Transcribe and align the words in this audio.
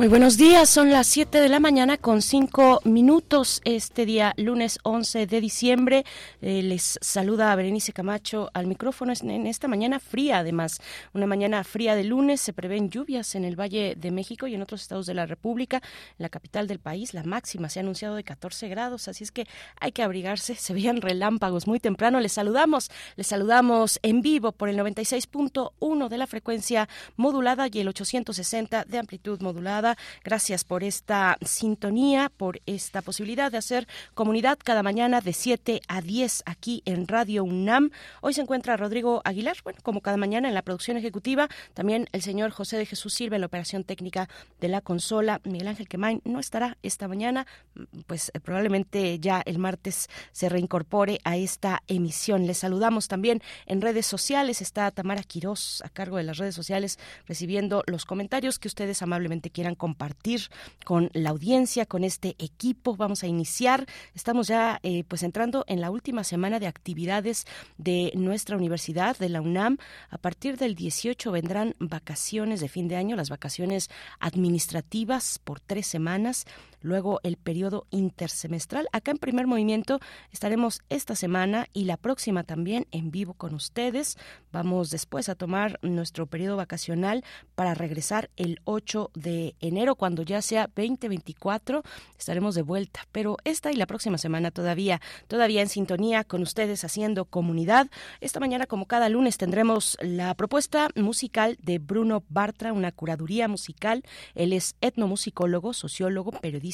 Muy 0.00 0.08
buenos 0.08 0.38
días, 0.38 0.70
son 0.70 0.90
las 0.90 1.08
7 1.08 1.42
de 1.42 1.50
la 1.50 1.60
mañana 1.60 1.98
con 1.98 2.22
5 2.22 2.80
minutos 2.84 3.60
este 3.66 4.06
día 4.06 4.32
lunes 4.38 4.78
11 4.82 5.26
de 5.26 5.40
diciembre. 5.42 6.06
Eh, 6.40 6.62
les 6.62 6.98
saluda 7.02 7.52
a 7.52 7.54
Berenice 7.54 7.92
Camacho 7.92 8.48
al 8.54 8.66
micrófono. 8.66 9.12
En 9.20 9.46
esta 9.46 9.68
mañana 9.68 10.00
fría 10.00 10.38
además, 10.38 10.80
una 11.12 11.26
mañana 11.26 11.62
fría 11.64 11.94
de 11.96 12.04
lunes, 12.04 12.40
se 12.40 12.54
prevén 12.54 12.88
lluvias 12.88 13.34
en 13.34 13.44
el 13.44 13.60
Valle 13.60 13.94
de 13.94 14.10
México 14.10 14.46
y 14.46 14.54
en 14.54 14.62
otros 14.62 14.80
estados 14.80 15.04
de 15.04 15.12
la 15.12 15.26
República, 15.26 15.82
la 16.16 16.30
capital 16.30 16.66
del 16.66 16.78
país, 16.78 17.12
la 17.12 17.22
máxima 17.22 17.68
se 17.68 17.80
ha 17.80 17.82
anunciado 17.82 18.14
de 18.14 18.24
14 18.24 18.68
grados, 18.68 19.06
así 19.06 19.22
es 19.22 19.30
que 19.30 19.46
hay 19.82 19.92
que 19.92 20.02
abrigarse, 20.02 20.54
se 20.54 20.72
veían 20.72 21.02
relámpagos 21.02 21.66
muy 21.66 21.78
temprano, 21.78 22.20
les 22.20 22.32
saludamos, 22.32 22.90
les 23.16 23.26
saludamos 23.26 24.00
en 24.02 24.22
vivo 24.22 24.52
por 24.52 24.70
el 24.70 24.78
96.1 24.78 26.08
de 26.08 26.16
la 26.16 26.26
frecuencia 26.26 26.88
modulada 27.16 27.68
y 27.70 27.80
el 27.80 27.88
860 27.88 28.86
de 28.86 28.98
amplitud 28.98 29.42
modulada 29.42 29.89
Gracias 30.24 30.64
por 30.64 30.84
esta 30.84 31.36
sintonía, 31.42 32.30
por 32.36 32.60
esta 32.66 33.02
posibilidad 33.02 33.50
de 33.50 33.58
hacer 33.58 33.86
comunidad 34.14 34.58
cada 34.62 34.82
mañana 34.82 35.20
de 35.20 35.32
7 35.32 35.80
a 35.88 36.00
10 36.00 36.42
aquí 36.46 36.82
en 36.84 37.06
Radio 37.08 37.44
UNAM. 37.44 37.90
Hoy 38.20 38.34
se 38.34 38.40
encuentra 38.40 38.76
Rodrigo 38.76 39.20
Aguilar, 39.24 39.56
bueno, 39.64 39.78
como 39.82 40.00
cada 40.00 40.16
mañana 40.16 40.48
en 40.48 40.54
la 40.54 40.62
producción 40.62 40.96
ejecutiva, 40.96 41.48
también 41.74 42.06
el 42.12 42.22
señor 42.22 42.50
José 42.50 42.76
de 42.76 42.86
Jesús 42.86 43.14
Silva 43.14 43.36
en 43.36 43.40
la 43.40 43.46
operación 43.46 43.84
técnica 43.84 44.28
de 44.60 44.68
la 44.68 44.80
consola. 44.80 45.40
Miguel 45.44 45.68
Ángel 45.68 45.88
Quemain 45.88 46.20
no 46.24 46.40
estará 46.40 46.76
esta 46.82 47.08
mañana, 47.08 47.46
pues 48.06 48.30
eh, 48.34 48.40
probablemente 48.40 49.18
ya 49.18 49.42
el 49.44 49.58
martes 49.58 50.08
se 50.32 50.48
reincorpore 50.48 51.20
a 51.24 51.36
esta 51.36 51.82
emisión. 51.86 52.46
Les 52.46 52.58
saludamos 52.58 53.08
también 53.08 53.42
en 53.66 53.80
redes 53.80 54.06
sociales. 54.06 54.60
Está 54.60 54.90
Tamara 54.90 55.22
Quirós 55.22 55.82
a 55.84 55.88
cargo 55.88 56.16
de 56.16 56.24
las 56.24 56.38
redes 56.38 56.54
sociales 56.54 56.98
recibiendo 57.26 57.82
los 57.86 58.04
comentarios 58.04 58.58
que 58.58 58.68
ustedes 58.68 59.02
amablemente 59.02 59.50
quieran 59.50 59.69
compartir 59.74 60.42
con 60.84 61.10
la 61.12 61.30
audiencia, 61.30 61.86
con 61.86 62.04
este 62.04 62.36
equipo. 62.38 62.96
Vamos 62.96 63.22
a 63.22 63.26
iniciar. 63.26 63.86
Estamos 64.14 64.48
ya 64.48 64.80
eh, 64.82 65.04
pues 65.04 65.22
entrando 65.22 65.64
en 65.68 65.80
la 65.80 65.90
última 65.90 66.24
semana 66.24 66.58
de 66.58 66.66
actividades 66.66 67.46
de 67.78 68.12
nuestra 68.14 68.56
universidad, 68.56 69.16
de 69.18 69.28
la 69.28 69.40
UNAM. 69.40 69.78
A 70.10 70.18
partir 70.18 70.56
del 70.56 70.74
18 70.74 71.30
vendrán 71.32 71.74
vacaciones 71.78 72.60
de 72.60 72.68
fin 72.68 72.88
de 72.88 72.96
año, 72.96 73.16
las 73.16 73.30
vacaciones 73.30 73.90
administrativas 74.18 75.38
por 75.38 75.60
tres 75.60 75.86
semanas 75.86 76.46
luego 76.80 77.20
el 77.22 77.36
periodo 77.36 77.86
intersemestral. 77.90 78.88
Acá 78.92 79.10
en 79.10 79.18
primer 79.18 79.46
movimiento 79.46 80.00
estaremos 80.32 80.80
esta 80.88 81.14
semana 81.14 81.66
y 81.72 81.84
la 81.84 81.96
próxima 81.96 82.44
también 82.44 82.86
en 82.90 83.10
vivo 83.10 83.34
con 83.34 83.54
ustedes. 83.54 84.16
Vamos 84.52 84.90
después 84.90 85.28
a 85.28 85.34
tomar 85.34 85.78
nuestro 85.82 86.26
periodo 86.26 86.56
vacacional 86.56 87.24
para 87.54 87.74
regresar 87.74 88.30
el 88.36 88.60
8 88.64 89.10
de 89.14 89.54
enero, 89.60 89.94
cuando 89.94 90.22
ya 90.22 90.42
sea 90.42 90.68
2024. 90.74 91.82
Estaremos 92.18 92.54
de 92.54 92.62
vuelta, 92.62 93.06
pero 93.12 93.36
esta 93.44 93.70
y 93.72 93.76
la 93.76 93.86
próxima 93.86 94.18
semana 94.18 94.50
todavía, 94.50 95.00
todavía 95.28 95.62
en 95.62 95.68
sintonía 95.68 96.24
con 96.24 96.42
ustedes 96.42 96.84
haciendo 96.84 97.24
comunidad. 97.26 97.88
Esta 98.20 98.40
mañana, 98.40 98.66
como 98.66 98.86
cada 98.86 99.08
lunes, 99.08 99.38
tendremos 99.38 99.96
la 100.00 100.34
propuesta 100.34 100.88
musical 100.96 101.58
de 101.62 101.78
Bruno 101.78 102.24
Bartra, 102.28 102.72
una 102.72 102.92
curaduría 102.92 103.48
musical. 103.48 104.02
Él 104.34 104.52
es 104.52 104.76
etnomusicólogo, 104.80 105.72
sociólogo, 105.72 106.32
periodista 106.32 106.69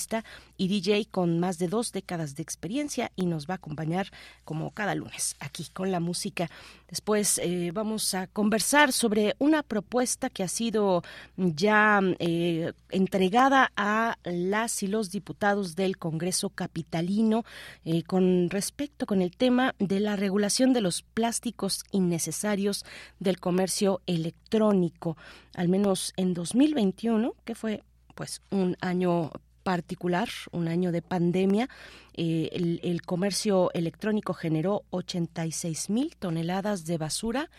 y 0.56 0.68
DJ 0.68 1.06
con 1.10 1.38
más 1.40 1.58
de 1.58 1.68
dos 1.68 1.92
décadas 1.92 2.36
de 2.36 2.42
experiencia 2.42 3.12
y 3.16 3.26
nos 3.26 3.46
va 3.46 3.54
a 3.54 3.56
acompañar 3.56 4.10
como 4.44 4.70
cada 4.70 4.94
lunes 4.94 5.36
aquí 5.40 5.66
con 5.72 5.90
la 5.90 6.00
música. 6.00 6.50
Después 6.88 7.38
eh, 7.38 7.70
vamos 7.72 8.14
a 8.14 8.26
conversar 8.26 8.92
sobre 8.92 9.34
una 9.38 9.62
propuesta 9.62 10.30
que 10.30 10.42
ha 10.42 10.48
sido 10.48 11.02
ya 11.36 12.00
eh, 12.18 12.72
entregada 12.90 13.72
a 13.76 14.18
las 14.24 14.82
y 14.82 14.86
los 14.86 15.10
diputados 15.10 15.74
del 15.74 15.98
Congreso 15.98 16.50
Capitalino 16.50 17.44
eh, 17.84 18.02
con 18.02 18.50
respecto 18.50 19.06
con 19.06 19.22
el 19.22 19.36
tema 19.36 19.74
de 19.78 20.00
la 20.00 20.16
regulación 20.16 20.72
de 20.72 20.80
los 20.80 21.02
plásticos 21.02 21.82
innecesarios 21.90 22.84
del 23.18 23.40
comercio 23.40 24.00
electrónico, 24.06 25.16
al 25.54 25.68
menos 25.68 26.12
en 26.16 26.34
2021, 26.34 27.34
que 27.44 27.54
fue 27.54 27.82
pues 28.14 28.40
un 28.50 28.76
año 28.80 29.30
particular, 29.66 30.28
un 30.52 30.68
año 30.68 30.92
de 30.92 31.02
pandemia, 31.02 31.68
eh, 32.14 32.50
el, 32.52 32.78
el, 32.84 33.02
comercio 33.02 33.72
electrónico 33.74 34.32
generó 34.32 34.84
86 34.90 35.90
mil 35.90 36.14
toneladas 36.16 36.84
de 36.84 36.96
basura 36.98 37.50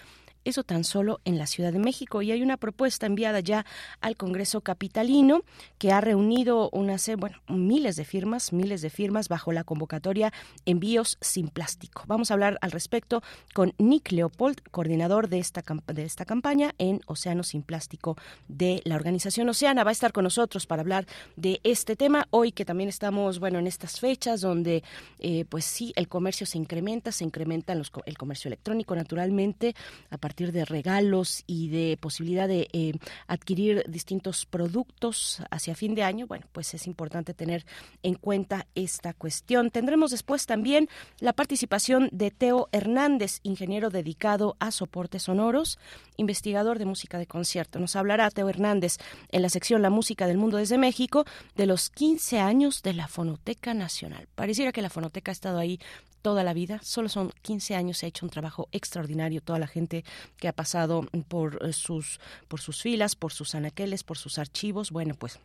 eso 0.47 0.63
tan 0.63 0.84
solo 0.84 1.19
en 1.25 1.38
la 1.38 1.47
Ciudad 1.47 1.74
de 1.74 1.80
México. 1.80 2.22
Y 2.22 2.31
hay 2.31 2.41
una 2.41 2.58
propuesta 2.58 3.06
enviada 3.06 3.40
ya 3.40 3.66
al 4.02 4.16
Congreso 4.16 4.62
Capitalino 4.62 5.41
que 5.78 5.91
ha 5.91 6.02
reunido 6.02 6.69
unas, 6.72 7.09
bueno, 7.18 7.38
miles 7.47 7.96
de 7.96 8.06
firmas, 8.06 8.53
miles 8.53 8.81
de 8.81 8.90
firmas 8.90 9.28
bajo 9.28 9.52
la 9.52 9.63
convocatoria 9.63 10.31
Envíos 10.66 11.18
sin 11.22 11.50
plástico. 11.50 12.03
Vamos 12.08 12.31
a 12.31 12.35
hablar 12.35 12.58
al 12.62 12.72
respecto 12.72 13.22
con 13.53 13.74
Nick 13.78 14.12
Leopold, 14.12 14.62
coordinador 14.72 15.30
de 15.30 15.40
esta, 15.40 15.63
de 15.88 16.03
esta 16.03 16.25
campaña 16.25 16.74
en 16.78 17.02
Océano 17.08 17.44
sin 17.44 17.64
Plástico 17.64 18.18
de 18.47 18.81
la 18.85 18.96
organización 18.96 19.50
Oceana. 19.50 19.84
Va 19.84 19.91
a 19.91 19.94
estar 19.94 20.12
con 20.12 20.24
nosotros 20.24 20.66
para 20.66 20.81
hablar 20.81 21.06
de 21.35 21.59
este 21.64 21.96
tema 21.96 22.28
hoy 22.31 22.52
que 22.52 22.66
también 22.66 22.90
estamos, 22.90 23.40
bueno, 23.40 23.59
en 23.59 23.68
estas 23.68 24.00
fechas 24.00 24.41
donde, 24.41 24.84
eh, 25.19 25.46
pues 25.50 25.66
sí, 25.66 25.94
el 25.96 26.08
comercio 26.08 26.46
se 26.46 26.58
incrementa, 26.58 27.12
se 27.12 27.24
incrementa 27.24 27.75
los, 27.75 27.91
el 28.06 28.18
comercio 28.18 28.50
electrónico 28.50 28.96
naturalmente 28.96 29.75
a 30.09 30.18
partir 30.18 30.36
de 30.37 30.65
regalos 30.65 31.43
y 31.47 31.69
de 31.69 31.97
posibilidad 31.97 32.47
de 32.47 32.69
eh, 32.71 32.93
adquirir 33.25 33.83
distintos 33.87 34.45
productos 34.45 35.41
hacia 35.49 35.75
fin 35.75 35.95
de 35.95 36.03
año, 36.03 36.27
bueno, 36.27 36.45
pues 36.51 36.73
es 36.75 36.85
importante 36.85 37.33
tener 37.33 37.65
en 38.03 38.13
cuenta 38.13 38.67
esta 38.75 39.13
cuestión. 39.13 39.71
Tendremos 39.71 40.11
después 40.11 40.45
también 40.45 40.89
la 41.19 41.33
participación 41.33 42.09
de 42.11 42.29
Teo 42.29 42.69
Hernández, 42.71 43.39
ingeniero 43.41 43.89
dedicado 43.89 44.55
a 44.59 44.71
soportes 44.71 45.23
sonoros, 45.23 45.79
investigador 46.17 46.77
de 46.77 46.85
música 46.85 47.17
de 47.17 47.25
concierto. 47.25 47.79
Nos 47.79 47.95
hablará 47.95 48.29
Teo 48.29 48.47
Hernández 48.47 48.97
en 49.31 49.41
la 49.41 49.49
sección 49.49 49.81
La 49.81 49.89
música 49.89 50.27
del 50.27 50.37
mundo 50.37 50.57
desde 50.57 50.77
México 50.77 51.25
de 51.55 51.65
los 51.65 51.89
15 51.89 52.39
años 52.39 52.83
de 52.83 52.93
la 52.93 53.07
Fonoteca 53.07 53.73
Nacional. 53.73 54.27
Pareciera 54.35 54.71
que 54.71 54.83
la 54.83 54.91
Fonoteca 54.91 55.31
ha 55.31 55.33
estado 55.33 55.57
ahí 55.57 55.79
toda 56.27 56.43
la 56.43 56.53
vida. 56.53 56.81
Solo 56.83 57.07
son 57.07 57.31
15 57.41 57.73
años, 57.75 57.99
se 57.99 58.05
ha 58.05 58.09
hecho 58.09 58.25
un 58.25 58.29
trabajo 58.29 58.67
extraordinario. 58.73 59.39
Toda 59.39 59.59
la 59.59 59.67
gente 59.67 60.03
que 60.35 60.49
ha 60.49 60.51
pasado 60.51 61.07
por 61.29 61.65
eh, 61.65 61.71
sus, 61.71 62.19
por 62.49 62.59
sus 62.59 62.81
filas, 62.81 63.15
por 63.15 63.31
sus 63.31 63.55
anaqueles, 63.55 64.03
por 64.03 64.17
sus 64.17 64.37
archivos, 64.37 64.91
bueno, 64.91 65.13
pues 65.17 65.39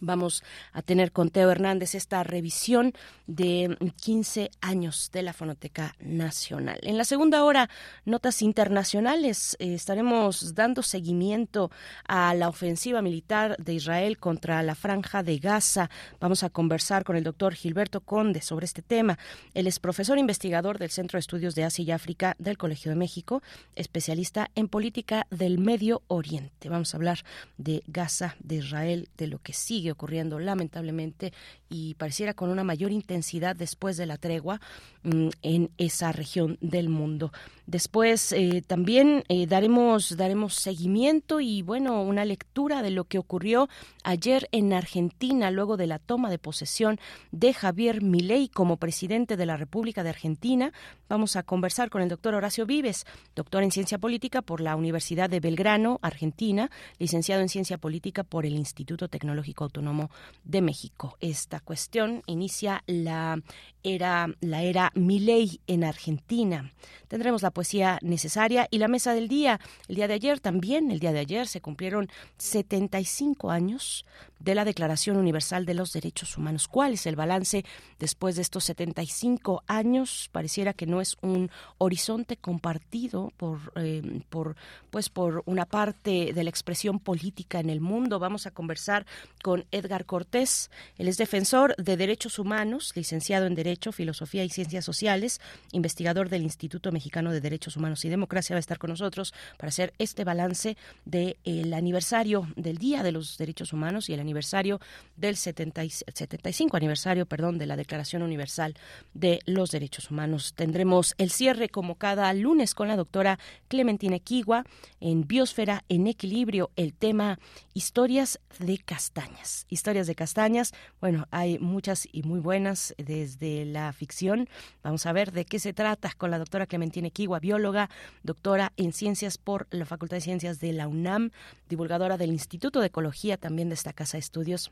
Vamos 0.00 0.42
a 0.72 0.82
tener 0.82 1.12
con 1.12 1.30
Teo 1.30 1.50
Hernández 1.50 1.94
esta 1.94 2.22
revisión 2.22 2.92
de 3.26 3.76
15 4.00 4.50
años 4.60 5.10
de 5.12 5.22
la 5.22 5.32
Fonoteca 5.32 5.94
Nacional. 6.00 6.78
En 6.82 6.98
la 6.98 7.04
segunda 7.04 7.44
hora, 7.44 7.68
notas 8.04 8.42
internacionales. 8.42 9.56
Eh, 9.58 9.74
estaremos 9.74 10.54
dando 10.54 10.82
seguimiento 10.82 11.70
a 12.06 12.34
la 12.34 12.48
ofensiva 12.48 13.02
militar 13.02 13.56
de 13.58 13.74
Israel 13.74 14.18
contra 14.18 14.62
la 14.62 14.74
franja 14.74 15.22
de 15.22 15.38
Gaza. 15.38 15.90
Vamos 16.20 16.42
a 16.42 16.50
conversar 16.50 17.04
con 17.04 17.16
el 17.16 17.24
doctor 17.24 17.54
Gilberto 17.54 18.00
Conde 18.00 18.42
sobre 18.42 18.66
este 18.66 18.82
tema. 18.82 19.18
Él 19.54 19.66
es 19.66 19.80
profesor 19.80 20.18
investigador 20.18 20.78
del 20.78 20.90
Centro 20.90 21.16
de 21.16 21.20
Estudios 21.20 21.54
de 21.54 21.64
Asia 21.64 21.84
y 21.84 21.90
África 21.90 22.36
del 22.38 22.58
Colegio 22.58 22.90
de 22.90 22.96
México, 22.96 23.42
especialista 23.74 24.50
en 24.54 24.68
política 24.68 25.26
del 25.30 25.58
Medio 25.58 26.02
Oriente. 26.08 26.68
Vamos 26.68 26.94
a 26.94 26.96
hablar 26.96 27.24
de 27.56 27.82
Gaza, 27.86 28.36
de 28.40 28.56
Israel, 28.56 29.08
de 29.16 29.26
lo 29.26 29.38
que 29.38 29.52
sigue 29.52 29.81
ocurriendo 29.90 30.38
lamentablemente 30.38 31.32
y 31.68 31.94
pareciera 31.94 32.34
con 32.34 32.50
una 32.50 32.64
mayor 32.64 32.92
intensidad 32.92 33.56
después 33.56 33.96
de 33.96 34.06
la 34.06 34.16
tregua 34.16 34.60
mm, 35.02 35.28
en 35.42 35.70
esa 35.78 36.12
región 36.12 36.58
del 36.60 36.88
mundo. 36.88 37.32
Después 37.66 38.32
eh, 38.32 38.62
también 38.66 39.24
eh, 39.28 39.46
daremos 39.46 40.16
daremos 40.16 40.54
seguimiento 40.54 41.40
y 41.40 41.62
bueno 41.62 42.02
una 42.02 42.24
lectura 42.24 42.82
de 42.82 42.90
lo 42.90 43.04
que 43.04 43.18
ocurrió 43.18 43.68
ayer 44.02 44.48
en 44.52 44.72
Argentina 44.72 45.50
luego 45.50 45.76
de 45.76 45.86
la 45.86 45.98
toma 45.98 46.30
de 46.30 46.38
posesión 46.38 46.98
de 47.30 47.54
Javier 47.54 48.02
Milei 48.02 48.48
como 48.48 48.76
presidente 48.76 49.36
de 49.36 49.46
la 49.46 49.56
República 49.56 50.02
de 50.02 50.10
Argentina. 50.10 50.72
Vamos 51.08 51.36
a 51.36 51.42
conversar 51.42 51.88
con 51.90 52.02
el 52.02 52.08
doctor 52.08 52.34
Horacio 52.34 52.66
Vives, 52.66 53.06
doctor 53.36 53.62
en 53.62 53.70
ciencia 53.70 53.98
política 53.98 54.42
por 54.42 54.60
la 54.60 54.76
Universidad 54.76 55.30
de 55.30 55.40
Belgrano, 55.40 55.98
Argentina, 56.02 56.70
licenciado 56.98 57.42
en 57.42 57.48
ciencia 57.48 57.78
política 57.78 58.24
por 58.24 58.44
el 58.44 58.54
Instituto 58.54 59.08
Tecnológico 59.08 59.64
Autónomo 59.64 60.10
de 60.44 60.62
México. 60.62 61.16
Esta 61.20 61.60
cuestión 61.60 62.22
inicia 62.26 62.82
la 62.86 63.40
era 63.82 64.28
la 64.40 64.62
era 64.62 64.90
Milei 64.94 65.60
en 65.66 65.84
Argentina. 65.84 66.72
Tendremos 67.08 67.42
la 67.42 67.50
poesía 67.52 67.98
necesaria 68.02 68.66
y 68.70 68.78
la 68.78 68.88
mesa 68.88 69.14
del 69.14 69.28
día. 69.28 69.60
El 69.88 69.96
día 69.96 70.08
de 70.08 70.14
ayer 70.14 70.40
también, 70.40 70.90
el 70.90 71.00
día 71.00 71.12
de 71.12 71.20
ayer 71.20 71.46
se 71.46 71.60
cumplieron 71.60 72.08
75 72.38 73.50
años 73.50 74.04
de 74.44 74.54
la 74.54 74.64
Declaración 74.64 75.16
Universal 75.16 75.66
de 75.66 75.74
los 75.74 75.92
Derechos 75.92 76.36
Humanos. 76.36 76.66
¿Cuál 76.66 76.94
es 76.94 77.06
el 77.06 77.16
balance 77.16 77.64
después 77.98 78.36
de 78.36 78.42
estos 78.42 78.64
75 78.64 79.62
años? 79.66 80.28
Pareciera 80.32 80.72
que 80.72 80.86
no 80.86 81.00
es 81.00 81.16
un 81.20 81.50
horizonte 81.78 82.36
compartido 82.36 83.32
por, 83.36 83.72
eh, 83.76 84.22
por, 84.28 84.56
pues 84.90 85.08
por 85.08 85.42
una 85.46 85.66
parte 85.66 86.32
de 86.32 86.44
la 86.44 86.50
expresión 86.50 86.98
política 86.98 87.60
en 87.60 87.70
el 87.70 87.80
mundo. 87.80 88.18
Vamos 88.18 88.46
a 88.46 88.50
conversar 88.50 89.06
con 89.42 89.64
Edgar 89.70 90.06
Cortés. 90.06 90.70
Él 90.98 91.08
es 91.08 91.18
defensor 91.18 91.76
de 91.76 91.96
derechos 91.96 92.38
humanos, 92.38 92.92
licenciado 92.96 93.46
en 93.46 93.54
Derecho, 93.54 93.92
Filosofía 93.92 94.44
y 94.44 94.50
Ciencias 94.50 94.84
Sociales, 94.84 95.40
investigador 95.70 96.28
del 96.28 96.42
Instituto 96.42 96.90
Mexicano 96.90 97.30
de 97.30 97.40
Derechos 97.40 97.76
Humanos 97.76 98.04
y 98.04 98.08
Democracia. 98.08 98.54
Va 98.54 98.58
a 98.58 98.60
estar 98.60 98.78
con 98.78 98.90
nosotros 98.90 99.32
para 99.56 99.68
hacer 99.68 99.92
este 99.98 100.24
balance 100.24 100.76
del 101.04 101.72
aniversario 101.74 102.48
del 102.56 102.78
Día 102.78 103.02
de 103.02 103.12
los 103.12 103.38
Derechos 103.38 103.72
Humanos 103.72 104.08
y 104.08 104.14
el 104.14 104.20
aniversario 104.20 104.31
aniversario 104.32 104.80
del 105.16 105.36
75 105.36 106.76
aniversario, 106.76 107.26
perdón, 107.26 107.58
de 107.58 107.66
la 107.66 107.76
Declaración 107.76 108.22
Universal 108.22 108.74
de 109.14 109.40
los 109.46 109.70
Derechos 109.70 110.10
Humanos. 110.10 110.54
Tendremos 110.54 111.14
el 111.18 111.30
cierre 111.30 111.68
como 111.68 111.96
cada 111.96 112.32
lunes 112.32 112.74
con 112.74 112.88
la 112.88 112.96
doctora 112.96 113.38
Clementina 113.68 114.16
Equigua 114.16 114.64
en 115.00 115.26
Biosfera 115.26 115.84
en 115.88 116.06
Equilibrio, 116.06 116.70
el 116.76 116.94
tema 116.94 117.38
historias 117.74 118.40
de 118.58 118.78
castañas. 118.78 119.66
Historias 119.68 120.06
de 120.06 120.14
castañas, 120.14 120.72
bueno, 121.00 121.26
hay 121.30 121.58
muchas 121.58 122.08
y 122.10 122.22
muy 122.22 122.40
buenas 122.40 122.94
desde 122.96 123.64
la 123.66 123.92
ficción. 123.92 124.48
Vamos 124.82 125.04
a 125.06 125.12
ver 125.12 125.32
de 125.32 125.44
qué 125.44 125.58
se 125.58 125.72
trata 125.72 126.12
con 126.16 126.30
la 126.30 126.38
doctora 126.38 126.66
Clementina 126.66 127.08
Equigua, 127.08 127.38
bióloga, 127.38 127.90
doctora 128.22 128.72
en 128.76 128.92
ciencias 128.92 129.36
por 129.36 129.66
la 129.70 129.84
Facultad 129.84 130.16
de 130.16 130.22
Ciencias 130.22 130.58
de 130.58 130.72
la 130.72 130.88
UNAM, 130.88 131.30
divulgadora 131.68 132.16
del 132.16 132.32
Instituto 132.32 132.80
de 132.80 132.86
Ecología 132.86 133.36
también 133.36 133.68
de 133.68 133.74
esta 133.74 133.92
casa 133.92 134.18
estudios. 134.22 134.70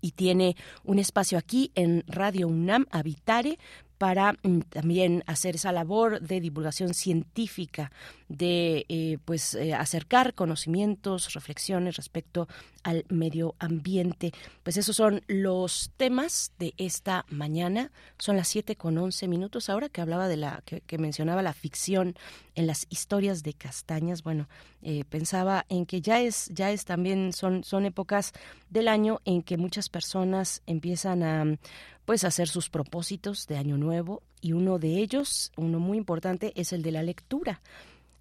Y 0.00 0.12
tiene 0.12 0.56
un 0.82 0.98
espacio 0.98 1.36
aquí 1.36 1.70
en 1.74 2.04
Radio 2.06 2.48
UNAM, 2.48 2.86
Habitare, 2.90 3.58
para 3.98 4.34
mm, 4.42 4.60
también 4.68 5.22
hacer 5.26 5.56
esa 5.56 5.72
labor 5.72 6.20
de 6.20 6.40
divulgación 6.40 6.94
científica, 6.94 7.92
de 8.28 8.86
eh, 8.88 9.18
pues 9.24 9.54
eh, 9.54 9.74
acercar 9.74 10.34
conocimientos, 10.34 11.32
reflexiones 11.34 11.96
respecto 11.96 12.48
al 12.82 13.04
medio 13.08 13.54
ambiente. 13.58 14.32
Pues 14.62 14.76
esos 14.76 14.96
son 14.96 15.22
los 15.26 15.90
temas 15.96 16.52
de 16.58 16.74
esta 16.76 17.24
mañana. 17.28 17.90
Son 18.18 18.36
las 18.36 18.48
siete 18.48 18.76
con 18.76 18.98
once 18.98 19.28
minutos. 19.28 19.70
Ahora 19.70 19.88
que 19.88 20.00
hablaba 20.00 20.28
de 20.28 20.36
la, 20.36 20.62
que, 20.64 20.98
mencionaba 20.98 21.42
la 21.42 21.52
ficción 21.52 22.14
en 22.54 22.66
las 22.66 22.86
historias 22.88 23.42
de 23.42 23.54
castañas, 23.54 24.22
bueno, 24.22 24.48
eh, 24.82 25.04
pensaba 25.08 25.64
en 25.68 25.86
que 25.86 26.00
ya 26.00 26.20
es, 26.20 26.48
ya 26.52 26.70
es 26.70 26.84
también, 26.84 27.32
son, 27.32 27.64
son 27.64 27.86
épocas 27.86 28.32
del 28.70 28.88
año 28.88 29.20
en 29.24 29.42
que 29.42 29.56
muchas 29.56 29.88
personas 29.88 30.62
empiezan 30.66 31.22
a 31.22 31.58
pues 32.04 32.24
hacer 32.24 32.48
sus 32.48 32.68
propósitos 32.68 33.46
de 33.46 33.56
año 33.56 33.76
nuevo 33.76 34.22
y 34.40 34.52
uno 34.52 34.78
de 34.78 34.98
ellos, 34.98 35.52
uno 35.56 35.78
muy 35.78 35.98
importante, 35.98 36.52
es 36.56 36.72
el 36.72 36.82
de 36.82 36.92
la 36.92 37.02
lectura. 37.02 37.60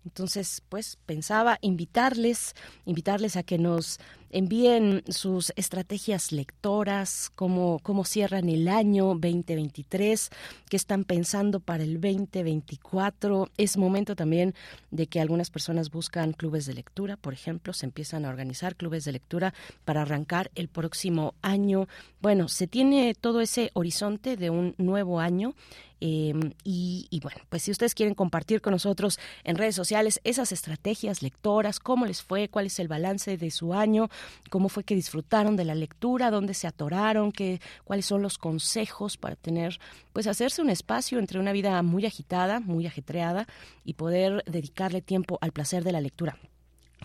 Entonces, 0.05 0.61
pues 0.69 0.97
pensaba 1.05 1.57
invitarles, 1.61 2.55
invitarles 2.85 3.35
a 3.37 3.43
que 3.43 3.57
nos 3.57 3.99
envíen 4.33 5.03
sus 5.07 5.53
estrategias 5.55 6.31
lectoras, 6.31 7.31
cómo, 7.35 7.79
cómo 7.83 8.03
cierran 8.03 8.49
el 8.49 8.67
año 8.67 9.09
2023, 9.09 10.29
qué 10.69 10.75
están 10.75 11.03
pensando 11.03 11.59
para 11.59 11.83
el 11.83 12.01
2024. 12.01 13.49
Es 13.57 13.77
momento 13.77 14.15
también 14.15 14.55
de 14.91 15.07
que 15.07 15.21
algunas 15.21 15.49
personas 15.51 15.91
buscan 15.91 16.33
clubes 16.33 16.65
de 16.65 16.73
lectura, 16.73 17.15
por 17.15 17.33
ejemplo, 17.33 17.73
se 17.73 17.85
empiezan 17.85 18.25
a 18.25 18.29
organizar 18.29 18.75
clubes 18.75 19.05
de 19.05 19.11
lectura 19.11 19.53
para 19.85 20.01
arrancar 20.01 20.51
el 20.55 20.67
próximo 20.67 21.35
año. 21.41 21.87
Bueno, 22.21 22.47
se 22.47 22.67
tiene 22.67 23.13
todo 23.13 23.39
ese 23.41 23.69
horizonte 23.73 24.35
de 24.35 24.49
un 24.49 24.73
nuevo 24.77 25.19
año 25.19 25.53
em, 25.99 26.53
y, 26.63 27.07
y, 27.09 27.19
bueno, 27.19 27.39
pues 27.49 27.63
si 27.63 27.71
ustedes 27.71 27.95
quieren 27.95 28.15
compartir 28.15 28.61
con 28.61 28.71
nosotros 28.71 29.19
en 29.43 29.57
redes 29.57 29.75
sociales 29.75 30.19
esas 30.23 30.51
estrategias 30.51 31.21
lectoras, 31.21 31.79
cómo 31.79 32.05
les 32.05 32.21
fue, 32.21 32.49
cuál 32.49 32.65
es 32.65 32.79
el 32.79 32.87
balance 32.87 33.37
de 33.37 33.51
su 33.51 33.73
año, 33.73 34.09
cómo 34.49 34.69
fue 34.69 34.83
que 34.83 34.95
disfrutaron 34.95 35.55
de 35.55 35.65
la 35.65 35.75
lectura, 35.75 36.31
dónde 36.31 36.53
se 36.53 36.67
atoraron, 36.67 37.31
qué, 37.31 37.61
cuáles 37.83 38.05
son 38.05 38.21
los 38.21 38.37
consejos 38.37 39.17
para 39.17 39.35
tener, 39.35 39.79
pues 40.13 40.27
hacerse 40.27 40.61
un 40.61 40.69
espacio 40.69 41.19
entre 41.19 41.39
una 41.39 41.51
vida 41.51 41.81
muy 41.83 42.05
agitada, 42.05 42.59
muy 42.59 42.87
ajetreada 42.87 43.47
y 43.83 43.93
poder 43.93 44.43
dedicarle 44.45 45.01
tiempo 45.01 45.37
al 45.41 45.51
placer 45.51 45.83
de 45.83 45.91
la 45.91 46.01
lectura. 46.01 46.37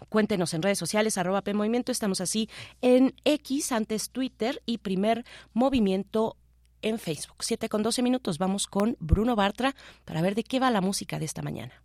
Cuéntenos 0.08 0.54
en 0.54 0.62
redes 0.62 0.78
sociales, 0.78 1.18
arroba 1.18 1.42
PMovimiento, 1.42 1.92
estamos 1.92 2.20
así 2.20 2.48
en 2.82 3.14
X, 3.24 3.72
antes 3.72 4.10
Twitter 4.10 4.62
y 4.64 4.78
primer 4.78 5.24
movimiento 5.52 6.36
en 6.82 6.98
Facebook. 6.98 7.38
Siete 7.40 7.68
con 7.68 7.82
doce 7.82 8.02
minutos, 8.02 8.38
vamos 8.38 8.66
con 8.66 8.96
Bruno 9.00 9.34
Bartra 9.34 9.74
para 10.04 10.22
ver 10.22 10.34
de 10.34 10.44
qué 10.44 10.60
va 10.60 10.70
la 10.70 10.80
música 10.80 11.18
de 11.18 11.24
esta 11.24 11.42
mañana. 11.42 11.82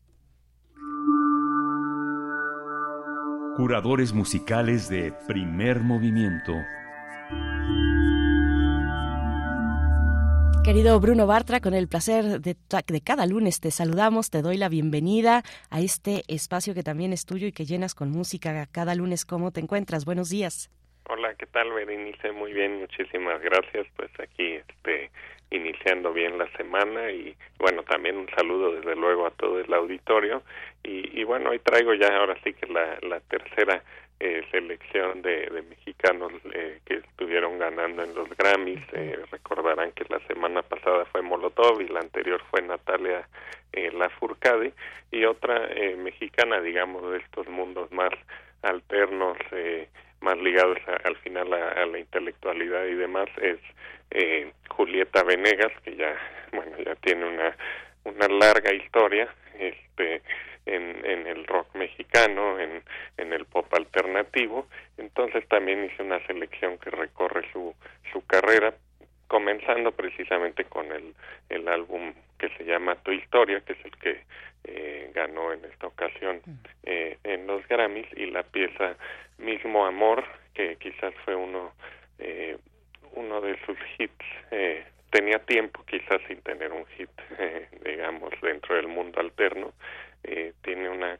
Curadores 3.55 4.13
musicales 4.13 4.89
de 4.89 5.13
primer 5.27 5.81
movimiento. 5.81 6.53
Querido 10.65 10.99
Bruno 10.99 11.27
Bartra, 11.27 11.59
con 11.59 11.75
el 11.75 11.87
placer 11.87 12.41
de, 12.41 12.55
de, 12.87 13.01
cada 13.01 13.27
lunes 13.27 13.59
te 13.59 13.69
saludamos, 13.69 14.31
te 14.31 14.41
doy 14.41 14.57
la 14.57 14.69
bienvenida 14.69 15.43
a 15.69 15.81
este 15.81 16.23
espacio 16.27 16.73
que 16.73 16.81
también 16.81 17.13
es 17.13 17.27
tuyo 17.27 17.45
y 17.45 17.51
que 17.51 17.65
llenas 17.65 17.93
con 17.93 18.09
música 18.09 18.65
cada 18.71 18.95
lunes. 18.95 19.23
¿Cómo 19.23 19.51
te 19.51 19.59
encuentras? 19.59 20.03
Buenos 20.03 20.31
días. 20.31 20.71
Hola, 21.07 21.35
¿qué 21.35 21.45
tal, 21.45 21.71
Berenice? 21.73 22.31
Muy 22.31 22.53
bien, 22.53 22.79
muchísimas 22.79 23.39
gracias. 23.39 23.85
Pues 23.95 24.09
aquí 24.19 24.53
este, 24.53 25.11
iniciando 25.55 26.11
bien 26.11 26.37
la 26.37 26.49
semana 26.57 27.11
y 27.11 27.35
bueno, 27.59 27.83
también 27.83 28.17
un 28.17 28.29
saludo 28.29 28.73
desde 28.73 28.95
luego 28.95 29.25
a 29.25 29.31
todo 29.31 29.59
el 29.59 29.73
auditorio. 29.73 30.43
Y, 30.83 31.19
y 31.19 31.23
bueno, 31.23 31.51
hoy 31.51 31.59
traigo 31.59 31.93
ya 31.93 32.07
ahora 32.17 32.35
sí 32.43 32.53
que 32.53 32.67
la, 32.67 32.97
la 33.01 33.19
tercera 33.21 33.83
eh, 34.19 34.43
selección 34.51 35.21
de, 35.21 35.47
de 35.47 35.61
mexicanos 35.63 36.31
eh, 36.53 36.79
que 36.85 36.95
estuvieron 36.95 37.59
ganando 37.59 38.03
en 38.03 38.15
los 38.15 38.29
Grammys. 38.37 38.81
Eh, 38.93 39.19
recordarán 39.31 39.91
que 39.91 40.05
la 40.09 40.19
semana 40.27 40.61
pasada 40.61 41.05
fue 41.05 41.21
Molotov 41.21 41.81
y 41.81 41.87
la 41.87 41.99
anterior 41.99 42.41
fue 42.49 42.61
Natalia 42.61 43.27
eh, 43.73 43.91
Lafourcade 43.91 44.73
y 45.11 45.25
otra 45.25 45.67
eh, 45.71 45.95
mexicana, 45.95 46.61
digamos, 46.61 47.11
de 47.11 47.17
estos 47.17 47.47
mundos 47.47 47.91
más 47.91 48.13
alternos, 48.61 49.37
eh, 49.51 49.89
más 50.23 50.37
ligados 50.39 50.77
al 51.03 51.15
final 51.17 51.53
a, 51.53 51.85
la 51.85 51.99
intelectualidad 51.99 52.85
y 52.85 52.95
demás 52.95 53.27
es 53.41 53.59
eh, 54.11 54.51
Julieta 54.69 55.23
Venegas 55.23 55.71
que 55.83 55.95
ya 55.95 56.15
bueno 56.51 56.77
ya 56.83 56.95
tiene 56.95 57.25
una 57.25 57.55
una 58.05 58.27
larga 58.27 58.73
historia 58.73 59.27
este 59.59 60.21
en, 60.65 61.05
en 61.05 61.27
el 61.27 61.45
rock 61.45 61.75
mexicano 61.75 62.57
en, 62.57 62.81
en 63.17 63.33
el 63.33 63.45
pop 63.45 63.67
alternativo. 63.73 64.67
Entonces 64.97 65.45
también 65.49 65.83
hice 65.83 66.01
una 66.03 66.25
selección 66.25 66.77
que 66.77 66.89
recorre 66.89 67.45
su 67.51 67.75
su 68.11 68.25
carrera 68.25 68.73
comenzando 69.33 69.91
precisamente 69.91 70.63
con 70.65 70.91
el, 70.91 71.15
el 71.49 71.67
álbum 71.67 72.13
que 72.37 72.49
se 72.49 72.65
llama 72.65 72.93
Tu 72.97 73.13
Historia, 73.13 73.61
que 73.61 73.73
es 73.73 73.83
el 73.83 73.97
que 73.97 74.21
eh, 74.65 75.11
ganó 75.15 75.51
en 75.51 75.65
esta 75.65 75.87
ocasión 75.87 76.39
mm. 76.45 76.51
eh, 76.83 77.17
en 77.23 77.47
los 77.47 77.67
Grammys, 77.67 78.05
y 78.15 78.27
la 78.27 78.43
pieza 78.43 78.95
Mismo 79.39 79.87
Amor, 79.87 80.23
que 80.53 80.75
quizás 80.75 81.15
fue 81.25 81.33
uno, 81.33 81.73
eh, 82.19 82.59
uno 83.15 83.41
de 83.41 83.57
sus 83.65 83.75
hits. 83.97 84.23
Eh, 84.51 84.85
tenía 85.09 85.39
tiempo 85.39 85.83
quizás 85.87 86.21
sin 86.27 86.39
tener 86.43 86.71
un 86.71 86.85
hit, 86.95 87.09
eh, 87.39 87.67
digamos, 87.83 88.29
dentro 88.39 88.75
del 88.75 88.87
mundo 88.87 89.19
alterno. 89.19 89.73
Eh, 90.25 90.53
tiene 90.61 90.89
una 90.89 91.17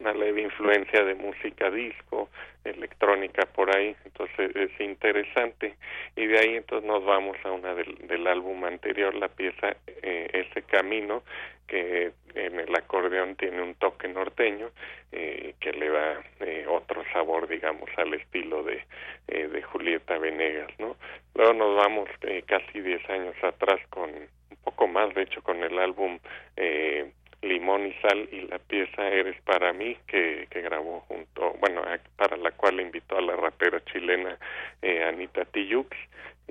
una 0.00 0.12
leve 0.12 0.42
influencia 0.42 1.04
de 1.04 1.14
música 1.14 1.70
disco, 1.70 2.28
electrónica 2.64 3.46
por 3.46 3.74
ahí, 3.74 3.96
entonces 4.04 4.54
es 4.54 4.80
interesante. 4.80 5.74
Y 6.16 6.26
de 6.26 6.38
ahí 6.38 6.56
entonces 6.56 6.88
nos 6.88 7.04
vamos 7.04 7.36
a 7.44 7.52
una 7.52 7.74
del, 7.74 7.94
del 8.06 8.26
álbum 8.26 8.64
anterior, 8.64 9.14
la 9.14 9.28
pieza 9.28 9.76
eh, 10.02 10.28
Ese 10.32 10.62
Camino, 10.62 11.22
que 11.66 12.12
en 12.34 12.58
el 12.60 12.74
acordeón 12.74 13.36
tiene 13.36 13.62
un 13.62 13.74
toque 13.74 14.08
norteño 14.08 14.70
eh, 15.12 15.54
que 15.60 15.72
le 15.72 15.90
da 15.90 16.22
eh, 16.40 16.66
otro 16.68 17.04
sabor, 17.12 17.46
digamos, 17.46 17.90
al 17.96 18.14
estilo 18.14 18.62
de, 18.62 18.84
eh, 19.28 19.48
de 19.48 19.62
Julieta 19.62 20.18
Venegas, 20.18 20.70
¿no? 20.78 20.96
Luego 21.34 21.52
nos 21.52 21.76
vamos 21.76 22.08
eh, 22.22 22.42
casi 22.46 22.80
10 22.80 23.08
años 23.10 23.36
atrás 23.42 23.80
con 23.90 24.10
un 24.10 24.56
poco 24.64 24.88
más, 24.88 25.14
de 25.14 25.22
hecho, 25.22 25.42
con 25.42 25.62
el 25.62 25.78
álbum 25.78 26.18
eh, 26.56 27.10
Limón 27.42 27.86
y 27.86 27.92
Sal 27.94 28.28
y 28.32 28.42
la 28.42 28.58
pieza 28.58 29.08
Eres 29.08 29.40
para 29.42 29.72
mí 29.72 29.96
que, 30.06 30.46
grabó 30.50 31.00
junto, 31.00 31.54
bueno, 31.60 31.82
para 32.16 32.36
la 32.36 32.50
cual 32.52 32.80
invitó 32.80 33.16
a 33.18 33.22
la 33.22 33.36
rapera 33.36 33.82
chilena 33.84 34.36
eh, 34.82 35.04
Anita 35.04 35.44
Tijoux. 35.44 35.88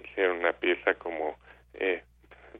Hicieron 0.01 0.39
una 0.39 0.53
pieza 0.53 0.93
como, 0.95 1.37
eh, 1.73 2.01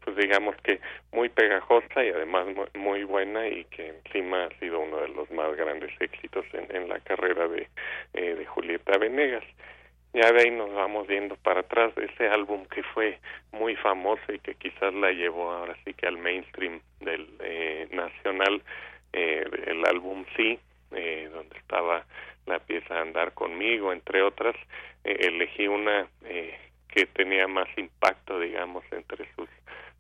pues 0.04 0.16
digamos 0.18 0.56
que 0.58 0.80
muy 1.12 1.30
pegajosa 1.30 2.04
y 2.04 2.10
además 2.10 2.48
muy, 2.76 3.04
buena 3.04 3.48
y 3.48 3.64
que 3.66 3.88
encima 3.88 4.46
ha 4.46 4.60
sido 4.60 4.80
uno 4.80 4.98
de 4.98 5.10
los 5.10 5.30
más 5.32 5.56
grandes 5.56 5.92
éxitos 6.00 6.46
en, 6.54 6.76
en 6.76 6.90
la 6.90 7.00
carrera 7.00 7.48
de, 7.48 7.68
eh, 8.14 8.36
de 8.36 8.46
Julieta 8.46 8.98
Venegas 8.98 9.44
ya 10.14 10.32
de 10.32 10.42
ahí 10.42 10.52
nos 10.52 10.74
vamos 10.74 11.08
viendo 11.08 11.36
para 11.38 11.62
atrás. 11.62 11.94
Ese 11.98 12.28
álbum 12.28 12.66
que 12.66 12.84
fue 12.84 13.20
muy 13.52 13.76
famoso 13.76 14.34
y 14.34 14.40
que 14.40 14.56
quizás 14.56 14.94
la 14.94 15.12
llevó 15.12 15.52
ahora 15.52 15.76
sí 15.84 15.94
que 15.94 16.08
al 16.08 16.18
mainstream 16.18 16.80
del 17.00 17.28
eh, 17.40 17.88
nacional 17.92 18.62
eh, 19.14 19.46
el 19.68 19.86
álbum 19.86 20.26
sí 20.36 20.60
eh, 20.92 21.30
donde 21.34 21.58
estaba 21.58 22.06
la 22.46 22.60
pieza 22.60 23.02
andar 23.02 23.34
conmigo 23.34 23.92
entre 23.92 24.22
otras 24.22 24.56
eh, 25.04 25.18
elegí 25.22 25.68
una 25.68 26.08
eh, 26.26 26.58
que 26.88 27.06
tenía 27.08 27.48
más 27.48 27.68
impacto 27.78 28.40
digamos 28.40 28.84
entre 28.92 29.28
sus 29.36 29.50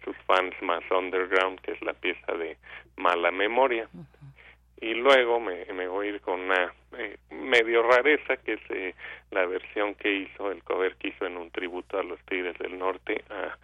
sus 0.03 0.15
fans 0.25 0.53
más 0.61 0.83
underground 0.89 1.59
que 1.61 1.71
es 1.71 1.81
la 1.81 1.93
pieza 1.93 2.31
de 2.33 2.57
mala 2.95 3.31
memoria 3.31 3.89
y 4.79 4.93
luego 4.93 5.39
me, 5.39 5.65
voy 5.87 6.07
a 6.07 6.09
ir 6.11 6.21
con 6.21 6.41
una 6.41 6.73
eh, 6.97 7.17
medio 7.31 7.83
rareza 7.83 8.37
que 8.37 8.53
es 8.53 8.61
eh, 8.69 8.93
la 9.31 9.45
versión 9.45 9.95
que 9.95 10.11
hizo 10.11 10.51
el 10.51 10.63
cover 10.63 10.95
que 10.95 11.09
hizo 11.09 11.25
en 11.25 11.37
un 11.37 11.49
tributo 11.51 11.97
a 11.97 12.03
los 12.03 12.19
Tigres 12.25 12.57
del 12.59 12.77
Norte 12.77 13.23
a, 13.29 13.57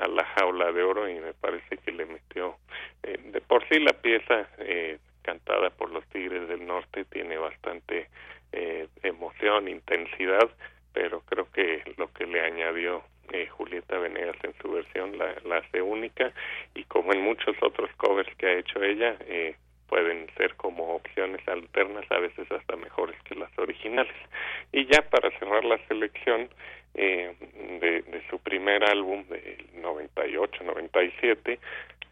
a 0.00 0.08
la 0.08 0.24
jaula 0.24 0.72
de 0.72 0.82
oro 0.82 1.08
y 1.08 1.18
me 1.18 1.34
parece 1.34 1.76
que 1.78 1.92
le 1.92 2.06
metió 2.06 2.56
eh, 3.02 3.18
de 3.32 3.40
por 3.40 3.66
sí 3.68 3.80
la 3.80 3.92
pieza 3.92 4.48
eh, 4.58 4.98
cantada 5.22 5.70
por 5.70 5.90
los 5.90 6.06
Tigres 6.06 6.48
del 6.48 6.66
Norte 6.66 7.04
tiene 7.06 7.36
bastante 7.36 8.08
eh, 8.52 8.86
emoción 9.02 9.68
intensidad 9.68 10.50
pero 10.92 11.20
creo 11.22 11.50
que 11.52 11.82
lo 11.96 12.12
que 12.12 12.26
le 12.26 12.40
añadió 12.40 13.02
eh, 13.32 13.46
Julieta 13.46 13.98
Venegas 13.98 14.36
en 14.42 14.54
su 14.60 14.70
versión 14.72 15.18
la, 15.18 15.34
la 15.44 15.58
hace 15.58 15.82
única 15.82 16.32
y 16.74 16.84
como 16.84 17.12
en 17.12 17.22
muchos 17.22 17.56
otros 17.62 17.90
covers 17.96 18.34
que 18.36 18.46
ha 18.46 18.58
hecho 18.58 18.82
ella 18.82 19.16
eh, 19.20 19.56
pueden 19.90 20.28
ser 20.36 20.54
como 20.54 20.94
opciones 20.94 21.46
alternas, 21.48 22.04
a 22.10 22.20
veces 22.20 22.50
hasta 22.50 22.76
mejores 22.76 23.20
que 23.24 23.34
las 23.34 23.50
originales. 23.58 24.14
Y 24.72 24.86
ya 24.86 25.02
para 25.10 25.30
cerrar 25.38 25.64
la 25.64 25.78
selección 25.88 26.48
eh, 26.94 27.34
de, 27.80 28.22
su 28.30 28.38
primer 28.38 28.88
álbum 28.88 29.24
del 29.28 29.66
98-97, 29.82 31.58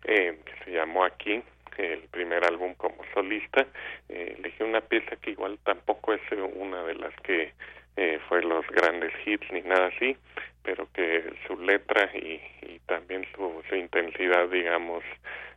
eh, 0.04 0.38
que 0.44 0.64
se 0.64 0.72
llamó 0.72 1.04
Aquí, 1.04 1.40
el 1.76 2.00
primer 2.10 2.44
álbum 2.44 2.74
como 2.74 2.96
solista, 3.14 3.64
eh, 4.08 4.34
elegí 4.38 4.64
una 4.64 4.80
pieza 4.80 5.14
que 5.16 5.30
igual 5.30 5.58
tampoco 5.62 6.12
es 6.12 6.20
una 6.56 6.82
de 6.82 6.96
las 6.96 7.14
que 7.22 7.52
eh, 7.96 8.18
fue 8.28 8.42
los 8.42 8.66
grandes 8.66 9.12
hits 9.24 9.50
ni 9.52 9.60
nada 9.62 9.86
así, 9.86 10.16
pero 10.64 10.88
que 10.92 11.32
su 11.46 11.56
letra 11.60 12.10
y, 12.14 12.40
y 12.62 12.80
también 12.86 13.24
su, 13.34 13.62
su 13.68 13.76
intensidad, 13.76 14.48
digamos, 14.48 15.04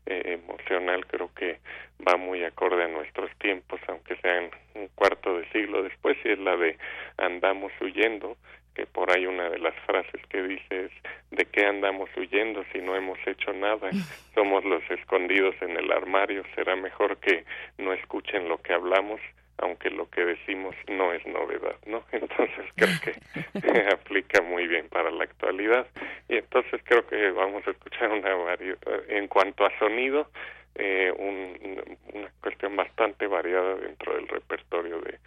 eh, 0.05 0.39
emocional 0.41 1.05
creo 1.05 1.29
que 1.35 1.59
va 2.07 2.17
muy 2.17 2.43
acorde 2.43 2.83
a 2.83 2.87
nuestros 2.87 3.29
tiempos, 3.37 3.79
aunque 3.87 4.15
sean 4.17 4.49
un 4.75 4.87
cuarto 4.95 5.37
de 5.37 5.47
siglo 5.49 5.83
después, 5.83 6.17
y 6.25 6.29
es 6.29 6.39
la 6.39 6.57
de 6.57 6.77
andamos 7.17 7.71
huyendo, 7.79 8.37
que 8.73 8.85
por 8.85 9.11
ahí 9.11 9.25
una 9.25 9.49
de 9.49 9.59
las 9.59 9.75
frases 9.85 10.21
que 10.29 10.41
dice 10.41 10.85
es 10.85 10.91
de 11.31 11.45
qué 11.45 11.65
andamos 11.65 12.09
huyendo 12.15 12.63
si 12.71 12.79
no 12.79 12.95
hemos 12.95 13.19
hecho 13.27 13.53
nada, 13.53 13.89
somos 14.33 14.63
los 14.65 14.83
escondidos 14.89 15.55
en 15.61 15.77
el 15.77 15.91
armario, 15.91 16.43
será 16.55 16.75
mejor 16.75 17.17
que 17.17 17.43
no 17.77 17.93
escuchen 17.93 18.47
lo 18.47 18.61
que 18.61 18.73
hablamos, 18.73 19.19
aunque 19.61 19.89
lo 19.89 20.09
que 20.09 20.25
decimos 20.25 20.75
no 20.87 21.13
es 21.13 21.25
novedad, 21.25 21.75
¿no? 21.85 22.03
Entonces 22.11 22.65
creo 22.75 22.99
que 23.03 23.89
aplica 23.93 24.41
muy 24.41 24.67
bien 24.67 24.87
para 24.89 25.11
la 25.11 25.23
actualidad 25.23 25.87
y 26.27 26.37
entonces 26.37 26.81
creo 26.83 27.05
que 27.07 27.31
vamos 27.31 27.65
a 27.67 27.71
escuchar 27.71 28.11
una 28.11 28.35
variedad 28.35 28.77
en 29.07 29.27
cuanto 29.27 29.65
a 29.65 29.77
sonido 29.79 30.27
eh, 30.75 31.11
un, 31.17 31.79
una 32.13 32.31
cuestión 32.41 32.75
bastante 32.75 33.27
variada 33.27 33.75
dentro 33.75 34.15
del 34.15 34.27
repertorio 34.27 34.99
de, 35.01 35.19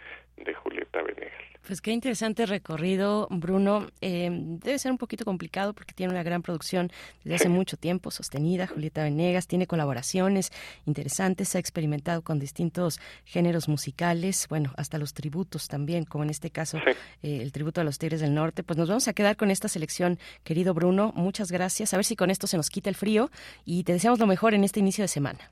de 0.43 0.53
Julieta 0.53 1.01
Venegas. 1.01 1.31
Pues 1.67 1.81
qué 1.81 1.91
interesante 1.91 2.45
recorrido, 2.45 3.27
Bruno. 3.31 3.87
Eh, 3.99 4.29
debe 4.31 4.77
ser 4.77 4.91
un 4.91 4.99
poquito 4.99 5.25
complicado 5.25 5.73
porque 5.73 5.93
tiene 5.93 6.13
una 6.13 6.21
gran 6.21 6.43
producción 6.43 6.91
desde 7.23 7.35
hace 7.37 7.49
mucho 7.49 7.75
tiempo, 7.75 8.11
sostenida. 8.11 8.67
Julieta 8.67 9.03
Venegas 9.03 9.47
tiene 9.47 9.65
colaboraciones 9.65 10.51
interesantes, 10.85 11.55
ha 11.55 11.59
experimentado 11.59 12.21
con 12.21 12.37
distintos 12.37 12.99
géneros 13.23 13.67
musicales, 13.67 14.45
bueno, 14.47 14.73
hasta 14.77 14.99
los 14.99 15.15
tributos 15.15 15.67
también, 15.67 16.05
como 16.05 16.23
en 16.23 16.29
este 16.29 16.51
caso 16.51 16.77
sí. 16.85 16.91
eh, 17.23 17.39
el 17.41 17.51
tributo 17.51 17.81
a 17.81 17.83
los 17.83 17.97
Tigres 17.97 18.21
del 18.21 18.35
Norte. 18.35 18.61
Pues 18.61 18.77
nos 18.77 18.87
vamos 18.87 19.07
a 19.07 19.13
quedar 19.13 19.35
con 19.35 19.49
esta 19.49 19.67
selección, 19.67 20.19
querido 20.43 20.75
Bruno. 20.75 21.13
Muchas 21.15 21.51
gracias. 21.51 21.95
A 21.95 21.97
ver 21.97 22.05
si 22.05 22.15
con 22.15 22.29
esto 22.29 22.45
se 22.45 22.57
nos 22.57 22.69
quita 22.69 22.89
el 22.91 22.95
frío 22.95 23.31
y 23.65 23.85
te 23.85 23.93
deseamos 23.93 24.19
lo 24.19 24.27
mejor 24.27 24.53
en 24.53 24.63
este 24.63 24.81
inicio 24.81 25.03
de 25.03 25.07
semana. 25.07 25.44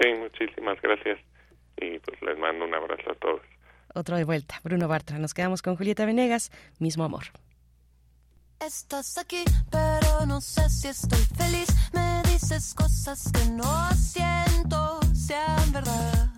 Sí, 0.00 0.08
muchísimas 0.14 0.80
gracias 0.80 1.18
y 1.76 1.98
pues 1.98 2.22
les 2.22 2.38
mando 2.38 2.64
un 2.64 2.74
abrazo 2.74 3.10
a 3.10 3.14
todos 3.14 3.42
otro 3.94 4.16
de 4.16 4.24
vuelta. 4.24 4.60
Bruno 4.62 4.88
Bartra. 4.88 5.18
Nos 5.18 5.34
quedamos 5.34 5.62
con 5.62 5.76
Julieta 5.76 6.06
Venegas, 6.06 6.50
mismo 6.78 7.04
amor. 7.04 7.24
Estás 8.60 9.18
aquí, 9.18 9.44
pero 9.70 10.26
no 10.26 10.40
sé 10.40 10.68
si 10.68 10.88
estoy 10.88 11.20
feliz. 11.36 11.68
Me 11.92 12.22
dices 12.30 12.74
cosas 12.74 13.30
que 13.32 13.44
no 13.50 13.90
siento 13.94 15.00
sean 15.14 15.72
verdad. 15.72 16.30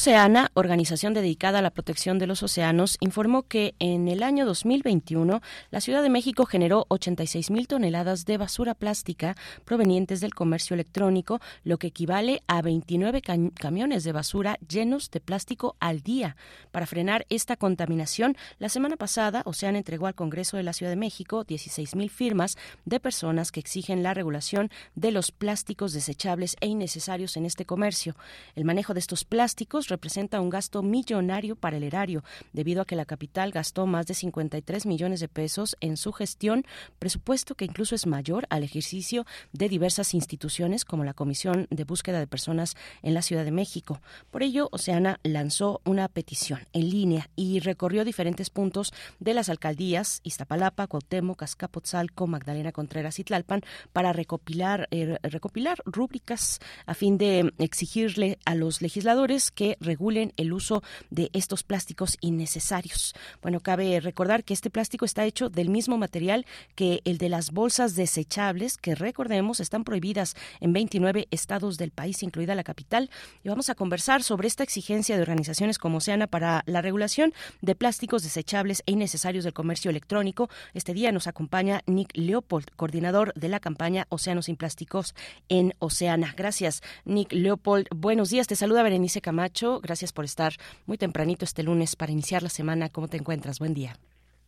Oceana, 0.00 0.50
organización 0.54 1.12
dedicada 1.12 1.58
a 1.58 1.62
la 1.62 1.68
protección 1.68 2.18
de 2.18 2.26
los 2.26 2.42
océanos, 2.42 2.96
informó 3.00 3.42
que 3.42 3.74
en 3.80 4.08
el 4.08 4.22
año 4.22 4.46
2021 4.46 5.42
la 5.70 5.80
Ciudad 5.82 6.02
de 6.02 6.08
México 6.08 6.46
generó 6.46 6.86
86 6.88 7.50
mil 7.50 7.68
toneladas 7.68 8.24
de 8.24 8.38
basura 8.38 8.72
plástica 8.72 9.36
provenientes 9.66 10.22
del 10.22 10.32
comercio 10.32 10.72
electrónico, 10.72 11.38
lo 11.64 11.76
que 11.76 11.88
equivale 11.88 12.40
a 12.46 12.62
29 12.62 13.20
camiones 13.20 14.02
de 14.02 14.12
basura 14.12 14.58
llenos 14.66 15.10
de 15.10 15.20
plástico 15.20 15.76
al 15.80 16.00
día. 16.00 16.34
Para 16.70 16.86
frenar 16.86 17.26
esta 17.28 17.56
contaminación, 17.56 18.38
la 18.58 18.70
semana 18.70 18.96
pasada 18.96 19.42
Oceana 19.44 19.76
entregó 19.76 20.06
al 20.06 20.14
Congreso 20.14 20.56
de 20.56 20.62
la 20.62 20.72
Ciudad 20.72 20.92
de 20.92 20.96
México 20.96 21.44
16 21.44 21.94
mil 21.94 22.08
firmas 22.08 22.56
de 22.86 23.00
personas 23.00 23.52
que 23.52 23.60
exigen 23.60 24.02
la 24.02 24.14
regulación 24.14 24.70
de 24.94 25.10
los 25.10 25.30
plásticos 25.30 25.92
desechables 25.92 26.56
e 26.60 26.68
innecesarios 26.68 27.36
en 27.36 27.44
este 27.44 27.66
comercio. 27.66 28.16
El 28.54 28.64
manejo 28.64 28.94
de 28.94 29.00
estos 29.00 29.26
plásticos 29.26 29.89
representa 29.90 30.40
un 30.40 30.50
gasto 30.50 30.82
millonario 30.82 31.56
para 31.56 31.76
el 31.76 31.82
erario, 31.82 32.24
debido 32.52 32.82
a 32.82 32.84
que 32.86 32.96
la 32.96 33.04
capital 33.04 33.50
gastó 33.50 33.86
más 33.86 34.06
de 34.06 34.14
53 34.14 34.86
millones 34.86 35.20
de 35.20 35.28
pesos 35.28 35.76
en 35.80 35.96
su 35.96 36.12
gestión, 36.12 36.64
presupuesto 36.98 37.54
que 37.54 37.66
incluso 37.66 37.94
es 37.94 38.06
mayor 38.06 38.46
al 38.50 38.62
ejercicio 38.62 39.26
de 39.52 39.68
diversas 39.68 40.14
instituciones 40.14 40.84
como 40.84 41.04
la 41.04 41.14
Comisión 41.14 41.66
de 41.70 41.84
Búsqueda 41.84 42.18
de 42.18 42.26
Personas 42.26 42.76
en 43.02 43.14
la 43.14 43.22
Ciudad 43.22 43.44
de 43.44 43.50
México. 43.50 44.00
Por 44.30 44.42
ello, 44.42 44.68
Oceana 44.72 45.20
lanzó 45.22 45.80
una 45.84 46.08
petición 46.08 46.60
en 46.72 46.90
línea 46.90 47.28
y 47.36 47.60
recorrió 47.60 48.04
diferentes 48.04 48.50
puntos 48.50 48.92
de 49.18 49.34
las 49.34 49.48
alcaldías 49.48 50.20
Iztapalapa, 50.22 50.86
Cuauhtémoc, 50.86 51.42
Azcapotzalco, 51.42 52.26
Magdalena 52.26 52.72
Contreras 52.72 53.18
y 53.18 53.24
Tlalpan 53.24 53.62
para 53.92 54.12
recopilar, 54.12 54.88
eh, 54.90 55.18
recopilar 55.22 55.82
rúbricas 55.84 56.60
a 56.86 56.94
fin 56.94 57.18
de 57.18 57.52
exigirle 57.58 58.38
a 58.44 58.54
los 58.54 58.82
legisladores 58.82 59.50
que 59.50 59.76
regulen 59.80 60.32
el 60.36 60.52
uso 60.52 60.82
de 61.10 61.30
estos 61.32 61.62
plásticos 61.62 62.16
innecesarios. 62.20 63.14
Bueno, 63.42 63.60
cabe 63.60 63.98
recordar 64.00 64.44
que 64.44 64.54
este 64.54 64.70
plástico 64.70 65.04
está 65.04 65.24
hecho 65.24 65.48
del 65.48 65.68
mismo 65.68 65.98
material 65.98 66.46
que 66.74 67.00
el 67.04 67.18
de 67.18 67.28
las 67.28 67.50
bolsas 67.50 67.94
desechables, 67.96 68.76
que 68.76 68.94
recordemos 68.94 69.60
están 69.60 69.84
prohibidas 69.84 70.36
en 70.60 70.72
29 70.72 71.28
estados 71.30 71.78
del 71.78 71.90
país, 71.90 72.22
incluida 72.22 72.54
la 72.54 72.64
capital. 72.64 73.10
Y 73.42 73.48
vamos 73.48 73.70
a 73.70 73.74
conversar 73.74 74.22
sobre 74.22 74.48
esta 74.48 74.62
exigencia 74.62 75.16
de 75.16 75.22
organizaciones 75.22 75.78
como 75.78 75.98
Oceana 75.98 76.26
para 76.26 76.62
la 76.66 76.82
regulación 76.82 77.32
de 77.60 77.74
plásticos 77.74 78.22
desechables 78.22 78.82
e 78.86 78.92
innecesarios 78.92 79.44
del 79.44 79.52
comercio 79.52 79.90
electrónico. 79.90 80.50
Este 80.74 80.94
día 80.94 81.12
nos 81.12 81.26
acompaña 81.26 81.82
Nick 81.86 82.16
Leopold, 82.16 82.66
coordinador 82.76 83.32
de 83.34 83.48
la 83.48 83.60
campaña 83.60 84.06
Océanos 84.10 84.46
sin 84.46 84.56
Plásticos 84.56 85.14
en 85.48 85.74
Oceana. 85.78 86.34
Gracias, 86.36 86.82
Nick 87.04 87.32
Leopold. 87.32 87.86
Buenos 87.94 88.30
días. 88.30 88.46
Te 88.46 88.56
saluda 88.56 88.82
Berenice 88.82 89.20
Camacho 89.20 89.59
gracias 89.82 90.12
por 90.12 90.24
estar 90.24 90.52
muy 90.86 90.96
tempranito 90.96 91.44
este 91.44 91.62
lunes 91.62 91.96
para 91.96 92.12
iniciar 92.12 92.42
la 92.42 92.48
semana. 92.48 92.88
¿Cómo 92.88 93.08
te 93.08 93.18
encuentras? 93.18 93.58
Buen 93.58 93.74
día. 93.74 93.92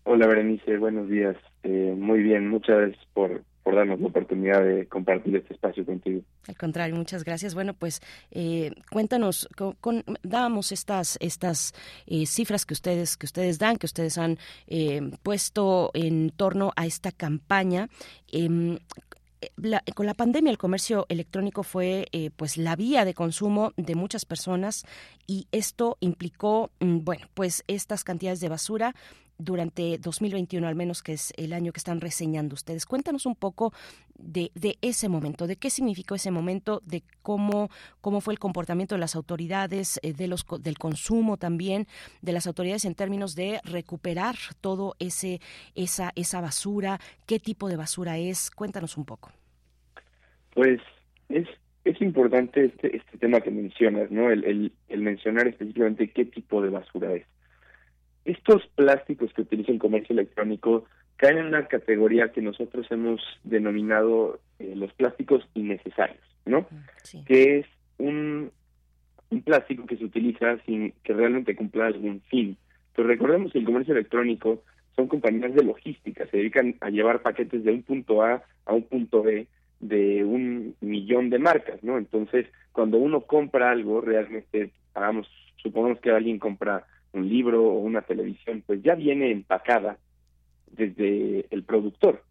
Hola 0.04 0.26
Berenice, 0.26 0.78
buenos 0.78 1.08
días. 1.08 1.36
Eh, 1.62 1.94
muy 1.96 2.22
bien, 2.22 2.48
muchas 2.48 2.76
gracias 2.76 3.06
por, 3.14 3.44
por 3.62 3.76
darnos 3.76 4.00
la 4.00 4.08
oportunidad 4.08 4.64
de 4.64 4.88
compartir 4.88 5.36
este 5.36 5.54
espacio 5.54 5.84
contigo. 5.86 6.22
Al 6.48 6.56
contrario, 6.56 6.96
muchas 6.96 7.22
gracias. 7.22 7.54
Bueno, 7.54 7.74
pues 7.74 8.00
eh, 8.32 8.72
cuéntanos, 8.90 9.48
con, 9.80 10.02
dábamos 10.22 10.72
estas 10.72 11.18
estas 11.20 11.72
eh, 12.06 12.26
cifras 12.26 12.66
que 12.66 12.74
ustedes 12.74 13.16
que 13.16 13.26
ustedes 13.26 13.58
dan, 13.60 13.76
que 13.76 13.86
ustedes 13.86 14.18
han 14.18 14.38
puesto 15.22 15.90
en 15.94 16.30
torno 16.30 16.72
a 16.74 16.86
esta 16.86 17.12
campaña. 17.12 17.88
Em, 19.42 19.78
con 19.94 20.06
la 20.06 20.14
pandemia 20.14 20.50
el 20.50 20.58
comercio 20.58 21.06
electrónico 21.08 21.62
fue 21.62 22.06
eh, 22.12 22.30
pues 22.36 22.56
la 22.56 22.76
vía 22.76 23.04
de 23.04 23.14
consumo 23.14 23.72
de 23.76 23.94
muchas 23.94 24.24
personas 24.24 24.84
y 25.26 25.48
esto 25.52 25.96
implicó 26.00 26.70
mm, 26.80 26.98
bueno 27.04 27.26
pues 27.34 27.64
estas 27.66 28.04
cantidades 28.04 28.40
de 28.40 28.48
basura 28.48 28.94
durante 29.38 29.98
2021 29.98 30.66
al 30.66 30.74
menos 30.74 31.02
que 31.02 31.12
es 31.12 31.32
el 31.36 31.52
año 31.52 31.72
que 31.72 31.78
están 31.78 32.00
reseñando 32.00 32.54
ustedes 32.54 32.86
cuéntanos 32.86 33.26
un 33.26 33.34
poco 33.34 33.72
de, 34.14 34.50
de 34.54 34.76
ese 34.82 35.08
momento 35.08 35.46
de 35.46 35.56
qué 35.56 35.70
significó 35.70 36.14
ese 36.14 36.30
momento 36.30 36.80
de 36.84 37.02
cómo 37.22 37.68
cómo 38.00 38.20
fue 38.20 38.34
el 38.34 38.38
comportamiento 38.38 38.94
de 38.94 39.00
las 39.00 39.16
autoridades 39.16 39.98
eh, 40.02 40.12
de 40.12 40.28
los 40.28 40.46
del 40.60 40.78
consumo 40.78 41.36
también 41.36 41.86
de 42.20 42.32
las 42.32 42.46
autoridades 42.46 42.84
en 42.84 42.94
términos 42.94 43.34
de 43.34 43.60
recuperar 43.64 44.36
todo 44.60 44.94
ese 44.98 45.40
esa 45.74 46.12
esa 46.16 46.40
basura 46.40 47.00
qué 47.26 47.38
tipo 47.38 47.68
de 47.68 47.76
basura 47.76 48.18
es 48.18 48.50
cuéntanos 48.50 48.96
un 48.96 49.04
poco 49.04 49.32
pues 50.54 50.80
es, 51.28 51.48
es 51.84 52.00
importante 52.00 52.66
este, 52.66 52.96
este 52.96 53.18
tema 53.18 53.40
que 53.40 53.50
mencionas, 53.50 54.10
¿no? 54.10 54.30
El, 54.30 54.72
el, 54.88 55.00
mencionar 55.00 55.48
específicamente 55.48 56.10
qué 56.10 56.24
tipo 56.24 56.62
de 56.62 56.70
basura 56.70 57.12
es. 57.14 57.26
Estos 58.24 58.66
plásticos 58.74 59.32
que 59.32 59.42
utiliza 59.42 59.72
el 59.72 59.78
comercio 59.78 60.12
electrónico 60.12 60.84
caen 61.16 61.38
en 61.38 61.46
una 61.46 61.66
categoría 61.66 62.32
que 62.32 62.42
nosotros 62.42 62.86
hemos 62.90 63.20
denominado 63.44 64.40
eh, 64.58 64.74
los 64.76 64.92
plásticos 64.94 65.46
innecesarios, 65.54 66.22
¿no? 66.46 66.66
Que 67.26 67.60
es 67.60 67.66
un, 67.98 68.50
un 69.30 69.42
plástico 69.42 69.86
que 69.86 69.96
se 69.96 70.04
utiliza 70.04 70.58
sin 70.66 70.92
que 71.02 71.12
realmente 71.12 71.56
cumpla 71.56 71.86
algún 71.86 72.20
fin. 72.22 72.56
Pero 72.94 73.08
recordemos 73.08 73.52
que 73.52 73.58
el 73.58 73.64
comercio 73.64 73.94
electrónico 73.94 74.62
son 74.96 75.08
compañías 75.08 75.54
de 75.54 75.64
logística, 75.64 76.26
se 76.26 76.36
dedican 76.36 76.76
a 76.80 76.90
llevar 76.90 77.22
paquetes 77.22 77.64
de 77.64 77.72
un 77.72 77.82
punto 77.82 78.22
A 78.22 78.42
a 78.66 78.72
un 78.72 78.82
punto 78.82 79.22
B 79.22 79.46
de 79.80 80.24
un 80.24 80.76
millón 80.80 81.30
de 81.30 81.38
marcas, 81.38 81.82
¿no? 81.82 81.98
Entonces, 81.98 82.46
cuando 82.72 82.98
uno 82.98 83.22
compra 83.22 83.70
algo, 83.70 84.00
realmente, 84.00 84.70
hagamos, 84.94 85.28
supongamos 85.56 85.98
que 86.00 86.10
alguien 86.10 86.38
compra 86.38 86.86
un 87.12 87.28
libro 87.28 87.64
o 87.64 87.78
una 87.78 88.02
televisión, 88.02 88.62
pues 88.66 88.82
ya 88.82 88.94
viene 88.94 89.30
empacada 89.30 89.98
desde 90.70 91.46
el 91.50 91.62
productor. 91.64 92.22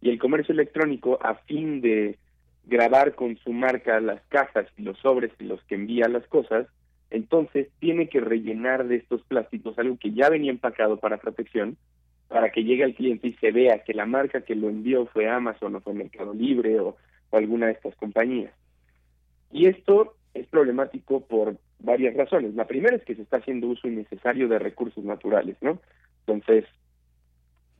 Y 0.00 0.10
el 0.10 0.18
comercio 0.18 0.52
electrónico, 0.52 1.18
a 1.22 1.34
fin 1.34 1.80
de 1.80 2.18
grabar 2.64 3.14
con 3.14 3.36
su 3.38 3.52
marca 3.52 4.00
las 4.00 4.22
cajas 4.28 4.66
y 4.76 4.82
los 4.82 4.98
sobres 4.98 5.32
y 5.38 5.44
los 5.44 5.62
que 5.64 5.74
envía 5.74 6.08
las 6.08 6.26
cosas, 6.26 6.66
entonces 7.10 7.68
tiene 7.80 8.08
que 8.08 8.20
rellenar 8.20 8.86
de 8.86 8.96
estos 8.96 9.22
plásticos 9.22 9.78
algo 9.78 9.98
que 9.98 10.12
ya 10.12 10.28
venía 10.28 10.50
empacado 10.50 10.98
para 10.98 11.18
protección 11.18 11.76
para 12.30 12.50
que 12.50 12.62
llegue 12.62 12.84
al 12.84 12.94
cliente 12.94 13.26
y 13.26 13.32
se 13.34 13.50
vea 13.50 13.82
que 13.82 13.92
la 13.92 14.06
marca 14.06 14.42
que 14.42 14.54
lo 14.54 14.68
envió 14.68 15.06
fue 15.06 15.28
Amazon 15.28 15.74
o 15.74 15.80
fue 15.80 15.94
Mercado 15.94 16.32
Libre 16.32 16.78
o, 16.78 16.96
alguna 17.32 17.66
de 17.66 17.72
estas 17.72 17.94
compañías. 17.96 18.52
Y 19.52 19.66
esto 19.66 20.14
es 20.32 20.46
problemático 20.46 21.26
por 21.26 21.56
varias 21.80 22.14
razones. 22.14 22.54
La 22.54 22.66
primera 22.66 22.96
es 22.96 23.04
que 23.04 23.14
se 23.14 23.22
está 23.22 23.38
haciendo 23.38 23.68
uso 23.68 23.88
innecesario 23.88 24.48
de 24.48 24.58
recursos 24.58 25.04
naturales, 25.04 25.56
¿no? 25.60 25.80
Entonces, 26.26 26.64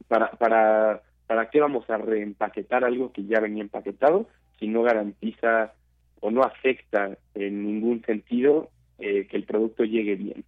para, 0.09 0.31
para, 0.33 1.03
¿para 1.27 1.51
qué 1.51 1.61
vamos 1.61 1.89
a 1.89 1.99
reempaquetar 1.99 2.85
algo 2.85 3.13
que 3.13 3.25
ya 3.25 3.41
venía 3.41 3.63
empaquetado 3.63 4.29
si 4.59 4.69
no 4.69 4.83
garantiza 4.83 5.73
o 6.21 6.31
no 6.31 6.43
afecta 6.43 7.17
en 7.35 7.65
ningún 7.65 8.03
sentido 8.05 8.71
eh, 8.99 9.27
que 9.27 9.37
el 9.37 9.45
producto 9.45 9.85
llegue 9.85 10.17
bien? 10.17 10.45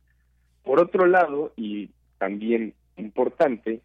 Por 0.65 0.81
otro 0.81 1.07
lado, 1.07 1.53
y 1.57 1.91
también 2.19 2.75
importante, 2.97 3.81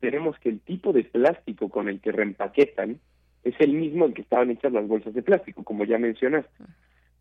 tenemos 0.00 0.38
que 0.38 0.50
el 0.50 0.60
tipo 0.60 0.92
de 0.92 1.04
plástico 1.04 1.68
con 1.68 1.88
el 1.88 2.00
que 2.00 2.12
reempaquetan 2.12 3.00
es 3.42 3.54
el 3.60 3.72
mismo 3.72 4.06
en 4.06 4.14
que 4.14 4.22
estaban 4.22 4.50
hechas 4.50 4.72
las 4.72 4.86
bolsas 4.86 5.14
de 5.14 5.22
plástico, 5.22 5.64
como 5.64 5.84
ya 5.84 5.98
mencionaste. 5.98 6.50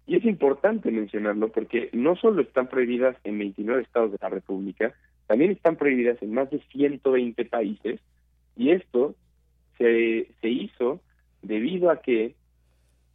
Y 0.05 0.17
es 0.17 0.25
importante 0.25 0.91
mencionarlo 0.91 1.49
porque 1.49 1.89
no 1.93 2.15
solo 2.15 2.41
están 2.41 2.67
prohibidas 2.67 3.15
en 3.23 3.39
29 3.39 3.81
estados 3.81 4.11
de 4.11 4.17
la 4.21 4.29
República, 4.29 4.93
también 5.27 5.51
están 5.51 5.77
prohibidas 5.77 6.21
en 6.21 6.33
más 6.33 6.49
de 6.49 6.59
120 6.71 7.45
países, 7.45 7.99
y 8.55 8.71
esto 8.71 9.15
se, 9.77 10.27
se 10.41 10.49
hizo 10.49 10.99
debido 11.41 11.89
a 11.89 12.01
que 12.01 12.35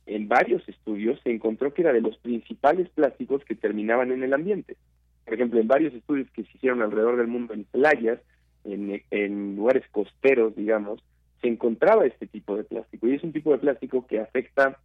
en 0.07 0.27
varios 0.27 0.67
estudios 0.69 1.21
se 1.23 1.31
encontró 1.31 1.75
que 1.75 1.83
era 1.83 1.93
de 1.93 2.01
los 2.01 2.17
principales 2.19 2.89
plásticos 2.89 3.45
que 3.45 3.55
terminaban 3.55 4.11
en 4.11 4.23
el 4.23 4.33
ambiente. 4.33 4.77
Por 5.25 5.35
ejemplo, 5.35 5.61
en 5.61 5.69
varios 5.69 5.93
estudios 5.93 6.31
que 6.31 6.45
se 6.45 6.51
hicieron 6.55 6.81
alrededor 6.81 7.19
del 7.19 7.27
mundo 7.27 7.53
en 7.53 7.65
playas, 7.65 8.19
en, 8.65 9.57
lugares 9.57 9.85
costeros, 9.91 10.57
digamos, 10.57 11.03
se 11.43 11.49
encontraba 11.49 12.07
este 12.07 12.27
tipo 12.27 12.57
de 12.57 12.65
plástico. 12.65 13.07
Y 13.07 13.15
es 13.15 13.23
un 13.23 13.33
tipo 13.33 13.53
de 13.53 13.59
plástico 13.59 14.07
que 14.07 14.21
afecta 14.21 14.79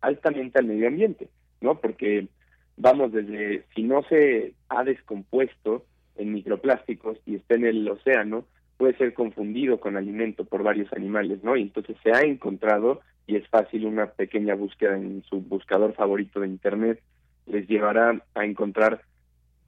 altamente 0.00 0.58
al 0.58 0.66
medio 0.66 0.88
ambiente, 0.88 1.28
¿no? 1.60 1.80
Porque 1.80 2.28
vamos 2.76 3.12
desde, 3.12 3.64
si 3.74 3.82
no 3.82 4.02
se 4.04 4.54
ha 4.68 4.84
descompuesto 4.84 5.84
en 6.16 6.32
microplásticos 6.32 7.18
y 7.26 7.36
está 7.36 7.54
en 7.54 7.66
el 7.66 7.88
océano, 7.88 8.44
puede 8.76 8.96
ser 8.96 9.12
confundido 9.12 9.78
con 9.78 9.96
alimento 9.96 10.44
por 10.44 10.62
varios 10.62 10.90
animales, 10.92 11.44
¿no? 11.44 11.56
Y 11.56 11.62
entonces 11.62 11.96
se 12.02 12.12
ha 12.12 12.22
encontrado, 12.22 13.00
y 13.26 13.36
es 13.36 13.46
fácil 13.48 13.86
una 13.86 14.06
pequeña 14.06 14.54
búsqueda 14.54 14.96
en 14.96 15.22
su 15.24 15.40
buscador 15.40 15.94
favorito 15.94 16.40
de 16.40 16.48
Internet, 16.48 17.00
les 17.46 17.68
llevará 17.68 18.22
a 18.34 18.44
encontrar 18.44 19.02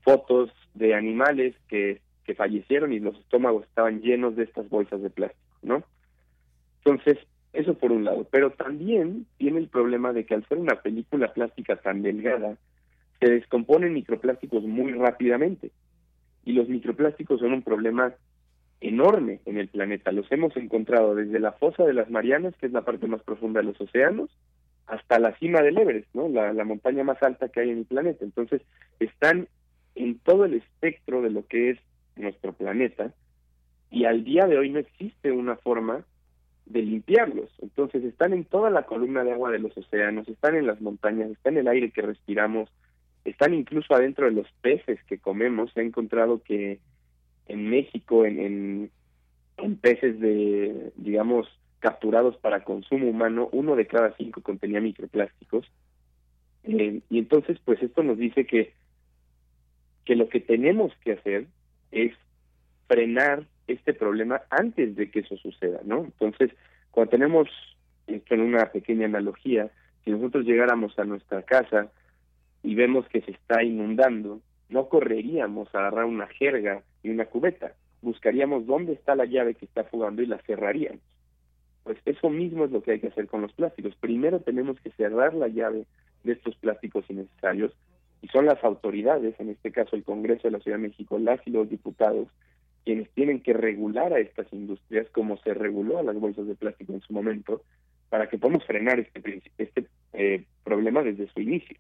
fotos 0.03 0.51
de 0.75 0.95
animales 0.95 1.55
que, 1.69 2.01
que 2.25 2.35
fallecieron 2.35 2.93
y 2.93 3.01
los 3.01 3.19
estómagos 3.19 3.65
estaban 3.65 4.01
llenos 4.01 4.37
de 4.37 4.45
estas 4.45 4.69
bolsas 4.69 5.03
de 5.03 5.11
plástico, 5.11 5.59
¿no? 5.63 5.85
Entonces, 6.85 7.19
eso 7.53 7.75
por 7.75 7.93
un 7.93 8.05
lado, 8.05 8.27
pero 8.31 8.51
también 8.51 9.27
tiene 9.37 9.59
el 9.59 9.69
problema 9.69 10.13
de 10.13 10.25
que 10.25 10.35
al 10.35 10.47
ser 10.49 10.59
una 10.59 10.77
película 10.77 11.33
plástica 11.33 11.77
tan 11.77 12.03
delgada, 12.03 12.57
se 13.21 13.31
descomponen 13.31 13.93
microplásticos 13.93 14.65
muy 14.65 14.93
rápidamente. 14.93 15.71
Y 16.45 16.53
los 16.53 16.69
microplásticos 16.69 17.41
son 17.41 17.53
un 17.53 17.63
problema 17.63 18.15
enorme 18.81 19.41
en 19.45 19.59
el 19.59 19.69
planeta. 19.69 20.11
Los 20.13 20.31
hemos 20.33 20.57
encontrado 20.57 21.15
desde 21.15 21.39
la 21.39 21.53
fosa 21.53 21.85
de 21.85 21.95
las 21.95 22.11
Marianas, 22.11 22.55
que 22.57 22.67
es 22.67 22.73
la 22.73 22.83
parte 22.83 23.07
más 23.07 23.23
profunda 23.23 23.61
de 23.61 23.67
los 23.67 23.81
océanos, 23.81 24.31
hasta 24.87 25.19
la 25.21 25.37
cima 25.39 25.63
del 25.63 25.79
Everest, 25.79 26.13
¿no? 26.15 26.29
La, 26.29 26.53
la 26.53 26.65
montaña 26.65 27.05
más 27.05 27.23
alta 27.23 27.49
que 27.49 27.61
hay 27.61 27.71
en 27.71 27.79
el 27.79 27.85
planeta. 27.85 28.25
Entonces, 28.25 28.63
están 28.99 29.47
en 29.95 30.19
todo 30.19 30.45
el 30.47 30.55
espectro 30.55 31.23
de 31.23 31.31
lo 31.31 31.47
que 31.47 31.71
es 31.71 31.79
nuestro 32.17 32.53
planeta 32.53 33.13
y 33.91 34.05
al 34.05 34.25
día 34.25 34.47
de 34.47 34.59
hoy 34.59 34.71
no 34.71 34.79
existe 34.79 35.31
una 35.31 35.57
forma 35.57 36.05
de 36.67 36.83
limpiarlos. 36.83 37.51
Entonces, 37.61 38.05
están 38.05 38.33
en 38.33 38.45
toda 38.45 38.71
la 38.71 38.85
columna 38.85 39.25
de 39.25 39.33
agua 39.33 39.51
de 39.51 39.59
los 39.59 39.77
océanos, 39.77 40.29
están 40.29 40.57
en 40.57 40.67
las 40.67 40.81
montañas, 40.81 41.31
están 41.31 41.55
en 41.55 41.61
el 41.61 41.69
aire 41.69 41.91
que 41.91 42.03
respiramos, 42.03 42.71
están 43.25 43.55
incluso 43.55 43.95
adentro 43.95 44.27
de 44.27 44.33
los 44.33 44.47
peces 44.61 45.03
que 45.05 45.19
comemos. 45.19 45.73
Se 45.73 45.81
ha 45.81 45.85
encontrado 45.85 46.43
que 46.43 46.81
en 47.49 47.71
México, 47.71 48.25
en, 48.25 48.91
en, 49.57 49.77
peces 49.77 50.19
de, 50.21 50.93
digamos, 50.97 51.49
capturados 51.81 52.37
para 52.37 52.65
consumo 52.65 53.09
humano, 53.09 53.49
uno 53.53 53.77
de 53.77 53.87
cada 53.87 54.15
cinco 54.17 54.41
contenía 54.41 54.81
microplásticos. 54.81 55.71
Eh, 56.65 57.01
y 57.11 57.19
entonces, 57.19 57.59
pues 57.65 57.83
esto 57.83 58.03
nos 58.03 58.19
dice 58.19 58.47
que, 58.47 58.73
que 60.05 60.17
lo 60.17 60.29
que 60.29 60.41
tenemos 60.41 60.93
que 61.05 61.13
hacer 61.13 61.47
es 61.91 62.13
frenar 62.87 63.47
este 63.67 63.95
problema 63.95 64.43
antes 64.51 64.97
de 64.97 65.11
que 65.11 65.21
eso 65.21 65.37
suceda, 65.37 65.81
¿no? 65.85 66.05
Entonces, 66.05 66.51
cuando 66.91 67.11
tenemos 67.11 67.49
esto 68.07 68.35
en 68.35 68.41
una 68.41 68.67
pequeña 68.73 69.07
analogía, 69.07 69.71
si 70.05 70.11
nosotros 70.11 70.45
llegáramos 70.45 70.99
a 70.99 71.05
nuestra 71.05 71.43
casa 71.43 71.91
y 72.63 72.75
vemos 72.75 73.09
que 73.09 73.21
se 73.23 73.33
está 73.33 73.63
inundando, 73.63 74.41
no 74.69 74.89
correríamos 74.89 75.75
a 75.75 75.79
agarrar 75.79 76.05
una 76.07 76.27
jerga 76.27 76.83
y 77.03 77.11
una 77.11 77.27
cubeta, 77.27 77.73
buscaríamos 78.01 78.67
dónde 78.67 78.93
está 78.95 79.15
la 79.15 79.25
llave 79.25 79.55
que 79.55 79.65
está 79.65 79.85
fugando 79.85 80.23
y 80.23 80.27
la 80.27 80.39
cerraríamos. 80.39 81.01
Pues 81.85 81.99
eso 82.05 82.31
mismo 82.31 82.65
es 82.65 82.71
lo 82.71 82.83
que 82.83 82.93
hay 82.93 83.01
que 83.01 83.09
hacer 83.09 83.27
con 83.27 83.43
los 83.43 83.53
plásticos. 83.53 83.95
Primero 83.97 84.41
tenemos 84.41 84.81
que 84.81 84.91
cerrar 84.93 85.35
la 85.35 85.49
llave 85.49 85.85
de 86.25 86.33
estos 86.33 86.55
plásticos 86.57 87.05
innecesarios 87.09 87.73
y 88.23 88.29
son 88.29 88.47
las 88.47 88.63
autoridades, 88.63 89.39
en 89.41 89.49
este 89.51 89.73
caso 89.73 89.97
el 89.97 90.05
Congreso 90.05 90.43
de 90.45 90.53
la 90.53 90.61
Ciudad 90.61 90.79
de 90.79 90.89
México, 90.89 91.19
las 91.19 91.45
y 91.47 91.51
los 91.51 91.69
diputados, 91.69 92.29
quienes 92.85 93.11
tienen 93.11 93.41
que 93.41 93.53
regular 93.53 94.13
a 94.13 94.19
estas 94.19 94.53
industrias 94.53 95.09
como 95.11 95.37
se 95.39 95.55
reguló 95.55 95.99
a 95.99 96.03
las 96.03 96.17
bolsas 96.17 96.47
de 96.47 96.55
plástico 96.55 96.93
en 96.93 97.01
su 97.01 97.13
momento, 97.13 97.63
para 98.09 98.29
que 98.29 98.39
podamos 98.39 98.65
frenar 98.65 99.01
este, 99.01 99.43
este 99.59 99.87
eh, 100.13 100.45
problema 100.65 101.03
desde 101.03 101.29
su 101.29 101.41
inicio. 101.41 101.77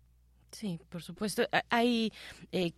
Sí, 0.53 0.79
por 0.91 1.01
supuesto. 1.01 1.45
Hay 1.71 2.13
eh, 2.53 2.73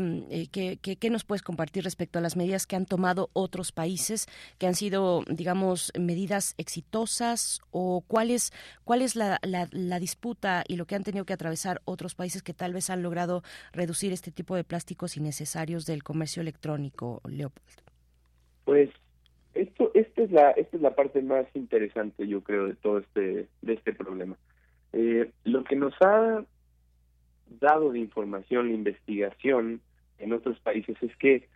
mm, 0.00 0.22
eh, 0.30 0.48
¿qué, 0.50 0.76
qué, 0.76 1.10
nos 1.10 1.24
puedes 1.24 1.42
compartir 1.42 1.84
respecto 1.84 2.18
a 2.18 2.22
las 2.22 2.36
medidas 2.36 2.66
que 2.66 2.74
han 2.74 2.86
tomado 2.86 3.30
otros 3.32 3.70
países, 3.70 4.26
que 4.58 4.66
han 4.66 4.74
sido, 4.74 5.22
digamos, 5.28 5.92
medidas 5.98 6.54
exitosas 6.58 7.60
o 7.70 8.02
cuál 8.08 8.32
es 8.32 8.52
cuál 8.82 9.00
es 9.00 9.14
la, 9.14 9.38
la, 9.42 10.00
disputa 10.00 10.64
y 10.66 10.76
lo 10.76 10.86
que 10.86 10.96
han 10.96 11.04
tenido 11.04 11.24
que 11.24 11.32
atravesar 11.32 11.80
otros 11.84 12.16
países 12.16 12.42
que 12.42 12.52
tal 12.52 12.72
vez 12.72 12.90
han 12.90 13.02
logrado 13.02 13.42
reducir 13.72 14.12
este 14.12 14.32
tipo 14.32 14.56
de 14.56 14.64
plásticos 14.64 15.16
innecesarios 15.16 15.86
del 15.86 16.02
comercio 16.02 16.42
electrónico, 16.42 17.20
Leopold? 17.28 17.80
Pues 18.64 18.90
esto, 19.54 19.92
esta 19.94 20.22
es 20.22 20.32
la 20.32 20.50
esta 20.50 20.76
es 20.76 20.82
la 20.82 20.96
parte 20.96 21.22
más 21.22 21.46
interesante, 21.54 22.26
yo 22.26 22.42
creo, 22.42 22.66
de 22.66 22.74
todo 22.74 22.98
este 22.98 23.46
de 23.62 23.72
este 23.72 23.92
problema. 23.92 24.36
Eh, 24.92 25.30
lo 25.44 25.62
que 25.62 25.76
nos 25.76 25.94
ha 26.00 26.44
dado 27.58 27.92
de 27.92 27.98
información, 27.98 28.68
la 28.68 28.74
investigación 28.74 29.80
en 30.18 30.32
otros 30.32 30.58
países 30.60 30.96
es 31.02 31.14
que 31.16 31.48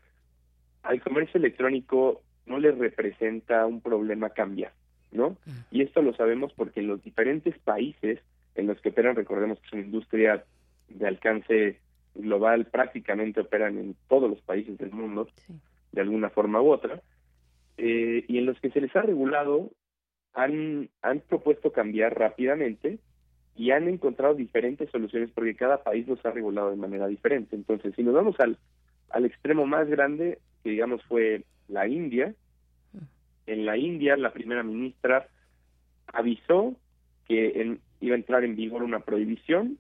al 0.83 1.01
comercio 1.01 1.39
electrónico 1.39 2.23
no 2.47 2.59
le 2.59 2.73
representa 2.73 3.67
un 3.67 3.81
problema 3.81 4.31
cambiar, 4.31 4.73
¿no? 5.13 5.31
Mm. 5.47 5.51
Y 5.71 5.83
esto 5.83 6.03
lo 6.03 6.15
sabemos 6.15 6.53
porque 6.55 6.81
en 6.81 6.89
los 6.89 7.03
diferentes 7.03 7.59
países 7.59 8.21
en 8.55 8.67
los 8.67 8.81
que 8.81 8.91
operan, 8.91 9.17
recordemos 9.17 9.59
que 9.61 9.67
es 9.67 9.73
una 9.73 9.83
industria 9.83 10.45
de 10.89 11.07
alcance 11.07 11.79
global, 12.15 12.67
prácticamente 12.67 13.41
operan 13.41 13.79
en 13.79 13.97
todos 14.09 14.31
los 14.31 14.41
países 14.43 14.79
del 14.79 14.93
mundo, 14.93 15.29
de 15.93 16.01
alguna 16.01 16.31
forma 16.31 16.61
u 16.61 16.71
otra, 16.71 17.01
eh, 17.77 18.25
y 18.29 18.39
en 18.39 18.47
los 18.47 18.61
que 18.61 18.71
se 18.71 18.81
les 18.81 18.95
ha 18.95 19.03
regulado, 19.03 19.71
han, 20.33 20.89
han 21.03 21.21
propuesto 21.21 21.73
cambiar 21.73 22.17
rápidamente 22.19 22.99
y 23.57 23.71
han 23.71 23.89
encontrado 23.89 24.35
diferentes 24.35 24.91
soluciones 24.91 25.31
porque 25.35 25.55
cada 25.55 25.83
país 25.83 26.07
los 26.09 26.25
ha 26.25 26.31
regulado 26.31 26.71
de 26.71 26.77
manera 26.77 27.07
diferente. 27.07 27.55
Entonces, 27.55 27.95
si 27.95 28.03
nos 28.03 28.15
vamos 28.15 28.39
al, 28.41 28.59
al 29.11 29.25
extremo 29.25 29.67
más 29.67 29.89
grande, 29.89 30.39
que 30.63 30.71
digamos 30.71 31.03
fue 31.05 31.45
la 31.69 31.87
India, 31.87 32.35
en 33.47 33.67
la 33.67 33.77
India 33.77 34.17
la 34.17 34.33
primera 34.33 34.63
ministra 34.63 35.29
avisó 36.07 36.75
que 37.27 37.79
iba 38.01 38.15
a 38.15 38.19
entrar 38.19 38.45
en 38.45 38.57
vigor 38.57 38.83
una 38.83 39.01
prohibición 39.01 39.79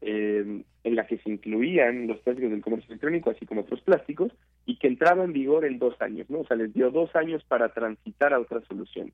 eh, 0.00 0.62
en 0.84 0.96
la 0.96 1.06
que 1.06 1.18
se 1.18 1.30
incluían 1.30 2.08
los 2.08 2.18
plásticos 2.18 2.50
del 2.50 2.60
comercio 2.60 2.88
electrónico, 2.88 3.30
así 3.30 3.46
como 3.46 3.60
otros 3.60 3.80
plásticos, 3.82 4.32
y 4.66 4.76
que 4.76 4.88
entraba 4.88 5.22
en 5.22 5.32
vigor 5.32 5.64
en 5.64 5.78
dos 5.78 6.00
años, 6.00 6.28
¿no? 6.28 6.40
O 6.40 6.46
sea, 6.46 6.56
les 6.56 6.74
dio 6.74 6.90
dos 6.90 7.14
años 7.14 7.44
para 7.44 7.72
transitar 7.72 8.32
a 8.34 8.40
otra 8.40 8.60
solución. 8.62 9.12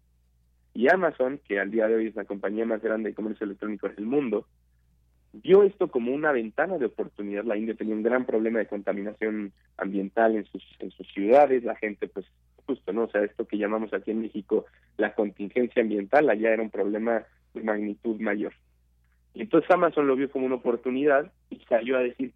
Y 0.78 0.86
Amazon, 0.88 1.40
que 1.44 1.58
al 1.58 1.72
día 1.72 1.88
de 1.88 1.96
hoy 1.96 2.06
es 2.06 2.14
la 2.14 2.24
compañía 2.24 2.64
más 2.64 2.80
grande 2.80 3.08
de 3.08 3.14
comercio 3.16 3.44
electrónico 3.44 3.88
del 3.88 4.06
mundo, 4.06 4.46
vio 5.32 5.64
esto 5.64 5.88
como 5.88 6.14
una 6.14 6.30
ventana 6.30 6.78
de 6.78 6.84
oportunidad. 6.86 7.42
La 7.42 7.56
India 7.56 7.74
tenía 7.74 7.96
un 7.96 8.04
gran 8.04 8.24
problema 8.24 8.60
de 8.60 8.68
contaminación 8.68 9.52
ambiental 9.76 10.36
en 10.36 10.44
sus, 10.44 10.62
en 10.78 10.92
sus 10.92 11.08
ciudades, 11.08 11.64
la 11.64 11.74
gente 11.74 12.06
pues 12.06 12.26
justo, 12.64 12.92
¿no? 12.92 13.06
O 13.06 13.10
sea, 13.10 13.24
esto 13.24 13.44
que 13.44 13.58
llamamos 13.58 13.92
aquí 13.92 14.12
en 14.12 14.20
México 14.20 14.66
la 14.98 15.16
contingencia 15.16 15.82
ambiental, 15.82 16.30
allá 16.30 16.52
era 16.52 16.62
un 16.62 16.70
problema 16.70 17.24
de 17.54 17.62
magnitud 17.64 18.20
mayor. 18.20 18.52
Y 19.34 19.40
entonces 19.40 19.68
Amazon 19.72 20.06
lo 20.06 20.14
vio 20.14 20.30
como 20.30 20.46
una 20.46 20.54
oportunidad 20.54 21.32
y 21.50 21.56
salió 21.68 21.96
a 21.96 22.02
decir, 22.02 22.32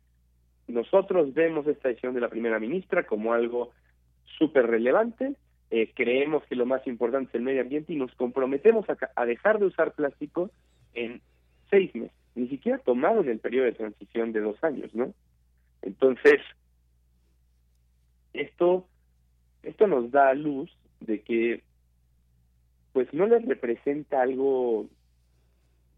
nosotros 0.66 1.32
vemos 1.32 1.64
esta 1.68 1.90
decisión 1.90 2.12
de 2.12 2.20
la 2.20 2.28
primera 2.28 2.58
ministra 2.58 3.06
como 3.06 3.34
algo 3.34 3.70
súper 4.36 4.66
relevante, 4.66 5.36
eh, 5.74 5.90
creemos 5.94 6.44
que 6.44 6.54
lo 6.54 6.66
más 6.66 6.86
importante 6.86 7.30
es 7.30 7.34
el 7.34 7.40
medio 7.40 7.62
ambiente 7.62 7.94
y 7.94 7.96
nos 7.96 8.14
comprometemos 8.16 8.84
a, 9.16 9.24
dejar 9.24 9.58
de 9.58 9.64
usar 9.64 9.94
plástico 9.94 10.50
en 10.92 11.22
seis 11.70 11.94
meses, 11.94 12.14
ni 12.34 12.46
siquiera 12.48 12.76
tomado 12.76 13.22
en 13.22 13.30
el 13.30 13.38
periodo 13.38 13.64
de 13.64 13.72
transición 13.72 14.32
de 14.32 14.40
dos 14.40 14.62
años, 14.62 14.94
¿no? 14.94 15.14
Entonces, 15.80 16.42
esto, 18.34 18.86
esto 19.62 19.86
nos 19.86 20.10
da 20.10 20.28
a 20.28 20.34
luz 20.34 20.70
de 21.00 21.22
que 21.22 21.62
pues 22.92 23.10
no 23.14 23.26
les 23.26 23.42
representa 23.46 24.20
algo 24.20 24.90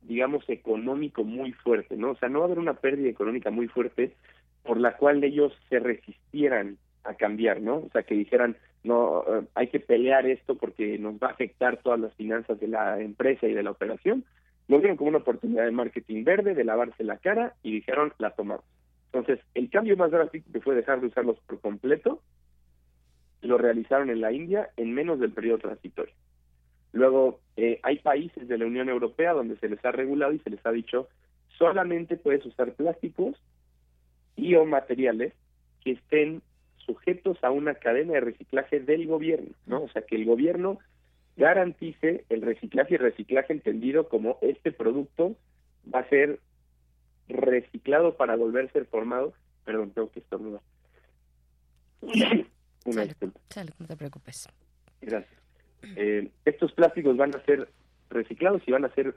digamos 0.03 0.49
económico 0.49 1.25
muy 1.25 1.51
fuerte, 1.51 1.97
¿no? 1.97 2.13
O 2.13 2.17
sea, 2.17 2.29
no 2.29 2.39
va 2.39 2.45
a 2.45 2.47
haber 2.47 2.61
una 2.61 2.75
pérdida 2.75 3.09
económica 3.09 3.51
muy 3.51 3.67
fuerte 3.67 4.15
por 4.63 4.79
la 4.79 4.97
cual 4.97 5.25
ellos 5.25 5.53
se 5.69 5.81
resistieran 5.81 6.79
a 7.05 7.15
cambiar, 7.15 7.61
¿no? 7.61 7.77
O 7.77 7.91
sea, 7.93 8.03
que 8.03 8.15
dijeran, 8.15 8.57
no 8.83 9.25
eh, 9.29 9.47
hay 9.55 9.69
que 9.69 9.81
pelear 9.81 10.27
esto 10.27 10.57
porque 10.57 10.99
nos 10.99 11.15
va 11.15 11.29
a 11.29 11.33
afectar 11.33 11.79
todas 11.79 12.01
las 12.01 12.15
finanzas 12.15 12.59
de 12.61 12.69
la 12.69 13.01
empresa 13.01 13.47
y 13.47 13.53
de 13.53 13.63
la 13.63 13.71
operación. 13.71 14.25
Lo 14.69 14.79
vieron 14.79 14.97
como 14.97 15.11
una 15.11 15.19
oportunidad 15.19 15.65
de 15.65 15.71
marketing 15.71 16.25
verde, 16.25 16.55
de 16.55 16.65
lavarse 16.65 17.05
la 17.05 17.19
cara 17.19 17.55
y 17.63 17.73
dijeron, 17.73 18.13
la 18.19 18.31
tomamos. 18.31 18.65
Entonces, 19.13 19.45
el 19.55 19.71
cambio 19.71 19.97
más 19.97 20.11
drástico 20.11 20.51
que 20.53 20.61
fue 20.61 20.75
dejar 20.75 21.01
de 21.01 21.07
usarlos 21.07 21.39
por 21.47 21.61
completo, 21.61 22.21
lo 23.43 23.59
realizaron 23.59 24.11
en 24.11 24.21
la 24.21 24.33
India 24.33 24.71
en 24.77 24.93
menos 24.93 25.21
del 25.21 25.33
periodo 25.33 25.59
transitorio. 25.59 26.15
Luego, 26.93 27.41
eh, 27.57 27.81
hay 27.83 27.99
países 27.99 28.49
de 28.49 28.59
la 28.59 28.67
Unión 28.67 28.89
Europea 28.89 29.33
donde 29.33 29.57
se 29.59 29.69
les 29.69 29.85
ha 29.85 29.93
regulado 29.93 30.33
y 30.33 30.39
se 30.39 30.51
les 30.51 30.65
ha 30.65 30.71
dicho, 30.71 31.09
solamente 31.59 32.17
puedes 32.17 32.45
usar 32.47 32.73
plásticos 32.73 33.37
y 34.37 34.55
o 34.55 34.65
materiales 34.65 35.33
que 35.83 35.93
estén 35.93 36.43
sujetos 36.85 37.43
a 37.43 37.51
una 37.51 37.75
cadena 37.75 38.15
de 38.15 38.21
reciclaje 38.21 38.81
del 38.81 39.07
gobierno, 39.07 39.51
¿no? 39.67 39.83
O 39.83 39.89
sea, 39.89 40.03
que 40.03 40.17
el 40.17 40.25
gobierno 40.25 40.79
garantice 41.37 42.25
el 42.29 42.43
reciclaje 42.43 42.95
y 42.95 42.99
reciclaje 42.99 43.53
entendido 43.53 44.09
como 44.09 44.39
este 44.41 44.73
producto 44.73 45.37
va 45.93 46.01
a 46.01 46.09
ser 46.09 46.41
reciclado 47.29 48.17
para 48.17 48.37
volver 48.37 48.67
a 48.67 48.73
ser 48.73 48.87
formado. 48.87 49.35
Perdón, 49.65 49.91
tengo 49.91 50.11
que 50.11 50.21
estornudar. 50.21 50.61
Una 52.85 53.03
disculpa. 53.03 53.41
no 53.79 53.87
te 53.87 53.97
preocupes. 53.97 54.49
Gracias. 55.01 55.41
Eh, 55.97 56.31
estos 56.45 56.73
plásticos 56.73 57.17
van 57.17 57.35
a 57.35 57.45
ser 57.45 57.69
reciclados 58.11 58.63
y 58.67 58.73
van 58.73 58.85
a 58.85 58.95
ser 58.95 59.17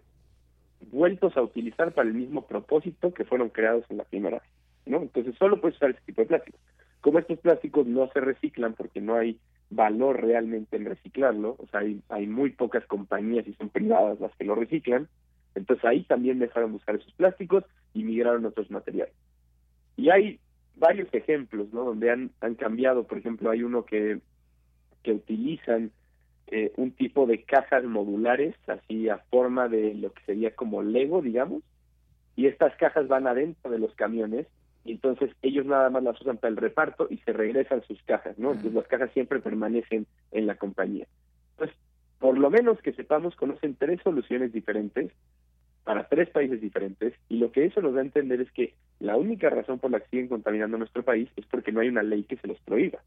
vueltos 0.92 1.36
a 1.38 1.42
utilizar 1.42 1.94
para 1.94 2.08
el 2.08 2.14
mismo 2.14 2.46
propósito 2.46 3.14
que 3.14 3.26
fueron 3.26 3.50
creados 3.50 3.86
en 3.90 3.98
la 3.98 4.04
primera 4.04 4.40
vez, 4.40 4.50
¿no? 4.86 5.02
Entonces 5.02 5.36
solo 5.38 5.60
puedes 5.60 5.78
usar 5.78 5.92
este 5.92 6.02
tipo 6.06 6.22
de 6.22 6.28
plásticos. 6.28 6.60
Como 7.02 7.20
estos 7.20 7.40
plásticos 7.40 7.88
no 7.88 8.10
se 8.12 8.20
reciclan 8.20 8.74
porque 8.74 9.02
no 9.02 9.16
hay 9.16 9.40
valor 9.70 10.22
realmente 10.22 10.78
en 10.78 10.86
reciclarlo, 10.86 11.56
o 11.60 11.68
sea, 11.68 11.82
hay, 12.10 12.28
muy 12.28 12.52
pocas 12.52 12.86
compañías 12.86 13.48
y 13.48 13.54
son 13.54 13.70
privadas 13.70 14.20
las 14.20 14.36
que 14.36 14.46
lo 14.46 14.56
reciclan, 14.56 15.08
entonces 15.56 15.84
ahí 15.86 16.04
también 16.04 16.40
dejaron 16.40 16.72
de 16.72 16.78
usar 16.78 16.96
esos 16.96 17.14
plásticos 17.14 17.64
y 17.94 18.04
migraron 18.04 18.46
a 18.46 18.50
otros 18.50 18.72
materiales. 18.72 19.14
Y 19.98 20.10
hay 20.10 20.40
varios 20.76 21.12
ejemplos, 21.14 21.74
¿no? 21.74 21.84
Donde 21.84 22.12
han, 22.12 22.32
han 22.40 22.56
cambiado, 22.56 23.04
por 23.06 23.18
ejemplo, 23.18 23.50
hay 23.50 23.64
uno 23.64 23.84
que, 23.84 24.20
que 25.04 25.12
utilizan 25.12 25.92
eh, 26.48 26.72
un 26.78 26.92
tipo 26.92 27.26
de 27.26 27.44
cajas 27.44 27.84
modulares, 27.84 28.56
así 28.68 29.10
a 29.10 29.18
forma 29.30 29.68
de 29.68 29.96
lo 29.96 30.14
que 30.14 30.24
sería 30.24 30.56
como 30.56 30.82
Lego, 30.82 31.22
digamos, 31.22 31.62
y 32.38 32.46
estas 32.46 32.76
cajas 32.78 33.08
van 33.08 33.28
adentro 33.28 33.70
de 33.70 33.80
los 33.80 33.94
camiones, 33.96 34.48
y 34.88 34.94
entonces 34.94 35.32
ellos 35.42 35.66
nada 35.66 35.90
más 35.90 36.04
las 36.04 36.20
usan 36.22 36.38
para 36.38 36.50
el 36.50 36.58
reparto 36.58 37.08
y 37.10 37.18
se 37.18 37.34
regresan 37.34 37.84
sus 37.84 38.02
cajas, 38.04 38.38
¿no? 38.40 38.52
Entonces 38.52 38.74
las 38.74 38.88
cajas 38.88 39.12
siempre 39.14 39.40
permanecen 39.40 40.08
en 40.32 40.48
la 40.48 40.56
compañía. 40.56 41.06
Entonces, 41.52 41.76
por 42.20 42.38
lo 42.38 42.50
menos 42.50 42.82
que 42.82 42.94
sepamos, 42.94 43.36
conocen 43.36 43.76
tres 43.76 44.00
soluciones 44.02 44.54
diferentes 44.54 45.12
para 45.84 46.08
tres 46.08 46.30
países 46.30 46.60
diferentes, 46.60 47.14
y 47.30 47.38
lo 47.38 47.54
que 47.54 47.64
eso 47.64 47.82
nos 47.82 47.94
da 47.94 48.02
a 48.02 48.04
entender 48.04 48.42
es 48.42 48.52
que 48.52 48.74
la 49.00 49.16
única 49.16 49.50
razón 49.50 49.80
por 49.80 49.90
la 49.90 50.02
que 50.02 50.10
siguen 50.10 50.28
contaminando 50.28 50.78
nuestro 50.78 51.04
país 51.04 51.30
es 51.38 51.46
porque 51.46 51.72
no 51.72 51.80
hay 51.80 51.88
una 51.88 52.04
ley 52.04 52.24
que 52.24 52.36
se 52.36 52.48
los 52.48 52.60
prohíba. 52.60 53.00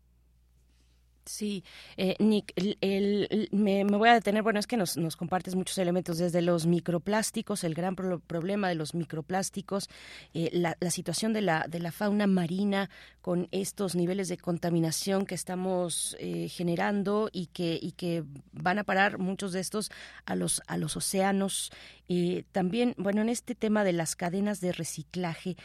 Sí, 1.31 1.63
eh, 1.97 2.17
Nick, 2.19 2.53
el, 2.57 3.49
me, 3.53 3.85
voy 3.85 4.09
a 4.09 4.15
detener, 4.15 4.43
bueno, 4.43 4.59
es 4.59 4.67
que 4.67 4.77
nos, 4.77 4.97
nos 4.97 5.17
compartes 5.17 5.55
muchos 5.55 5.79
elementos, 5.79 6.19
desde 6.19 6.43
los 6.43 6.67
microplásticos, 6.67 7.63
el 7.63 7.73
gran 7.73 7.95
problema 7.95 8.69
de 8.69 8.75
los 8.75 8.97
microplásticos, 8.97 9.89
eh, 10.35 10.51
la, 10.53 10.77
situación 10.91 11.33
de 11.33 11.43
la, 11.43 11.67
de 11.69 11.79
la 11.79 11.93
fauna 11.93 12.27
marina 12.27 12.91
con 13.23 13.47
estos 13.53 13.95
niveles 13.95 14.27
de 14.27 14.39
contaminación 14.39 15.25
que 15.25 15.37
estamos 15.37 16.17
eh, 16.19 16.49
generando 16.49 17.31
y 17.33 17.47
que, 17.47 17.79
y 17.81 17.93
que 17.93 18.25
van 18.53 18.81
a 18.81 18.85
parar 18.85 19.19
muchos 19.19 19.53
de 19.53 19.61
estos 19.61 19.93
a 20.27 20.35
los, 20.35 20.63
a 20.67 20.79
los 20.79 20.97
océanos. 20.97 21.71
también, 22.51 22.95
bueno, 22.99 23.23
en 23.23 23.29
este 23.29 23.55
tema 23.55 23.85
de 23.85 23.93
las 23.93 24.17
cadenas 24.17 24.61
de 24.61 24.73
reciclaje, 24.73 25.57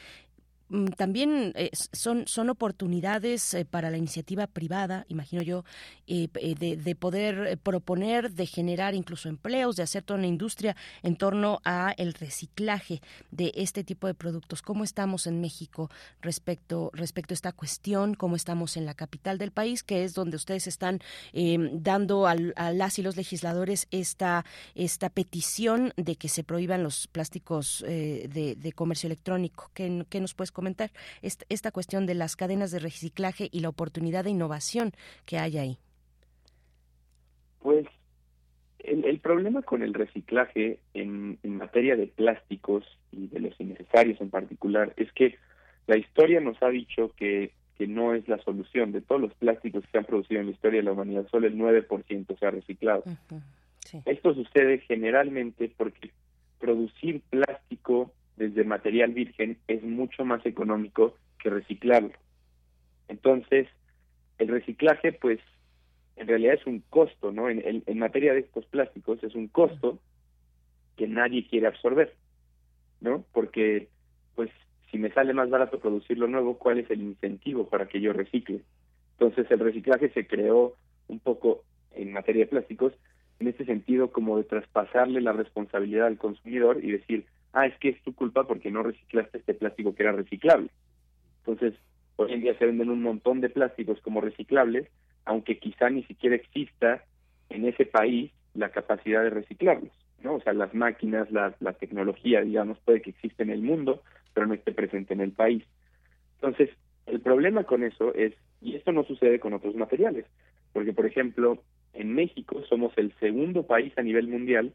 también 0.98 1.54
eh, 1.56 1.70
son, 1.92 2.28
son 2.28 2.50
oportunidades 2.50 3.54
eh, 3.54 3.66
para 3.66 3.92
la 3.92 3.98
iniciativa 3.98 4.48
privada, 4.48 5.06
imagino 5.10 5.44
yo, 5.44 5.64
eh, 6.08 6.28
de, 6.34 6.96
poder 6.96 7.60
proponer, 7.60 8.32
de 8.32 8.48
generar 8.48 8.96
incluso 8.96 9.30
empleos, 9.30 9.76
de 9.76 9.84
hacer 9.84 10.02
toda 10.02 10.18
una 10.18 10.28
industria 10.28 10.76
en 11.04 11.18
torno 11.18 11.62
a 11.66 11.94
el 11.98 12.14
reciclaje 12.14 13.02
de 13.30 13.52
este 13.56 13.84
tipo 13.84 14.08
de 14.08 14.16
productos. 14.16 14.64
¿Cómo 14.64 14.84
estamos 14.84 15.28
en 15.28 15.40
México 15.40 15.92
respecto, 16.22 16.90
respecto 16.94 17.34
a 17.34 17.36
esta 17.36 17.52
cuestión? 17.52 18.16
¿Cómo 18.16 18.36
estamos 18.36 18.76
en 18.76 18.86
la 18.86 18.96
capital 18.96 19.38
del 19.38 19.52
país, 19.52 19.84
que 19.84 20.04
es 20.04 20.16
donde 20.16 20.36
ustedes 20.36 20.66
están 20.66 21.00
em, 21.34 21.84
dando 21.84 22.26
a 22.26 22.36
las 22.36 22.98
y 22.98 23.04
los 23.04 23.18
legisladores 23.18 23.88
esta, 23.92 24.46
esta 24.74 25.10
petición 25.10 25.94
de 25.96 26.16
que 26.16 26.28
se 26.28 26.44
prohíban 26.44 26.82
los 26.82 27.08
plásticos 27.08 27.84
de, 27.86 28.74
comercio 28.76 29.08
electrónico? 29.08 29.70
¿Qué, 29.74 30.06
qué 30.10 30.20
nos 30.20 30.34
puedes 30.34 30.52
comentar 30.56 30.90
esta, 31.22 31.72
cuestión 31.72 32.08
de 32.08 32.16
las 32.16 32.36
cadenas 32.36 32.72
de 32.72 32.80
reciclaje 32.80 33.50
y 33.52 33.60
la 33.60 33.70
oportunidad 33.70 34.24
de 34.24 34.32
innovación 34.32 34.94
que 35.28 35.38
hay 35.38 35.60
ahí. 35.60 35.78
Pues 37.60 37.86
el, 38.80 39.20
problema 39.20 39.62
con 39.62 39.84
el 39.84 39.94
reciclaje 39.94 40.80
en, 40.94 41.38
materia 41.44 41.96
de 41.96 42.08
plásticos 42.08 42.86
y 43.12 43.28
de 43.28 43.40
los 43.40 43.60
innecesarios 43.60 44.20
en 44.22 44.30
particular 44.30 44.94
es 44.98 45.12
que 45.14 45.38
la 45.88 45.98
historia 45.98 46.40
nos 46.40 46.62
ha 46.64 46.70
dicho 46.70 47.12
que, 47.16 47.52
que 47.78 47.88
no 47.88 48.16
es 48.16 48.28
la 48.28 48.38
solución. 48.40 48.92
De 48.92 49.02
todos 49.02 49.22
los 49.22 49.34
plásticos 49.36 49.84
que 49.84 49.92
se 49.92 49.98
han 49.98 50.06
producido 50.06 50.40
en 50.40 50.48
la 50.48 50.54
historia 50.54 50.80
de 50.80 50.86
la 50.86 50.94
humanidad, 50.94 51.28
solo 51.30 51.48
el 51.48 51.58
9% 51.58 52.40
se 52.40 52.46
ha 52.46 52.52
reciclado. 52.52 53.04
Esto 54.06 54.34
sucede 54.34 54.80
generalmente 54.80 55.72
porque 55.78 56.12
producir 56.60 57.22
plástico 57.30 58.12
desde 58.38 58.64
material 58.64 59.14
virgen 59.14 59.58
es 59.68 59.84
mucho 59.84 60.26
más 60.26 60.46
económico 60.46 61.16
que 61.40 61.50
reciclarlo. 61.50 62.12
Entonces, 63.08 63.68
el 64.38 64.48
reciclaje, 64.50 65.14
pues, 65.14 65.40
en 66.16 66.28
realidad 66.28 66.56
es 66.56 66.66
un 66.66 66.80
costo, 66.90 67.32
¿no? 67.32 67.50
En, 67.50 67.84
en, 67.86 68.00
materia 68.00 68.34
de 68.34 68.40
estos 68.40 68.66
plásticos 68.66 69.24
es 69.24 69.36
un 69.36 69.48
costo 69.48 70.00
que 70.96 71.08
nadie 71.08 71.48
quiere 71.48 71.68
absorber, 71.68 72.14
¿no? 73.02 73.24
Porque, 73.32 73.90
pues, 74.36 74.50
si 74.92 74.98
me 74.98 75.12
sale 75.12 75.34
más 75.34 75.50
barato 75.50 75.80
producirlo 75.80 76.28
nuevo, 76.28 76.58
¿cuál 76.58 76.80
es 76.80 76.90
el 76.90 77.02
incentivo 77.02 77.68
para 77.68 77.88
que 77.88 78.02
yo 78.02 78.14
recicle? 78.14 78.62
Entonces, 79.20 79.50
el 79.52 79.60
reciclaje 79.60 80.10
se 80.10 80.28
creó 80.28 80.76
un 81.08 81.20
poco 81.20 81.64
en 81.92 82.12
materia 82.12 82.46
de 82.46 82.50
plásticos 82.52 82.94
en 83.40 83.48
este 83.48 83.66
sentido 83.66 84.12
como 84.12 84.38
de 84.38 84.46
traspasarle 84.46 85.22
la 85.22 85.34
responsabilidad 85.34 86.08
al 86.08 86.18
consumidor 86.18 86.84
y 86.84 86.92
decir, 86.92 87.26
ah, 87.56 87.66
es 87.66 87.78
que 87.80 87.90
es 87.90 88.02
tu 88.04 88.14
culpa 88.14 88.44
porque 88.46 88.70
no 88.70 88.84
reciclaste 88.84 89.40
este 89.40 89.54
plástico 89.54 89.96
que 89.96 90.04
era 90.04 90.12
reciclable. 90.12 90.70
Entonces, 91.40 91.74
hoy 92.18 92.34
en 92.34 92.42
día 92.42 92.58
se 92.58 92.66
venden 92.66 92.90
un 92.90 93.02
montón 93.02 93.42
de 93.42 93.50
plásticos 93.50 94.00
como 94.02 94.22
reciclables, 94.22 94.88
aunque 95.24 95.58
quizá 95.58 95.90
ni 95.90 96.04
siquiera 96.04 96.36
exista 96.36 97.04
en 97.50 97.66
ese 97.66 97.86
país 97.86 98.32
la 98.54 98.70
capacidad 98.70 99.24
de 99.24 99.30
reciclarlos, 99.30 99.92
¿no? 100.22 100.36
O 100.36 100.42
sea, 100.42 100.54
las 100.54 100.74
máquinas, 100.74 101.32
la, 101.32 101.52
tecnología, 101.74 102.42
digamos, 102.42 102.78
puede 102.80 103.02
que 103.02 103.12
exista 103.12 103.44
en 103.44 103.50
el 103.50 103.62
mundo, 103.62 104.04
pero 104.34 104.48
no 104.48 104.54
esté 104.54 104.74
presente 104.74 105.14
en 105.14 105.22
el 105.22 105.32
país. 105.32 105.64
Entonces, 106.36 106.70
el 107.06 107.22
problema 107.22 107.64
con 107.64 107.84
eso 107.84 108.14
es, 108.16 108.34
y 108.62 108.76
esto 108.76 108.92
no 108.92 109.04
sucede 109.04 109.40
con 109.40 109.54
otros 109.54 109.76
materiales, 109.76 110.26
porque, 110.74 110.92
por 110.92 111.06
ejemplo, 111.06 111.62
en 111.94 112.14
México 112.14 112.62
somos 112.68 112.92
el 112.98 113.14
segundo 113.20 113.64
país 113.64 113.98
a 113.98 114.04
nivel 114.04 114.28
mundial 114.28 114.74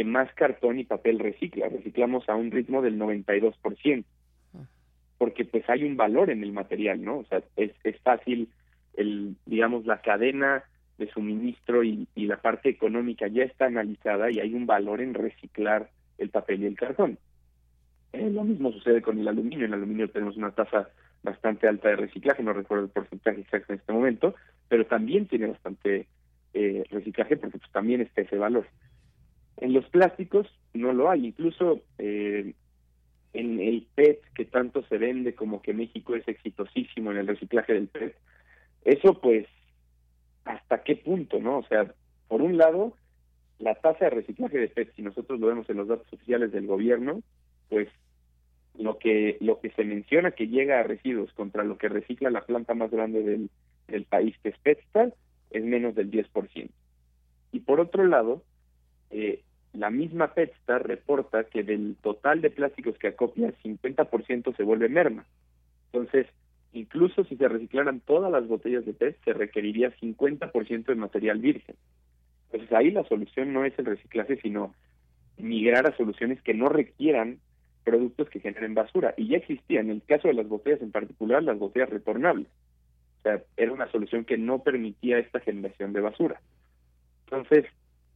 que 0.00 0.04
más 0.06 0.32
cartón 0.32 0.78
y 0.78 0.84
papel 0.84 1.18
recicla. 1.18 1.68
Reciclamos 1.68 2.26
a 2.30 2.34
un 2.34 2.50
ritmo 2.50 2.80
del 2.80 2.98
92%, 2.98 4.02
porque 5.18 5.44
pues 5.44 5.68
hay 5.68 5.84
un 5.84 5.98
valor 5.98 6.30
en 6.30 6.42
el 6.42 6.52
material, 6.52 7.04
¿no? 7.04 7.18
O 7.18 7.24
sea, 7.26 7.42
es, 7.56 7.72
es 7.84 8.00
fácil, 8.00 8.48
el, 8.94 9.36
digamos, 9.44 9.84
la 9.84 10.00
cadena 10.00 10.64
de 10.96 11.10
suministro 11.10 11.84
y, 11.84 12.08
y 12.14 12.24
la 12.24 12.38
parte 12.38 12.70
económica 12.70 13.28
ya 13.28 13.42
está 13.42 13.66
analizada 13.66 14.30
y 14.30 14.40
hay 14.40 14.54
un 14.54 14.64
valor 14.64 15.02
en 15.02 15.12
reciclar 15.12 15.90
el 16.16 16.30
papel 16.30 16.62
y 16.62 16.66
el 16.68 16.78
cartón. 16.78 17.18
Eh, 18.14 18.30
lo 18.30 18.42
mismo 18.44 18.72
sucede 18.72 19.02
con 19.02 19.18
el 19.18 19.28
aluminio. 19.28 19.66
En 19.66 19.74
el 19.74 19.80
aluminio 19.80 20.08
tenemos 20.08 20.38
una 20.38 20.52
tasa 20.52 20.88
bastante 21.22 21.68
alta 21.68 21.90
de 21.90 21.96
reciclaje, 21.96 22.42
no 22.42 22.54
recuerdo 22.54 22.84
el 22.84 22.90
porcentaje 22.90 23.42
exacto 23.42 23.74
en 23.74 23.80
este 23.80 23.92
momento, 23.92 24.34
pero 24.66 24.86
también 24.86 25.26
tiene 25.26 25.48
bastante 25.48 26.06
eh, 26.54 26.84
reciclaje 26.88 27.36
porque 27.36 27.58
pues 27.58 27.70
también 27.70 28.00
está 28.00 28.22
ese 28.22 28.38
valor. 28.38 28.66
En 29.60 29.72
los 29.74 29.86
plásticos 29.90 30.46
no 30.72 30.92
lo 30.92 31.10
hay, 31.10 31.26
incluso 31.26 31.80
eh, 31.98 32.54
en 33.32 33.60
el 33.60 33.86
PET 33.94 34.20
que 34.34 34.46
tanto 34.46 34.82
se 34.84 34.98
vende 34.98 35.34
como 35.34 35.62
que 35.62 35.74
México 35.74 36.14
es 36.16 36.26
exitosísimo 36.26 37.10
en 37.10 37.18
el 37.18 37.26
reciclaje 37.26 37.74
del 37.74 37.88
PET, 37.88 38.16
eso 38.84 39.20
pues 39.20 39.46
hasta 40.44 40.82
qué 40.82 40.96
punto, 40.96 41.38
¿no? 41.38 41.58
O 41.58 41.64
sea, 41.64 41.94
por 42.28 42.40
un 42.40 42.56
lado, 42.56 42.96
la 43.58 43.74
tasa 43.74 44.06
de 44.06 44.10
reciclaje 44.10 44.58
de 44.58 44.68
PET, 44.68 44.94
si 44.96 45.02
nosotros 45.02 45.38
lo 45.38 45.48
vemos 45.48 45.68
en 45.68 45.76
los 45.76 45.88
datos 45.88 46.10
oficiales 46.12 46.50
del 46.52 46.66
gobierno, 46.66 47.22
pues 47.68 47.88
lo 48.78 48.98
que 48.98 49.36
lo 49.40 49.60
que 49.60 49.70
se 49.72 49.84
menciona 49.84 50.30
que 50.30 50.48
llega 50.48 50.80
a 50.80 50.84
residuos 50.84 51.32
contra 51.34 51.64
lo 51.64 51.76
que 51.76 51.88
recicla 51.88 52.30
la 52.30 52.46
planta 52.46 52.72
más 52.74 52.90
grande 52.90 53.22
del, 53.22 53.50
del 53.88 54.04
país, 54.04 54.34
que 54.42 54.48
es 54.50 54.58
PETSTAR, 54.58 55.12
es 55.50 55.64
menos 55.64 55.94
del 55.94 56.10
10%. 56.10 56.70
Y 57.52 57.60
por 57.60 57.80
otro 57.80 58.04
lado, 58.06 58.42
eh, 59.10 59.42
la 59.72 59.90
misma 59.90 60.34
PetStar 60.34 60.86
reporta 60.86 61.44
que 61.44 61.62
del 61.62 61.96
total 62.02 62.40
de 62.40 62.50
plásticos 62.50 62.98
que 62.98 63.08
acopia, 63.08 63.52
50% 63.62 64.56
se 64.56 64.62
vuelve 64.62 64.88
merma. 64.88 65.24
Entonces, 65.92 66.26
incluso 66.72 67.24
si 67.24 67.36
se 67.36 67.48
reciclaran 67.48 68.00
todas 68.00 68.30
las 68.30 68.46
botellas 68.46 68.84
de 68.84 68.92
PET, 68.92 69.18
se 69.24 69.32
requeriría 69.32 69.94
50% 69.96 70.84
de 70.86 70.94
material 70.94 71.38
virgen. 71.38 71.76
Entonces, 72.46 72.72
ahí 72.76 72.90
la 72.90 73.04
solución 73.04 73.52
no 73.52 73.64
es 73.64 73.78
el 73.78 73.86
reciclaje, 73.86 74.36
sino 74.40 74.74
migrar 75.36 75.86
a 75.86 75.96
soluciones 75.96 76.42
que 76.42 76.54
no 76.54 76.68
requieran 76.68 77.38
productos 77.84 78.28
que 78.28 78.40
generen 78.40 78.74
basura. 78.74 79.14
Y 79.16 79.28
ya 79.28 79.38
existía, 79.38 79.80
en 79.80 79.90
el 79.90 80.02
caso 80.02 80.28
de 80.28 80.34
las 80.34 80.48
botellas 80.48 80.82
en 80.82 80.90
particular, 80.90 81.42
las 81.42 81.58
botellas 81.58 81.90
retornables. 81.90 82.48
O 83.20 83.22
sea, 83.22 83.42
era 83.56 83.72
una 83.72 83.90
solución 83.90 84.24
que 84.24 84.38
no 84.38 84.62
permitía 84.62 85.18
esta 85.18 85.40
generación 85.40 85.92
de 85.92 86.00
basura. 86.00 86.40
Entonces, 87.26 87.66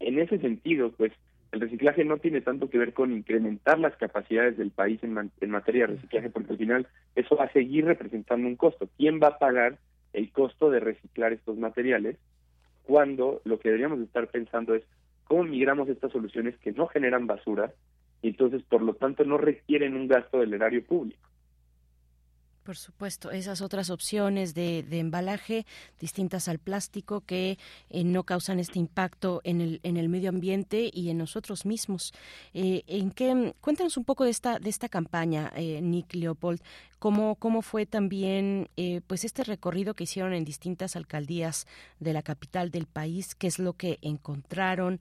en 0.00 0.18
ese 0.18 0.38
sentido, 0.38 0.92
pues, 0.92 1.12
el 1.54 1.60
reciclaje 1.60 2.04
no 2.04 2.18
tiene 2.18 2.40
tanto 2.40 2.68
que 2.68 2.78
ver 2.78 2.92
con 2.92 3.12
incrementar 3.12 3.78
las 3.78 3.96
capacidades 3.96 4.58
del 4.58 4.72
país 4.72 5.00
en, 5.02 5.14
materia 5.50 5.86
de 5.86 5.94
reciclaje, 5.94 6.28
porque 6.28 6.52
al 6.52 6.58
final 6.58 6.88
eso 7.14 7.36
va 7.36 7.44
a 7.44 7.52
seguir 7.52 7.84
representando 7.84 8.48
un 8.48 8.56
costo. 8.56 8.88
¿Quién 8.96 9.20
va 9.22 9.28
a 9.28 9.38
pagar 9.38 9.78
el 10.12 10.30
costo 10.32 10.70
de 10.70 10.80
reciclar 10.80 11.32
estos 11.32 11.56
materiales, 11.58 12.16
cuando 12.84 13.40
lo 13.44 13.58
que 13.58 13.68
deberíamos 13.68 14.00
estar 14.00 14.28
pensando 14.28 14.74
es 14.74 14.82
cómo 15.24 15.44
migramos 15.44 15.88
estas 15.88 16.12
soluciones 16.12 16.56
que 16.58 16.72
no 16.72 16.86
generan 16.86 17.26
basura 17.26 17.72
y 18.22 18.28
entonces 18.28 18.62
por 18.62 18.82
lo 18.82 18.94
tanto 18.94 19.24
no 19.24 19.38
requieren 19.38 19.96
un 19.96 20.08
gasto 20.08 20.40
del 20.40 20.54
erario 20.54 20.84
público. 20.84 21.28
Por 22.64 22.78
supuesto, 22.78 23.30
esas 23.30 23.60
otras 23.60 23.90
opciones 23.90 24.54
de, 24.54 24.86
embalaje 24.90 25.66
distintas 26.00 26.48
al 26.48 26.58
plástico 26.58 27.20
que 27.20 27.58
eh, 27.90 28.04
no 28.04 28.22
causan 28.22 28.58
este 28.58 28.78
impacto 28.78 29.42
en 29.44 29.60
el, 29.60 29.80
en 29.82 29.98
el 29.98 30.08
medio 30.08 30.30
ambiente 30.30 30.90
y 30.90 31.10
en 31.10 31.18
nosotros 31.18 31.66
mismos. 31.66 32.14
Eh, 32.54 32.82
¿En 32.86 33.10
qué? 33.10 33.54
Cuéntanos 33.60 33.98
un 33.98 34.04
poco 34.04 34.24
de 34.24 34.30
esta 34.30 34.58
de 34.58 34.70
esta 34.70 34.88
campaña, 34.88 35.52
eh, 35.54 35.82
Nick 35.82 36.14
Leopold. 36.14 36.62
¿Cómo, 37.04 37.34
cómo 37.36 37.60
fue 37.60 37.84
también 37.84 38.68
pues 39.06 39.26
este 39.26 39.44
recorrido 39.44 39.92
que 39.92 40.04
hicieron 40.04 40.32
en 40.32 40.46
distintas 40.46 40.96
alcaldías 40.96 41.66
de 42.00 42.14
la 42.14 42.22
capital 42.22 42.70
del 42.70 42.86
país? 42.86 43.34
¿Qué 43.34 43.46
es 43.46 43.58
lo 43.58 43.74
que 43.74 43.98
encontraron? 44.00 44.96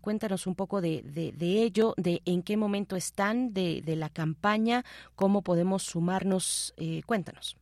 cuéntanos 0.00 0.46
un 0.46 0.54
poco 0.54 0.80
de, 0.80 1.02
de, 1.02 1.30
de, 1.32 1.62
ello, 1.62 1.92
de 1.98 2.22
en 2.24 2.42
qué 2.42 2.56
momento 2.56 2.96
están 2.96 3.52
de, 3.52 3.82
de 3.82 3.96
la 3.96 4.08
campaña, 4.08 4.82
cómo 5.14 5.42
podemos 5.42 5.82
sumarnos 5.82 6.74
cuéntanos. 7.04 7.58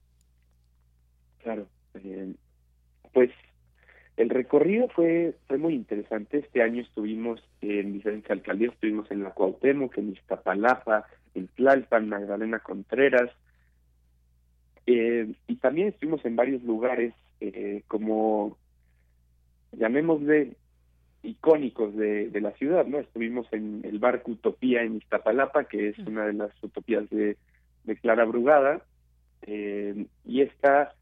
Claro, 1.42 1.66
eh, 1.94 2.33
pues 3.12 3.33
el 4.16 4.31
recorrido 4.31 4.87
fue 4.90 5.35
fue 5.48 5.59
muy 5.59 5.74
interesante. 5.74 6.38
Este 6.38 6.62
año 6.62 6.81
estuvimos 6.81 7.42
en 7.61 7.92
diferentes 7.94 8.31
alcaldías, 8.31 8.72
estuvimos 8.72 9.11
en 9.11 9.24
la 9.24 9.31
Cuauhtémoc, 9.31 9.98
en 9.98 10.12
Iztapalapa, 10.12 11.09
en 11.35 11.48
Tlalpan, 11.48 12.09
Magdalena 12.09 12.61
Contreras, 12.61 13.33
eh, 14.86 15.32
y 15.46 15.56
también 15.56 15.88
estuvimos 15.88 16.24
en 16.24 16.36
varios 16.36 16.62
lugares 16.62 17.14
eh, 17.40 17.82
como 17.88 18.56
llamémosle 19.72 20.56
icónicos 21.22 21.94
de, 21.96 22.30
de 22.30 22.40
la 22.40 22.52
ciudad, 22.52 22.86
¿no? 22.86 22.98
Estuvimos 22.98 23.46
en 23.52 23.82
el 23.84 23.98
barco 23.98 24.32
Utopía 24.32 24.82
en 24.82 24.96
Iztapalapa, 24.96 25.64
que 25.64 25.90
es 25.90 25.98
una 25.98 26.26
de 26.26 26.32
las 26.32 26.50
utopías 26.62 27.08
de, 27.10 27.36
de 27.84 27.96
Clara 27.96 28.24
Brugada, 28.24 28.82
eh, 29.42 30.06
y 30.24 30.42
esta 30.42 30.94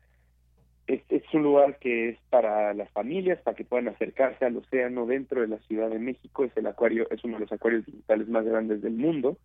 es, 0.86 1.02
es, 1.08 1.22
un 1.32 1.42
lugar 1.42 1.78
que 1.78 2.10
es 2.10 2.18
para 2.30 2.72
las 2.74 2.90
familias, 2.90 3.40
para 3.42 3.56
que 3.56 3.64
puedan 3.64 3.88
acercarse 3.88 4.44
al 4.44 4.56
océano 4.56 5.06
dentro 5.06 5.40
de 5.40 5.48
la 5.48 5.58
Ciudad 5.58 5.90
de 5.90 5.98
México. 5.98 6.44
Es 6.44 6.56
el 6.56 6.66
acuario, 6.66 7.06
es 7.10 7.22
uno 7.24 7.34
de 7.34 7.42
los 7.42 7.52
acuarios 7.52 7.84
digitales 7.86 8.28
más 8.28 8.44
grandes 8.44 8.82
del 8.82 8.94
mundo. 8.94 9.36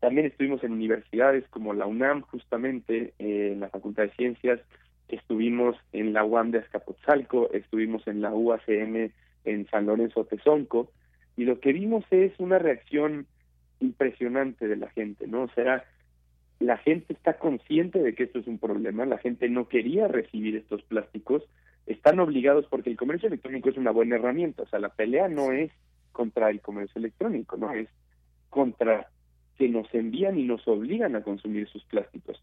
También 0.00 0.26
estuvimos 0.26 0.62
en 0.62 0.72
universidades 0.72 1.46
como 1.48 1.72
la 1.72 1.86
UNAM, 1.86 2.22
justamente 2.22 3.14
eh, 3.18 3.52
en 3.52 3.60
la 3.60 3.68
Facultad 3.68 4.04
de 4.04 4.10
Ciencias. 4.10 4.60
Estuvimos 5.08 5.76
en 5.92 6.12
la 6.12 6.24
UAM 6.24 6.50
de 6.50 6.58
Azcapotzalco, 6.58 7.50
estuvimos 7.52 8.06
en 8.06 8.20
la 8.20 8.32
UACM 8.32 9.10
en 9.44 9.66
San 9.68 9.86
Lorenzo 9.86 10.24
Tezonco, 10.24 10.90
y 11.36 11.44
lo 11.44 11.60
que 11.60 11.72
vimos 11.72 12.04
es 12.10 12.32
una 12.38 12.58
reacción 12.58 13.26
impresionante 13.80 14.68
de 14.68 14.76
la 14.76 14.90
gente, 14.90 15.26
¿no? 15.26 15.42
O 15.42 15.50
sea, 15.50 15.84
la 16.58 16.76
gente 16.78 17.12
está 17.12 17.38
consciente 17.38 18.02
de 18.02 18.14
que 18.14 18.24
esto 18.24 18.38
es 18.38 18.46
un 18.46 18.58
problema, 18.58 19.04
la 19.04 19.18
gente 19.18 19.48
no 19.48 19.68
quería 19.68 20.08
recibir 20.08 20.56
estos 20.56 20.82
plásticos, 20.82 21.42
están 21.86 22.18
obligados 22.18 22.66
porque 22.68 22.90
el 22.90 22.96
comercio 22.96 23.28
electrónico 23.28 23.68
es 23.68 23.76
una 23.76 23.90
buena 23.90 24.16
herramienta, 24.16 24.62
o 24.62 24.66
sea, 24.66 24.78
la 24.78 24.88
pelea 24.88 25.28
no 25.28 25.52
es 25.52 25.70
contra 26.12 26.50
el 26.50 26.60
comercio 26.60 26.98
electrónico, 26.98 27.56
no 27.56 27.72
es 27.72 27.88
contra 28.48 29.08
que 29.56 29.68
nos 29.68 29.92
envían 29.94 30.38
y 30.38 30.44
nos 30.44 30.66
obligan 30.68 31.16
a 31.16 31.22
consumir 31.22 31.68
sus 31.68 31.84
plásticos. 31.84 32.42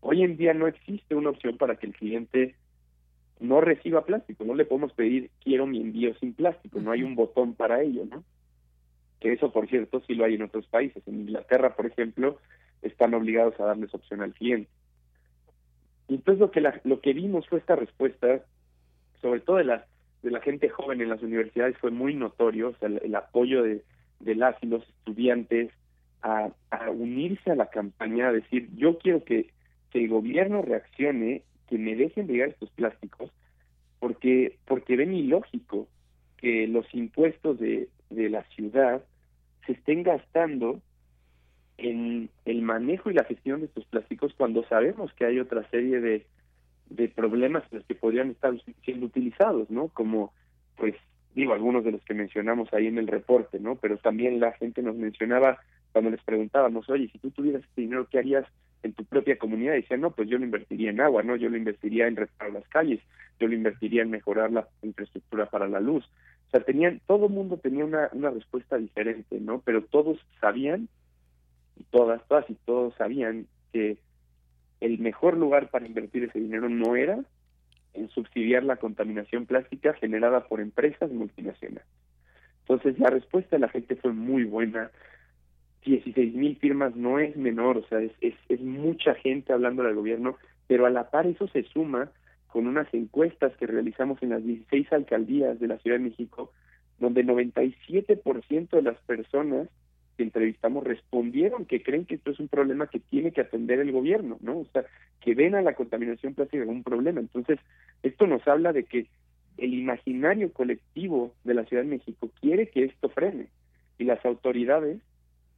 Hoy 0.00 0.22
en 0.22 0.36
día 0.36 0.54
no 0.54 0.66
existe 0.66 1.14
una 1.14 1.30
opción 1.30 1.56
para 1.56 1.76
que 1.76 1.86
el 1.86 1.94
cliente 1.94 2.54
no 3.38 3.60
reciba 3.60 4.04
plástico, 4.04 4.44
no 4.44 4.54
le 4.54 4.66
podemos 4.66 4.92
pedir 4.92 5.30
quiero 5.42 5.66
mi 5.66 5.80
envío 5.80 6.14
sin 6.16 6.34
plástico, 6.34 6.80
no 6.80 6.92
hay 6.92 7.02
un 7.02 7.14
botón 7.14 7.54
para 7.54 7.82
ello, 7.82 8.04
¿no? 8.04 8.22
Que 9.18 9.32
eso, 9.32 9.52
por 9.52 9.68
cierto, 9.68 10.02
sí 10.06 10.14
lo 10.14 10.24
hay 10.24 10.34
en 10.34 10.42
otros 10.42 10.66
países. 10.66 11.06
En 11.06 11.20
Inglaterra, 11.20 11.74
por 11.74 11.86
ejemplo, 11.86 12.38
están 12.82 13.12
obligados 13.14 13.58
a 13.60 13.64
darles 13.64 13.92
opción 13.94 14.22
al 14.22 14.32
cliente. 14.32 14.70
Y 16.08 16.14
entonces 16.14 16.40
lo 16.40 16.50
que, 16.50 16.62
lo 16.84 17.00
que 17.00 17.12
vimos 17.12 17.46
fue 17.46 17.58
esta 17.58 17.76
respuesta, 17.76 18.42
sobre 19.20 19.40
todo 19.40 19.56
de 19.56 19.64
la, 19.64 19.86
de 20.22 20.30
la 20.30 20.40
gente 20.40 20.68
joven 20.68 21.00
en 21.00 21.10
las 21.10 21.22
universidades, 21.22 21.76
fue 21.78 21.90
muy 21.90 22.14
notorio, 22.14 22.70
o 22.70 22.74
sea, 22.76 22.88
el, 22.88 23.14
apoyo 23.14 23.62
de, 23.62 23.82
de 24.20 24.34
las 24.34 24.56
y 24.62 24.66
los 24.66 24.82
estudiantes 24.88 25.70
a, 26.22 26.50
unirse 26.90 27.50
a 27.50 27.56
la 27.56 27.70
campaña, 27.70 28.28
a 28.28 28.32
decir, 28.32 28.68
yo 28.76 28.98
quiero 28.98 29.24
que, 29.24 29.50
que 29.90 30.00
el 30.00 30.08
gobierno 30.08 30.62
reaccione, 30.62 31.42
que 31.68 31.78
me 31.78 31.94
dejen 31.96 32.26
llegar 32.26 32.50
estos 32.50 32.70
plásticos, 32.70 33.30
porque, 33.98 34.58
porque 34.66 34.96
ven 34.96 35.14
ilógico 35.14 35.88
que 36.36 36.66
los 36.66 36.92
impuestos 36.94 37.58
de, 37.58 37.88
de 38.08 38.30
la 38.30 38.42
ciudad 38.54 39.02
se 39.66 39.72
estén 39.72 40.02
gastando 40.02 40.80
en 41.76 42.30
el 42.44 42.62
manejo 42.62 43.10
y 43.10 43.14
la 43.14 43.24
gestión 43.24 43.60
de 43.60 43.66
estos 43.66 43.84
plásticos 43.86 44.34
cuando 44.36 44.64
sabemos 44.64 45.12
que 45.14 45.24
hay 45.24 45.38
otra 45.38 45.68
serie 45.70 46.00
de, 46.00 46.26
de 46.90 47.08
problemas 47.08 47.64
en 47.70 47.78
los 47.78 47.86
que 47.86 47.94
podrían 47.94 48.30
estar 48.30 48.52
siendo 48.84 49.06
utilizados, 49.06 49.70
¿no? 49.70 49.88
Como, 49.88 50.32
pues, 50.76 50.94
digo, 51.34 51.54
algunos 51.54 51.84
de 51.84 51.92
los 51.92 52.02
que 52.02 52.14
mencionamos 52.14 52.72
ahí 52.72 52.86
en 52.86 52.98
el 52.98 53.06
reporte, 53.06 53.60
¿no? 53.60 53.76
Pero 53.76 53.96
también 53.98 54.40
la 54.40 54.52
gente 54.52 54.82
nos 54.82 54.96
mencionaba 54.96 55.60
cuando 55.92 56.10
les 56.10 56.22
preguntábamos, 56.22 56.88
oye, 56.88 57.08
si 57.10 57.18
tú 57.18 57.30
tuvieras 57.30 57.62
este 57.62 57.82
dinero, 57.82 58.06
¿qué 58.10 58.18
harías 58.18 58.46
en 58.82 58.92
tu 58.92 59.04
propia 59.04 59.38
comunidad? 59.38 59.74
Decían, 59.74 60.00
no, 60.00 60.10
pues 60.10 60.28
yo 60.28 60.38
lo 60.38 60.44
invertiría 60.44 60.90
en 60.90 61.00
agua, 61.00 61.22
¿no? 61.22 61.36
Yo 61.36 61.48
lo 61.48 61.56
invertiría 61.56 62.06
en 62.06 62.16
reparar 62.16 62.52
las 62.52 62.68
calles, 62.68 63.00
yo 63.38 63.48
lo 63.48 63.54
invertiría 63.54 64.02
en 64.02 64.10
mejorar 64.10 64.52
la 64.52 64.68
infraestructura 64.82 65.46
para 65.46 65.68
la 65.68 65.80
luz. 65.80 66.04
O 66.48 66.50
sea, 66.50 66.60
tenían, 66.60 67.00
todo 67.06 67.26
el 67.26 67.32
mundo 67.32 67.58
tenía 67.58 67.84
una, 67.84 68.08
una 68.12 68.30
respuesta 68.30 68.76
diferente, 68.76 69.40
¿no? 69.40 69.60
Pero 69.64 69.84
todos 69.84 70.18
sabían 70.40 70.88
y 71.76 71.84
todas, 71.84 72.26
todas 72.26 72.48
y 72.50 72.54
todos 72.54 72.94
sabían 72.96 73.46
que 73.72 73.98
el 74.80 74.98
mejor 74.98 75.36
lugar 75.36 75.70
para 75.70 75.86
invertir 75.86 76.24
ese 76.24 76.40
dinero 76.40 76.68
no 76.68 76.96
era 76.96 77.20
en 77.94 78.08
subsidiar 78.10 78.64
la 78.64 78.76
contaminación 78.76 79.46
plástica 79.46 79.94
generada 79.94 80.46
por 80.46 80.60
empresas 80.60 81.10
multinacionales. 81.10 81.84
Entonces 82.62 82.98
la 82.98 83.10
respuesta 83.10 83.56
de 83.56 83.60
la 83.60 83.68
gente 83.68 83.96
fue 83.96 84.12
muy 84.12 84.44
buena. 84.44 84.90
16 85.84 86.34
mil 86.34 86.56
firmas 86.56 86.94
no 86.96 87.18
es 87.18 87.36
menor, 87.36 87.78
o 87.78 87.86
sea, 87.86 88.00
es, 88.00 88.12
es, 88.20 88.34
es 88.48 88.60
mucha 88.60 89.14
gente 89.14 89.52
hablando 89.52 89.82
al 89.82 89.94
gobierno, 89.94 90.36
pero 90.66 90.86
a 90.86 90.90
la 90.90 91.10
par 91.10 91.26
eso 91.26 91.48
se 91.48 91.62
suma 91.64 92.10
con 92.48 92.66
unas 92.66 92.92
encuestas 92.92 93.56
que 93.56 93.66
realizamos 93.66 94.22
en 94.22 94.30
las 94.30 94.44
16 94.44 94.92
alcaldías 94.92 95.58
de 95.58 95.68
la 95.68 95.78
Ciudad 95.78 95.98
de 95.98 96.04
México, 96.04 96.52
donde 96.98 97.24
97% 97.24 98.70
de 98.70 98.82
las 98.82 98.98
personas 99.02 99.68
entrevistamos 100.22 100.84
respondieron 100.84 101.64
que 101.64 101.82
creen 101.82 102.04
que 102.04 102.16
esto 102.16 102.30
es 102.30 102.40
un 102.40 102.48
problema 102.48 102.86
que 102.86 103.00
tiene 103.00 103.32
que 103.32 103.40
atender 103.40 103.80
el 103.80 103.92
gobierno, 103.92 104.38
¿no? 104.40 104.58
O 104.58 104.66
sea, 104.72 104.84
que 105.20 105.34
ven 105.34 105.54
a 105.54 105.62
la 105.62 105.74
contaminación 105.74 106.34
plástica 106.34 106.64
como 106.64 106.76
un 106.76 106.84
problema. 106.84 107.20
Entonces, 107.20 107.58
esto 108.02 108.26
nos 108.26 108.46
habla 108.46 108.72
de 108.72 108.84
que 108.84 109.06
el 109.58 109.74
imaginario 109.74 110.52
colectivo 110.52 111.34
de 111.44 111.54
la 111.54 111.64
Ciudad 111.64 111.82
de 111.82 111.90
México 111.90 112.30
quiere 112.40 112.68
que 112.68 112.84
esto 112.84 113.08
frene 113.08 113.48
y 113.98 114.04
las 114.04 114.24
autoridades 114.24 114.98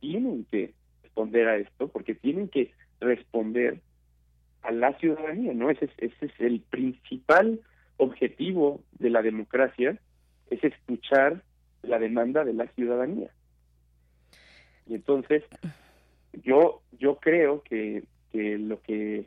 tienen 0.03 0.45
que 0.51 0.75
responder 1.05 1.49
a 1.49 1.57
esto 1.57 1.89
porque 1.89 2.15
tienen 2.15 2.49
que 2.49 2.73
responder 3.01 3.81
a 4.63 4.73
la 4.73 4.99
ciudadanía, 4.99 5.55
¿no? 5.55 5.71
Ese 5.71 5.87
es, 5.87 5.91
ese 5.99 6.27
es 6.27 6.33
el 6.41 6.61
principal 6.61 7.61
objetivo 7.97 8.83
de 8.99 9.11
la 9.11 9.23
democracia, 9.23 9.99
es 10.51 10.63
escuchar 10.63 11.43
la 11.83 11.99
demanda 11.99 12.45
de 12.45 12.53
la 12.53 12.67
ciudadanía. 12.69 13.31
Y 14.89 14.95
entonces, 14.95 15.45
yo, 16.43 16.83
yo 16.99 17.17
creo 17.17 17.63
que, 17.63 18.03
que 18.33 18.59
lo 18.59 18.83
que 18.83 19.27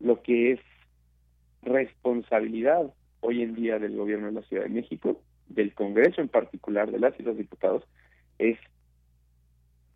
lo 0.00 0.22
que 0.22 0.52
es 0.52 0.60
responsabilidad 1.62 2.92
hoy 3.20 3.42
en 3.42 3.54
día 3.54 3.78
del 3.78 3.96
gobierno 3.96 4.26
de 4.26 4.32
la 4.32 4.42
Ciudad 4.42 4.64
de 4.64 4.68
México, 4.68 5.20
del 5.48 5.74
Congreso 5.74 6.20
en 6.20 6.28
particular, 6.28 6.90
de 6.90 6.98
las 6.98 7.18
y 7.18 7.22
los 7.22 7.36
diputados, 7.36 7.82
es 8.38 8.58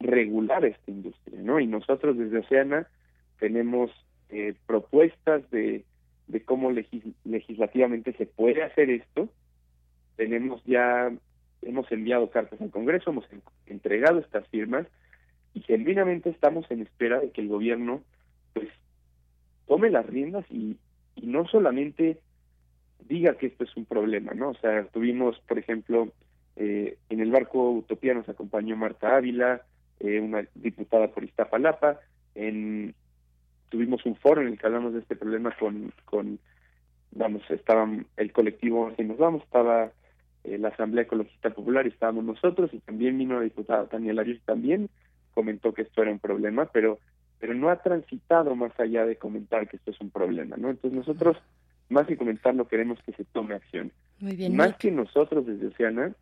regular 0.01 0.65
esta 0.65 0.91
industria, 0.91 1.41
¿no? 1.43 1.61
Y 1.61 1.67
nosotros 1.67 2.17
desde 2.17 2.39
Oceana 2.39 2.89
tenemos 3.39 3.91
eh, 4.31 4.55
propuestas 4.67 5.49
de, 5.51 5.85
de 6.27 6.45
cómo 6.45 6.71
legislativamente 6.71 8.13
se 8.15 8.27
puede 8.27 8.63
hacer 8.63 8.91
esto. 8.91 9.29
Tenemos 10.17 10.63
ya 10.65 11.13
hemos 11.63 11.91
enviado 11.93 12.31
cartas 12.31 12.61
al 12.61 12.71
Congreso, 12.71 13.11
hemos 13.11 13.27
entregado 13.67 14.19
estas 14.19 14.47
firmas 14.49 14.87
y 15.53 15.61
genuinamente 15.61 16.31
estamos 16.31 16.71
en 16.71 16.83
espera 16.83 17.21
de 17.21 17.31
que 17.31 17.43
el 17.43 17.49
gobierno 17.49 18.03
pues 18.55 18.69
tome 19.67 19.91
las 19.91 20.07
riendas 20.07 20.45
y, 20.51 20.79
y 21.17 21.27
no 21.27 21.47
solamente 21.47 22.19
diga 23.07 23.37
que 23.37 23.47
esto 23.47 23.65
es 23.65 23.77
un 23.77 23.85
problema, 23.85 24.33
¿no? 24.33 24.51
O 24.51 24.55
sea, 24.55 24.85
tuvimos, 24.87 25.39
por 25.41 25.59
ejemplo, 25.59 26.13
eh, 26.57 26.97
en 27.09 27.21
el 27.21 27.31
barco 27.31 27.71
Utopía 27.71 28.15
nos 28.15 28.29
acompañó 28.29 28.77
Marta 28.77 29.17
Ávila, 29.17 29.63
eh, 30.01 30.21
una 30.21 30.45
diputada 30.55 31.09
por 31.09 31.25
Iztapalapa, 31.25 32.01
en 32.35 32.95
tuvimos 33.69 34.05
un 34.05 34.17
foro 34.17 34.41
en 34.41 34.49
el 34.49 34.59
que 34.59 34.67
hablamos 34.67 34.93
de 34.93 35.01
este 35.01 35.17
problema 35.17 35.55
con, 35.59 35.93
con 36.05 36.39
vamos, 37.13 37.43
estaban 37.51 38.07
el 38.17 38.33
colectivo 38.33 38.93
Si 38.97 39.05
nos 39.05 39.19
vamos, 39.19 39.43
estaba 39.43 39.93
eh, 40.45 40.59
la 40.59 40.69
Asamblea 40.69 41.05
Ecologista 41.05 41.51
Popular 41.51 41.87
estábamos 41.87 42.25
nosotros 42.25 42.73
y 42.73 42.79
también 42.81 43.19
vino 43.19 43.37
la 43.37 43.45
diputada 43.45 43.87
Tania 43.87 44.13
Larios 44.13 44.41
también 44.45 44.89
comentó 45.33 45.73
que 45.73 45.83
esto 45.83 46.03
era 46.03 46.11
un 46.11 46.19
problema, 46.19 46.67
pero 46.67 46.99
pero 47.39 47.55
no 47.55 47.71
ha 47.71 47.77
transitado 47.77 48.55
más 48.55 48.79
allá 48.79 49.07
de 49.07 49.17
comentar 49.17 49.67
que 49.67 49.77
esto 49.77 49.93
es 49.93 50.01
un 50.01 50.11
problema, 50.11 50.57
¿no? 50.59 50.69
Entonces 50.69 50.97
nosotros 50.97 51.39
más 51.89 52.07
que 52.07 52.19
comentarlo 52.19 52.69
queremos 52.69 52.99
que 53.03 53.13
se 53.13 53.25
tome 53.25 53.55
acción. 53.55 53.91
Muy 54.21 54.37
bien, 54.37 54.55
más 54.55 54.77
que 54.77 54.91
nosotros 54.91 55.47
desde 55.47 55.69
Oceana, 55.69 56.13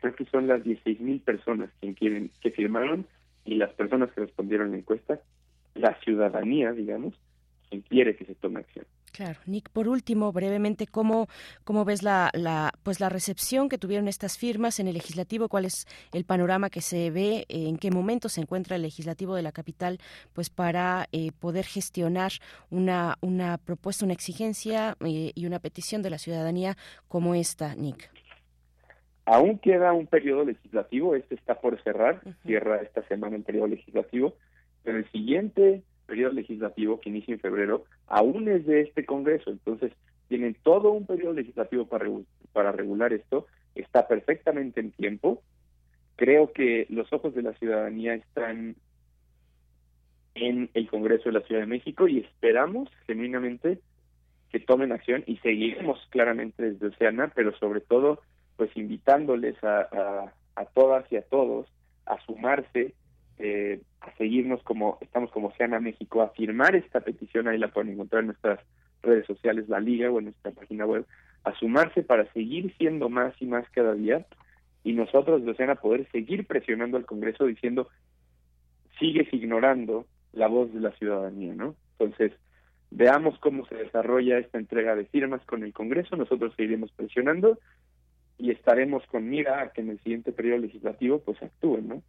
creo 0.00 0.14
que 0.14 0.24
son 0.26 0.46
las 0.46 0.62
16.000 0.62 1.20
personas 1.22 1.70
quien 1.80 1.94
quieren 1.94 2.30
que 2.40 2.50
firmaron 2.50 3.06
y 3.44 3.56
las 3.56 3.72
personas 3.74 4.10
que 4.12 4.22
respondieron 4.22 4.70
la 4.70 4.78
encuesta, 4.78 5.20
la 5.74 5.94
ciudadanía, 6.00 6.72
digamos, 6.72 7.14
quien 7.68 7.82
quiere 7.82 8.16
que 8.16 8.24
se 8.24 8.34
tome 8.34 8.60
acción. 8.60 8.86
Claro, 9.14 9.38
Nick, 9.46 9.70
por 9.70 9.86
último, 9.86 10.32
brevemente, 10.32 10.88
¿cómo, 10.88 11.28
cómo 11.62 11.84
ves 11.84 12.02
la, 12.02 12.30
la, 12.32 12.72
pues 12.82 12.98
la 12.98 13.08
recepción 13.08 13.68
que 13.68 13.78
tuvieron 13.78 14.08
estas 14.08 14.36
firmas 14.36 14.80
en 14.80 14.88
el 14.88 14.94
legislativo? 14.94 15.48
¿Cuál 15.48 15.66
es 15.66 15.86
el 16.12 16.24
panorama 16.24 16.68
que 16.68 16.80
se 16.80 17.12
ve? 17.12 17.44
¿En 17.48 17.78
qué 17.78 17.92
momento 17.92 18.28
se 18.28 18.40
encuentra 18.40 18.74
el 18.74 18.82
legislativo 18.82 19.36
de 19.36 19.42
la 19.42 19.52
capital 19.52 19.98
pues 20.32 20.50
para 20.50 21.06
eh, 21.12 21.30
poder 21.38 21.64
gestionar 21.64 22.32
una, 22.70 23.14
una 23.20 23.58
propuesta, 23.58 24.04
una 24.04 24.14
exigencia 24.14 24.96
eh, 25.06 25.30
y 25.32 25.46
una 25.46 25.60
petición 25.60 26.02
de 26.02 26.10
la 26.10 26.18
ciudadanía 26.18 26.76
como 27.06 27.36
esta, 27.36 27.76
Nick? 27.76 28.10
Aún 29.26 29.58
queda 29.58 29.92
un 29.92 30.08
periodo 30.08 30.44
legislativo, 30.44 31.14
este 31.14 31.36
está 31.36 31.60
por 31.60 31.80
cerrar, 31.84 32.20
cierra 32.44 32.82
esta 32.82 33.06
semana 33.06 33.36
el 33.36 33.44
periodo 33.44 33.68
legislativo, 33.68 34.34
pero 34.82 34.98
el 34.98 35.08
siguiente 35.12 35.84
periodo 36.06 36.32
legislativo 36.32 37.00
que 37.00 37.10
inicia 37.10 37.34
en 37.34 37.40
febrero 37.40 37.84
aún 38.06 38.48
es 38.48 38.66
de 38.66 38.82
este 38.82 39.04
Congreso, 39.04 39.50
entonces 39.50 39.92
tienen 40.28 40.56
todo 40.62 40.90
un 40.92 41.06
periodo 41.06 41.34
legislativo 41.34 41.86
para, 41.86 42.06
para 42.52 42.72
regular 42.72 43.12
esto, 43.12 43.46
está 43.74 44.08
perfectamente 44.08 44.80
en 44.80 44.92
tiempo. 44.92 45.42
Creo 46.16 46.52
que 46.52 46.86
los 46.90 47.12
ojos 47.12 47.34
de 47.34 47.42
la 47.42 47.52
ciudadanía 47.54 48.14
están 48.14 48.76
en 50.34 50.70
el 50.74 50.88
Congreso 50.88 51.24
de 51.24 51.38
la 51.38 51.46
Ciudad 51.46 51.60
de 51.60 51.66
México 51.66 52.08
y 52.08 52.18
esperamos 52.18 52.88
genuinamente 53.06 53.80
que 54.50 54.60
tomen 54.60 54.92
acción 54.92 55.24
y 55.26 55.36
seguiremos 55.38 55.98
claramente 56.10 56.70
desde 56.70 56.88
Oceana, 56.88 57.32
pero 57.34 57.56
sobre 57.58 57.80
todo 57.80 58.20
pues 58.56 58.70
invitándoles 58.76 59.62
a, 59.64 59.80
a, 59.80 60.32
a 60.54 60.64
todas 60.66 61.10
y 61.10 61.16
a 61.16 61.22
todos 61.22 61.66
a 62.06 62.20
sumarse 62.24 62.94
eh, 63.38 63.80
a 64.00 64.14
seguirnos 64.16 64.62
como 64.62 64.98
estamos 65.00 65.30
como 65.30 65.48
Oceana 65.48 65.80
México, 65.80 66.22
a 66.22 66.30
firmar 66.30 66.76
esta 66.76 67.00
petición, 67.00 67.48
ahí 67.48 67.58
la 67.58 67.68
pueden 67.68 67.92
encontrar 67.92 68.20
en 68.20 68.28
nuestras 68.28 68.60
redes 69.02 69.26
sociales, 69.26 69.68
la 69.68 69.80
liga 69.80 70.10
o 70.10 70.18
en 70.18 70.26
nuestra 70.26 70.52
página 70.52 70.86
web, 70.86 71.06
a 71.44 71.54
sumarse 71.54 72.02
para 72.02 72.30
seguir 72.32 72.74
siendo 72.76 73.08
más 73.08 73.34
y 73.40 73.46
más 73.46 73.68
cada 73.70 73.94
día 73.94 74.26
y 74.82 74.92
nosotros 74.92 75.44
de 75.44 75.50
Oceana 75.50 75.76
poder 75.76 76.08
seguir 76.12 76.46
presionando 76.46 76.96
al 76.96 77.06
Congreso 77.06 77.46
diciendo 77.46 77.88
sigues 78.98 79.32
ignorando 79.32 80.06
la 80.32 80.46
voz 80.46 80.72
de 80.72 80.80
la 80.80 80.92
ciudadanía, 80.92 81.54
¿no? 81.54 81.74
Entonces, 81.98 82.32
veamos 82.90 83.38
cómo 83.40 83.66
se 83.66 83.76
desarrolla 83.76 84.38
esta 84.38 84.58
entrega 84.58 84.94
de 84.94 85.06
firmas 85.06 85.44
con 85.46 85.64
el 85.64 85.72
Congreso, 85.72 86.16
nosotros 86.16 86.54
seguiremos 86.56 86.92
presionando 86.92 87.58
y 88.38 88.50
estaremos 88.50 89.04
con 89.06 89.28
mira 89.28 89.60
a 89.60 89.72
que 89.72 89.80
en 89.80 89.90
el 89.90 90.00
siguiente 90.00 90.32
periodo 90.32 90.58
legislativo 90.58 91.20
pues 91.20 91.42
actúen, 91.42 91.88
¿no? 91.88 92.02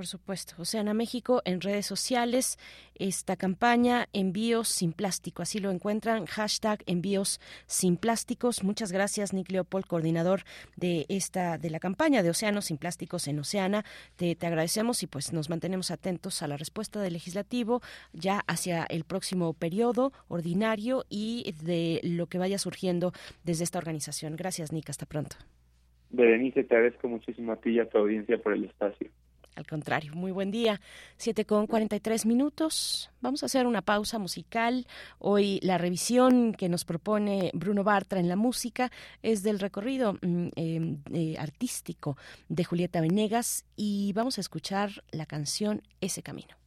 Por 0.00 0.06
supuesto. 0.06 0.54
Oceana 0.56 0.94
México 0.94 1.42
en 1.44 1.60
redes 1.60 1.84
sociales, 1.84 2.58
esta 2.94 3.36
campaña 3.36 4.08
Envíos 4.14 4.68
sin 4.68 4.94
plástico, 4.94 5.42
así 5.42 5.60
lo 5.60 5.70
encuentran, 5.70 6.24
hashtag 6.24 6.82
Envíos 6.86 7.38
sin 7.66 7.98
plásticos. 7.98 8.64
Muchas 8.64 8.92
gracias, 8.92 9.34
Nick 9.34 9.50
Leopold, 9.50 9.84
coordinador 9.84 10.40
de 10.74 11.04
esta, 11.10 11.58
de 11.58 11.68
la 11.68 11.80
campaña 11.80 12.22
de 12.22 12.30
Océanos 12.30 12.64
sin 12.64 12.78
plásticos 12.78 13.28
en 13.28 13.40
Oceana. 13.40 13.84
Te, 14.16 14.34
te 14.36 14.46
agradecemos 14.46 15.02
y 15.02 15.06
pues 15.06 15.34
nos 15.34 15.50
mantenemos 15.50 15.90
atentos 15.90 16.40
a 16.40 16.48
la 16.48 16.56
respuesta 16.56 17.02
del 17.02 17.12
legislativo 17.12 17.82
ya 18.14 18.40
hacia 18.46 18.84
el 18.84 19.04
próximo 19.04 19.52
periodo 19.52 20.14
ordinario 20.28 21.04
y 21.10 21.54
de 21.62 22.00
lo 22.04 22.26
que 22.26 22.38
vaya 22.38 22.56
surgiendo 22.56 23.12
desde 23.44 23.64
esta 23.64 23.76
organización. 23.76 24.36
Gracias, 24.36 24.72
Nick. 24.72 24.88
Hasta 24.88 25.04
pronto. 25.04 25.36
Berenice, 26.08 26.64
te 26.64 26.74
agradezco 26.74 27.06
muchísimo 27.06 27.52
a 27.52 27.56
ti 27.56 27.72
y 27.72 27.80
a 27.80 27.86
tu 27.86 27.98
audiencia 27.98 28.38
por 28.38 28.54
el 28.54 28.64
espacio. 28.64 29.10
Al 29.60 29.66
contrario, 29.66 30.14
muy 30.14 30.32
buen 30.32 30.50
día. 30.50 30.80
Siete 31.18 31.44
con 31.44 31.66
43 31.66 32.24
minutos. 32.24 33.10
Vamos 33.20 33.42
a 33.42 33.46
hacer 33.46 33.66
una 33.66 33.82
pausa 33.82 34.18
musical. 34.18 34.86
Hoy 35.18 35.60
la 35.62 35.76
revisión 35.76 36.54
que 36.54 36.70
nos 36.70 36.86
propone 36.86 37.50
Bruno 37.52 37.84
Bartra 37.84 38.20
en 38.20 38.28
la 38.30 38.36
música 38.36 38.90
es 39.22 39.42
del 39.42 39.58
recorrido 39.58 40.14
mm, 40.14 40.48
em, 40.56 41.02
eh, 41.12 41.36
artístico 41.38 42.16
de 42.48 42.64
Julieta 42.64 43.02
Venegas 43.02 43.66
y 43.76 44.14
vamos 44.14 44.38
a 44.38 44.40
escuchar 44.40 45.04
la 45.10 45.26
canción 45.26 45.82
Ese 46.00 46.22
Camino. 46.22 46.59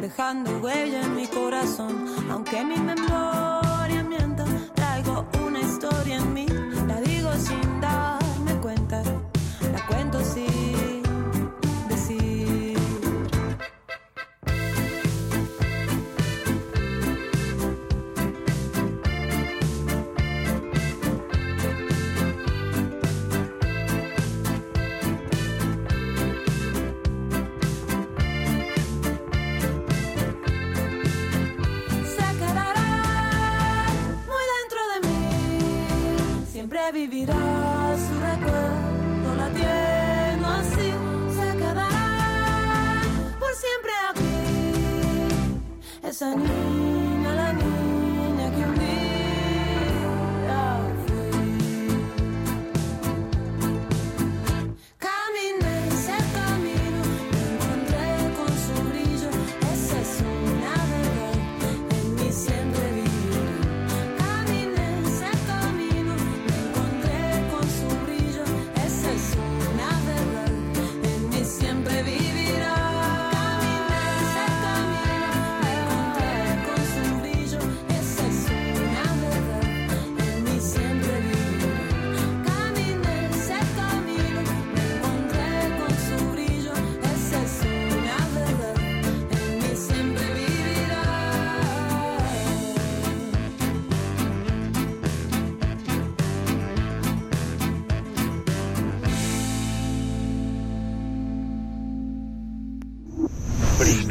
Dejando 0.00 0.58
huella 0.58 1.00
en 1.00 1.16
mi 1.16 1.26
corazón. 1.26 2.06
Aunque 2.30 2.62
mi 2.62 2.76
memoria 2.76 3.01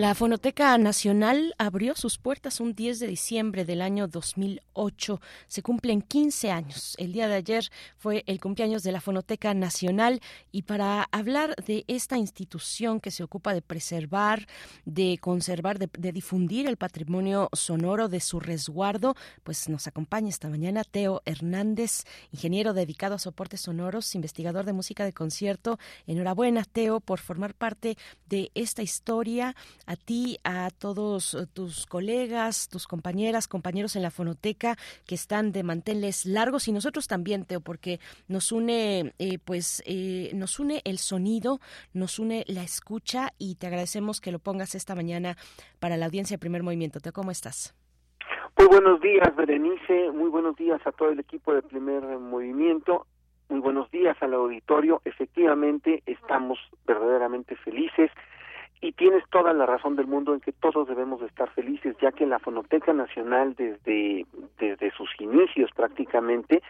La 0.00 0.14
Fonoteca 0.14 0.78
Nacional 0.78 1.54
abrió 1.58 1.94
sus 1.94 2.16
puertas 2.16 2.58
un 2.60 2.74
10 2.74 3.00
de 3.00 3.06
diciembre 3.06 3.66
del 3.66 3.82
año 3.82 4.08
2008. 4.08 5.20
Se 5.46 5.62
cumplen 5.62 6.00
15 6.00 6.50
años. 6.50 6.94
El 6.96 7.12
día 7.12 7.28
de 7.28 7.34
ayer 7.34 7.70
fue 7.98 8.24
el 8.26 8.40
cumpleaños 8.40 8.82
de 8.82 8.92
la 8.92 9.02
Fonoteca 9.02 9.52
Nacional 9.52 10.22
y 10.52 10.62
para 10.62 11.06
hablar 11.12 11.54
de 11.66 11.84
esta 11.86 12.16
institución 12.16 12.98
que 12.98 13.10
se 13.10 13.22
ocupa 13.22 13.52
de 13.52 13.60
preservar, 13.60 14.46
de 14.86 15.18
conservar, 15.20 15.78
de, 15.78 16.12
difundir 16.12 16.66
el 16.66 16.78
patrimonio 16.78 17.50
sonoro 17.52 18.08
de 18.08 18.20
su 18.20 18.40
resguardo, 18.40 19.16
pues 19.42 19.68
nos 19.68 19.86
acompaña 19.86 20.30
esta 20.30 20.48
mañana 20.48 20.82
Teo 20.82 21.20
Hernández, 21.26 22.04
ingeniero 22.32 22.72
dedicado 22.72 23.16
a 23.16 23.18
soportes 23.18 23.60
sonoros, 23.60 24.14
investigador 24.14 24.64
de 24.64 24.72
música 24.72 25.04
de 25.04 25.12
concierto. 25.12 25.78
Enhorabuena, 26.06 26.64
Teo, 26.64 27.00
por 27.00 27.18
formar 27.18 27.52
parte 27.52 27.98
de 28.30 28.50
esta 28.54 28.80
historia 28.80 29.54
a 29.90 29.96
ti, 29.96 30.38
a 30.44 30.70
todos 30.70 31.34
eh, 31.34 31.46
tus 31.52 31.84
colegas, 31.84 32.68
tus 32.68 32.86
compañeras, 32.86 33.48
compañeros 33.48 33.96
en 33.96 34.02
la 34.02 34.12
fonoteca 34.12 34.76
que 35.04 35.16
están 35.16 35.50
de 35.50 35.64
manteles 35.64 36.26
largos 36.26 36.68
y 36.68 36.72
nosotros 36.72 37.08
también, 37.08 37.44
Teo, 37.44 37.60
porque 37.60 37.98
nos 38.28 38.52
une, 38.52 39.12
eh, 39.18 39.38
pues, 39.44 39.82
eh, 39.86 40.30
nos 40.32 40.60
une 40.60 40.80
el 40.84 40.98
sonido, 40.98 41.58
nos 41.92 42.20
une 42.20 42.44
la 42.46 42.62
escucha 42.62 43.30
y 43.36 43.56
te 43.56 43.66
agradecemos 43.66 44.20
que 44.20 44.30
lo 44.30 44.38
pongas 44.38 44.76
esta 44.76 44.94
mañana 44.94 45.36
para 45.80 45.96
la 45.96 46.06
audiencia 46.06 46.36
de 46.36 46.40
Primer 46.40 46.62
Movimiento. 46.62 47.00
Teo, 47.00 47.12
¿cómo 47.12 47.32
estás? 47.32 47.74
Muy 48.56 48.68
buenos 48.68 49.00
días, 49.00 49.34
Berenice. 49.34 50.12
Muy 50.12 50.30
buenos 50.30 50.54
días 50.54 50.80
a 50.86 50.92
todo 50.92 51.10
el 51.10 51.18
equipo 51.18 51.52
de 51.52 51.62
Primer 51.62 52.04
Movimiento. 52.20 53.06
Muy 53.48 53.58
buenos 53.58 53.90
días 53.90 54.16
al 54.20 54.34
auditorio. 54.34 55.02
Efectivamente, 55.04 56.04
estamos 56.06 56.60
verdaderamente 56.86 57.56
felices 57.56 58.12
y 58.80 58.92
tienes 58.92 59.22
toda 59.30 59.52
la 59.52 59.66
razón 59.66 59.96
del 59.96 60.06
mundo 60.06 60.32
en 60.32 60.40
que 60.40 60.52
todos 60.52 60.88
debemos 60.88 61.20
de 61.20 61.26
estar 61.26 61.50
felices, 61.50 61.96
ya 62.00 62.12
que 62.12 62.26
la 62.26 62.38
Fonoteca 62.38 62.92
Nacional 62.92 63.54
desde, 63.54 64.26
desde 64.58 64.90
sus 64.92 65.10
inicios 65.20 65.70
prácticamente 65.74 66.62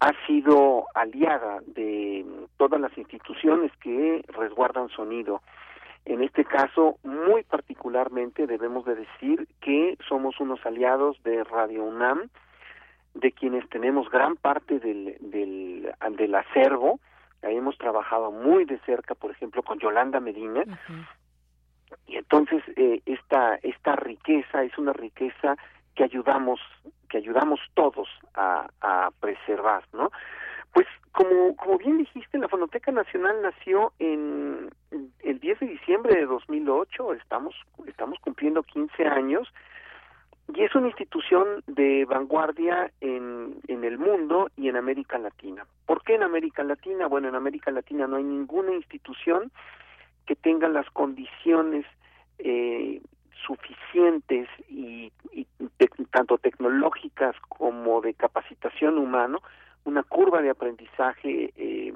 ha 0.00 0.12
sido 0.26 0.86
aliada 0.94 1.60
de 1.66 2.24
todas 2.56 2.80
las 2.80 2.96
instituciones 2.96 3.72
que 3.80 4.24
resguardan 4.28 4.88
sonido. 4.88 5.42
En 6.06 6.22
este 6.22 6.44
caso, 6.44 6.96
muy 7.02 7.42
particularmente 7.44 8.46
debemos 8.46 8.84
de 8.84 8.96
decir 8.96 9.46
que 9.60 9.96
somos 10.06 10.40
unos 10.40 10.64
aliados 10.66 11.22
de 11.22 11.44
Radio 11.44 11.84
UNAM, 11.84 12.28
de 13.14 13.32
quienes 13.32 13.68
tenemos 13.68 14.10
gran 14.10 14.36
parte 14.36 14.78
del, 14.80 15.16
del, 15.20 15.92
del 16.16 16.34
acervo. 16.34 17.00
Ahí 17.42 17.56
hemos 17.56 17.78
trabajado 17.78 18.32
muy 18.32 18.64
de 18.64 18.78
cerca, 18.80 19.14
por 19.14 19.30
ejemplo, 19.30 19.62
con 19.62 19.78
Yolanda 19.78 20.20
Medina, 20.20 20.64
y 22.06 22.16
entonces 22.16 22.62
eh, 22.76 23.00
esta 23.06 23.56
esta 23.62 23.96
riqueza 23.96 24.62
es 24.62 24.76
una 24.78 24.92
riqueza 24.92 25.56
que 25.94 26.04
ayudamos 26.04 26.60
que 27.08 27.18
ayudamos 27.18 27.60
todos 27.74 28.08
a, 28.34 28.68
preservar 29.20 29.84
no 29.92 30.10
pues 30.72 30.86
como 31.12 31.56
como 31.56 31.78
bien 31.78 31.98
dijiste 31.98 32.38
la 32.38 32.48
fonoteca 32.48 32.92
nacional 32.92 33.42
nació 33.42 33.92
en 33.98 34.70
el 35.20 35.40
10 35.40 35.60
de 35.60 35.66
diciembre 35.66 36.16
de 36.16 36.26
2008 36.26 37.14
estamos 37.14 37.54
estamos 37.86 38.18
cumpliendo 38.20 38.62
15 38.62 39.06
años 39.06 39.48
y 40.52 40.62
es 40.62 40.74
una 40.74 40.88
institución 40.88 41.62
de 41.66 42.04
vanguardia 42.04 42.90
en, 43.00 43.56
en 43.66 43.84
el 43.84 43.98
mundo 43.98 44.50
y 44.56 44.68
en 44.68 44.76
América 44.76 45.16
Latina. 45.16 45.64
¿Por 45.86 46.02
qué 46.02 46.16
en 46.16 46.22
América 46.22 46.62
Latina? 46.62 47.06
Bueno, 47.06 47.28
en 47.28 47.34
América 47.34 47.70
Latina 47.70 48.06
no 48.06 48.16
hay 48.16 48.24
ninguna 48.24 48.74
institución 48.74 49.50
que 50.26 50.36
tengan 50.36 50.72
las 50.72 50.88
condiciones 50.90 51.84
eh, 52.38 53.00
suficientes 53.46 54.48
y, 54.68 55.12
tanto 56.10 56.38
tecnológicas 56.38 57.34
como 57.48 58.00
de 58.00 58.14
capacitación 58.14 58.98
humano, 58.98 59.42
una 59.84 60.02
curva 60.02 60.40
de 60.40 60.50
aprendizaje 60.50 61.52
eh, 61.56 61.92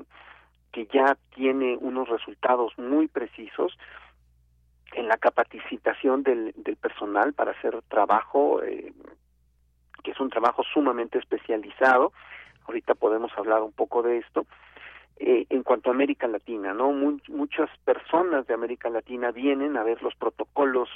que 0.72 0.86
ya 0.86 1.16
tiene 1.34 1.76
unos 1.80 2.08
resultados 2.08 2.76
muy 2.78 3.06
precisos 3.06 3.78
en 4.92 5.08
la 5.08 5.16
capacitación 5.16 6.22
del, 6.22 6.52
del 6.56 6.76
personal 6.76 7.32
para 7.32 7.52
hacer 7.52 7.80
trabajo 7.88 8.62
eh, 8.62 8.92
que 10.02 10.12
es 10.12 10.20
un 10.20 10.30
trabajo 10.30 10.62
sumamente 10.62 11.18
especializado. 11.18 12.12
Ahorita 12.66 12.94
podemos 12.94 13.30
hablar 13.36 13.62
un 13.62 13.72
poco 13.72 14.02
de 14.02 14.18
esto 14.18 14.46
eh, 15.20 15.46
en 15.50 15.62
cuanto 15.62 15.90
a 15.90 15.94
América 15.94 16.26
Latina, 16.28 16.72
¿no? 16.74 16.92
muchas 16.92 17.68
personas 17.84 18.46
de 18.46 18.54
América 18.54 18.88
Latina 18.88 19.32
vienen 19.32 19.76
a 19.76 19.82
ver 19.82 20.02
los 20.02 20.14
protocolos 20.14 20.88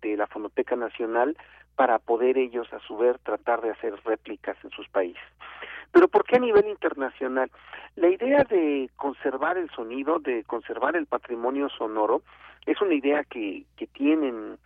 de 0.00 0.16
la 0.16 0.26
Fonoteca 0.26 0.76
Nacional 0.76 1.36
para 1.74 1.98
poder 1.98 2.38
ellos 2.38 2.72
a 2.72 2.78
su 2.80 2.96
vez 2.96 3.16
tratar 3.22 3.62
de 3.62 3.70
hacer 3.70 3.94
réplicas 4.04 4.56
en 4.62 4.70
sus 4.70 4.88
países. 4.88 5.22
Pero 5.90 6.08
¿por 6.08 6.24
qué 6.24 6.36
a 6.36 6.40
nivel 6.40 6.66
internacional? 6.68 7.50
La 7.96 8.08
idea 8.08 8.44
de 8.44 8.90
conservar 8.96 9.58
el 9.58 9.70
sonido, 9.70 10.18
de 10.18 10.44
conservar 10.44 10.96
el 10.96 11.06
patrimonio 11.06 11.68
sonoro, 11.68 12.22
es 12.66 12.80
una 12.80 12.94
idea 12.94 13.24
que, 13.24 13.64
que 13.76 13.86
tienen 13.86 14.56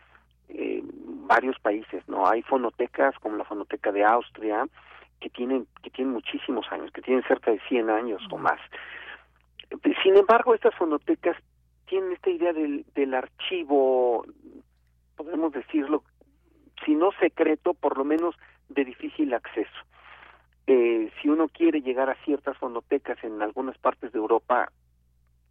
eh, 0.48 0.82
varios 1.26 1.59
países, 1.61 2.06
¿no? 2.09 2.26
Hay 2.26 2.42
fonotecas 2.42 3.14
como 3.18 3.36
la 3.36 3.44
fonoteca 3.44 3.92
de 3.92 4.04
Austria, 4.04 4.66
que 5.20 5.30
tienen, 5.30 5.66
que 5.82 5.90
tienen 5.90 6.14
muchísimos 6.14 6.66
años, 6.70 6.90
que 6.92 7.02
tienen 7.02 7.24
cerca 7.24 7.50
de 7.50 7.60
100 7.68 7.90
años 7.90 8.22
o 8.30 8.38
más. 8.38 8.60
Sin 10.02 10.16
embargo, 10.16 10.54
estas 10.54 10.74
fonotecas 10.74 11.36
tienen 11.86 12.12
esta 12.12 12.30
idea 12.30 12.52
del, 12.52 12.84
del 12.94 13.14
archivo, 13.14 14.24
podemos 15.16 15.52
decirlo, 15.52 16.04
si 16.84 16.94
no 16.94 17.10
secreto, 17.20 17.74
por 17.74 17.98
lo 17.98 18.04
menos 18.04 18.34
de 18.68 18.84
difícil 18.84 19.34
acceso. 19.34 19.78
Eh, 20.66 21.10
si 21.20 21.28
uno 21.28 21.48
quiere 21.48 21.80
llegar 21.80 22.10
a 22.10 22.24
ciertas 22.24 22.56
fonotecas 22.58 23.22
en 23.24 23.40
algunas 23.40 23.78
partes 23.78 24.12
de 24.12 24.18
Europa 24.18 24.70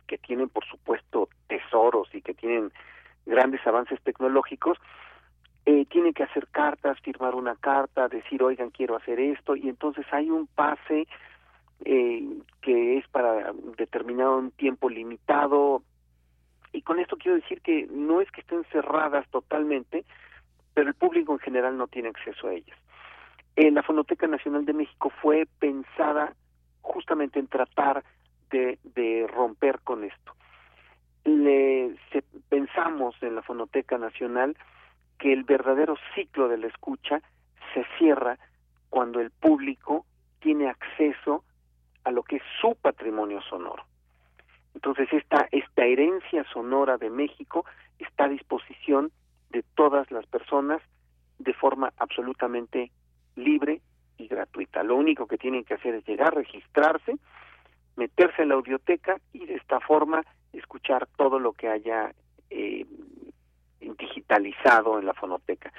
que 0.05 0.17
tienen, 0.17 0.47
por 0.47 0.63
supuesto, 0.65 1.29
tesoros 1.47 2.07
y 2.13 2.21
que 2.21 2.33
tienen 2.33 2.71
grandes 3.25 3.65
avances 3.65 3.99
tecnológicos, 4.03 4.77
eh, 5.69 5.85
tiene 5.89 6.13
que 6.13 6.23
hacer 6.23 6.47
cartas, 6.47 6.97
firmar 7.01 7.35
una 7.35 7.57
carta, 7.57 8.07
decir, 8.07 8.41
oigan, 8.41 8.69
quiero 8.69 8.95
hacer 8.95 9.19
esto, 9.19 9.53
y 9.53 9.67
entonces 9.67 10.05
hay 10.11 10.29
un 10.29 10.47
pase 10.47 11.09
eh, 11.83 12.23
que 12.61 12.97
es 12.97 13.07
para 13.09 13.51
determinado 13.77 14.37
un 14.37 14.51
tiempo 14.51 14.89
limitado, 14.89 15.83
y 16.71 16.83
con 16.83 17.01
esto 17.01 17.17
quiero 17.17 17.35
decir 17.35 17.59
que 17.59 17.85
no 17.91 18.21
es 18.21 18.31
que 18.31 18.39
estén 18.39 18.63
cerradas 18.71 19.27
totalmente, 19.29 20.05
pero 20.73 20.87
el 20.87 20.95
público 20.95 21.33
en 21.33 21.39
general 21.39 21.77
no 21.77 21.87
tiene 21.87 22.07
acceso 22.07 22.47
a 22.47 22.53
ellas. 22.53 22.77
Eh, 23.57 23.69
la 23.69 23.83
Fonoteca 23.83 24.25
Nacional 24.25 24.63
de 24.63 24.71
México 24.71 25.11
fue 25.21 25.49
pensada 25.59 26.33
justamente 26.79 27.39
en 27.39 27.47
tratar 27.47 28.05
de, 28.51 28.79
de 28.95 29.27
romper 29.27 29.79
con 29.79 30.05
esto. 30.05 30.31
Le, 31.25 31.93
pensamos 32.47 33.21
en 33.21 33.35
la 33.35 33.41
Fonoteca 33.41 33.97
Nacional 33.97 34.55
que 35.17 35.33
el 35.33 35.43
verdadero 35.43 35.95
ciclo 36.15 36.47
de 36.47 36.57
la 36.57 36.67
escucha 36.67 37.21
se 37.73 37.85
cierra 37.97 38.37
cuando 38.89 39.19
el 39.19 39.31
público 39.31 40.05
tiene 40.39 40.69
acceso 40.69 41.43
a 42.03 42.11
lo 42.11 42.23
que 42.23 42.37
es 42.37 42.43
su 42.61 42.75
patrimonio 42.75 43.41
sonoro. 43.41 43.83
Entonces 44.73 45.11
esta, 45.11 45.47
esta 45.51 45.85
herencia 45.85 46.45
sonora 46.53 46.97
de 46.97 47.09
México 47.09 47.65
está 47.99 48.25
a 48.25 48.29
disposición 48.29 49.11
de 49.49 49.63
todas 49.75 50.09
las 50.11 50.25
personas 50.27 50.81
de 51.39 51.53
forma 51.53 51.91
absolutamente 51.97 52.91
libre 53.35 53.81
y 54.17 54.27
gratuita. 54.27 54.83
Lo 54.83 54.95
único 54.95 55.27
que 55.27 55.37
tienen 55.37 55.63
que 55.63 55.75
hacer 55.75 55.95
es 55.95 56.05
llegar, 56.05 56.33
registrarse, 56.35 57.17
meterse 57.95 58.43
en 58.43 58.49
la 58.49 58.55
audioteca 58.55 59.19
y 59.33 59.45
de 59.45 59.55
esta 59.55 59.79
forma 59.79 60.23
escuchar 60.53 61.07
todo 61.17 61.39
lo 61.39 61.53
que 61.53 61.67
haya 61.67 62.13
eh, 62.49 62.85
digitalizado 63.95 64.99
en 64.99 65.05
la 65.05 65.13
fonoteca. 65.13 65.71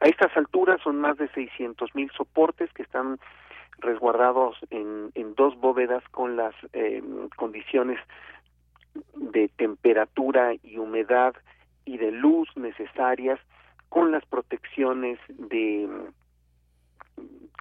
A 0.00 0.06
estas 0.06 0.36
alturas 0.36 0.80
son 0.82 1.00
más 1.00 1.16
de 1.16 1.28
600 1.28 1.94
mil 1.94 2.10
soportes 2.12 2.72
que 2.72 2.82
están 2.82 3.18
resguardados 3.78 4.56
en, 4.70 5.12
dos 5.34 5.58
bóvedas 5.58 6.02
con 6.10 6.36
las 6.36 6.54
eh, 6.72 7.02
condiciones 7.36 7.98
de 9.14 9.48
temperatura 9.48 10.54
y 10.62 10.78
humedad 10.78 11.34
y 11.84 11.98
de 11.98 12.10
luz 12.10 12.48
necesarias 12.56 13.38
con 13.90 14.12
las 14.12 14.24
protecciones 14.24 15.18
de 15.28 15.88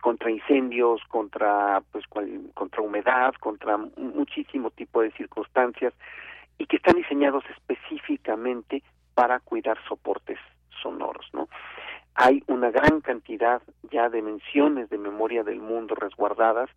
contra 0.02 0.30
incendios, 0.30 1.02
contra 1.10 1.82
pues 1.92 2.06
contra 2.54 2.82
humedad, 2.82 3.34
contra 3.40 3.78
muchísimo 3.78 4.70
tipo 4.70 5.02
de 5.02 5.12
circunstancias 5.12 5.94
y 6.58 6.66
que 6.68 6.78
están 6.78 6.96
diseñados 6.96 7.44
específicamente 7.50 8.84
para 9.16 9.40
cuidar 9.40 9.78
soportes 9.88 10.38
sonoros, 10.82 11.26
¿no? 11.34 11.50
Hay 12.14 12.44
una 12.48 12.70
gran 12.70 13.02
cantidad 13.02 13.62
ya 13.92 14.10
de 14.10 14.22
menciones 14.22 14.90
de 14.90 14.98
memoria 14.98 15.44
del 15.44 15.60
mundo 15.60 15.96
resguardadas, 15.96 16.70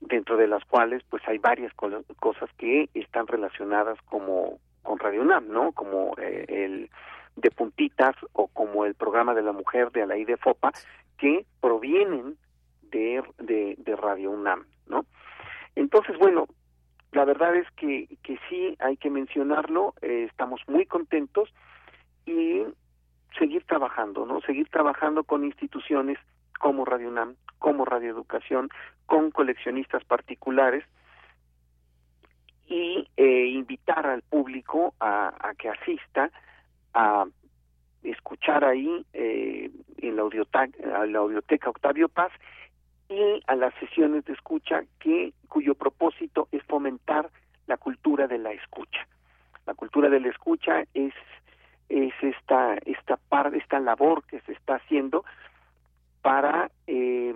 dentro 0.00 0.36
de 0.36 0.46
las 0.46 0.64
cuales 0.64 1.02
pues 1.10 1.22
hay 1.26 1.38
varias 1.38 1.72
cosas 1.74 2.50
que 2.56 2.88
están 2.94 3.26
relacionadas 3.26 3.98
como 4.06 4.58
con 4.82 4.98
Radio 4.98 5.22
UNAM, 5.22 5.48
¿no? 5.48 5.72
Como 5.72 6.14
eh, 6.18 6.44
el 6.48 6.90
de 7.36 7.50
puntitas 7.50 8.16
o 8.32 8.48
como 8.48 8.84
el 8.84 8.94
programa 8.94 9.34
de 9.34 9.42
la 9.42 9.52
mujer 9.52 9.92
de 9.92 10.02
Alaí 10.02 10.24
de 10.24 10.36
Fopa, 10.36 10.72
que 11.18 11.44
provienen 11.60 12.36
de, 12.90 13.22
de, 13.38 13.96
Radio 13.96 14.30
UNAM, 14.30 14.66
¿no? 14.86 15.04
Entonces, 15.76 16.16
bueno, 16.18 16.46
la 17.12 17.24
verdad 17.24 17.56
es 17.56 17.70
que, 17.72 18.08
que 18.22 18.38
sí 18.48 18.76
hay 18.80 18.96
que 18.96 19.10
mencionarlo, 19.10 19.94
eh, 20.02 20.26
estamos 20.28 20.60
muy 20.66 20.86
contentos 20.86 21.48
y 22.26 22.62
seguir 23.38 23.64
trabajando, 23.64 24.26
¿no? 24.26 24.40
Seguir 24.42 24.68
trabajando 24.68 25.24
con 25.24 25.44
instituciones 25.44 26.18
como 26.58 26.84
Radio 26.84 27.08
UNAM, 27.08 27.36
como 27.58 27.84
Radio 27.84 28.10
Educación, 28.10 28.68
con 29.06 29.30
coleccionistas 29.30 30.04
particulares 30.04 30.84
y 32.66 33.08
eh, 33.16 33.46
invitar 33.46 34.06
al 34.06 34.22
público 34.22 34.94
a, 35.00 35.32
a, 35.40 35.54
que 35.54 35.70
asista 35.70 36.30
a 36.92 37.24
escuchar 38.02 38.64
ahí 38.64 39.06
eh, 39.14 39.70
en 39.96 40.16
la, 40.16 41.06
la 41.06 41.18
audioteca 41.18 41.70
Octavio 41.70 42.08
Paz 42.08 42.32
y 43.08 43.42
a 43.46 43.54
las 43.54 43.74
sesiones 43.74 44.24
de 44.24 44.34
escucha 44.34 44.82
que 44.98 45.32
cuyo 45.48 45.74
propósito 45.74 46.48
es 46.52 46.62
fomentar 46.64 47.30
la 47.66 47.76
cultura 47.76 48.26
de 48.26 48.38
la 48.38 48.52
escucha. 48.52 49.06
La 49.66 49.74
cultura 49.74 50.08
de 50.08 50.20
la 50.20 50.28
escucha 50.28 50.84
es 50.94 51.14
es 51.88 52.12
esta 52.20 52.76
esta 52.84 53.16
parte 53.16 53.58
esta 53.58 53.80
labor 53.80 54.24
que 54.24 54.40
se 54.40 54.52
está 54.52 54.74
haciendo 54.76 55.24
para 56.20 56.70
eh, 56.86 57.34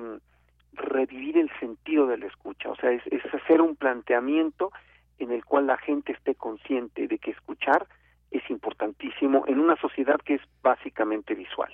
revivir 0.75 1.39
el 1.39 1.51
sentido 1.59 2.07
de 2.07 2.18
la 2.18 2.27
escucha, 2.27 2.70
o 2.70 2.77
sea, 2.77 2.91
es 2.91 3.35
hacer 3.35 3.61
un 3.61 3.77
planteamiento 3.77 4.73
en 5.18 5.31
el 5.31 5.45
cual 5.45 5.66
la 5.66 5.79
gente 5.79 6.12
esté 6.12 6.35
consciente 6.35 7.07
de 7.07 7.18
que 7.18 7.31
escuchar 7.31 7.87
es 8.31 8.49
importantísimo 8.51 9.45
en 9.47 9.61
una 9.61 9.77
sociedad 9.77 10.18
que 10.25 10.35
es 10.35 10.43
básicamente 10.62 11.35
visual. 11.35 11.73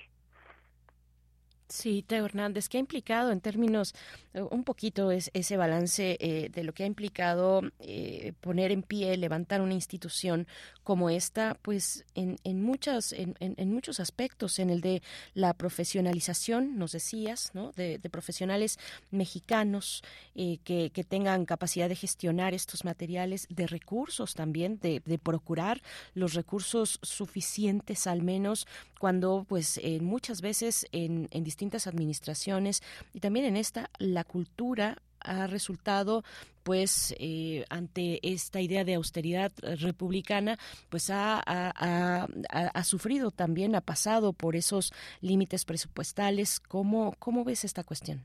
Sí, 1.68 2.02
Teo 2.02 2.24
Hernández, 2.24 2.66
¿qué 2.70 2.78
ha 2.78 2.80
implicado 2.80 3.30
en 3.30 3.42
términos, 3.42 3.94
eh, 4.32 4.40
un 4.40 4.64
poquito 4.64 5.10
es, 5.10 5.30
ese 5.34 5.58
balance 5.58 6.16
eh, 6.18 6.48
de 6.48 6.64
lo 6.64 6.72
que 6.72 6.84
ha 6.84 6.86
implicado 6.86 7.60
eh, 7.80 8.32
poner 8.40 8.72
en 8.72 8.82
pie, 8.82 9.18
levantar 9.18 9.60
una 9.60 9.74
institución 9.74 10.46
como 10.82 11.10
esta, 11.10 11.58
pues 11.60 12.06
en, 12.14 12.38
en, 12.44 12.62
muchas, 12.62 13.12
en, 13.12 13.36
en, 13.38 13.70
muchos 13.70 14.00
aspectos, 14.00 14.58
en 14.58 14.70
el 14.70 14.80
de 14.80 15.02
la 15.34 15.52
profesionalización, 15.52 16.78
nos 16.78 16.92
decías, 16.92 17.50
¿no? 17.52 17.72
de, 17.72 18.00
profesionales 18.10 18.78
mexicanos 19.10 20.02
que, 20.34 20.90
que, 20.94 21.04
tengan 21.04 21.44
capacidad 21.44 21.90
de 21.90 21.96
gestionar 21.96 22.54
estos 22.54 22.86
materiales, 22.86 23.46
de 23.50 23.66
recursos 23.66 24.34
también, 24.34 24.78
de, 24.80 25.02
de 25.04 25.18
procurar 25.18 25.82
los 26.14 26.32
recursos 26.32 26.98
suficientes 27.02 28.06
al 28.06 28.22
menos, 28.22 28.66
cuando 28.98 29.44
pues 29.46 29.78
muchas 30.00 30.40
veces 30.40 30.86
en, 30.92 31.28
en 31.30 31.44
distintas 31.58 31.88
administraciones 31.88 32.82
y 33.12 33.18
también 33.18 33.44
en 33.44 33.56
esta 33.56 33.90
la 33.98 34.22
cultura 34.22 34.98
ha 35.18 35.48
resultado 35.48 36.22
pues 36.62 37.16
eh, 37.18 37.64
ante 37.68 38.20
esta 38.22 38.60
idea 38.60 38.84
de 38.84 38.94
austeridad 38.94 39.50
republicana 39.80 40.56
pues 40.88 41.10
ha, 41.10 41.42
ha, 41.44 42.84
sufrido 42.84 43.32
también 43.32 43.74
ha 43.74 43.80
pasado 43.80 44.32
por 44.32 44.54
esos 44.54 44.92
límites 45.20 45.64
presupuestales 45.64 46.60
cómo 46.60 47.16
cómo 47.18 47.42
ves 47.42 47.64
esta 47.64 47.82
cuestión 47.82 48.20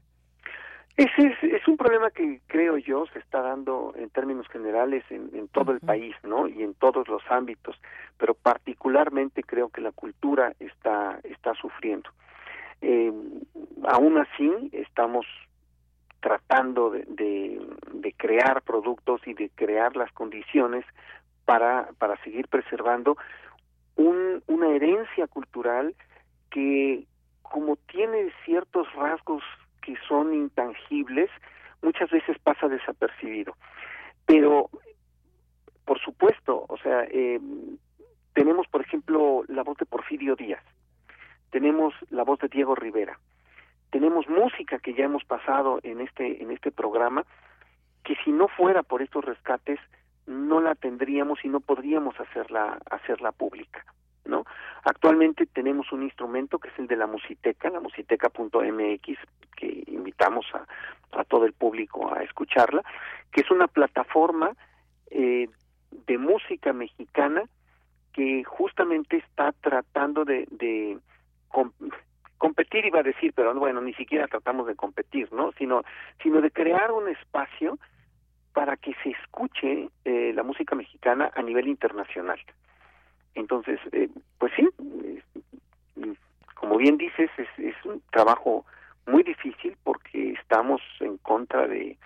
ese 0.95 1.25
es, 1.25 1.43
es, 1.43 1.67
un 1.67 1.75
problema 1.75 2.11
que 2.11 2.39
creo 2.45 2.77
yo 2.77 3.07
se 3.13 3.17
está 3.17 3.41
dando 3.41 3.95
en 3.97 4.11
términos 4.11 4.47
generales 4.49 5.03
en, 5.09 5.31
en 5.33 5.47
todo 5.47 5.71
el 5.71 5.79
país, 5.79 6.15
¿no? 6.21 6.47
Y 6.47 6.61
en 6.61 6.75
todos 6.75 7.07
los 7.07 7.23
ámbitos, 7.31 7.75
pero 8.19 8.35
particularmente 8.35 9.41
creo 9.41 9.69
que 9.69 9.81
la 9.81 9.91
cultura 9.91 10.53
está 10.59 11.19
está 11.23 11.55
sufriendo. 11.55 12.11
Eh, 12.85 13.13
aún 13.85 14.17
así, 14.17 14.69
estamos 14.73 15.25
tratando 16.19 16.89
de, 16.89 17.05
de, 17.07 18.13
crear 18.17 18.61
productos 18.61 19.25
y 19.25 19.33
de 19.33 19.49
crear 19.55 19.95
las 19.95 20.11
condiciones 20.11 20.85
para, 21.45 21.89
para 21.97 22.21
seguir 22.23 22.49
preservando 22.49 23.17
un, 23.95 24.43
una 24.47 24.67
herencia 24.69 25.27
cultural 25.27 25.95
que, 26.51 27.05
como 27.41 27.77
tiene 27.87 28.33
ciertos 28.43 28.91
rasgos 28.95 29.43
que 29.81 29.95
son 30.05 30.33
intangibles, 30.33 31.29
muchas 31.81 32.09
veces 32.11 32.37
pasa 32.39 32.67
desapercibido. 32.67 33.55
Pero, 34.25 34.69
por 35.85 35.99
supuesto, 35.99 36.65
o 36.67 36.77
sea, 36.79 37.05
eh, 37.09 37.39
tenemos, 38.33 38.67
por 38.67 38.81
ejemplo, 38.81 39.45
la 39.47 39.63
voz 39.63 39.77
de 39.77 39.85
Porfirio 39.85 40.35
Díaz 40.35 40.63
tenemos 41.53 41.93
la 42.09 42.23
voz 42.23 42.39
de 42.39 42.47
Diego 42.47 42.73
Rivera, 42.73 43.19
tenemos 43.91 44.27
música 44.27 44.79
que 44.79 44.95
ya 44.95 45.05
hemos 45.05 45.23
pasado 45.23 45.79
en 45.83 46.01
este 46.01 46.41
en 46.41 46.49
este 46.49 46.71
programa 46.71 47.25
que 48.03 48.15
si 48.25 48.31
no 48.31 48.47
fuera 48.47 48.81
por 48.81 49.03
estos 49.03 49.23
rescates 49.23 49.79
no 50.25 50.59
la 50.61 50.73
tendríamos 50.73 51.45
y 51.45 51.49
no 51.49 51.59
podríamos 51.59 52.19
hacerla 52.19 52.79
hacerla 52.89 53.31
pública, 53.31 53.85
¿no? 54.25 54.45
Actualmente 54.83 55.45
tenemos 55.45 55.91
un 55.91 56.01
instrumento 56.01 56.57
que 56.57 56.69
es 56.69 56.79
el 56.79 56.87
de 56.87 56.95
la 56.95 57.05
Musiteca, 57.05 57.69
la 57.69 57.79
musiteca.mx, 57.79 59.19
que 59.55 59.83
invitamos 59.85 60.47
a, 60.55 61.23
todo 61.25 61.45
el 61.45 61.53
público 61.53 62.11
a 62.11 62.23
escucharla, 62.23 62.81
que 63.31 63.41
es 63.41 63.51
una 63.51 63.67
plataforma 63.67 64.53
eh, 65.11 65.47
de 65.91 66.17
música 66.17 66.73
mexicana 66.73 67.43
que 68.11 68.43
justamente 68.43 69.17
está 69.17 69.51
tratando 69.61 70.25
de 70.25 70.47
competir 72.37 72.85
iba 72.85 72.99
a 72.99 73.03
decir, 73.03 73.33
pero 73.35 73.53
bueno, 73.53 73.81
ni 73.81 73.93
siquiera 73.93 74.27
tratamos 74.27 74.67
de 74.67 74.75
competir, 74.75 75.31
¿no? 75.31 75.51
Sino, 75.53 75.83
sino 76.21 76.41
de 76.41 76.51
crear 76.51 76.91
un 76.91 77.07
espacio 77.07 77.77
para 78.53 78.77
que 78.77 78.93
se 79.01 79.11
escuche 79.11 79.89
eh, 80.05 80.33
la 80.35 80.43
música 80.43 80.75
mexicana 80.75 81.31
a 81.33 81.41
nivel 81.41 81.67
internacional. 81.67 82.39
Entonces, 83.35 83.79
eh, 83.91 84.09
pues 84.37 84.51
sí, 84.55 84.67
como 86.55 86.77
bien 86.77 86.97
dices, 86.97 87.29
es, 87.37 87.47
es 87.57 87.75
un 87.85 88.01
trabajo 88.11 88.65
muy 89.07 89.23
difícil 89.23 89.75
porque 89.83 90.31
estamos 90.33 90.81
en 90.99 91.17
contra 91.17 91.67
de, 91.67 91.97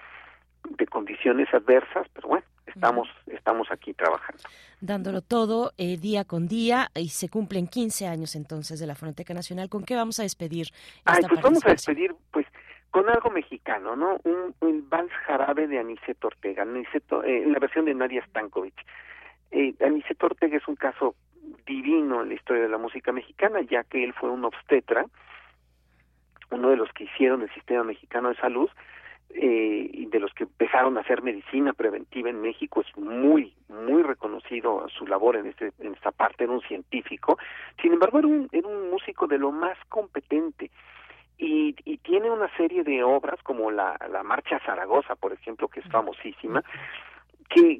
de 0.77 0.87
condiciones 0.87 1.47
adversas, 1.53 2.07
pero 2.13 2.27
bueno, 2.27 2.45
estamos, 2.65 3.07
estamos 3.27 3.67
aquí 3.71 3.93
trabajando. 3.93 4.43
Dándolo 4.81 5.21
todo 5.21 5.71
eh, 5.77 5.97
día 5.97 6.25
con 6.25 6.47
día 6.47 6.89
y 6.95 7.09
se 7.09 7.29
cumplen 7.29 7.67
15 7.67 8.07
años 8.07 8.35
entonces 8.35 8.79
de 8.79 8.87
la 8.87 8.95
Fonoteca 8.95 9.33
Nacional. 9.33 9.69
¿Con 9.69 9.83
qué 9.83 9.95
vamos 9.95 10.19
a 10.19 10.23
despedir? 10.23 10.67
Esta 11.05 11.27
pues 11.27 11.41
vamos 11.41 11.65
a 11.65 11.69
despedir 11.69 12.15
pues 12.31 12.45
con 12.91 13.09
algo 13.09 13.29
mexicano, 13.29 13.95
¿no? 13.95 14.19
Un, 14.23 14.55
un 14.61 14.89
vals 14.89 15.11
jarabe 15.25 15.67
de 15.67 15.79
Aniceto 15.79 16.27
Ortega, 16.27 16.63
Aniceto, 16.63 17.23
eh, 17.23 17.43
en 17.43 17.51
la 17.51 17.59
versión 17.59 17.85
de 17.85 17.93
Nadia 17.93 18.25
Stankovic. 18.25 18.73
Eh, 19.51 19.73
Aniceto 19.85 20.27
Ortega 20.27 20.57
es 20.57 20.67
un 20.67 20.75
caso 20.75 21.15
divino 21.65 22.21
en 22.21 22.29
la 22.29 22.35
historia 22.35 22.63
de 22.63 22.69
la 22.69 22.77
música 22.77 23.11
mexicana, 23.11 23.61
ya 23.61 23.83
que 23.83 24.03
él 24.03 24.13
fue 24.13 24.29
un 24.29 24.45
obstetra, 24.45 25.05
uno 26.49 26.69
de 26.69 26.77
los 26.77 26.91
que 26.93 27.05
hicieron 27.05 27.41
el 27.41 27.53
sistema 27.53 27.83
mexicano 27.83 28.29
de 28.29 28.35
salud, 28.35 28.69
eh, 29.29 29.89
y 29.91 30.05
de 30.05 30.19
los 30.19 30.33
que 30.33 30.43
empezaron 30.43 30.97
a 30.97 31.01
hacer 31.01 31.21
medicina 31.21 31.73
preventiva 31.73 32.29
en 32.29 32.41
México 32.41 32.81
es 32.81 32.97
muy 32.97 33.53
muy 33.69 34.01
reconocido 34.01 34.87
su 34.89 35.05
labor 35.05 35.35
en 35.35 35.47
este 35.47 35.73
en 35.79 35.93
esta 35.93 36.11
parte 36.11 36.45
era 36.45 36.53
un 36.53 36.61
científico. 36.61 37.37
Sin 37.81 37.93
embargo 37.93 38.19
era 38.19 38.27
un 38.27 38.49
era 38.51 38.67
un 38.67 38.89
músico 38.89 39.27
de 39.27 39.37
lo 39.37 39.51
más 39.51 39.77
competente 39.89 40.71
y, 41.37 41.75
y 41.85 41.97
tiene 41.97 42.31
una 42.31 42.49
serie 42.57 42.83
de 42.83 43.03
obras 43.03 43.41
como 43.43 43.69
la, 43.69 43.97
la 44.09 44.23
marcha 44.23 44.59
Zaragoza 44.65 45.15
por 45.15 45.33
ejemplo 45.33 45.67
que 45.67 45.81
es 45.81 45.87
famosísima 45.87 46.63
que 47.49 47.79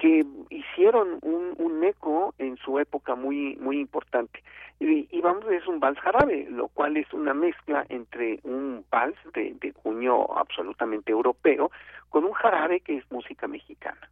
que 0.00 0.24
hicieron 0.48 1.18
un, 1.20 1.54
un 1.58 1.84
eco 1.84 2.34
en 2.38 2.56
su 2.56 2.78
época 2.78 3.14
muy 3.14 3.56
muy 3.56 3.78
importante. 3.78 4.42
Y, 4.80 5.06
y 5.10 5.20
vamos 5.20 5.44
es 5.50 5.66
un 5.66 5.78
vals 5.78 5.98
jarabe 6.00 6.46
lo 6.50 6.68
cual 6.68 6.96
es 6.96 7.12
una 7.12 7.34
mezcla 7.34 7.84
entre 7.90 8.40
un 8.44 8.84
vals 8.90 9.18
de, 9.34 9.54
de 9.60 9.72
cuño 9.74 10.24
absolutamente 10.38 11.12
europeo 11.12 11.70
con 12.08 12.24
un 12.24 12.32
jarabe 12.32 12.80
que 12.80 12.96
es 12.96 13.04
música 13.12 13.46
mexicana 13.46 14.08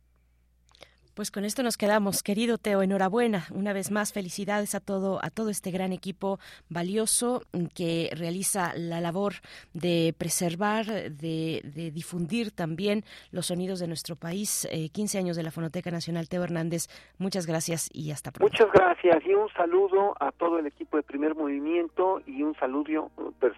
Pues 1.19 1.33
con 1.33 1.45
esto 1.45 1.64
nos 1.64 1.77
quedamos, 1.77 2.23
querido 2.23 2.59
Teo, 2.59 2.81
enhorabuena. 2.81 3.49
Una 3.53 3.73
vez 3.73 3.91
más, 3.91 4.12
felicidades 4.12 4.77
a 4.77 4.79
todo, 4.79 5.19
a 5.21 5.31
todo 5.31 5.51
este 5.51 5.73
gran 5.73 5.93
equipo 5.93 6.39
valioso 6.69 7.43
que 7.75 8.09
realiza 8.16 8.73
la 8.77 9.01
labor 9.01 9.33
de 9.73 10.14
preservar, 10.16 10.87
de, 10.87 11.91
difundir 11.93 12.53
también 12.53 13.03
los 13.33 13.47
sonidos 13.47 13.81
de 13.81 13.89
nuestro 13.89 14.14
país. 14.14 14.69
15 14.93 15.19
eh, 15.19 15.21
años 15.21 15.37
de 15.37 15.43
la 15.43 15.51
Fonoteca 15.51 15.91
Nacional, 15.91 16.29
Teo 16.29 16.45
Hernández. 16.45 16.87
Muchas 17.19 17.47
gracias 17.49 17.91
y 17.93 18.12
hasta 18.12 18.31
pronto. 18.31 18.53
Muchas 18.53 18.73
gracias 18.73 19.27
y 19.27 19.35
un 19.35 19.49
saludo 19.55 20.14
a 20.21 20.31
todo 20.31 20.61
el 20.61 20.66
equipo 20.66 20.99
de 20.99 21.03
Primer 21.03 21.35
Movimiento 21.35 22.23
y 22.29 22.45
un 22.45 22.55
saludo 22.61 23.11
pues, 23.41 23.55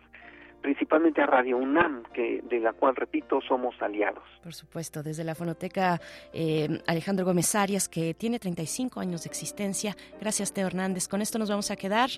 principalmente 0.61 1.21
a 1.23 1.27
Radio 1.27 1.59
UNAM, 1.59 2.03
que 2.13 2.43
de 2.43 2.61
la 2.61 2.73
cual, 2.73 2.97
repito, 2.97 3.41
somos 3.41 3.75
aliados. 3.81 4.25
Por 4.43 4.55
supuesto, 4.55 5.03
desde 5.03 5.25
la 5.25 5.35
fonoteca 5.35 6.01
eh, 6.33 6.81
Alejandro 6.87 7.25
Gómez 7.25 7.55
Arias, 7.55 7.89
que 7.89 8.15
tiene 8.15 8.39
35 8.39 9.01
años 9.01 9.25
de 9.25 9.29
existencia. 9.29 9.97
Gracias, 10.21 10.53
Teo 10.53 10.67
Hernández. 10.67 11.09
Con 11.09 11.23
esto 11.23 11.39
nos 11.39 11.51
vamos 11.51 11.71
a 11.71 11.77
quedar. 11.77 12.11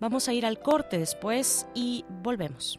Vamos 0.00 0.28
a 0.28 0.32
ir 0.32 0.44
al 0.44 0.60
corte 0.60 0.98
después 0.98 1.66
y 1.74 2.04
volvemos. 2.22 2.78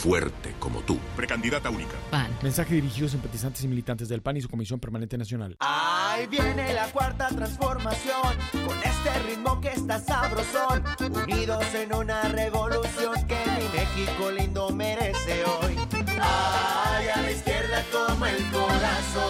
Fuerte 0.00 0.54
como 0.58 0.80
tú. 0.80 0.98
Precandidata 1.14 1.68
única. 1.68 1.92
PAN. 2.10 2.28
Mensaje 2.42 2.74
dirigido 2.74 3.06
a 3.06 3.10
simpatizantes 3.10 3.62
y 3.64 3.68
militantes 3.68 4.08
del 4.08 4.22
PAN 4.22 4.38
y 4.38 4.40
su 4.40 4.48
Comisión 4.48 4.80
Permanente 4.80 5.18
Nacional. 5.18 5.56
Ahí 5.60 6.26
viene 6.26 6.72
la 6.72 6.86
cuarta 6.90 7.28
transformación, 7.28 8.34
con 8.52 8.78
este 8.78 9.18
ritmo 9.28 9.60
que 9.60 9.68
está 9.68 9.98
sabrosón, 10.00 10.84
unidos 11.00 11.64
en 11.74 11.94
una 11.94 12.22
revolución 12.22 13.14
que 13.26 13.38
mi 13.58 13.68
México 13.78 14.30
lindo 14.30 14.70
merece 14.70 15.44
hoy. 15.44 15.76
Ay, 16.18 17.08
a 17.08 17.20
la 17.20 17.30
izquierda 17.30 17.84
como 17.92 18.24
el 18.24 18.50
corazón. 18.50 19.29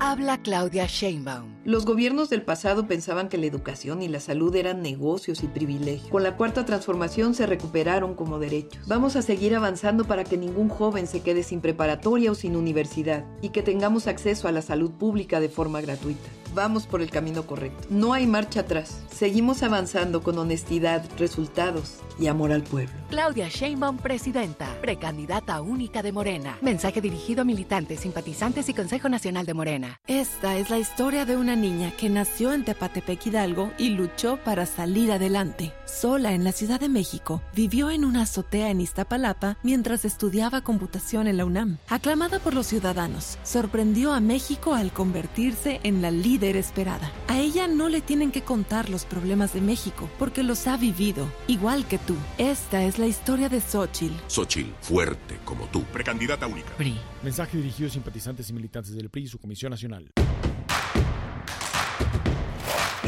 Habla 0.00 0.40
Claudia 0.40 0.86
Sheinbaum. 0.86 1.56
Los 1.64 1.84
gobiernos 1.84 2.30
del 2.30 2.42
pasado 2.42 2.86
pensaban 2.86 3.28
que 3.28 3.36
la 3.36 3.46
educación 3.46 4.00
y 4.00 4.06
la 4.06 4.20
salud 4.20 4.54
eran 4.54 4.80
negocios 4.80 5.42
y 5.42 5.48
privilegios. 5.48 6.08
Con 6.08 6.22
la 6.22 6.36
cuarta 6.36 6.64
transformación 6.64 7.34
se 7.34 7.46
recuperaron 7.46 8.14
como 8.14 8.38
derechos. 8.38 8.86
Vamos 8.86 9.16
a 9.16 9.22
seguir 9.22 9.56
avanzando 9.56 10.04
para 10.04 10.22
que 10.22 10.36
ningún 10.36 10.68
joven 10.68 11.08
se 11.08 11.20
quede 11.20 11.42
sin 11.42 11.60
preparatoria 11.60 12.30
o 12.30 12.36
sin 12.36 12.54
universidad 12.54 13.24
y 13.42 13.48
que 13.48 13.62
tengamos 13.62 14.06
acceso 14.06 14.46
a 14.46 14.52
la 14.52 14.62
salud 14.62 14.92
pública 14.92 15.40
de 15.40 15.48
forma 15.48 15.80
gratuita. 15.80 16.28
Vamos 16.58 16.88
por 16.88 17.02
el 17.02 17.10
camino 17.12 17.46
correcto. 17.46 17.86
No 17.88 18.14
hay 18.14 18.26
marcha 18.26 18.62
atrás. 18.62 19.00
Seguimos 19.12 19.62
avanzando 19.62 20.24
con 20.24 20.36
honestidad, 20.38 21.04
resultados 21.16 22.00
y 22.18 22.26
amor 22.26 22.50
al 22.50 22.64
pueblo. 22.64 22.92
Claudia 23.10 23.48
Sheinbaum, 23.48 23.96
presidenta, 23.98 24.66
precandidata 24.80 25.60
única 25.60 26.02
de 26.02 26.10
Morena. 26.10 26.58
Mensaje 26.60 27.00
dirigido 27.00 27.42
a 27.42 27.44
militantes, 27.44 28.00
simpatizantes 28.00 28.68
y 28.68 28.74
Consejo 28.74 29.08
Nacional 29.08 29.46
de 29.46 29.54
Morena. 29.54 30.00
Esta 30.08 30.56
es 30.56 30.68
la 30.68 30.80
historia 30.80 31.24
de 31.24 31.36
una 31.36 31.54
niña 31.54 31.92
que 31.96 32.08
nació 32.08 32.52
en 32.52 32.64
Tepatepec 32.64 33.26
Hidalgo 33.26 33.70
y 33.78 33.90
luchó 33.90 34.38
para 34.42 34.66
salir 34.66 35.12
adelante. 35.12 35.72
Sola 35.88 36.34
en 36.34 36.44
la 36.44 36.52
Ciudad 36.52 36.78
de 36.78 36.88
México, 36.88 37.42
vivió 37.54 37.90
en 37.90 38.04
una 38.04 38.22
azotea 38.22 38.70
en 38.70 38.80
Iztapalapa 38.80 39.56
mientras 39.62 40.04
estudiaba 40.04 40.60
computación 40.60 41.26
en 41.26 41.38
la 41.38 41.46
UNAM. 41.46 41.78
Aclamada 41.88 42.38
por 42.38 42.54
los 42.54 42.66
ciudadanos, 42.66 43.38
sorprendió 43.42 44.12
a 44.12 44.20
México 44.20 44.74
al 44.74 44.92
convertirse 44.92 45.80
en 45.82 46.02
la 46.02 46.10
líder 46.10 46.56
esperada. 46.56 47.10
A 47.26 47.38
ella 47.40 47.66
no 47.66 47.88
le 47.88 48.02
tienen 48.02 48.30
que 48.30 48.42
contar 48.42 48.90
los 48.90 49.06
problemas 49.06 49.54
de 49.54 49.62
México 49.62 50.10
porque 50.18 50.42
los 50.42 50.66
ha 50.66 50.76
vivido, 50.76 51.26
igual 51.46 51.86
que 51.88 51.98
tú. 51.98 52.16
Esta 52.36 52.84
es 52.84 52.98
la 52.98 53.06
historia 53.06 53.48
de 53.48 53.60
Xochitl. 53.60 54.14
Xochitl, 54.28 54.70
fuerte 54.82 55.38
como 55.44 55.66
tú. 55.66 55.82
Precandidata 55.84 56.46
única. 56.46 56.68
PRI. 56.76 56.98
Mensaje 57.22 57.56
dirigido 57.56 57.88
a 57.88 57.92
simpatizantes 57.92 58.50
y 58.50 58.52
militantes 58.52 58.94
del 58.94 59.08
PRI 59.08 59.22
y 59.22 59.28
su 59.28 59.38
Comisión 59.38 59.70
Nacional. 59.70 60.12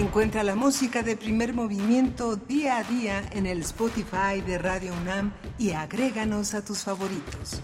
Encuentra 0.01 0.43
la 0.43 0.55
música 0.55 1.03
de 1.03 1.15
primer 1.15 1.53
movimiento 1.53 2.35
día 2.35 2.79
a 2.79 2.85
día 2.85 3.23
en 3.33 3.45
el 3.45 3.61
Spotify 3.61 4.41
de 4.41 4.57
Radio 4.57 4.95
UNAM 4.95 5.31
y 5.59 5.73
agréganos 5.73 6.55
a 6.55 6.65
tus 6.65 6.79
favoritos. 6.79 7.61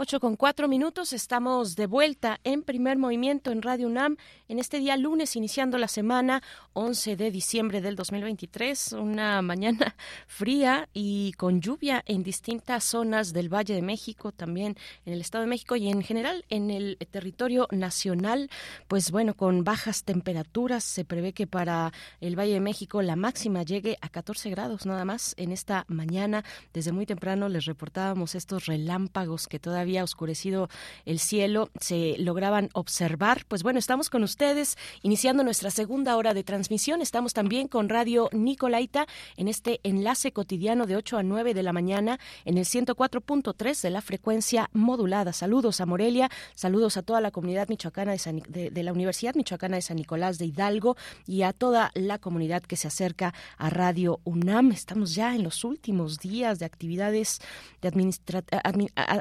8 0.00 0.20
con 0.20 0.36
cuatro 0.36 0.68
minutos, 0.68 1.12
estamos 1.12 1.76
de 1.76 1.86
vuelta 1.86 2.38
en 2.44 2.62
primer 2.62 2.98
movimiento 2.98 3.50
en 3.50 3.62
Radio 3.62 3.88
UNAM 3.88 4.16
en 4.46 4.58
este 4.58 4.78
día 4.78 4.96
lunes, 4.96 5.34
iniciando 5.34 5.76
la 5.76 5.88
semana 5.88 6.40
11 6.78 7.16
de 7.16 7.32
diciembre 7.32 7.80
del 7.80 7.96
2023, 7.96 8.92
una 8.92 9.42
mañana 9.42 9.96
fría 10.28 10.88
y 10.94 11.32
con 11.32 11.60
lluvia 11.60 12.04
en 12.06 12.22
distintas 12.22 12.84
zonas 12.84 13.32
del 13.32 13.52
Valle 13.52 13.74
de 13.74 13.82
México, 13.82 14.30
también 14.30 14.76
en 15.04 15.12
el 15.12 15.20
Estado 15.20 15.42
de 15.42 15.50
México 15.50 15.74
y 15.74 15.88
en 15.88 16.02
general 16.02 16.44
en 16.50 16.70
el 16.70 16.96
territorio 17.10 17.66
nacional, 17.72 18.48
pues 18.86 19.10
bueno, 19.10 19.34
con 19.34 19.64
bajas 19.64 20.04
temperaturas, 20.04 20.84
se 20.84 21.04
prevé 21.04 21.32
que 21.32 21.48
para 21.48 21.92
el 22.20 22.38
Valle 22.38 22.52
de 22.52 22.60
México 22.60 23.02
la 23.02 23.16
máxima 23.16 23.64
llegue 23.64 23.98
a 24.00 24.08
14 24.08 24.48
grados 24.50 24.86
nada 24.86 25.04
más 25.04 25.34
en 25.36 25.50
esta 25.50 25.84
mañana. 25.88 26.44
Desde 26.72 26.92
muy 26.92 27.06
temprano 27.06 27.48
les 27.48 27.64
reportábamos 27.64 28.36
estos 28.36 28.66
relámpagos 28.66 29.48
que 29.48 29.58
todavía 29.58 30.04
oscurecido 30.04 30.68
el 31.06 31.18
cielo, 31.18 31.70
se 31.80 32.14
lograban 32.18 32.70
observar. 32.72 33.46
Pues 33.48 33.64
bueno, 33.64 33.80
estamos 33.80 34.10
con 34.10 34.22
ustedes 34.22 34.78
iniciando 35.02 35.42
nuestra 35.42 35.72
segunda 35.72 36.16
hora 36.16 36.34
de 36.34 36.44
transmisión. 36.44 36.67
Estamos 36.70 37.32
también 37.32 37.66
con 37.66 37.88
Radio 37.88 38.28
Nicolaita 38.30 39.06
en 39.38 39.48
este 39.48 39.80
enlace 39.84 40.32
cotidiano 40.32 40.84
de 40.84 40.96
8 40.96 41.16
a 41.16 41.22
9 41.22 41.54
de 41.54 41.62
la 41.62 41.72
mañana 41.72 42.20
en 42.44 42.58
el 42.58 42.66
104.3 42.66 43.80
de 43.80 43.90
la 43.90 44.02
frecuencia 44.02 44.68
modulada. 44.74 45.32
Saludos 45.32 45.80
a 45.80 45.86
Morelia, 45.86 46.30
saludos 46.54 46.98
a 46.98 47.02
toda 47.02 47.22
la 47.22 47.30
comunidad 47.30 47.68
michoacana 47.68 48.14
de, 48.48 48.82
la 48.82 48.92
Universidad 48.92 49.34
Michoacana 49.34 49.76
de 49.76 49.82
San 49.82 49.96
Nicolás 49.96 50.36
de 50.36 50.44
Hidalgo 50.44 50.96
y 51.26 51.40
a 51.40 51.54
toda 51.54 51.90
la 51.94 52.18
comunidad 52.18 52.62
que 52.62 52.76
se 52.76 52.88
acerca 52.88 53.32
a 53.56 53.70
Radio 53.70 54.20
UNAM. 54.24 54.72
Estamos 54.72 55.14
ya 55.14 55.34
en 55.34 55.44
los 55.44 55.64
últimos 55.64 56.18
días 56.18 56.58
de 56.58 56.66
actividades 56.66 57.40
de 57.80 57.88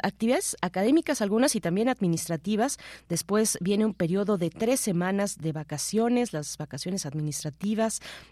actividades 0.03 0.57
académicas, 0.61 1.21
algunas 1.21 1.55
y 1.55 1.61
también 1.61 1.87
administrativas. 1.87 2.77
Después 3.07 3.57
viene 3.61 3.85
un 3.85 3.93
periodo 3.93 4.37
de 4.37 4.49
tres 4.49 4.81
semanas 4.81 5.37
de 5.37 5.53
vacaciones, 5.53 6.33
las 6.33 6.57
vacaciones 6.57 7.05
administrativas, 7.05 7.36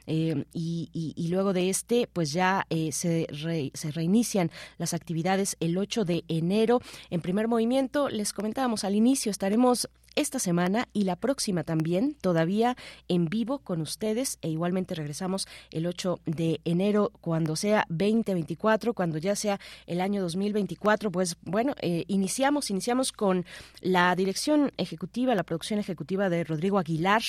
eh, 0.07 0.45
y, 0.53 1.27
luego 1.29 1.53
de 1.53 1.69
este, 1.69 2.07
pues 2.11 2.31
ya 2.31 2.65
eh, 2.69 2.91
se, 2.91 3.27
se 3.73 3.91
reinician 3.91 4.51
las 4.77 4.93
actividades 4.93 5.57
el 5.59 5.77
8 5.77 6.05
de 6.05 6.23
enero. 6.27 6.81
En 7.09 7.21
primer 7.21 7.47
movimiento, 7.47 8.09
les 8.09 8.33
comentábamos 8.33 8.83
al 8.83 8.95
inicio, 8.95 9.31
estaremos 9.31 9.89
esta 10.15 10.39
semana 10.39 10.87
y 10.93 11.03
la 11.03 11.15
próxima 11.15 11.63
también, 11.63 12.15
todavía 12.21 12.77
en 13.07 13.25
vivo 13.25 13.59
con 13.59 13.81
ustedes 13.81 14.37
e 14.41 14.49
igualmente 14.49 14.95
regresamos 14.95 15.47
el 15.71 15.85
8 15.85 16.19
de 16.25 16.61
enero 16.63 17.11
cuando 17.21 17.55
sea 17.55 17.85
2024, 17.89 18.93
cuando 18.93 19.17
ya 19.17 19.35
sea 19.35 19.59
el 19.87 19.99
año 19.99 20.21
2024, 20.21 21.11
pues 21.11 21.35
bueno, 21.43 21.75
eh, 21.81 22.05
iniciamos, 22.07 22.69
iniciamos 22.69 23.11
con 23.11 23.45
la 23.81 24.15
dirección 24.15 24.71
ejecutiva, 24.77 25.35
la 25.35 25.43
producción 25.43 25.79
ejecutiva 25.79 26.29
de 26.29 26.43
Rodrigo 26.43 26.79
Aguilar, 26.79 27.21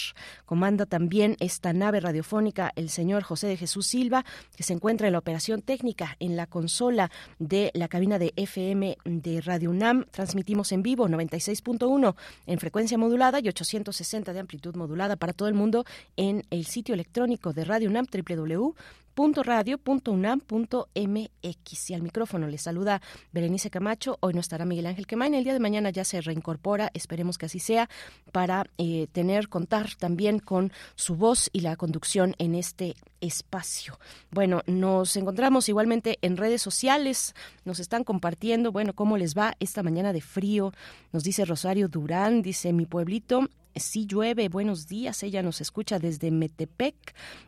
comanda 0.45 0.87
también 0.87 1.37
esta 1.41 1.73
nave 1.73 2.01
radiofónica 2.01 2.73
el 2.77 2.89
señor 2.89 3.23
José 3.25 3.49
de 3.49 3.57
Jesús 3.57 3.87
Silva, 3.87 4.25
que 4.57 4.63
se 4.63 4.73
encuentra 4.73 5.09
en 5.09 5.13
la 5.13 5.19
operación 5.19 5.63
técnica 5.63 6.17
en 6.21 6.37
la 6.37 6.47
consola 6.47 7.11
de 7.39 7.71
la 7.75 7.89
cabina 7.89 8.19
de 8.19 8.33
FM 8.37 8.99
de 9.05 9.41
Radio 9.41 9.71
UNAM, 9.71 10.05
transmitimos 10.11 10.73
en 10.73 10.83
vivo 10.83 11.09
96.1 11.09 12.15
en 12.47 12.59
frecuencia 12.59 12.76
frecuencia 12.77 12.99
modulada 12.99 13.41
y 13.41 13.49
860 13.49 14.35
de 14.35 14.39
amplitud 14.39 14.77
modulada 14.77 15.17
para 15.17 15.33
todo 15.33 15.49
el 15.49 15.55
mundo 15.55 15.87
en 16.19 16.45
el 16.51 16.67
sitio 16.67 16.93
electrónico 16.93 17.55
de 17.55 17.65
Radio 17.65 17.89
UNAM 17.89 18.05
www 18.05 18.75
radio.unam.mx. 19.17 21.91
Y 21.91 21.95
al 21.95 22.03
micrófono 22.03 22.49
le 22.49 22.59
saluda 22.59 23.01
Berenice 23.33 23.71
Camacho. 23.71 24.19
Hoy 24.21 24.35
no 24.35 24.41
estará 24.41 24.67
Miguel 24.67 24.87
Ángel 24.87 25.07
Quemain. 25.07 25.33
El 25.35 25.45
día 25.45 25.55
de 25.55 25.61
mañana 25.61 25.91
ya 25.91 26.05
se 26.05 26.21
reincorpora, 26.21 26.91
esperemos 26.93 27.39
que 27.39 27.47
así 27.47 27.59
sea, 27.59 27.89
para 28.31 28.67
eh, 28.77 29.07
tener, 29.13 29.49
contar 29.49 29.95
también 29.99 30.39
con 30.39 30.71
su 30.97 31.17
voz 31.17 31.49
y 31.53 31.61
la 31.61 31.77
conducción 31.77 32.35
en 32.39 32.55
este 32.55 32.95
espacio. 33.23 33.99
Bueno, 34.31 34.61
nos 34.67 35.17
encontramos 35.17 35.71
igualmente 35.71 36.19
en 36.21 36.37
redes 36.37 36.61
sociales, 36.61 37.35
nos 37.65 37.81
están 37.81 38.05
compartiendo, 38.05 38.71
bueno, 38.71 38.93
cómo 38.93 39.17
les 39.17 39.35
va 39.35 39.55
esta 39.61 39.83
mañana 39.83 40.13
de 40.13 40.21
frío. 40.21 40.75
Nos 41.13 41.25
dice 41.25 41.47
Rosario 41.47 41.89
Durán, 41.89 42.43
dice 42.43 42.75
mi 42.75 42.85
pueblito 42.85 43.49
sí 43.77 44.07
llueve, 44.07 44.49
buenos 44.49 44.87
días, 44.87 45.23
ella 45.23 45.43
nos 45.43 45.61
escucha 45.61 45.99
desde 45.99 46.31
Metepec. 46.31 46.95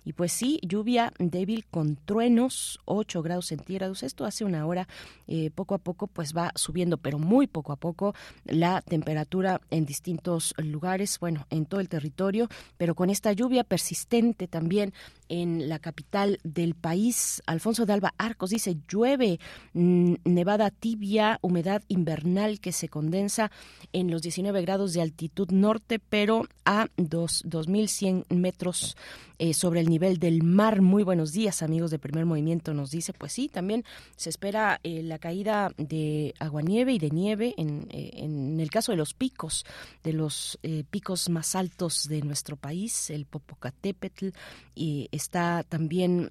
Y 0.05 0.13
pues 0.13 0.33
sí, 0.33 0.61
lluvia 0.63 1.13
débil 1.19 1.65
con 1.71 1.97
truenos, 1.97 2.79
8 2.85 3.23
grados 3.23 3.47
centígrados, 3.47 4.03
esto 4.03 4.25
hace 4.25 4.45
una 4.45 4.67
hora, 4.67 4.89
eh, 5.27 5.51
poco 5.55 5.75
a 5.75 5.79
poco 5.79 6.07
pues 6.07 6.35
va 6.37 6.53
subiendo, 6.55 6.99
pero 6.99 7.19
muy 7.19 7.47
poco 7.47 7.73
a 7.73 7.77
poco 7.77 8.15
la 8.45 8.83
temperatura 8.83 9.61
en 9.71 9.87
distintos 9.87 10.55
lugares, 10.59 11.19
bueno, 11.19 11.47
en 11.51 11.67
todo 11.67 11.81
el 11.81 11.89
territorio, 11.89 12.49
pero 12.77 12.95
con 12.95 13.11
esta 13.11 13.33
lluvia 13.33 13.65
persistente 13.65 14.49
también 14.49 14.93
en 15.29 15.69
la 15.69 15.79
capital 15.79 16.39
del 16.45 16.75
país. 16.75 17.43
Alfonso 17.47 17.87
de 17.87 17.93
Alba 17.93 18.15
Arcos 18.19 18.51
dice, 18.51 18.77
llueve, 18.89 19.41
mm, 19.75 20.15
nevada 20.25 20.71
tibia, 20.71 21.39
humedad 21.43 21.83
invernal 21.89 22.61
que 22.61 22.73
se 22.73 22.89
condensa 22.89 23.51
en 23.93 24.11
los 24.11 24.23
19 24.23 24.63
grados 24.63 24.93
de 24.93 25.03
altitud 25.03 25.51
norte, 25.51 25.99
pero 25.99 26.47
a 26.65 26.89
dos, 26.97 27.43
2.100 27.47 28.25
metros 28.29 28.97
eh, 29.41 29.55
sobre 29.55 29.79
el 29.81 29.89
nivel 29.89 30.19
del 30.19 30.43
mar. 30.43 30.83
Muy 30.83 31.05
buenos 31.05 31.33
días, 31.33 31.63
amigos 31.63 31.93
de 31.93 32.01
Primer 32.01 32.27
Movimiento, 32.27 32.75
nos 32.75 32.91
dice. 32.91 33.13
Pues 33.13 33.33
sí, 33.33 33.49
también 33.49 33.85
se 34.17 34.31
espera 34.31 34.81
eh, 34.83 35.03
la 35.05 35.21
caída 35.21 35.71
de 35.77 36.35
aguanieve 36.41 36.93
y 36.93 36.99
de 36.99 37.11
nieve 37.11 37.55
en, 37.57 37.87
eh, 37.91 38.11
en, 38.15 38.59
el 38.59 38.69
caso 38.69 38.91
de 38.91 38.99
los 38.99 39.15
picos, 39.15 39.65
de 40.03 40.13
los 40.13 40.59
picos 40.91 41.29
más 41.29 41.55
altos 41.55 42.09
de 42.09 42.21
nuestro 42.23 42.57
país, 42.57 43.11
el 43.11 43.27
Popocatépetl, 43.27 44.31
y 44.75 45.09
está 45.19 45.65
también 45.69 46.31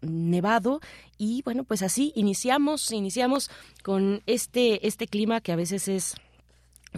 nevado. 0.00 0.80
Y 1.16 1.42
bueno, 1.42 1.64
pues 1.64 1.82
así 1.82 2.12
iniciamos, 2.14 2.92
iniciamos 2.92 3.50
con 3.82 4.22
este, 4.26 4.86
este 4.86 5.06
clima 5.06 5.40
que 5.40 5.52
a 5.52 5.56
veces 5.56 5.88
es 5.88 6.14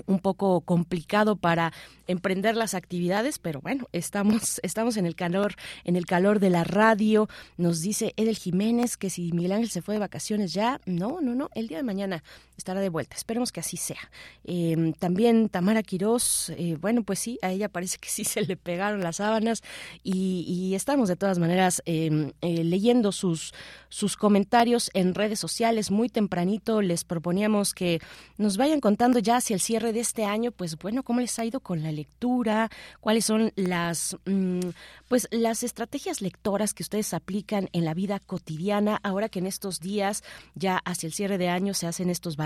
un 0.06 0.20
poco 0.20 0.60
complicado 0.60 1.36
para 1.36 1.72
emprender 2.06 2.56
las 2.56 2.74
actividades, 2.74 3.38
pero 3.38 3.60
bueno, 3.60 3.88
estamos, 3.92 4.60
estamos 4.62 4.96
en 4.96 5.06
el 5.06 5.14
calor, 5.14 5.54
en 5.84 5.96
el 5.96 6.06
calor 6.06 6.40
de 6.40 6.50
la 6.50 6.64
radio. 6.64 7.28
Nos 7.56 7.80
dice 7.80 8.12
Edel 8.16 8.36
Jiménez 8.36 8.96
que 8.96 9.10
si 9.10 9.32
Miguel 9.32 9.52
Ángel 9.52 9.70
se 9.70 9.82
fue 9.82 9.94
de 9.94 10.00
vacaciones 10.00 10.52
ya, 10.52 10.80
no, 10.86 11.20
no, 11.20 11.34
no, 11.34 11.48
el 11.54 11.68
día 11.68 11.78
de 11.78 11.84
mañana 11.84 12.22
estará 12.60 12.80
de 12.80 12.88
vuelta. 12.88 13.16
Esperemos 13.16 13.52
que 13.52 13.60
así 13.60 13.76
sea. 13.76 14.10
Em, 14.44 14.92
también 14.92 15.48
Tamara 15.48 15.82
Quirós, 15.82 16.50
eh, 16.56 16.76
bueno, 16.80 17.02
pues 17.02 17.18
sí, 17.18 17.38
a 17.42 17.50
ella 17.50 17.68
parece 17.68 17.98
que 17.98 18.08
sí 18.08 18.24
se 18.24 18.42
le 18.42 18.56
pegaron 18.56 19.00
las 19.00 19.16
sábanas 19.16 19.62
y, 20.02 20.74
estamos 20.74 21.08
de 21.08 21.16
todas 21.16 21.38
maneras 21.38 21.82
em, 21.84 22.32
eh, 22.42 22.62
leyendo 22.62 23.12
sus, 23.12 23.52
sus 23.88 24.16
comentarios 24.16 24.90
en 24.94 25.14
redes 25.14 25.40
sociales. 25.40 25.90
Muy 25.90 26.08
tempranito 26.08 26.80
les 26.80 27.04
proponíamos 27.04 27.74
que 27.74 28.00
nos 28.38 28.56
vayan 28.56 28.80
contando 28.80 29.18
ya 29.18 29.36
hacia 29.36 29.54
el 29.54 29.60
cierre 29.60 29.92
de 29.92 30.00
este 30.00 30.24
año, 30.24 30.52
pues 30.52 30.76
bueno, 30.78 31.02
cómo 31.02 31.20
les 31.20 31.38
ha 31.38 31.44
ido 31.44 31.60
con 31.60 31.82
la 31.82 31.90
lectura, 31.90 32.70
cuáles 33.00 33.24
son 33.24 33.52
las 33.56 34.16
mm, 34.26 34.60
pues 35.08 35.26
las 35.32 35.62
estrategias 35.62 36.20
lectoras 36.20 36.72
que 36.72 36.82
ustedes 36.82 37.12
aplican 37.14 37.68
en 37.72 37.84
la 37.84 37.94
vida 37.94 38.20
cotidiana 38.20 39.00
ahora 39.02 39.28
que 39.28 39.40
en 39.40 39.46
estos 39.46 39.80
días 39.80 40.22
ya 40.54 40.80
hacia 40.84 41.06
el 41.06 41.12
cierre 41.12 41.38
de 41.38 41.48
año 41.48 41.74
se 41.74 41.86
hacen 41.86 42.10
estos 42.10 42.36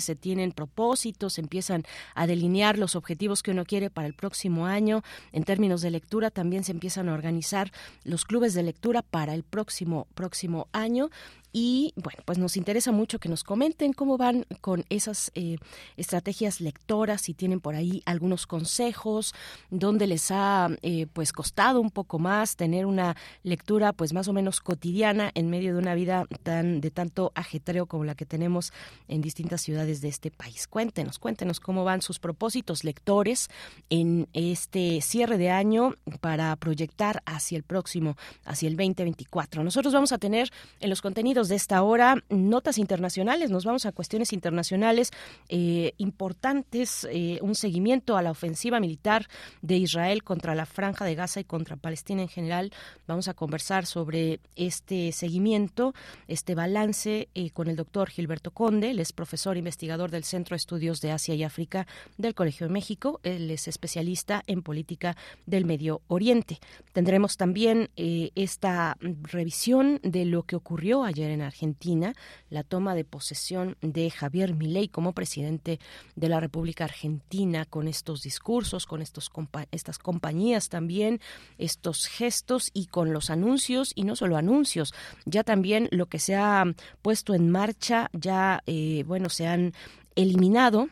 se 0.00 0.16
tienen 0.16 0.52
propósitos, 0.52 1.34
se 1.34 1.40
empiezan 1.40 1.84
a 2.14 2.26
delinear 2.26 2.78
los 2.78 2.96
objetivos 2.96 3.42
que 3.42 3.50
uno 3.50 3.64
quiere 3.64 3.90
para 3.90 4.06
el 4.06 4.14
próximo 4.14 4.66
año. 4.66 5.02
En 5.32 5.44
términos 5.44 5.82
de 5.82 5.90
lectura 5.90 6.30
también 6.30 6.64
se 6.64 6.72
empiezan 6.72 7.08
a 7.08 7.14
organizar 7.14 7.72
los 8.04 8.24
clubes 8.24 8.54
de 8.54 8.62
lectura 8.62 9.02
para 9.02 9.34
el 9.34 9.42
próximo 9.42 10.06
próximo 10.14 10.68
año 10.72 11.10
y 11.52 11.92
bueno, 11.96 12.22
pues 12.24 12.38
nos 12.38 12.56
interesa 12.56 12.92
mucho 12.92 13.18
que 13.18 13.28
nos 13.28 13.42
comenten 13.42 13.92
cómo 13.92 14.18
van 14.18 14.44
con 14.60 14.84
esas 14.90 15.30
eh, 15.34 15.56
estrategias 15.96 16.60
lectoras, 16.60 17.22
si 17.22 17.34
tienen 17.34 17.60
por 17.60 17.74
ahí 17.74 18.02
algunos 18.04 18.46
consejos, 18.46 19.34
dónde 19.70 20.06
les 20.06 20.30
ha 20.30 20.68
eh, 20.82 21.06
pues 21.12 21.32
costado 21.32 21.80
un 21.80 21.90
poco 21.90 22.18
más 22.18 22.56
tener 22.56 22.86
una 22.86 23.16
lectura 23.42 23.92
pues 23.92 24.12
más 24.12 24.28
o 24.28 24.32
menos 24.32 24.60
cotidiana 24.60 25.30
en 25.34 25.48
medio 25.48 25.72
de 25.72 25.78
una 25.78 25.94
vida 25.94 26.26
tan 26.42 26.80
de 26.80 26.90
tanto 26.90 27.32
ajetreo 27.34 27.86
como 27.86 28.04
la 28.04 28.14
que 28.14 28.26
tenemos 28.26 28.72
en 29.08 29.22
distintas 29.22 29.62
ciudades 29.62 30.00
de 30.00 30.08
este 30.08 30.30
país. 30.30 30.66
Cuéntenos, 30.66 31.18
cuéntenos 31.18 31.60
cómo 31.60 31.84
van 31.84 32.02
sus 32.02 32.18
propósitos 32.18 32.84
lectores 32.84 33.48
en 33.90 34.28
este 34.32 35.00
cierre 35.00 35.38
de 35.38 35.50
año 35.50 35.94
para 36.20 36.54
proyectar 36.56 37.22
hacia 37.24 37.56
el 37.56 37.62
próximo, 37.62 38.16
hacia 38.44 38.68
el 38.68 38.76
2024. 38.76 39.64
Nosotros 39.64 39.94
vamos 39.94 40.12
a 40.12 40.18
tener 40.18 40.50
en 40.80 40.90
los 40.90 41.00
contenidos 41.00 41.37
de 41.46 41.54
esta 41.54 41.80
hora, 41.84 42.24
notas 42.30 42.78
internacionales, 42.78 43.48
nos 43.48 43.64
vamos 43.64 43.86
a 43.86 43.92
cuestiones 43.92 44.32
internacionales 44.32 45.12
eh, 45.48 45.92
importantes, 45.96 47.06
eh, 47.12 47.38
un 47.42 47.54
seguimiento 47.54 48.16
a 48.16 48.22
la 48.22 48.32
ofensiva 48.32 48.80
militar 48.80 49.28
de 49.62 49.76
Israel 49.76 50.24
contra 50.24 50.56
la 50.56 50.66
franja 50.66 51.04
de 51.04 51.14
Gaza 51.14 51.38
y 51.38 51.44
contra 51.44 51.76
Palestina 51.76 52.22
en 52.22 52.28
general. 52.28 52.72
Vamos 53.06 53.28
a 53.28 53.34
conversar 53.34 53.86
sobre 53.86 54.40
este 54.56 55.12
seguimiento, 55.12 55.94
este 56.26 56.56
balance 56.56 57.28
eh, 57.36 57.50
con 57.50 57.68
el 57.68 57.76
doctor 57.76 58.10
Gilberto 58.10 58.50
Conde, 58.50 58.90
él 58.90 58.98
es 58.98 59.12
profesor 59.12 59.56
investigador 59.56 60.10
del 60.10 60.24
Centro 60.24 60.54
de 60.54 60.58
Estudios 60.58 61.00
de 61.00 61.12
Asia 61.12 61.36
y 61.36 61.44
África 61.44 61.86
del 62.16 62.34
Colegio 62.34 62.66
de 62.66 62.72
México, 62.72 63.20
él 63.22 63.48
es 63.52 63.68
especialista 63.68 64.42
en 64.48 64.62
política 64.62 65.16
del 65.46 65.66
Medio 65.66 66.02
Oriente. 66.08 66.58
Tendremos 66.92 67.36
también 67.36 67.90
esta 67.94 68.96
revisión 69.00 70.00
de 70.02 70.24
lo 70.24 70.42
que 70.42 70.56
ocurrió 70.56 71.04
ayer 71.04 71.27
en 71.30 71.42
Argentina 71.42 72.14
la 72.50 72.62
toma 72.62 72.94
de 72.94 73.04
posesión 73.04 73.76
de 73.80 74.10
Javier 74.10 74.54
Milei 74.54 74.88
como 74.88 75.12
presidente 75.12 75.78
de 76.16 76.28
la 76.28 76.40
República 76.40 76.84
Argentina 76.84 77.64
con 77.64 77.88
estos 77.88 78.22
discursos, 78.22 78.86
con 78.86 79.02
estos 79.02 79.30
estas 79.70 79.98
compañías 79.98 80.68
también, 80.68 81.20
estos 81.58 82.06
gestos 82.06 82.70
y 82.74 82.86
con 82.86 83.12
los 83.12 83.30
anuncios 83.30 83.92
y 83.94 84.04
no 84.04 84.16
solo 84.16 84.36
anuncios, 84.36 84.94
ya 85.24 85.44
también 85.44 85.88
lo 85.90 86.06
que 86.06 86.18
se 86.18 86.34
ha 86.34 86.64
puesto 87.02 87.34
en 87.34 87.50
marcha, 87.50 88.10
ya 88.12 88.62
eh, 88.66 89.04
bueno, 89.06 89.28
se 89.28 89.46
han 89.46 89.72
eliminado 90.16 90.88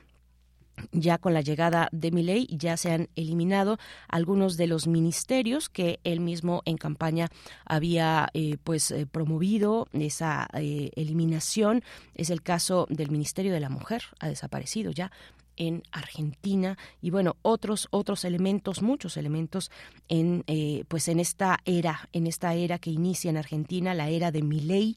ya 0.92 1.18
con 1.18 1.34
la 1.34 1.40
llegada 1.40 1.88
de 1.92 2.10
Milei 2.10 2.46
ya 2.50 2.76
se 2.76 2.92
han 2.92 3.08
eliminado 3.16 3.78
algunos 4.08 4.56
de 4.56 4.66
los 4.66 4.86
ministerios 4.86 5.68
que 5.68 6.00
él 6.04 6.20
mismo 6.20 6.62
en 6.64 6.76
campaña 6.76 7.28
había 7.64 8.28
eh, 8.34 8.56
pues 8.62 8.90
eh, 8.90 9.06
promovido. 9.06 9.88
Esa 9.92 10.48
eh, 10.54 10.90
eliminación 10.96 11.82
es 12.14 12.30
el 12.30 12.42
caso 12.42 12.86
del 12.90 13.10
Ministerio 13.10 13.52
de 13.52 13.60
la 13.60 13.68
Mujer 13.68 14.02
ha 14.20 14.28
desaparecido 14.28 14.90
ya 14.90 15.10
en 15.56 15.82
Argentina. 15.90 16.76
Y 17.00 17.10
bueno 17.10 17.36
otros 17.40 17.88
otros 17.90 18.24
elementos 18.24 18.82
muchos 18.82 19.16
elementos 19.16 19.70
en 20.08 20.44
pues 20.88 21.08
en 21.08 21.18
esta 21.18 21.60
era 21.64 22.08
en 22.12 22.26
esta 22.26 22.54
era 22.54 22.78
que 22.78 22.90
inicia 22.90 23.30
en 23.30 23.38
Argentina 23.38 23.94
la 23.94 24.10
era 24.10 24.30
de 24.30 24.42
Milei 24.42 24.96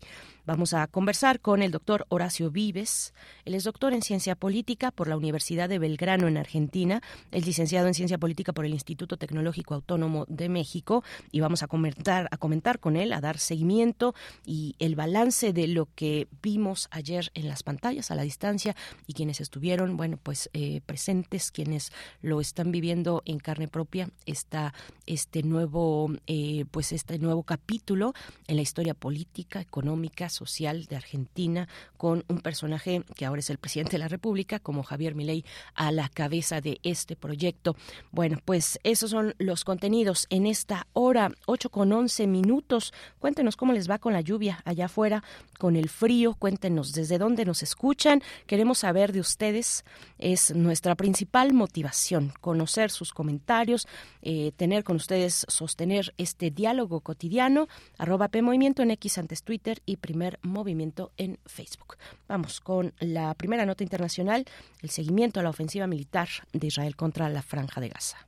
Vamos 0.49 0.73
a 0.73 0.87
conversar 0.87 1.41
con 1.41 1.61
el 1.61 1.69
doctor 1.69 2.07
Horacio 2.09 2.49
Vives. 2.49 3.13
Él 3.45 3.53
es 3.53 3.65
doctor 3.65 3.93
en 3.93 4.01
ciencia 4.01 4.33
política 4.33 4.89
por 4.89 5.07
la 5.07 5.15
Universidad 5.15 5.69
de 5.69 5.77
Belgrano 5.77 6.27
en 6.27 6.37
Argentina, 6.37 7.03
es 7.29 7.45
licenciado 7.45 7.87
en 7.87 7.93
ciencia 7.93 8.17
política 8.17 8.51
por 8.51 8.65
el 8.65 8.73
Instituto 8.73 9.17
Tecnológico 9.17 9.75
Autónomo 9.75 10.25
de 10.27 10.49
México 10.49 11.03
y 11.31 11.39
vamos 11.39 11.61
a 11.61 11.67
comentar, 11.67 12.27
a 12.31 12.37
comentar 12.37 12.79
con 12.79 12.95
él, 12.95 13.13
a 13.13 13.21
dar 13.21 13.37
seguimiento 13.37 14.15
y 14.43 14.75
el 14.79 14.95
balance 14.95 15.53
de 15.53 15.67
lo 15.67 15.87
que 15.93 16.27
vimos 16.41 16.87
ayer 16.89 17.29
en 17.35 17.47
las 17.47 17.61
pantallas 17.61 18.09
a 18.09 18.15
la 18.15 18.23
distancia 18.23 18.75
y 19.05 19.13
quienes 19.13 19.41
estuvieron, 19.41 19.97
bueno, 19.97 20.17
pues 20.17 20.49
eh, 20.53 20.81
presentes, 20.83 21.51
quienes 21.51 21.91
lo 22.23 22.41
están 22.41 22.71
viviendo 22.71 23.21
en 23.25 23.37
carne 23.37 23.67
propia, 23.67 24.09
está 24.25 24.73
este 25.05 25.43
nuevo, 25.43 26.11
eh, 26.25 26.65
pues 26.71 26.91
este 26.91 27.19
nuevo 27.19 27.43
capítulo 27.43 28.15
en 28.47 28.55
la 28.55 28.63
historia 28.63 28.95
política, 28.95 29.61
económica, 29.61 30.27
social 30.39 30.85
de 30.85 30.95
Argentina 30.95 31.67
con 31.97 32.23
un 32.27 32.39
personaje 32.39 33.03
que 33.15 33.25
ahora 33.25 33.39
es 33.39 33.49
el 33.49 33.57
presidente 33.57 33.93
de 33.93 33.99
la 33.99 34.07
República, 34.07 34.59
como 34.59 34.83
Javier 34.83 35.15
Milei, 35.15 35.43
a 35.75 35.91
la 35.91 36.09
cabeza 36.09 36.61
de 36.61 36.79
este 36.83 37.15
proyecto. 37.15 37.75
Bueno, 38.11 38.39
pues 38.45 38.79
esos 38.83 39.11
son 39.11 39.35
los 39.37 39.63
contenidos 39.63 40.27
en 40.29 40.45
esta 40.45 40.87
hora, 40.93 41.31
8 41.45 41.69
con 41.69 41.91
11 41.91 42.27
minutos. 42.27 42.93
Cuéntenos 43.19 43.55
cómo 43.55 43.73
les 43.73 43.89
va 43.89 43.99
con 43.99 44.13
la 44.13 44.21
lluvia 44.21 44.61
allá 44.65 44.85
afuera, 44.85 45.23
con 45.57 45.75
el 45.75 45.89
frío. 45.89 46.35
Cuéntenos 46.35 46.93
desde 46.93 47.17
dónde 47.17 47.45
nos 47.45 47.61
escuchan. 47.63 48.21
Queremos 48.47 48.79
saber 48.79 49.11
de 49.11 49.19
ustedes. 49.19 49.83
Es 50.17 50.55
nuestra 50.55 50.95
principal 50.95 51.53
motivación, 51.53 52.33
conocer 52.39 52.91
sus 52.91 53.11
comentarios, 53.11 53.87
eh, 54.21 54.51
tener 54.55 54.83
con 54.83 54.95
ustedes, 54.95 55.45
sostener 55.49 56.13
este 56.17 56.51
diálogo 56.51 57.01
cotidiano. 57.01 57.67
Arroba 57.97 58.29
P 58.29 58.39
en 58.39 58.91
X 58.91 59.17
antes 59.17 59.43
Twitter 59.43 59.81
y 59.85 59.97
Primer 59.97 60.28
Movimiento 60.41 61.11
en 61.17 61.39
Facebook. 61.45 61.95
Vamos 62.27 62.59
con 62.59 62.93
la 62.99 63.33
primera 63.33 63.65
nota 63.65 63.83
internacional, 63.83 64.45
el 64.81 64.89
seguimiento 64.89 65.39
a 65.39 65.43
la 65.43 65.49
ofensiva 65.49 65.87
militar 65.87 66.27
de 66.53 66.67
Israel 66.67 66.95
contra 66.95 67.29
la 67.29 67.41
Franja 67.41 67.81
de 67.81 67.89
Gaza. 67.89 68.27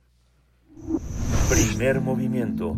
Primer 1.48 2.00
movimiento. 2.00 2.76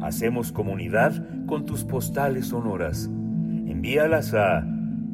Hacemos 0.00 0.50
comunidad 0.52 1.12
con 1.46 1.66
tus 1.66 1.84
postales 1.84 2.48
sonoras. 2.48 3.04
Envíalas 3.06 4.34
a 4.34 4.66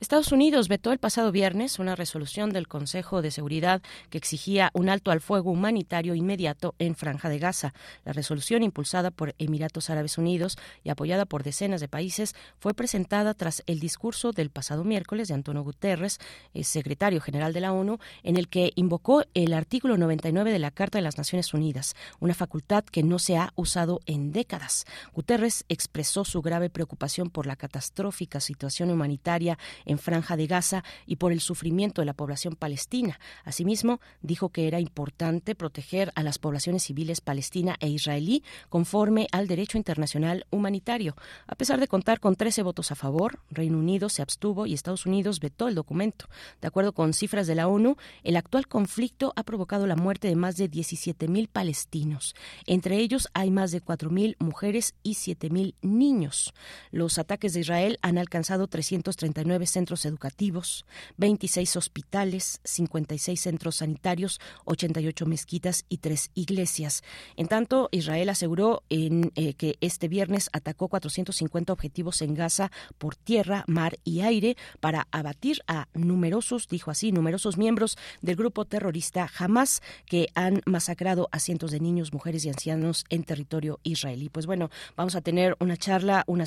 Estados 0.00 0.32
Unidos 0.32 0.68
vetó 0.68 0.92
el 0.92 0.98
pasado 0.98 1.30
viernes 1.30 1.78
una 1.78 1.94
resolución 1.94 2.54
del 2.54 2.68
Consejo 2.68 3.20
de 3.20 3.30
Seguridad 3.30 3.82
que 4.08 4.16
exigía 4.16 4.70
un 4.72 4.88
alto 4.88 5.10
al 5.10 5.20
fuego 5.20 5.50
humanitario 5.50 6.14
inmediato 6.14 6.74
en 6.78 6.94
Franja 6.94 7.28
de 7.28 7.38
Gaza. 7.38 7.74
La 8.06 8.14
resolución, 8.14 8.62
impulsada 8.62 9.10
por 9.10 9.34
Emiratos 9.36 9.90
Árabes 9.90 10.16
Unidos 10.16 10.56
y 10.84 10.88
apoyada 10.88 11.26
por 11.26 11.42
decenas 11.42 11.82
de 11.82 11.88
países, 11.88 12.34
fue 12.60 12.72
presentada 12.72 13.34
tras 13.34 13.62
el 13.66 13.78
discurso 13.78 14.32
del 14.32 14.48
pasado 14.48 14.84
miércoles 14.84 15.28
de 15.28 15.34
Antonio 15.34 15.62
Guterres, 15.62 16.18
secretario 16.62 17.20
general 17.20 17.52
de 17.52 17.60
la 17.60 17.74
ONU, 17.74 17.98
en 18.22 18.38
el 18.38 18.48
que 18.48 18.72
invocó 18.76 19.24
el 19.34 19.52
artículo 19.52 19.98
99 19.98 20.50
de 20.50 20.58
la 20.60 20.70
Carta 20.70 20.96
de 20.96 21.02
las 21.02 21.18
Naciones 21.18 21.52
Unidas, 21.52 21.94
una 22.20 22.32
facultad 22.32 22.84
que 22.84 23.02
no 23.02 23.18
se 23.18 23.36
ha 23.36 23.52
usado 23.54 24.00
en 24.06 24.32
décadas. 24.32 24.86
Guterres 25.12 25.66
expresó 25.68 26.24
su 26.24 26.40
grave 26.40 26.70
preocupación 26.70 27.28
por 27.28 27.46
la 27.46 27.56
catastrófica 27.56 28.40
situación 28.40 28.90
humanitaria 28.90 29.58
en 29.90 29.98
Franja 29.98 30.36
de 30.36 30.46
Gaza 30.46 30.84
y 31.04 31.16
por 31.16 31.32
el 31.32 31.40
sufrimiento 31.40 32.00
de 32.00 32.06
la 32.06 32.14
población 32.14 32.54
palestina. 32.54 33.18
Asimismo, 33.44 34.00
dijo 34.22 34.50
que 34.50 34.68
era 34.68 34.78
importante 34.78 35.54
proteger 35.54 36.12
a 36.14 36.22
las 36.22 36.38
poblaciones 36.38 36.84
civiles 36.84 37.20
palestina 37.20 37.76
e 37.80 37.88
israelí 37.88 38.44
conforme 38.68 39.26
al 39.32 39.48
derecho 39.48 39.78
internacional 39.78 40.46
humanitario. 40.50 41.16
A 41.48 41.56
pesar 41.56 41.80
de 41.80 41.88
contar 41.88 42.20
con 42.20 42.36
13 42.36 42.62
votos 42.62 42.92
a 42.92 42.94
favor, 42.94 43.40
Reino 43.50 43.78
Unido 43.78 44.08
se 44.08 44.22
abstuvo 44.22 44.66
y 44.66 44.74
Estados 44.74 45.06
Unidos 45.06 45.40
vetó 45.40 45.66
el 45.66 45.74
documento. 45.74 46.26
De 46.60 46.68
acuerdo 46.68 46.92
con 46.92 47.12
cifras 47.12 47.48
de 47.48 47.56
la 47.56 47.66
ONU, 47.66 47.96
el 48.22 48.36
actual 48.36 48.68
conflicto 48.68 49.32
ha 49.34 49.42
provocado 49.42 49.88
la 49.88 49.96
muerte 49.96 50.28
de 50.28 50.36
más 50.36 50.56
de 50.56 50.70
17.000 50.70 51.48
palestinos. 51.48 52.36
Entre 52.66 52.98
ellos 52.98 53.28
hay 53.34 53.50
más 53.50 53.72
de 53.72 53.82
4.000 53.82 54.36
mujeres 54.38 54.94
y 55.02 55.14
7.000 55.14 55.74
niños. 55.82 56.54
Los 56.92 57.18
ataques 57.18 57.54
de 57.54 57.60
Israel 57.60 57.98
han 58.02 58.18
alcanzado 58.18 58.68
339 58.68 59.66
centros 59.66 59.79
educativos, 60.04 60.84
26 61.16 61.76
hospitales, 61.76 62.60
56 62.64 63.40
centros 63.40 63.76
sanitarios, 63.76 64.40
88 64.66 65.26
mezquitas 65.26 65.84
y 65.88 65.98
tres 65.98 66.30
iglesias. 66.34 67.02
En 67.36 67.48
tanto, 67.48 67.88
Israel 67.92 68.28
aseguró 68.28 68.82
eh, 68.90 69.54
que 69.54 69.76
este 69.80 70.08
viernes 70.08 70.50
atacó 70.52 70.88
450 70.88 71.72
objetivos 71.72 72.20
en 72.22 72.34
Gaza 72.34 72.70
por 72.98 73.16
tierra, 73.16 73.64
mar 73.66 73.98
y 74.04 74.20
aire 74.20 74.56
para 74.80 75.08
abatir 75.10 75.60
a 75.66 75.88
numerosos, 75.94 76.68
dijo 76.68 76.90
así, 76.90 77.12
numerosos 77.12 77.56
miembros 77.56 77.96
del 78.20 78.36
grupo 78.36 78.64
terrorista 78.66 79.28
Hamas 79.38 79.82
que 80.06 80.28
han 80.34 80.60
masacrado 80.66 81.28
a 81.32 81.38
cientos 81.38 81.70
de 81.70 81.80
niños, 81.80 82.12
mujeres 82.12 82.44
y 82.44 82.50
ancianos 82.50 83.04
en 83.08 83.24
territorio 83.24 83.80
israelí. 83.82 84.28
Pues 84.28 84.46
bueno, 84.46 84.70
vamos 84.96 85.14
a 85.14 85.20
tener 85.20 85.56
una 85.60 85.76
charla, 85.76 86.24
un, 86.26 86.44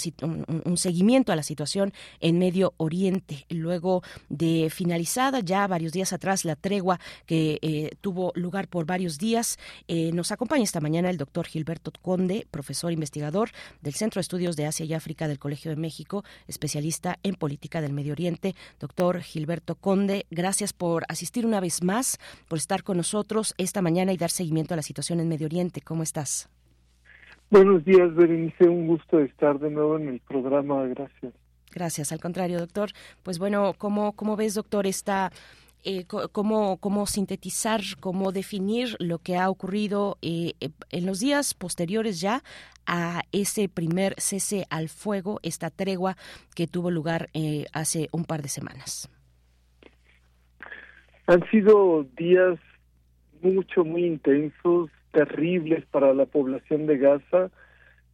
un 0.65 0.77
seguimiento 0.77 1.31
a 1.31 1.35
la 1.35 1.43
situación 1.43 1.93
en 2.19 2.37
Medio 2.37 2.73
Oriente 2.77 3.22
luego 3.49 4.03
de 4.29 4.69
finalizada 4.69 5.39
ya 5.39 5.67
varios 5.67 5.91
días 5.91 6.13
atrás 6.13 6.45
la 6.45 6.55
tregua 6.55 6.99
que 7.25 7.59
eh, 7.61 7.91
tuvo 8.01 8.31
lugar 8.35 8.67
por 8.67 8.85
varios 8.85 9.17
días. 9.17 9.57
Eh, 9.87 10.11
nos 10.13 10.31
acompaña 10.31 10.63
esta 10.63 10.81
mañana 10.81 11.09
el 11.09 11.17
doctor 11.17 11.45
Gilberto 11.45 11.91
Conde, 12.01 12.45
profesor 12.49 12.91
investigador 12.91 13.49
del 13.81 13.93
Centro 13.93 14.19
de 14.19 14.21
Estudios 14.21 14.55
de 14.55 14.65
Asia 14.65 14.85
y 14.85 14.93
África 14.93 15.27
del 15.27 15.39
Colegio 15.39 15.71
de 15.71 15.77
México, 15.77 16.23
especialista 16.47 17.17
en 17.23 17.35
política 17.35 17.81
del 17.81 17.93
Medio 17.93 18.13
Oriente. 18.13 18.55
Doctor 18.79 19.21
Gilberto 19.21 19.75
Conde, 19.75 20.25
gracias 20.29 20.73
por 20.73 21.03
asistir 21.09 21.45
una 21.45 21.59
vez 21.59 21.83
más, 21.83 22.19
por 22.47 22.57
estar 22.57 22.83
con 22.83 22.97
nosotros 22.97 23.53
esta 23.57 23.81
mañana 23.81 24.13
y 24.13 24.17
dar 24.17 24.29
seguimiento 24.29 24.73
a 24.73 24.77
la 24.77 24.83
situación 24.83 25.19
en 25.19 25.29
Medio 25.29 25.47
Oriente. 25.47 25.81
¿Cómo 25.81 26.03
estás? 26.03 26.49
Buenos 27.49 27.85
días, 27.85 28.13
Berenice. 28.15 28.67
Un 28.67 28.87
gusto 28.87 29.19
estar 29.19 29.59
de 29.59 29.69
nuevo 29.69 29.97
en 29.97 30.07
el 30.07 30.19
programa. 30.21 30.83
Gracias. 30.87 31.33
Gracias, 31.73 32.11
al 32.11 32.19
contrario, 32.19 32.59
doctor. 32.59 32.91
Pues 33.23 33.39
bueno, 33.39 33.73
¿cómo, 33.77 34.13
cómo 34.13 34.35
ves, 34.35 34.53
doctor, 34.53 34.87
esta... 34.87 35.31
Eh, 35.85 36.05
cómo, 36.31 36.77
cómo 36.77 37.05
sintetizar, 37.05 37.81
cómo 37.99 38.31
definir 38.31 38.95
lo 38.99 39.17
que 39.19 39.35
ha 39.35 39.49
ocurrido 39.49 40.17
eh, 40.21 40.53
en 40.91 41.05
los 41.05 41.19
días 41.19 41.53
posteriores 41.53 42.21
ya 42.21 42.41
a 42.85 43.23
ese 43.33 43.67
primer 43.67 44.15
cese 44.17 44.65
al 44.69 44.87
fuego, 44.87 45.41
esta 45.43 45.69
tregua 45.71 46.15
que 46.55 46.67
tuvo 46.67 46.89
lugar 46.89 47.27
eh, 47.33 47.65
hace 47.73 48.07
un 48.13 48.23
par 48.23 48.41
de 48.41 48.47
semanas. 48.47 49.09
Han 51.27 51.43
sido 51.49 52.05
días 52.17 52.59
mucho, 53.41 53.83
muy 53.83 54.05
intensos, 54.05 54.89
terribles 55.11 55.85
para 55.87 56.13
la 56.13 56.25
población 56.25 56.87
de 56.87 56.97
Gaza, 56.97 57.51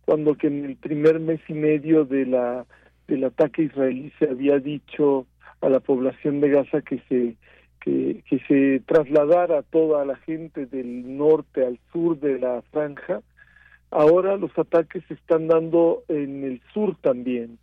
cuando 0.06 0.36
que 0.36 0.48
en 0.48 0.66
el 0.66 0.76
primer 0.76 1.20
mes 1.20 1.40
y 1.48 1.54
medio 1.54 2.04
de 2.04 2.26
la 2.26 2.66
del 3.10 3.26
ataque 3.26 3.64
israelí 3.64 4.14
se 4.20 4.30
había 4.30 4.60
dicho 4.60 5.26
a 5.62 5.70
la 5.70 5.80
población 5.80 6.40
de 6.40 6.50
Gaza 6.50 6.82
que 6.82 7.00
se 7.10 7.36
que, 7.80 8.24
se 8.48 8.82
trasladara 8.86 9.64
toda 9.64 10.06
la 10.06 10.16
gente 10.18 10.66
del 10.66 11.18
norte 11.18 11.66
al 11.66 11.80
sur 11.92 12.20
de 12.20 12.40
la 12.40 12.62
franja. 12.72 13.22
Ahora 13.92 14.38
los 14.38 14.58
ataques 14.58 15.04
se 15.08 15.16
están 15.16 15.48
dando 15.48 16.04
en 16.08 16.44
el 16.44 16.62
sur 16.74 16.96
también, 17.02 17.58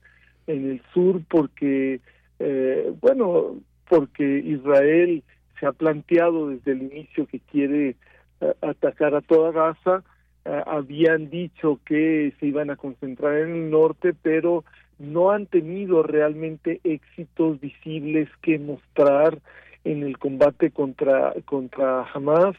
en 0.47 0.71
el 0.71 0.83
sur 0.93 1.21
porque, 1.29 2.01
eh, 2.39 2.93
bueno, 3.01 3.57
porque 3.89 4.39
Israel 4.39 5.23
se 5.61 5.67
ha 5.67 5.73
planteado 5.73 6.49
desde 6.49 6.73
el 6.73 6.83
inicio 6.83 7.27
que 7.27 7.41
quiere 7.41 7.97
eh, 8.41 8.55
atacar 8.61 9.15
a 9.15 9.21
toda 9.21 9.53
Gaza. 9.53 10.03
Eh, 10.45 10.63
habían 10.67 11.31
dicho 11.31 11.81
que 11.85 12.33
se 12.41 12.47
iban 12.47 12.71
a 12.71 12.77
concentrar 12.77 13.37
en 13.39 13.55
el 13.55 13.71
norte, 13.71 14.13
pero 14.21 14.65
no 14.99 15.31
han 15.31 15.47
tenido 15.47 16.03
realmente 16.03 16.81
éxitos 16.85 17.61
visibles 17.61 18.29
que 18.43 18.59
mostrar 18.59 19.39
en 19.85 20.03
el 20.03 20.19
combate 20.19 20.71
contra 20.71 21.35
contra 21.45 22.03
Hamas. 22.13 22.57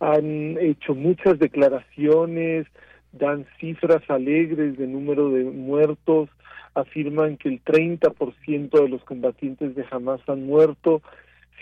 Han 0.00 0.58
hecho 0.58 0.94
muchas 0.94 1.38
declaraciones 1.38 2.66
dan 3.12 3.46
cifras 3.58 4.02
alegres 4.08 4.76
de 4.76 4.86
número 4.86 5.30
de 5.30 5.44
muertos 5.44 6.28
afirman 6.74 7.36
que 7.36 7.48
el 7.48 7.64
30% 7.64 8.70
de 8.70 8.88
los 8.88 9.02
combatientes 9.04 9.74
de 9.74 9.84
Hamas 9.90 10.20
han 10.28 10.46
muerto. 10.46 11.02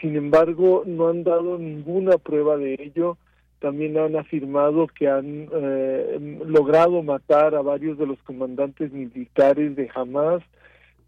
Sin 0.01 0.17
embargo 0.17 0.83
no 0.87 1.09
han 1.09 1.25
dado 1.25 1.59
ninguna 1.59 2.19
prueba 2.19 2.57
de 2.57 2.75
ello 2.79 3.17
también 3.59 3.97
han 3.99 4.17
afirmado 4.17 4.87
que 4.87 5.09
han 5.09 5.49
eh, 5.53 6.39
logrado 6.47 7.03
matar 7.03 7.55
a 7.55 7.63
varios 7.63 7.99
de 7.99 8.07
los 8.07 8.19
comandantes 8.23 8.93
militares 8.93 9.77
de 9.77 9.91
Hamas, 9.95 10.43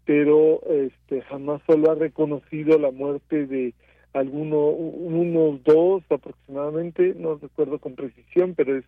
pero 0.05 0.61
este 0.67 1.23
Hamas 1.29 1.61
solo 1.67 1.91
ha 1.91 1.95
reconocido 1.95 2.79
la 2.79 2.91
muerte 2.91 3.45
de 3.45 3.73
algunos 4.13 4.73
unos 4.77 5.63
dos 5.63 6.03
aproximadamente, 6.09 7.13
no 7.15 7.35
recuerdo 7.35 7.77
con 7.77 7.95
precisión, 7.95 8.55
pero 8.55 8.77
es 8.77 8.85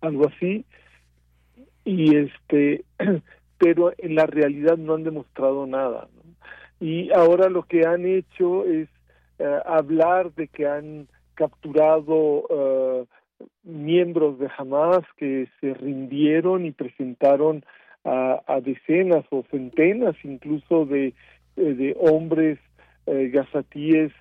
algo 0.00 0.28
así. 0.28 0.64
Y 1.84 2.16
este 2.16 2.84
pero 3.58 3.92
en 3.98 4.16
la 4.16 4.26
realidad 4.26 4.76
no 4.76 4.94
han 4.94 5.04
demostrado 5.04 5.66
nada. 5.66 6.08
Y 6.80 7.12
ahora 7.12 7.48
lo 7.48 7.62
que 7.62 7.86
han 7.86 8.04
hecho 8.06 8.64
es 8.64 8.88
eh, 9.38 9.60
hablar 9.66 10.32
de 10.34 10.48
que 10.48 10.66
han 10.66 11.06
capturado 11.34 12.14
uh, 12.14 13.06
miembros 13.64 14.38
de 14.38 14.48
Hamas 14.56 15.04
que 15.16 15.48
se 15.60 15.74
rindieron 15.74 16.64
y 16.66 16.72
presentaron 16.72 17.64
a, 18.04 18.42
a 18.46 18.60
decenas 18.60 19.24
o 19.30 19.44
centenas 19.50 20.16
incluso 20.24 20.86
de, 20.86 21.14
eh, 21.56 21.74
de 21.74 21.96
hombres 22.00 22.58
eh, 23.06 23.30
gazatíes 23.32 24.12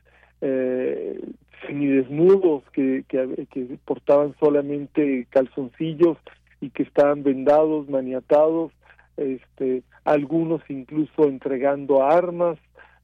eh, 0.42 1.20
semidesnudos 1.66 2.64
que, 2.74 3.04
que, 3.08 3.48
que 3.52 3.78
portaban 3.86 4.36
solamente 4.40 5.28
calzoncillos 5.30 6.18
y 6.60 6.70
que 6.70 6.84
estaban 6.84 7.24
vendados, 7.24 7.90
maniatados, 7.90 8.72
este, 9.18 9.84
algunos 10.04 10.62
incluso 10.70 11.26
entregando 11.26 12.04
armas, 12.04 12.58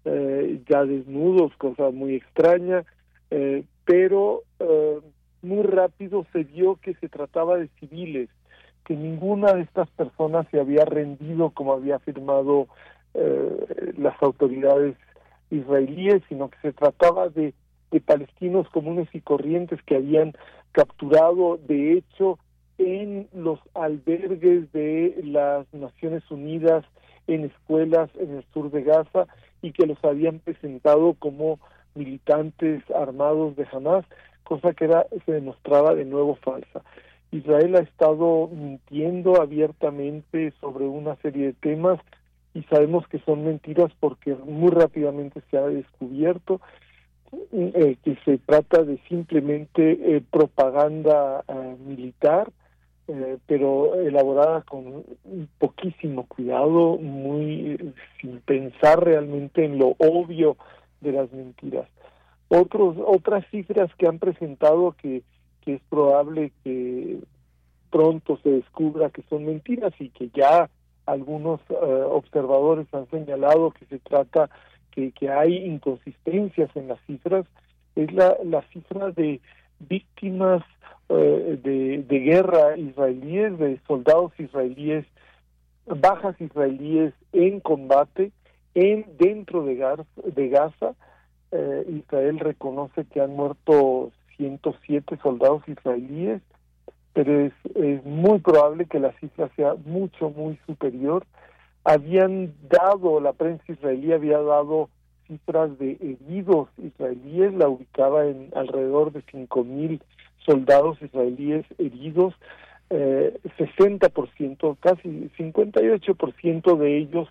eh, 0.06 0.62
ya 0.68 0.86
desnudos, 0.86 1.56
cosa 1.58 1.92
muy 1.92 2.16
extraña, 2.16 2.86
eh, 3.32 3.64
pero 3.86 4.44
eh, 4.60 5.00
muy 5.42 5.64
rápido 5.64 6.26
se 6.32 6.44
vio 6.44 6.76
que 6.78 6.94
se 6.96 7.10
trataba 7.10 7.58
de 7.58 7.70
civiles, 7.80 8.30
que 8.86 8.96
ninguna 8.96 9.54
de 9.54 9.62
estas 9.62 9.90
personas 9.92 10.48
se 10.52 10.60
había 10.60 10.86
rendido 10.86 11.50
como 11.52 11.74
había 11.74 11.98
afirmado 11.98 12.68
eh, 13.14 13.94
las 13.98 14.22
autoridades 14.22 14.96
israelíes, 15.50 16.22
sino 16.30 16.50
que 16.50 16.58
se 16.62 16.74
trataba 16.74 17.30
de, 17.30 17.54
de 17.92 18.02
palestinos 18.02 18.70
comunes 18.70 19.08
y 19.14 19.22
corrientes 19.22 19.82
que 19.84 19.96
habían 19.96 20.34
capturado, 20.72 21.58
de 21.68 21.94
hecho, 21.94 22.40
en 22.78 23.28
los 23.34 23.60
albergues 23.74 24.72
de 24.72 25.20
las 25.24 25.72
Naciones 25.74 26.30
Unidas, 26.30 26.86
en 27.28 27.46
escuelas 27.46 28.10
en 28.20 28.38
el 28.38 28.46
sur 28.54 28.72
de 28.72 28.84
Gaza 28.84 29.28
y 29.62 29.72
que 29.72 29.86
los 29.86 29.98
habían 30.04 30.40
presentado 30.40 31.16
como 31.16 31.60
militantes 31.98 32.84
armados 32.92 33.56
de 33.56 33.68
Hamas, 33.72 34.06
cosa 34.44 34.74
que 34.74 34.86
era, 34.86 35.06
se 35.26 35.32
demostraba 35.32 35.96
de 35.96 36.06
nuevo 36.06 36.36
falsa. 36.36 36.84
Israel 37.32 37.76
ha 37.76 37.80
estado 37.80 38.48
mintiendo 38.48 39.42
abiertamente 39.42 40.54
sobre 40.62 40.86
una 40.86 41.16
serie 41.18 41.48
de 41.48 41.54
temas 41.54 42.00
y 42.54 42.64
sabemos 42.64 43.08
que 43.08 43.20
son 43.20 43.44
mentiras 43.44 43.92
porque 44.00 44.36
muy 44.36 44.70
rápidamente 44.70 45.42
se 45.52 45.58
ha 45.58 45.68
descubierto 45.68 46.62
eh, 47.52 47.98
que 48.04 48.16
se 48.24 48.38
trata 48.38 48.84
de 48.84 48.98
simplemente 49.10 50.16
eh, 50.16 50.24
propaganda 50.32 51.44
eh, 51.50 51.76
militar 51.86 52.50
eh, 53.10 53.38
pero 53.48 53.96
elaborada 53.96 54.64
con 54.64 55.06
poquísimo 55.60 56.26
cuidado, 56.28 56.98
muy 56.98 57.94
sin 58.20 58.42
pensar 58.42 59.02
realmente 59.02 59.64
en 59.64 59.78
lo 59.78 59.96
obvio 59.98 60.58
de 61.02 61.12
las 61.12 61.32
mentiras. 61.32 61.88
Otros, 62.50 62.96
otras 63.06 63.46
cifras 63.52 63.94
que 63.96 64.08
han 64.08 64.20
presentado 64.20 64.94
que, 64.94 65.24
que 65.62 65.76
es 65.76 65.82
probable 65.90 66.52
que 66.64 67.20
pronto 67.90 68.38
se 68.44 68.50
descubra 68.50 69.10
que 69.10 69.24
son 69.30 69.46
mentiras 69.46 69.94
y 70.00 70.10
que 70.10 70.30
ya 70.34 70.70
algunos 71.06 71.60
eh, 71.70 71.76
observadores 71.76 72.88
han 72.94 73.10
señalado 73.10 73.72
que 73.72 73.86
se 73.86 74.00
trata 74.00 74.50
que, 74.92 75.12
que 75.12 75.30
hay 75.30 75.66
inconsistencias 75.66 76.70
en 76.76 76.90
las 76.90 77.00
cifras, 77.06 77.46
es 77.96 78.12
la, 78.14 78.38
la 78.44 78.62
cifra 78.74 79.12
de 79.12 79.42
víctimas 79.80 80.64
eh, 81.10 81.60
de, 81.64 82.04
de 82.04 82.20
guerra 82.20 82.78
israelíes, 82.78 83.58
de 83.58 83.80
soldados 83.88 84.32
israelíes, 84.38 85.06
bajas 85.86 86.40
israelíes 86.42 87.14
en 87.32 87.60
combate 87.62 88.32
en 88.78 89.06
dentro 89.18 89.64
de, 89.64 89.76
Gaza, 89.76 90.06
de 90.24 90.50
Gaza. 90.50 90.94
Eh, 91.52 91.86
Israel 91.98 92.40
reconoce 92.40 93.06
que 93.06 93.20
han 93.20 93.36
muerto 93.36 94.12
107 94.38 95.18
soldados 95.24 95.68
israelíes, 95.68 96.42
pero 97.14 97.40
es, 97.40 97.54
muy 98.06 98.38
probable 98.38 98.86
que 98.86 99.00
la 99.00 99.14
cifra 99.14 99.50
sea 99.56 99.74
mucho, 99.86 100.30
muy 100.30 100.60
superior. 100.68 101.26
Habían 101.84 102.54
dado, 102.70 103.20
la 103.20 103.34
prensa 103.34 103.64
israelí 103.68 104.14
había 104.14 104.38
dado 104.40 104.90
cifras 105.26 105.76
de 105.80 105.98
heridos 106.00 106.70
israelíes, 106.78 107.54
la 107.56 107.70
ubicaba 107.70 108.28
en 108.28 108.52
alrededor 108.56 109.12
de 109.12 109.24
5.000 109.24 110.00
soldados 110.46 111.02
israelíes 111.02 111.66
heridos, 111.80 112.36
eh, 112.92 113.40
60%, 113.58 114.78
casi 114.80 115.32
58% 115.36 116.78
de 116.78 116.98
ellos 117.00 117.28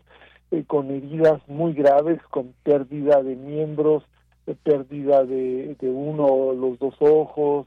eh, 0.51 0.64
con 0.66 0.90
heridas 0.90 1.40
muy 1.48 1.73
graves, 1.73 2.20
con 2.31 2.55
pérdida 2.62 3.23
de 3.23 3.36
miembros, 3.36 4.05
eh, 4.47 4.55
pérdida 4.62 5.24
de, 5.24 5.77
uno 5.82 6.27
o 6.27 6.55
los 6.55 6.78
dos 6.78 6.94
ojos, 7.01 7.66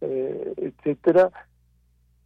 eh, 0.00 0.52
etcétera. 0.56 1.30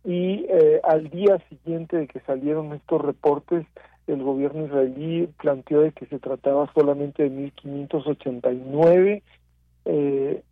Y 0.04 0.46
eh, 0.48 0.80
al 0.82 1.10
día 1.10 1.38
siguiente 1.48 1.96
de 1.96 2.08
que 2.08 2.20
salieron 2.20 2.72
estos 2.72 3.00
reportes, 3.00 3.64
el 4.08 4.22
gobierno 4.22 4.66
israelí 4.66 5.28
planteó 5.40 5.82
de 5.82 5.92
que 5.92 6.06
se 6.06 6.18
trataba 6.18 6.70
solamente 6.74 7.28
de 7.28 7.52
1.589 7.52 9.22
eh, 9.84 10.42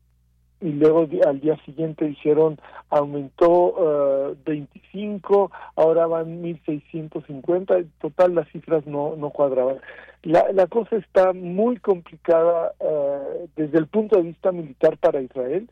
y 0.61 0.73
luego 0.73 1.09
al 1.27 1.41
día 1.41 1.57
siguiente 1.65 2.07
dijeron 2.07 2.59
aumentó 2.91 4.35
25, 4.45 5.51
ahora 5.77 6.07
van 6.07 6.43
1.650, 6.43 7.79
en 7.79 7.91
total 8.01 8.35
las 8.35 8.49
cifras 8.49 8.87
no, 8.87 9.17
no 9.17 9.31
cuadraban. 9.31 9.79
La, 10.23 10.53
la 10.53 10.67
cosa 10.67 10.97
está 10.97 11.33
muy 11.33 11.79
complicada 11.79 12.73
uh, 12.79 13.49
desde 13.57 13.79
el 13.79 13.87
punto 13.87 14.17
de 14.17 14.25
vista 14.25 14.53
militar 14.53 14.99
para 14.99 15.23
Israel. 15.23 15.71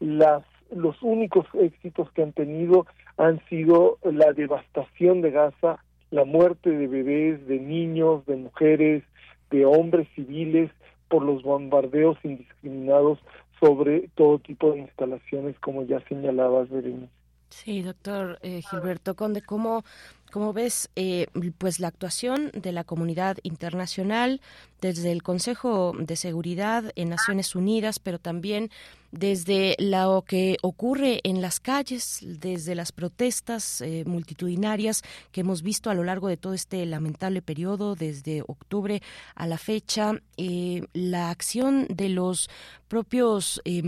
Las, 0.00 0.42
los 0.70 1.02
únicos 1.02 1.46
éxitos 1.54 2.10
que 2.12 2.22
han 2.22 2.32
tenido 2.32 2.86
han 3.16 3.40
sido 3.48 3.96
la 4.02 4.32
devastación 4.32 5.22
de 5.22 5.30
Gaza, 5.30 5.78
la 6.10 6.24
muerte 6.24 6.70
de 6.70 6.86
bebés, 6.86 7.46
de 7.46 7.58
niños, 7.58 8.26
de 8.26 8.36
mujeres, 8.36 9.02
de 9.50 9.64
hombres 9.64 10.08
civiles 10.14 10.70
por 11.08 11.22
los 11.22 11.42
bombardeos 11.42 12.18
indiscriminados 12.22 13.18
sobre 13.60 14.08
todo 14.14 14.38
tipo 14.38 14.72
de 14.72 14.80
instalaciones, 14.80 15.58
como 15.60 15.84
ya 15.84 16.00
señalabas, 16.08 16.68
Berenice. 16.68 17.10
Sí, 17.50 17.82
doctor 17.82 18.38
eh, 18.42 18.60
Gilberto 18.68 19.14
Conde, 19.14 19.40
¿cómo, 19.40 19.84
cómo 20.32 20.52
ves 20.52 20.90
eh, 20.96 21.26
pues 21.58 21.78
la 21.78 21.88
actuación 21.88 22.50
de 22.52 22.72
la 22.72 22.82
comunidad 22.82 23.38
internacional 23.44 24.40
desde 24.80 25.12
el 25.12 25.22
Consejo 25.22 25.92
de 25.96 26.16
Seguridad 26.16 26.92
en 26.96 27.08
Naciones 27.08 27.54
Unidas, 27.54 28.00
pero 28.00 28.18
también 28.18 28.70
desde 29.10 29.76
lo 29.78 30.24
que 30.26 30.56
ocurre 30.62 31.20
en 31.24 31.40
las 31.40 31.60
calles, 31.60 32.20
desde 32.22 32.74
las 32.74 32.92
protestas 32.92 33.80
eh, 33.80 34.04
multitudinarias 34.06 35.02
que 35.32 35.42
hemos 35.42 35.62
visto 35.62 35.90
a 35.90 35.94
lo 35.94 36.04
largo 36.04 36.28
de 36.28 36.36
todo 36.36 36.54
este 36.54 36.84
lamentable 36.86 37.42
periodo, 37.42 37.94
desde 37.94 38.42
octubre 38.42 39.02
a 39.34 39.46
la 39.46 39.58
fecha, 39.58 40.20
eh, 40.36 40.82
la 40.92 41.30
acción 41.30 41.86
de 41.88 42.08
los 42.08 42.48
propios 42.88 43.60
eh, 43.64 43.82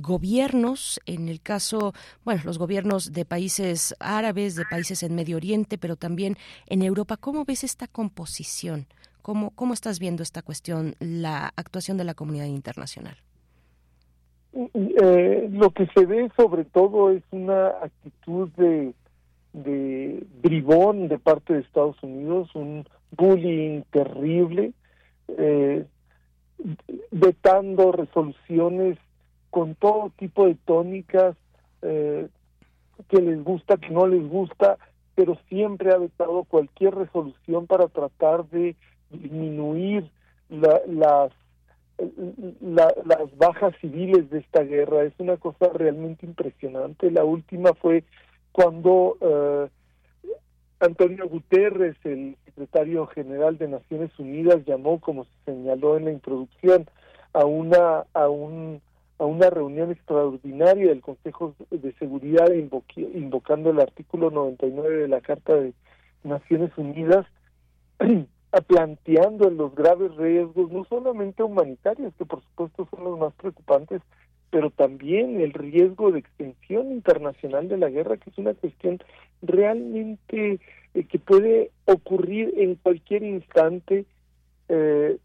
gobiernos, 0.00 1.00
en 1.06 1.28
el 1.28 1.40
caso, 1.40 1.94
bueno, 2.24 2.42
los 2.44 2.58
gobiernos 2.58 3.12
de 3.12 3.24
países 3.24 3.94
árabes, 3.98 4.54
de 4.54 4.64
países 4.64 5.02
en 5.02 5.14
Medio 5.14 5.36
Oriente, 5.36 5.78
pero 5.78 5.96
también 5.96 6.36
en 6.66 6.82
Europa. 6.82 7.16
¿Cómo 7.16 7.44
ves 7.44 7.64
esta 7.64 7.88
composición? 7.88 8.86
¿Cómo, 9.22 9.50
cómo 9.50 9.72
estás 9.72 9.98
viendo 9.98 10.22
esta 10.22 10.42
cuestión, 10.42 10.96
la 10.98 11.52
actuación 11.56 11.96
de 11.96 12.04
la 12.04 12.14
comunidad 12.14 12.46
internacional? 12.46 13.16
Eh, 14.54 15.48
lo 15.50 15.70
que 15.70 15.86
se 15.94 16.04
ve 16.04 16.30
sobre 16.36 16.64
todo 16.64 17.10
es 17.10 17.22
una 17.30 17.68
actitud 17.68 18.50
de, 18.56 18.92
bribón 20.42 21.08
de 21.08 21.18
parte 21.18 21.54
de 21.54 21.60
Estados 21.60 22.02
Unidos, 22.02 22.54
un 22.54 22.86
bullying 23.16 23.82
terrible, 23.90 24.72
eh, 25.28 25.86
vetando 27.10 27.92
resoluciones 27.92 28.98
con 29.50 29.74
todo 29.74 30.12
tipo 30.16 30.46
de 30.46 30.54
tónicas 30.66 31.36
eh, 31.82 32.28
que 33.08 33.20
les 33.20 33.42
gusta, 33.42 33.76
que 33.78 33.90
no 33.90 34.06
les 34.06 34.26
gusta, 34.28 34.78
pero 35.14 35.38
siempre 35.48 35.92
ha 35.92 35.98
vetado 35.98 36.44
cualquier 36.44 36.94
resolución 36.94 37.66
para 37.66 37.88
tratar 37.88 38.46
de 38.48 38.76
disminuir 39.10 40.10
la, 40.48 40.80
las 40.86 41.32
la, 42.60 42.92
las 43.04 43.36
bajas 43.36 43.74
civiles 43.80 44.30
de 44.30 44.40
esta 44.40 44.62
guerra. 44.62 45.04
Es 45.04 45.14
una 45.18 45.36
cosa 45.36 45.68
realmente 45.74 46.26
impresionante. 46.26 47.10
La 47.10 47.24
última 47.24 47.74
fue 47.74 48.04
cuando 48.52 49.16
eh, 49.20 49.68
Antonio 50.80 51.28
Guterres, 51.28 51.96
el 52.04 52.36
secretario 52.44 53.06
general 53.06 53.58
de 53.58 53.68
Naciones 53.68 54.10
Unidas, 54.18 54.64
llamó, 54.66 55.00
como 55.00 55.24
se 55.24 55.52
señaló 55.52 55.96
en 55.96 56.06
la 56.06 56.12
introducción, 56.12 56.86
a 57.32 57.44
una 57.44 58.04
a 58.12 58.28
un 58.28 58.80
a 59.18 59.24
una 59.24 59.50
reunión 59.50 59.92
extraordinaria 59.92 60.88
del 60.88 61.00
Consejo 61.00 61.54
de 61.70 61.92
Seguridad 61.94 62.48
invocando 62.96 63.70
el 63.70 63.80
artículo 63.80 64.30
99 64.30 64.96
de 64.96 65.08
la 65.08 65.20
Carta 65.20 65.54
de 65.54 65.72
Naciones 66.24 66.72
Unidas 66.76 67.24
planteando 68.60 69.48
los 69.50 69.74
graves 69.74 70.14
riesgos, 70.16 70.70
no 70.70 70.84
solamente 70.84 71.42
humanitarios, 71.42 72.12
que 72.18 72.26
por 72.26 72.42
supuesto 72.42 72.86
son 72.90 73.04
los 73.04 73.18
más 73.18 73.32
preocupantes, 73.34 74.02
pero 74.50 74.70
también 74.70 75.40
el 75.40 75.54
riesgo 75.54 76.12
de 76.12 76.18
extensión 76.18 76.92
internacional 76.92 77.68
de 77.68 77.78
la 77.78 77.88
guerra, 77.88 78.18
que 78.18 78.28
es 78.28 78.36
una 78.36 78.52
cuestión 78.52 78.98
realmente 79.40 80.60
eh, 80.92 81.04
que 81.04 81.18
puede 81.18 81.70
ocurrir 81.86 82.52
en 82.58 82.74
cualquier 82.74 83.22
instante. 83.22 84.04
Eh, 84.68 85.16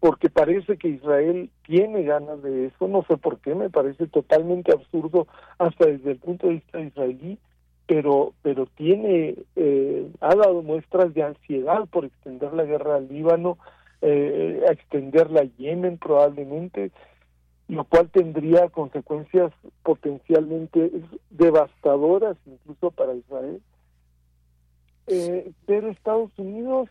porque 0.00 0.30
parece 0.30 0.76
que 0.76 0.88
Israel 0.88 1.50
tiene 1.66 2.04
ganas 2.04 2.40
de 2.42 2.66
eso, 2.66 2.86
no 2.86 3.04
sé 3.08 3.16
por 3.16 3.40
qué, 3.40 3.54
me 3.54 3.68
parece 3.68 4.06
totalmente 4.06 4.72
absurdo 4.72 5.26
hasta 5.58 5.86
desde 5.86 6.12
el 6.12 6.18
punto 6.18 6.46
de 6.46 6.54
vista 6.54 6.80
israelí, 6.80 7.38
pero 7.88 8.34
pero 8.42 8.66
tiene 8.66 9.34
eh, 9.56 10.08
ha 10.20 10.34
dado 10.36 10.62
muestras 10.62 11.12
de 11.14 11.22
ansiedad 11.22 11.88
por 11.90 12.04
extender 12.04 12.52
la 12.52 12.64
guerra 12.64 12.96
al 12.96 13.08
Líbano, 13.08 13.56
eh, 14.02 14.62
a 14.68 14.72
extenderla 14.72 15.40
a 15.40 15.56
Yemen 15.56 15.96
probablemente, 15.96 16.92
lo 17.66 17.84
cual 17.84 18.10
tendría 18.10 18.68
consecuencias 18.68 19.52
potencialmente 19.82 20.92
devastadoras 21.30 22.36
incluso 22.46 22.90
para 22.90 23.14
Israel. 23.14 23.60
Eh, 25.06 25.50
pero 25.64 25.88
Estados 25.88 26.30
Unidos 26.36 26.90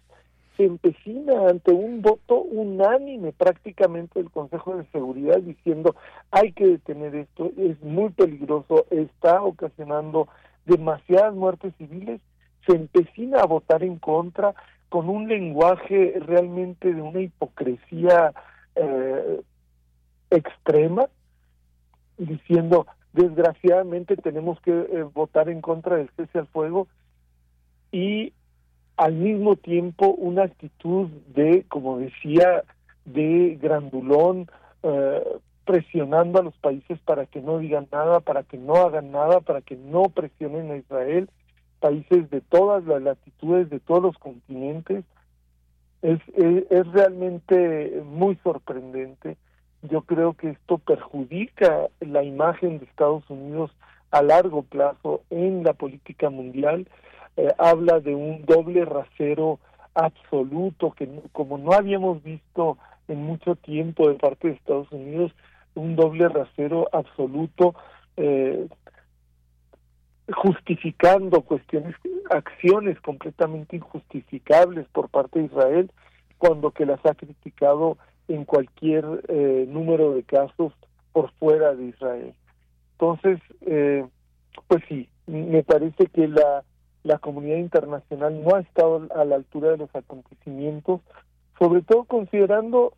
se 0.57 0.63
empecina 0.63 1.49
ante 1.49 1.71
un 1.71 2.01
voto 2.01 2.41
unánime 2.41 3.33
prácticamente 3.33 4.19
del 4.19 4.31
Consejo 4.31 4.75
de 4.75 4.87
Seguridad 4.87 5.37
diciendo 5.37 5.95
hay 6.31 6.53
que 6.53 6.65
detener 6.65 7.13
esto, 7.13 7.51
es 7.55 7.79
muy 7.83 8.09
peligroso, 8.09 8.87
está 8.89 9.43
ocasionando 9.43 10.27
demasiadas 10.67 11.33
muertes 11.33 11.73
civiles, 11.77 12.21
se 12.65 12.75
empecina 12.75 13.39
a 13.39 13.47
votar 13.47 13.83
en 13.83 13.97
contra 13.97 14.53
con 14.89 15.09
un 15.09 15.27
lenguaje 15.27 16.15
realmente 16.19 16.93
de 16.93 17.01
una 17.01 17.21
hipocresía 17.21 18.33
eh, 18.75 19.41
extrema, 20.29 21.07
diciendo 22.17 22.85
desgraciadamente 23.13 24.15
tenemos 24.17 24.59
que 24.61 24.71
eh, 24.71 25.03
votar 25.13 25.49
en 25.49 25.61
contra 25.61 25.95
del 25.95 26.09
cese 26.15 26.39
al 26.39 26.47
fuego 26.47 26.87
y 27.91 28.33
al 28.97 29.13
mismo 29.13 29.55
tiempo 29.55 30.07
una 30.09 30.43
actitud 30.43 31.07
de, 31.33 31.65
como 31.67 31.99
decía, 31.99 32.63
de 33.05 33.57
grandulón, 33.61 34.49
eh, 34.83 35.23
presionando 35.67 36.39
a 36.39 36.43
los 36.43 36.55
países 36.57 36.97
para 37.01 37.25
que 37.25 37.41
no 37.41 37.59
digan 37.59 37.87
nada, 37.91 38.21
para 38.21 38.43
que 38.43 38.57
no 38.57 38.75
hagan 38.77 39.11
nada, 39.11 39.41
para 39.41 39.61
que 39.61 39.75
no 39.75 40.03
presionen 40.03 40.71
a 40.71 40.77
Israel, 40.77 41.29
países 41.81 42.29
de 42.29 42.41
todas 42.41 42.85
las 42.85 43.01
latitudes, 43.01 43.69
de 43.69 43.79
todos 43.81 44.01
los 44.01 44.17
continentes. 44.17 45.03
Es, 46.01 46.19
es, 46.37 46.87
realmente 46.93 48.01
muy 48.05 48.35
sorprendente. 48.37 49.35
Yo 49.81 50.03
creo 50.03 50.33
que 50.33 50.51
esto 50.51 50.77
perjudica 50.77 51.87
la 51.99 52.23
imagen 52.23 52.79
de 52.79 52.85
Estados 52.85 53.29
Unidos 53.29 53.71
a 54.11 54.21
largo 54.21 54.63
plazo 54.63 55.21
en 55.29 55.63
la 55.63 55.73
política 55.73 56.29
mundial 56.29 56.87
eh, 57.35 57.53
habla 57.57 57.99
de 57.99 58.15
un 58.15 58.45
doble 58.45 58.85
rasero 58.85 59.59
absoluto 59.93 60.91
que 60.91 61.09
como 61.33 61.57
no 61.57 61.73
habíamos 61.73 62.23
visto 62.23 62.77
en 63.07 63.21
mucho 63.23 63.55
tiempo 63.55 64.07
de 64.07 64.15
parte 64.15 64.47
de 64.47 64.53
Estados 64.53 64.91
Unidos 64.91 65.33
un 65.77 65.95
doble 65.95 66.27
rasero 66.29 66.87
absoluto 66.91 67.75
eh, 68.17 68.67
justificando 70.33 71.41
cuestiones 71.41 71.95
acciones 72.29 72.99
completamente 73.01 73.77
injustificables 73.77 74.87
por 74.89 75.09
parte 75.09 75.39
de 75.39 75.45
Israel 75.45 75.91
cuando 76.37 76.71
que 76.71 76.85
las 76.85 77.03
ha 77.05 77.15
criticado 77.15 77.97
en 78.27 78.43
cualquier 78.43 79.05
eh, 79.29 79.65
número 79.69 80.13
de 80.13 80.23
casos 80.23 80.73
por 81.13 81.31
fuera 81.33 81.73
de 81.73 81.85
Israel. 81.85 82.33
Entonces 82.93 83.39
eh, 83.61 84.05
pues 84.67 84.83
sí 84.89 85.07
me 85.27 85.63
parece 85.63 86.07
que 86.07 86.27
la 86.27 86.63
la 87.07 87.17
comunidad 87.19 87.57
internacional 87.57 88.43
no 88.43 88.55
ha 88.55 88.59
estado 88.59 89.07
a 89.15 89.23
la 89.23 89.35
altura 89.35 89.71
de 89.71 89.77
los 89.77 89.95
acontecimientos, 89.95 91.01
sobre 91.57 91.81
todo 91.81 92.03
considerando, 92.03 92.93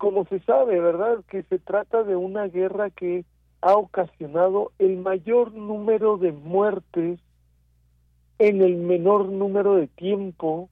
como 0.00 0.24
se 0.24 0.40
sabe, 0.40 0.80
¿verdad?, 0.80 1.18
que 1.28 1.42
se 1.42 1.58
trata 1.58 2.04
de 2.04 2.16
una 2.16 2.48
guerra 2.48 2.88
que 2.88 3.26
ha 3.60 3.74
ocasionado 3.74 4.72
el 4.78 4.96
mayor 4.96 5.52
número 5.52 6.16
de 6.16 6.32
muertes 6.32 7.20
en 8.38 8.62
el 8.62 8.76
menor 8.76 9.26
número 9.28 9.74
de 9.74 9.88
tiempo 9.88 10.70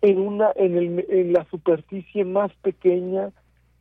en 0.00 0.18
una 0.18 0.50
en, 0.56 0.78
el, 0.78 1.06
en 1.10 1.34
la 1.34 1.44
superficie 1.50 2.24
más 2.24 2.50
pequeña 2.62 3.32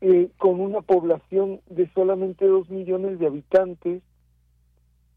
eh, 0.02 0.28
con 0.38 0.60
una 0.60 0.82
población 0.82 1.61
de 1.69 1.90
solamente 1.94 2.45
dos 2.45 2.69
millones 2.69 3.19
de 3.19 3.28
habitantes 3.28 4.03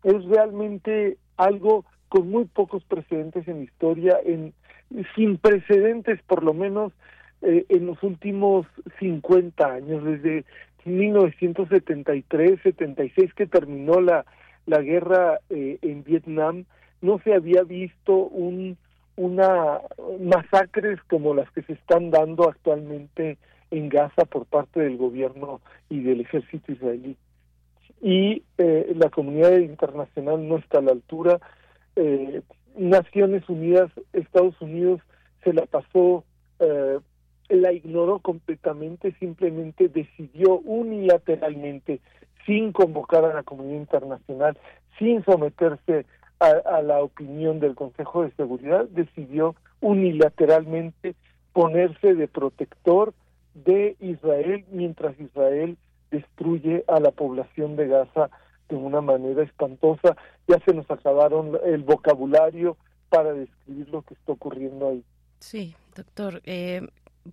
es 0.05 0.24
realmente 0.27 1.19
algo 1.36 1.85
con 2.09 2.31
muy 2.31 2.44
pocos 2.44 2.85
precedentes 2.85 3.48
en 3.48 3.65
historia, 3.65 4.16
en, 4.24 4.55
sin 5.16 5.39
precedentes 5.39 6.23
por 6.23 6.44
lo 6.44 6.55
menos 6.55 6.93
eh, 7.45 7.66
en 7.69 7.87
los 7.87 8.03
últimos 8.03 8.66
50 8.99 9.66
años, 9.66 10.05
desde 10.05 10.45
1973, 10.85 12.61
76 12.62 13.35
que 13.35 13.47
terminó 13.47 14.01
la, 14.01 14.25
la 14.66 14.81
guerra 14.81 15.39
eh, 15.51 15.79
en 15.83 16.05
Vietnam, 16.05 16.65
no 17.01 17.21
se 17.21 17.35
había 17.35 17.62
visto 17.62 18.15
un 18.15 18.77
una 19.16 19.81
masacres 20.21 20.99
como 21.09 21.35
las 21.35 21.51
que 21.53 21.62
se 21.62 21.75
están 21.75 22.11
dando 22.11 22.49
actualmente 22.49 23.39
en 23.71 23.89
Gaza 23.89 24.25
por 24.25 24.47
parte 24.47 24.81
del 24.81 24.97
gobierno 24.97 25.61
y 25.89 26.03
del 26.03 26.21
ejército 26.21 26.73
israelí. 26.73 27.16
Y 28.01 28.43
eh, 28.59 28.93
la 28.97 29.09
comunidad 29.11 29.57
internacional 29.59 30.47
no 30.47 30.59
está 30.59 30.79
a 30.79 30.83
la 30.83 30.93
altura, 30.93 31.39
eh, 31.97 32.43
Naciones 32.77 33.49
Unidas, 33.49 33.91
Estados 34.12 34.61
Unidos 34.61 35.01
se 35.45 35.53
la 35.53 35.65
pasó, 35.66 36.25
eh, 36.59 36.99
la 37.49 37.73
ignoró 37.73 38.19
completamente, 38.21 39.15
simplemente 39.19 39.89
decidió 39.89 40.59
unilateralmente, 40.59 42.01
sin 42.47 42.73
convocar 42.73 43.25
a 43.25 43.35
la 43.35 43.43
comunidad 43.43 43.81
internacional, 43.81 44.59
sin 44.99 45.25
someterse 45.25 46.07
a, 46.41 46.83
la 46.83 47.03
opinión 47.03 47.59
del 47.59 47.75
Consejo 47.75 48.23
de 48.23 48.31
Seguridad, 48.33 48.87
decidió 48.91 49.55
unilateralmente 49.81 51.15
ponerse 51.53 52.15
de 52.15 52.29
protector 52.29 53.15
de 53.55 53.97
Israel 54.01 54.65
mientras 54.71 55.19
Israel 55.19 55.79
destruye 56.11 56.85
a 56.87 57.01
la 57.01 57.12
población 57.12 57.77
de 57.77 57.87
Gaza 57.87 58.31
de 58.69 58.77
una 58.77 59.01
manera 59.01 59.43
espantosa. 59.43 60.16
Ya 60.49 60.59
se 60.66 60.75
nos 60.75 60.91
acabaron 60.91 61.59
el 61.65 61.83
vocabulario 61.83 62.77
para 63.09 63.33
describir 63.33 63.89
lo 63.89 64.03
que 64.03 64.15
está 64.15 64.33
ocurriendo 64.33 64.91
ahí. 64.91 65.05
Sí, 65.39 65.75
doctor. 65.95 66.43
Eh, 66.45 66.83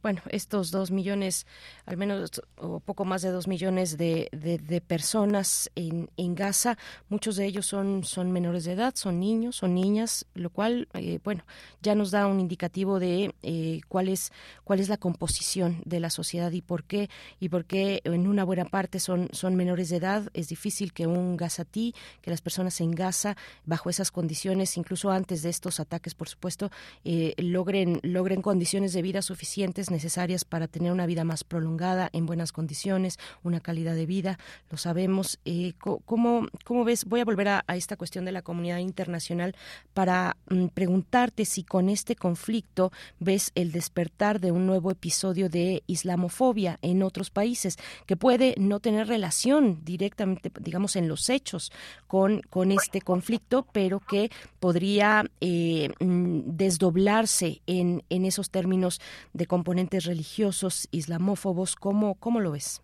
bueno, 0.02 0.22
estos 0.30 0.72
dos 0.72 0.90
millones, 0.92 1.46
al 1.86 1.98
menos 1.98 2.42
o 2.58 2.80
poco 2.80 3.04
más 3.04 3.22
de 3.22 3.30
dos 3.30 3.48
millones 3.48 3.98
de, 3.98 4.30
de, 4.32 4.82
personas 4.82 5.70
en, 5.76 6.10
en, 6.18 6.34
Gaza, 6.34 6.78
muchos 7.10 7.36
de 7.36 7.46
ellos 7.46 7.66
son, 7.66 8.04
son 8.04 8.32
menores 8.32 8.64
de 8.64 8.74
edad, 8.74 8.94
son 8.96 9.20
niños, 9.20 9.58
son 9.58 9.76
niñas, 9.76 10.26
lo 10.34 10.50
cual, 10.50 10.88
eh, 10.94 11.20
bueno, 11.24 11.44
ya 11.82 11.94
nos 11.94 12.12
da 12.12 12.28
un 12.28 12.40
indicativo 12.40 13.00
de 13.00 13.36
eh, 13.44 13.82
cuál 13.88 14.08
es 14.08 14.32
cuál 14.64 14.80
es 14.80 14.88
la 14.88 14.98
composición 14.98 15.82
de 15.86 16.00
la 16.00 16.10
sociedad 16.10 16.52
y 16.52 16.62
por 16.62 16.84
qué 16.86 17.10
y 17.40 17.50
por 17.50 17.66
qué 17.66 18.02
en 18.06 18.28
una 18.28 18.44
buena 18.44 18.66
parte 18.66 19.00
son 19.00 19.30
son 19.34 19.56
menores 19.56 19.90
de 19.90 19.98
edad. 19.98 20.30
Es 20.34 20.48
difícil 20.48 20.94
que 20.94 21.08
un 21.08 21.36
gazatí, 21.36 21.94
que 22.22 22.32
las 22.32 22.42
personas 22.42 22.80
en 22.80 22.92
Gaza, 22.92 23.36
bajo 23.66 23.90
esas 23.90 24.12
condiciones, 24.12 24.78
incluso 24.78 25.12
antes 25.12 25.42
de 25.42 25.50
estos 25.50 25.80
ataques, 25.80 26.16
por 26.16 26.30
supuesto, 26.30 26.72
eh, 27.04 27.34
logren 27.38 28.00
logren 28.04 28.42
condiciones 28.42 28.94
de 28.94 29.02
vida 29.02 29.22
suficientes 29.22 29.81
necesarias 29.90 30.46
para 30.46 30.68
tener 30.68 30.92
una 30.92 31.06
vida 31.06 31.24
más 31.24 31.44
prolongada, 31.44 32.10
en 32.14 32.26
buenas 32.26 32.52
condiciones, 32.52 33.18
una 33.42 33.62
calidad 33.62 33.96
de 33.96 34.06
vida, 34.06 34.38
lo 34.70 34.78
sabemos. 34.78 35.40
Eh, 35.46 35.74
¿cómo, 35.80 36.48
¿Cómo 36.66 36.84
ves? 36.84 37.06
Voy 37.06 37.22
a 37.22 37.26
volver 37.26 37.48
a, 37.48 37.64
esta 37.70 37.96
cuestión 37.96 38.26
de 38.26 38.32
la 38.32 38.42
comunidad 38.42 38.80
internacional 38.80 39.56
para 39.94 40.38
mm, 40.50 40.68
preguntarte 40.68 41.46
si 41.46 41.64
con 41.64 41.90
este 41.90 42.16
conflicto 42.16 42.92
ves 43.20 43.52
el 43.56 43.72
despertar 43.72 44.40
de 44.40 44.52
un 44.52 44.68
nuevo 44.68 44.92
episodio 44.92 45.50
de 45.50 45.84
islamofobia 45.88 46.78
en 46.82 47.02
otros 47.02 47.30
países, 47.30 47.78
que 48.06 48.18
puede 48.18 48.56
no 48.58 48.80
tener 48.80 49.08
relación 49.08 49.80
directamente, 49.84 50.52
digamos, 50.60 50.96
en 50.96 51.08
los 51.08 51.30
hechos 51.30 51.72
con, 52.08 52.42
con 52.50 52.72
este 52.72 53.02
conflicto, 53.02 53.66
pero 53.72 54.00
que 54.02 54.30
podría 54.60 55.24
eh, 55.40 55.90
mm, 56.00 56.42
desdoblarse 56.46 57.62
en, 57.68 58.04
en 58.10 58.26
esos 58.26 58.50
términos 58.50 59.00
de 59.34 59.48
comportamiento 59.48 59.71
religiosos 60.06 60.88
islamófobos. 60.92 61.76
¿Cómo, 61.76 62.16
cómo 62.16 62.40
lo 62.40 62.52
ves? 62.52 62.82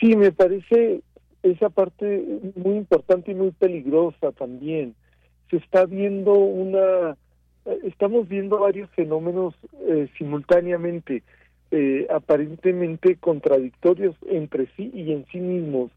Sí, 0.00 0.14
me 0.16 0.32
parece 0.32 1.02
esa 1.42 1.70
parte 1.70 2.24
muy 2.54 2.76
importante 2.76 3.32
y 3.32 3.34
muy 3.34 3.50
peligrosa 3.52 4.32
también. 4.32 4.94
Se 5.50 5.56
está 5.56 5.86
viendo 5.86 6.32
una, 6.32 7.16
eh, 7.64 7.78
estamos 7.84 8.28
viendo 8.28 8.58
varios 8.58 8.90
fenómenos 8.90 9.54
eh, 9.88 10.08
simultáneamente, 10.18 11.22
eh, 11.70 12.06
aparentemente 12.10 13.16
contradictorios 13.16 14.16
entre 14.28 14.66
sí 14.76 14.90
y 14.92 15.12
en 15.12 15.24
sí 15.30 15.38
mismos. 15.38 15.90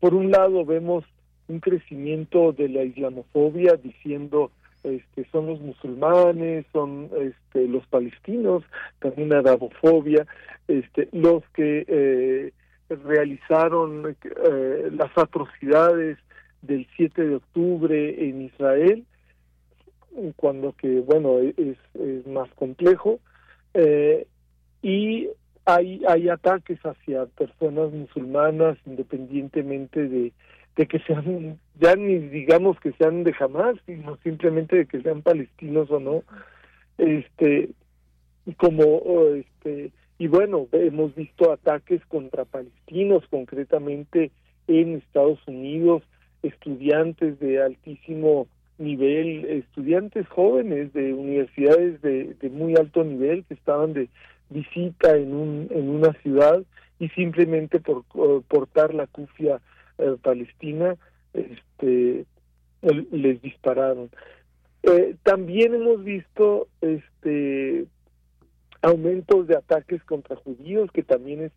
Por 0.00 0.14
un 0.14 0.30
lado 0.30 0.64
vemos 0.64 1.04
un 1.48 1.60
crecimiento 1.60 2.52
de 2.52 2.68
la 2.68 2.84
islamofobia 2.84 3.74
diciendo 3.76 4.50
este, 4.84 5.26
son 5.32 5.46
los 5.46 5.60
musulmanes, 5.60 6.66
son 6.72 7.10
este, 7.18 7.66
los 7.66 7.86
palestinos, 7.86 8.62
también 9.00 9.32
arabofobia, 9.32 10.26
este, 10.68 11.08
los 11.12 11.42
que 11.54 11.84
eh, 11.88 12.52
realizaron 12.88 14.14
eh, 14.24 14.90
las 14.92 15.16
atrocidades 15.16 16.18
del 16.62 16.86
7 16.96 17.22
de 17.26 17.34
octubre 17.36 18.28
en 18.28 18.42
Israel, 18.42 19.04
cuando 20.36 20.72
que, 20.72 21.00
bueno, 21.00 21.38
es, 21.38 21.78
es 21.94 22.26
más 22.26 22.48
complejo, 22.54 23.18
eh, 23.72 24.26
y 24.82 25.28
hay, 25.64 26.02
hay 26.06 26.28
ataques 26.28 26.78
hacia 26.80 27.24
personas 27.26 27.90
musulmanas 27.90 28.76
independientemente 28.86 30.08
de, 30.08 30.32
de 30.76 30.86
que 30.86 30.98
sean, 31.00 31.58
ya 31.80 31.94
ni 31.96 32.18
digamos 32.18 32.78
que 32.80 32.92
sean 32.92 33.24
de 33.24 33.32
jamás, 33.32 33.76
sino 33.86 34.16
simplemente 34.18 34.76
de 34.76 34.86
que 34.86 35.00
sean 35.02 35.22
palestinos 35.22 35.90
o 35.90 36.00
no, 36.00 36.22
este, 36.98 37.70
como, 38.56 39.02
este, 39.34 39.92
y 40.18 40.26
bueno, 40.26 40.68
hemos 40.72 41.14
visto 41.14 41.52
ataques 41.52 42.04
contra 42.06 42.44
palestinos, 42.44 43.24
concretamente 43.30 44.30
en 44.66 44.96
Estados 44.96 45.40
Unidos, 45.46 46.02
estudiantes 46.42 47.38
de 47.40 47.62
altísimo 47.62 48.46
nivel, 48.78 49.44
estudiantes 49.44 50.26
jóvenes 50.28 50.92
de 50.92 51.12
universidades 51.12 52.02
de, 52.02 52.34
de 52.34 52.50
muy 52.50 52.74
alto 52.74 53.04
nivel 53.04 53.44
que 53.44 53.54
estaban 53.54 53.92
de 53.92 54.08
visita 54.50 55.16
en, 55.16 55.32
un, 55.32 55.68
en 55.70 55.88
una 55.88 56.12
ciudad 56.14 56.62
y 56.98 57.08
simplemente 57.10 57.80
por 57.80 58.04
portar 58.44 58.94
la 58.94 59.06
cufia 59.06 59.60
eh, 59.98 60.16
palestina 60.22 60.96
este, 61.32 62.26
les 62.82 63.42
dispararon. 63.42 64.10
Eh, 64.82 65.16
también 65.22 65.74
hemos 65.74 66.04
visto 66.04 66.68
este 66.80 67.86
aumentos 68.82 69.46
de 69.46 69.56
ataques 69.56 70.02
contra 70.04 70.36
judíos, 70.36 70.90
que 70.92 71.02
también 71.02 71.44
es 71.44 71.52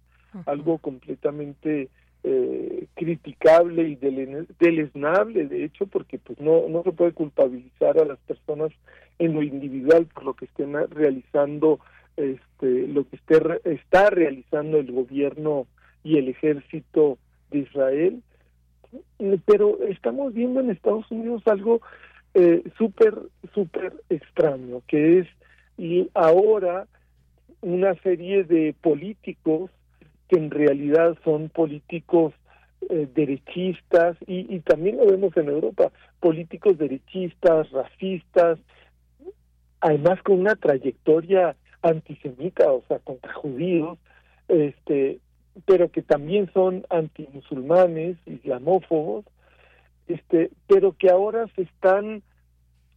algo 0.46 0.78
completamente 0.78 1.90
eh, 2.24 2.88
criticable 2.96 3.90
y 3.90 3.96
deleznable, 4.60 5.48
de 5.48 5.66
hecho, 5.66 5.88
porque 5.88 6.20
pues 6.20 6.40
no, 6.40 6.68
no 6.70 6.84
se 6.84 6.92
puede 6.92 7.12
culpabilizar 7.12 8.00
a 8.00 8.06
las 8.06 8.20
personas 8.20 8.72
en 9.20 9.34
lo 9.34 9.44
individual 9.44 10.06
por 10.08 10.24
lo 10.24 10.34
que 10.36 10.46
estén 10.46 10.74
realizando, 10.90 11.80
este, 12.16 12.88
lo 12.88 13.08
que 13.08 13.18
esté, 13.18 13.40
está 13.66 14.10
realizando 14.10 14.78
el 14.78 14.92
gobierno 14.92 15.68
y 16.04 16.18
el 16.18 16.30
ejército 16.30 17.18
de 17.52 17.60
Israel, 17.60 18.22
pero 19.46 19.80
estamos 19.84 20.34
viendo 20.34 20.60
en 20.60 20.70
Estados 20.70 21.10
Unidos 21.12 21.44
algo 21.46 21.82
eh, 22.34 22.64
súper, 22.78 23.16
súper 23.54 23.94
extraño, 24.10 24.82
que 24.88 25.20
es 25.20 25.28
y 25.78 26.10
ahora 26.14 26.88
una 27.62 27.96
serie 28.02 28.44
de 28.44 28.74
políticos 28.82 29.72
que 30.28 30.38
en 30.38 30.52
realidad 30.52 31.18
son 31.24 31.50
políticos 31.50 32.34
eh, 32.90 33.08
derechistas 33.14 34.18
y, 34.28 34.54
y 34.54 34.60
también 34.60 34.98
lo 34.98 35.08
vemos 35.08 35.36
en 35.38 35.50
Europa, 35.50 35.92
políticos 36.20 36.78
derechistas, 36.78 37.70
racistas, 37.72 38.60
además 39.82 40.22
con 40.24 40.40
una 40.40 40.56
trayectoria 40.56 41.56
antisemita, 41.82 42.72
o 42.72 42.84
sea, 42.88 43.00
contra 43.00 43.34
judíos, 43.34 43.98
este, 44.48 45.20
pero 45.66 45.92
que 45.92 46.02
también 46.02 46.52
son 46.54 46.86
antimusulmanes, 46.90 48.18
islamófobos, 48.26 49.26
este, 50.08 50.52
pero 50.68 50.94
que 50.94 51.10
ahora 51.10 51.48
se 51.56 51.64
están 51.64 52.24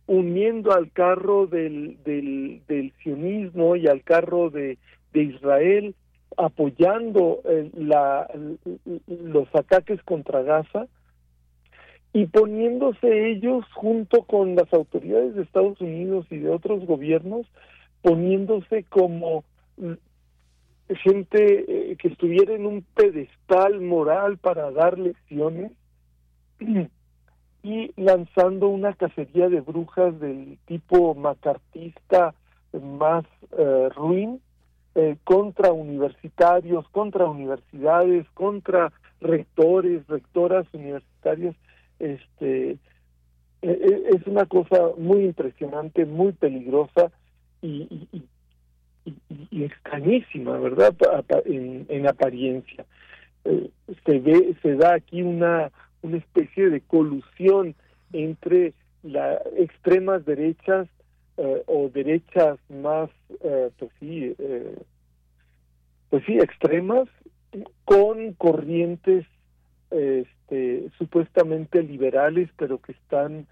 uniendo 0.06 0.72
al 0.72 0.90
carro 0.90 1.46
del, 1.46 2.02
del, 2.04 2.62
del 2.66 2.92
sionismo 3.02 3.76
y 3.76 3.86
al 3.86 4.02
carro 4.02 4.50
de, 4.50 4.78
de 5.12 5.22
Israel, 5.22 5.94
apoyando 6.36 7.40
eh, 7.44 7.70
la, 7.74 8.28
los 9.06 9.48
ataques 9.54 10.02
contra 10.02 10.42
Gaza 10.42 10.86
y 12.12 12.26
poniéndose 12.26 13.30
ellos 13.30 13.64
junto 13.72 14.22
con 14.24 14.56
las 14.56 14.72
autoridades 14.72 15.34
de 15.34 15.42
Estados 15.42 15.80
Unidos 15.80 16.26
y 16.30 16.38
de 16.38 16.50
otros 16.50 16.84
gobiernos, 16.86 17.46
poniéndose 18.02 18.84
como 18.84 19.44
gente 20.96 21.92
eh, 21.92 21.96
que 21.96 22.08
estuviera 22.08 22.54
en 22.54 22.66
un 22.66 22.84
pedestal 22.94 23.80
moral 23.80 24.38
para 24.38 24.70
dar 24.70 24.98
lecciones 24.98 25.72
y 27.62 27.92
lanzando 27.96 28.68
una 28.68 28.94
cacería 28.94 29.48
de 29.48 29.60
brujas 29.60 30.18
del 30.18 30.58
tipo 30.66 31.14
macartista 31.14 32.34
más 32.72 33.24
eh, 33.56 33.88
ruin 33.94 34.40
eh, 34.94 35.16
contra 35.24 35.72
universitarios, 35.72 36.88
contra 36.90 37.26
universidades, 37.26 38.26
contra 38.34 38.92
rectores, 39.20 40.06
rectoras 40.08 40.66
universitarias, 40.72 41.54
este 41.98 42.78
es 43.62 44.26
una 44.26 44.46
cosa 44.46 44.78
muy 44.96 45.26
impresionante, 45.26 46.06
muy 46.06 46.32
peligrosa 46.32 47.12
y, 47.60 48.08
y, 48.10 48.22
extrañísima, 49.50 50.58
¿verdad? 50.58 50.94
En, 51.46 51.86
en 51.88 52.08
apariencia. 52.08 52.84
Eh, 53.44 53.70
se 54.04 54.18
ve, 54.18 54.54
se 54.62 54.76
da 54.76 54.94
aquí 54.94 55.22
una, 55.22 55.70
una 56.02 56.18
especie 56.18 56.68
de 56.68 56.80
colusión 56.82 57.74
entre 58.12 58.74
las 59.02 59.40
extremas 59.56 60.24
derechas 60.24 60.88
eh, 61.36 61.62
o 61.66 61.88
derechas 61.88 62.58
más, 62.68 63.08
eh, 63.42 63.70
pues 63.78 63.90
sí, 63.98 64.36
pues 66.10 66.24
sí, 66.26 66.38
extremas, 66.38 67.08
con 67.84 68.34
corrientes 68.34 69.24
este, 69.90 70.90
supuestamente 70.98 71.82
liberales, 71.82 72.50
pero 72.56 72.78
que 72.78 72.92
están 72.92 73.46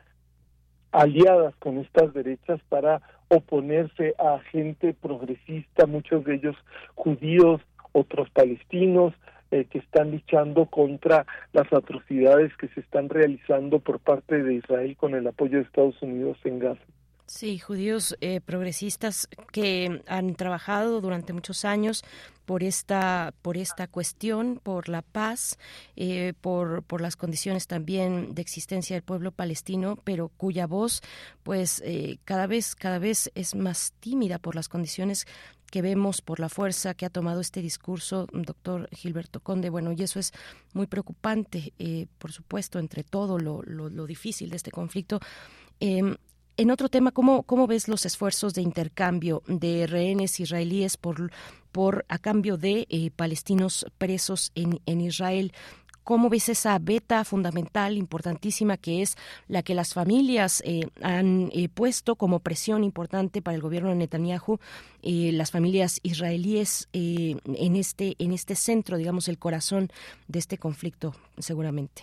aliadas 0.93 1.55
con 1.57 1.79
estas 1.79 2.13
derechas 2.15 2.61
para 2.69 3.01
oponerse 3.29 4.15
a 4.19 4.39
gente 4.51 4.95
progresista, 4.95 5.87
muchos 5.87 6.25
de 6.25 6.37
ellos 6.37 6.57
judíos, 6.95 7.61
otros 7.93 8.29
palestinos, 8.31 9.15
eh, 9.51 9.65
que 9.65 9.79
están 9.79 10.11
luchando 10.11 10.67
contra 10.67 11.25
las 11.53 11.73
atrocidades 11.73 12.55
que 12.57 12.69
se 12.69 12.81
están 12.81 13.09
realizando 13.09 13.79
por 13.79 13.99
parte 13.99 14.43
de 14.43 14.55
Israel 14.55 14.95
con 14.97 15.15
el 15.15 15.27
apoyo 15.27 15.59
de 15.59 15.65
Estados 15.65 16.01
Unidos 16.03 16.37
en 16.45 16.59
Gaza. 16.59 16.85
Sí, 17.29 17.59
judíos 17.59 18.17
eh, 18.23 18.41
progresistas 18.41 19.29
que 19.53 20.03
han 20.07 20.35
trabajado 20.35 21.03
durante 21.03 21.35
muchos 21.35 21.67
años 21.67 22.03
por 22.47 22.63
esta 22.63 23.35
por 23.43 23.59
esta 23.59 23.87
cuestión, 23.87 24.59
por 24.63 24.89
la 24.89 25.03
paz, 25.03 25.59
eh, 25.95 26.33
por 26.41 26.83
por 26.85 27.03
las 27.03 27.17
condiciones 27.17 27.67
también 27.67 28.35
de 28.35 28.41
existencia 28.41 28.97
del 28.97 29.03
pueblo 29.03 29.31
palestino, 29.31 29.99
pero 30.05 30.31
cuya 30.39 30.67
voz, 30.67 31.03
pues 31.43 31.83
eh, 31.85 32.19
cada 32.25 32.47
vez 32.47 32.75
cada 32.75 32.99
vez 32.99 33.31
es 33.35 33.55
más 33.55 33.93
tímida 34.01 34.39
por 34.39 34.55
las 34.55 34.71
condiciones 34.71 35.27
que 35.71 35.83
vemos 35.83 36.23
por 36.23 36.41
la 36.41 36.49
fuerza 36.49 36.95
que 36.95 37.05
ha 37.05 37.11
tomado 37.11 37.43
este 37.43 37.61
discurso, 37.61 38.27
doctor 38.33 38.89
Gilberto 38.91 39.41
Conde. 39.41 39.69
Bueno, 39.69 39.93
y 39.93 40.03
eso 40.03 40.19
es 40.19 40.33
muy 40.73 40.87
preocupante, 40.87 41.75
por 42.17 42.33
supuesto, 42.33 42.79
entre 42.79 43.05
todo 43.05 43.39
lo, 43.39 43.63
lo, 43.65 43.91
lo 43.91 44.07
difícil 44.07 44.49
de 44.49 44.57
este 44.57 44.71
conflicto. 44.71 45.21
Em, 45.81 46.17
en 46.59 46.73
otro 46.73 46.89
tema, 46.89 47.13
¿cómo, 47.13 47.45
¿cómo 47.45 47.69
ves 47.69 47.87
los 47.87 48.05
esfuerzos 48.05 48.53
de 48.53 48.63
intercambio 48.63 49.43
de 49.47 49.87
rehenes 49.87 50.41
israelíes 50.41 50.97
por, 50.97 51.31
por 51.71 52.05
a 52.09 52.19
cambio 52.19 52.57
de 52.57 52.87
eh, 52.91 53.13
palestinos 53.15 53.87
presos 53.97 54.51
en, 54.57 54.81
en 54.85 55.01
Israel? 55.01 55.53
¿Cómo 56.03 56.29
ves 56.29 56.49
esa 56.49 56.77
beta 56.81 57.25
fundamental, 57.25 57.97
importantísima, 57.97 58.77
que 58.77 59.03
es 59.03 59.17
la 59.47 59.63
que 59.63 59.77
las 59.77 59.95
familias 59.95 60.61
eh, 60.67 60.89
han 61.01 61.49
eh, 61.53 61.69
puesto 61.69 62.17
como 62.17 62.41
presión 62.41 62.83
importante 62.83 63.41
para 63.41 63.55
el 63.55 63.63
gobierno 63.63 63.91
de 63.91 63.97
Netanyahu, 63.97 64.59
las 65.03 65.53
familias 65.53 66.01
israelíes 66.03 66.89
en, 66.93 67.77
este, 67.77 68.17
en 68.19 68.33
este 68.33 68.57
centro, 68.57 68.97
digamos, 68.97 69.29
el 69.29 69.39
corazón 69.39 69.91
de 70.27 70.41
este 70.41 70.59
conflicto, 70.59 71.15
seguramente? 71.39 72.03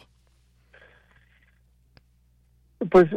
Pues 2.89 3.07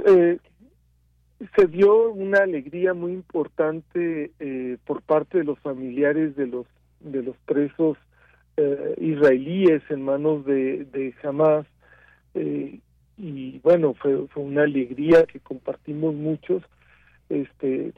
se 1.56 1.66
dio 1.66 2.10
una 2.10 2.40
alegría 2.40 2.94
muy 2.94 3.12
importante 3.12 4.32
eh, 4.40 4.76
por 4.84 5.02
parte 5.02 5.38
de 5.38 5.44
los 5.44 5.58
familiares 5.60 6.34
de 6.36 6.46
los 6.46 6.66
de 7.00 7.22
los 7.22 7.36
presos 7.46 7.96
eh, 8.56 8.94
israelíes 9.00 9.82
en 9.88 10.02
manos 10.02 10.44
de, 10.44 10.84
de 10.86 11.14
Hamas 11.22 11.66
eh, 12.34 12.80
y 13.16 13.58
bueno 13.60 13.94
fue, 13.94 14.26
fue 14.28 14.42
una 14.42 14.62
alegría 14.62 15.24
que 15.24 15.38
compartimos 15.38 16.14
muchos 16.14 16.62
este 17.28 17.92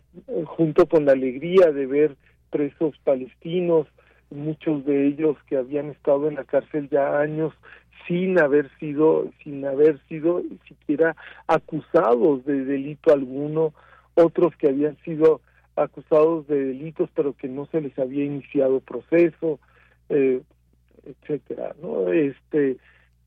junto 0.45 0.87
con 0.87 1.07
la 1.07 1.13
alegría 1.13 1.73
de 1.73 1.87
ver 1.87 2.17
presos 2.51 2.95
palestinos 3.05 3.87
muchos 4.31 4.85
de 4.85 5.07
ellos 5.07 5.37
que 5.49 5.57
habían 5.57 5.91
estado 5.91 6.29
en 6.29 6.35
la 6.35 6.45
cárcel 6.45 6.89
ya 6.91 7.19
años 7.21 7.55
sin 8.11 8.41
haber 8.41 8.69
sido 8.81 9.31
sin 9.45 9.65
haber 9.65 10.01
sido 10.09 10.43
siquiera 10.67 11.15
acusados 11.47 12.45
de 12.45 12.65
delito 12.65 13.13
alguno 13.13 13.73
otros 14.15 14.57
que 14.57 14.67
habían 14.67 14.97
sido 15.05 15.41
acusados 15.77 16.49
de 16.49 16.65
delitos 16.65 17.09
pero 17.15 17.35
que 17.35 17.47
no 17.47 17.67
se 17.67 17.81
les 17.81 17.97
había 18.01 18.25
iniciado 18.25 18.81
proceso 18.81 19.61
eh, 20.09 20.43
etcétera 21.07 21.77
no 21.81 22.13
este 22.13 22.79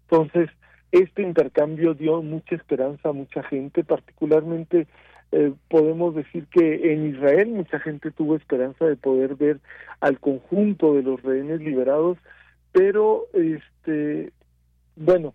entonces 0.10 0.50
este 0.92 1.22
intercambio 1.22 1.94
dio 1.94 2.22
mucha 2.22 2.56
esperanza 2.56 3.10
a 3.10 3.14
mucha 3.14 3.42
gente 3.44 3.86
particularmente 3.86 4.88
eh, 5.32 5.54
podemos 5.70 6.14
decir 6.14 6.46
que 6.48 6.92
en 6.94 7.08
Israel 7.16 7.48
mucha 7.48 7.80
gente 7.80 8.12
tuvo 8.12 8.36
esperanza 8.36 8.86
de 8.86 8.98
poder 8.98 9.36
ver 9.36 9.62
al 10.02 10.20
conjunto 10.20 10.94
de 10.94 11.04
los 11.04 11.24
rehenes 11.24 11.62
liberados, 11.62 12.20
pero 12.72 13.26
este 13.34 14.32
bueno, 14.96 15.34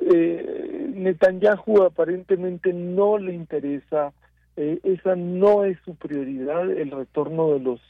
eh, 0.00 0.90
Netanyahu 0.94 1.82
aparentemente 1.82 2.72
no 2.72 3.18
le 3.18 3.34
interesa, 3.34 4.12
eh, 4.56 4.78
esa 4.84 5.16
no 5.16 5.64
es 5.64 5.78
su 5.84 5.94
prioridad, 5.96 6.70
el 6.70 6.90
retorno 6.90 7.52
de 7.54 7.60
los 7.60 7.80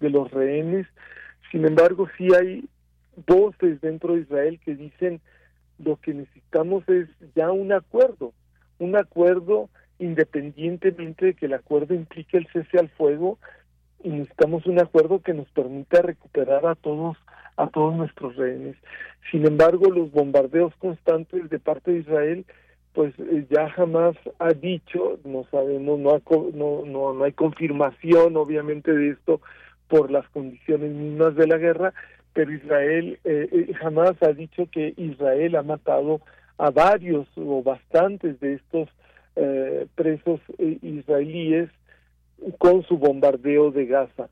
de 0.00 0.10
los 0.10 0.30
rehenes. 0.30 0.86
Sin 1.50 1.64
embargo, 1.66 2.08
sí 2.16 2.28
hay 2.34 2.68
voces 3.26 3.80
dentro 3.80 4.14
de 4.14 4.20
Israel 4.20 4.60
que 4.64 4.74
dicen 4.74 5.20
lo 5.78 5.96
que 5.96 6.14
necesitamos 6.14 6.88
es 6.88 7.08
ya 7.34 7.50
un 7.50 7.72
acuerdo, 7.72 8.32
un 8.78 8.96
acuerdo 8.96 9.68
independientemente 9.98 11.26
de 11.26 11.34
que 11.34 11.46
el 11.46 11.54
acuerdo 11.54 11.94
implique 11.94 12.36
el 12.36 12.46
cese 12.52 12.78
al 12.78 12.88
fuego, 12.90 13.38
y 14.02 14.10
necesitamos 14.10 14.64
un 14.66 14.80
acuerdo 14.80 15.20
que 15.20 15.34
nos 15.34 15.48
permita 15.50 16.02
recuperar 16.02 16.66
a 16.66 16.76
todos 16.76 17.16
a 17.58 17.66
todos 17.68 17.94
nuestros 17.94 18.36
rehenes. 18.36 18.76
Sin 19.30 19.46
embargo, 19.46 19.90
los 19.90 20.10
bombardeos 20.10 20.74
constantes 20.76 21.50
de 21.50 21.58
parte 21.58 21.92
de 21.92 21.98
Israel, 21.98 22.46
pues 22.94 23.12
eh, 23.18 23.46
ya 23.50 23.68
jamás 23.70 24.16
ha 24.38 24.52
dicho, 24.54 25.18
no 25.24 25.44
sabemos, 25.50 25.98
no, 25.98 26.22
no, 26.54 26.82
no, 26.86 27.12
no 27.12 27.24
hay 27.24 27.32
confirmación 27.32 28.36
obviamente 28.36 28.92
de 28.92 29.10
esto 29.10 29.40
por 29.88 30.10
las 30.10 30.28
condiciones 30.30 30.92
mismas 30.92 31.34
de 31.34 31.46
la 31.46 31.58
guerra, 31.58 31.92
pero 32.32 32.52
Israel 32.52 33.18
eh, 33.24 33.48
eh, 33.50 33.74
jamás 33.74 34.14
ha 34.22 34.32
dicho 34.32 34.68
que 34.70 34.94
Israel 34.96 35.56
ha 35.56 35.62
matado 35.62 36.20
a 36.56 36.70
varios 36.70 37.26
o 37.36 37.62
bastantes 37.62 38.38
de 38.40 38.54
estos 38.54 38.88
eh, 39.36 39.86
presos 39.94 40.40
eh, 40.58 40.78
israelíes 40.82 41.70
con 42.58 42.82
su 42.84 42.98
bombardeo 42.98 43.70
de 43.70 43.86
Gaza, 43.86 44.28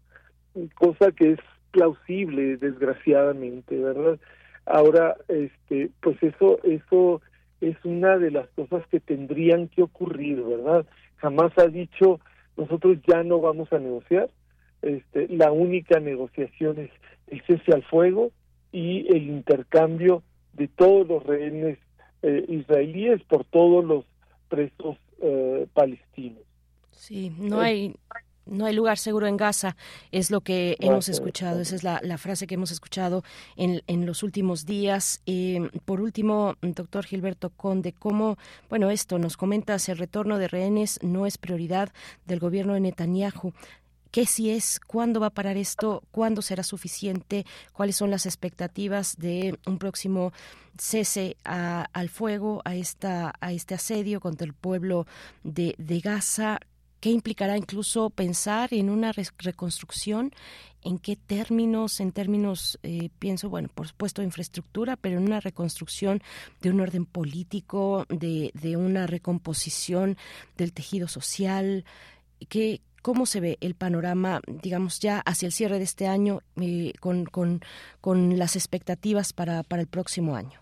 cosa 0.74 1.12
que 1.12 1.32
es 1.32 1.40
plausible 1.76 2.56
desgraciadamente, 2.56 3.78
¿verdad? 3.78 4.18
Ahora, 4.64 5.14
este, 5.28 5.90
pues 6.00 6.16
eso, 6.22 6.58
eso 6.64 7.20
es 7.60 7.76
una 7.84 8.16
de 8.16 8.30
las 8.30 8.48
cosas 8.48 8.82
que 8.90 8.98
tendrían 8.98 9.68
que 9.68 9.82
ocurrir, 9.82 10.42
¿verdad? 10.42 10.86
Jamás 11.16 11.52
ha 11.58 11.66
dicho 11.66 12.18
nosotros 12.56 12.96
ya 13.06 13.22
no 13.22 13.40
vamos 13.40 13.70
a 13.74 13.78
negociar, 13.78 14.30
este, 14.80 15.28
la 15.28 15.52
única 15.52 16.00
negociación 16.00 16.78
es 16.78 16.90
el 17.26 17.42
cese 17.42 17.72
al 17.74 17.82
fuego 17.82 18.30
y 18.72 19.06
el 19.14 19.24
intercambio 19.24 20.22
de 20.54 20.68
todos 20.68 21.06
los 21.06 21.22
rehenes 21.24 21.78
eh, 22.22 22.46
israelíes 22.48 23.22
por 23.24 23.44
todos 23.44 23.84
los 23.84 24.06
presos 24.48 24.96
eh, 25.20 25.66
palestinos. 25.74 26.42
Sí, 26.90 27.30
no 27.38 27.60
hay 27.60 27.94
no 28.46 28.66
hay 28.66 28.74
lugar 28.74 28.98
seguro 28.98 29.26
en 29.26 29.36
Gaza, 29.36 29.76
es 30.12 30.30
lo 30.30 30.40
que 30.40 30.76
hemos 30.80 31.08
escuchado, 31.08 31.60
esa 31.60 31.74
es 31.74 31.84
la, 31.84 32.00
la 32.02 32.18
frase 32.18 32.46
que 32.46 32.54
hemos 32.54 32.70
escuchado 32.70 33.22
en, 33.56 33.82
en 33.86 34.06
los 34.06 34.22
últimos 34.22 34.66
días. 34.66 35.20
Eh, 35.26 35.68
por 35.84 36.00
último, 36.00 36.54
doctor 36.62 37.04
Gilberto 37.04 37.50
Conde, 37.50 37.92
¿cómo, 37.92 38.38
bueno, 38.68 38.90
esto 38.90 39.18
nos 39.18 39.36
comentas, 39.36 39.88
el 39.88 39.98
retorno 39.98 40.38
de 40.38 40.48
rehenes 40.48 40.98
no 41.02 41.26
es 41.26 41.38
prioridad 41.38 41.92
del 42.26 42.40
gobierno 42.40 42.74
de 42.74 42.80
Netanyahu? 42.80 43.52
qué 44.16 44.24
si 44.24 44.48
es, 44.48 44.80
cuándo 44.80 45.20
va 45.20 45.26
a 45.26 45.34
parar 45.34 45.58
esto, 45.58 46.02
cuándo 46.10 46.40
será 46.40 46.62
suficiente, 46.62 47.44
cuáles 47.74 47.96
son 47.96 48.10
las 48.10 48.24
expectativas 48.24 49.18
de 49.18 49.58
un 49.66 49.76
próximo 49.76 50.32
cese 50.78 51.36
al 51.44 52.08
fuego, 52.08 52.62
a, 52.64 52.74
esta, 52.76 53.34
a 53.40 53.52
este 53.52 53.74
asedio 53.74 54.20
contra 54.20 54.46
el 54.46 54.54
pueblo 54.54 55.06
de, 55.44 55.74
de 55.76 56.00
Gaza. 56.00 56.60
¿Qué 57.06 57.12
implicará 57.12 57.56
incluso 57.56 58.10
pensar 58.10 58.74
en 58.74 58.90
una 58.90 59.12
reconstrucción? 59.12 60.32
¿En 60.82 60.98
qué 60.98 61.14
términos? 61.14 62.00
En 62.00 62.10
términos, 62.10 62.80
eh, 62.82 63.10
pienso, 63.20 63.48
bueno, 63.48 63.68
por 63.72 63.86
supuesto, 63.86 64.24
infraestructura, 64.24 64.96
pero 64.96 65.18
en 65.18 65.22
una 65.22 65.38
reconstrucción 65.38 66.20
de 66.62 66.70
un 66.70 66.80
orden 66.80 67.06
político, 67.06 68.06
de, 68.08 68.50
de 68.60 68.76
una 68.76 69.06
recomposición 69.06 70.16
del 70.58 70.72
tejido 70.72 71.06
social. 71.06 71.84
¿Qué, 72.48 72.80
¿Cómo 73.02 73.24
se 73.24 73.38
ve 73.38 73.56
el 73.60 73.76
panorama, 73.76 74.40
digamos, 74.48 74.98
ya 74.98 75.20
hacia 75.20 75.46
el 75.46 75.52
cierre 75.52 75.78
de 75.78 75.84
este 75.84 76.08
año 76.08 76.40
eh, 76.60 76.92
con, 76.98 77.24
con, 77.24 77.60
con, 78.00 78.36
las 78.36 78.56
expectativas 78.56 79.32
para, 79.32 79.62
para 79.62 79.80
el 79.80 79.86
próximo 79.86 80.34
año? 80.34 80.58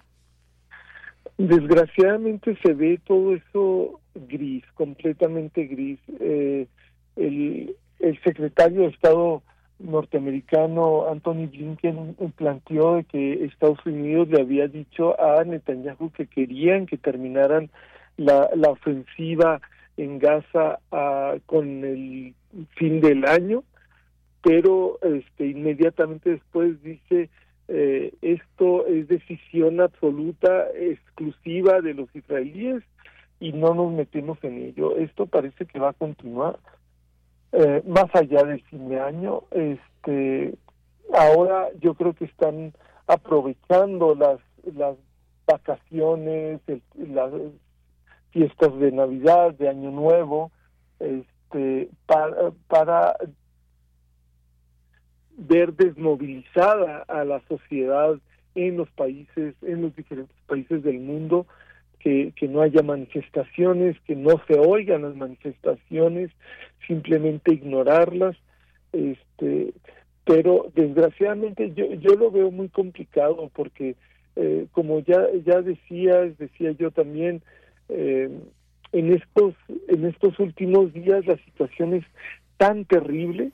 Desgraciadamente 1.38 2.54
se 2.62 2.74
ve 2.74 3.00
todo 3.06 3.34
eso 3.34 4.02
gris, 4.14 4.64
completamente 4.74 5.66
gris. 5.66 5.98
Eh, 6.20 6.66
el, 7.16 7.76
el 8.00 8.22
secretario 8.22 8.82
de 8.82 8.88
Estado 8.88 9.42
norteamericano 9.78 11.08
Anthony 11.10 11.46
Blinken 11.48 12.16
planteó 12.36 13.04
que 13.10 13.44
Estados 13.44 13.84
Unidos 13.84 14.28
le 14.28 14.40
había 14.40 14.68
dicho 14.68 15.20
a 15.20 15.42
Netanyahu 15.44 16.10
que 16.10 16.26
querían 16.26 16.86
que 16.86 16.96
terminaran 16.96 17.70
la, 18.16 18.48
la 18.54 18.70
ofensiva 18.70 19.60
en 19.96 20.18
Gaza 20.18 20.78
uh, 20.92 21.40
con 21.46 21.84
el 21.84 22.34
fin 22.76 23.00
del 23.00 23.24
año, 23.26 23.64
pero 24.42 24.98
este 25.02 25.46
inmediatamente 25.46 26.30
después 26.30 26.80
dice 26.82 27.30
eh, 27.68 28.12
esto 28.22 28.86
es 28.86 29.08
decisión 29.08 29.80
absoluta, 29.80 30.66
exclusiva 30.76 31.80
de 31.80 31.94
los 31.94 32.14
israelíes 32.14 32.82
y 33.40 33.52
no 33.52 33.74
nos 33.74 33.93
metemos 33.93 34.39
en 34.43 34.62
ello. 34.62 34.97
Esto 34.97 35.27
parece 35.27 35.66
que 35.66 35.78
va 35.78 35.90
a 35.90 35.94
continuar 35.94 36.59
eh, 37.52 37.82
más 37.86 38.06
allá 38.15 38.44
del 38.44 38.62
fin 38.65 38.89
de 38.89 39.01
año. 39.01 39.43
Este, 39.51 40.55
ahora 41.12 41.69
yo 41.81 41.94
creo 41.94 42.15
que 42.15 42.24
están 42.24 42.73
aprovechando 43.06 44.15
las 44.15 44.40
las 44.73 44.97
vacaciones, 45.47 46.61
las 46.97 47.32
fiestas 48.31 48.78
de 48.78 48.93
Navidad, 48.93 49.55
de 49.55 49.69
Año 49.69 49.90
Nuevo, 49.90 50.51
este, 50.98 51.90
para 52.06 53.16
ver 55.36 55.74
desmovilizada 55.74 57.05
a 57.09 57.24
la 57.24 57.40
sociedad 57.48 58.16
en 58.55 58.77
los 58.77 58.90
países, 58.93 59.55
en 59.62 59.82
los 59.82 59.97
diferentes 59.97 60.36
países 60.47 60.82
del 60.82 61.01
mundo, 61.01 61.47
que, 62.05 62.35
que 62.36 62.48
no 62.48 62.60
haya 62.60 62.82
manifestaciones, 62.82 63.98
que 64.06 64.14
no 64.14 64.39
se 64.47 64.59
oigan 64.59 65.02
las 65.02 65.16
manifestaciones, 65.16 66.31
simplemente 66.86 67.55
ignorarlas, 67.55 68.36
este, 68.93 69.72
pero 70.26 70.70
desgraciadamente 70.74 71.72
yo, 71.74 71.86
yo 71.94 72.14
lo 72.14 72.31
veo 72.31 72.51
muy 72.51 72.68
complicado 72.68 73.51
porque 73.55 73.97
eh, 74.36 74.66
como 74.72 75.01
ya 75.01 75.28
ya 75.47 75.62
decías, 75.62 76.36
decía 76.36 76.72
yo 76.72 76.90
también, 76.90 77.40
eh, 77.89 78.28
en 78.93 79.12
estos 79.14 79.55
en 79.89 80.05
estos 80.05 80.39
últimos 80.39 80.93
días 80.93 81.24
la 81.24 81.39
situación 81.39 81.94
es 81.94 82.05
tan 82.59 82.85
terrible 82.85 83.51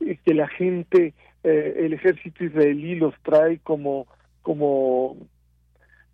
eh, 0.00 0.18
que 0.24 0.34
la 0.34 0.48
gente 0.48 1.14
el 1.44 1.92
ejército 1.92 2.44
israelí 2.44 2.94
los 2.94 3.14
trae 3.22 3.58
como 3.58 4.06
como 4.42 5.16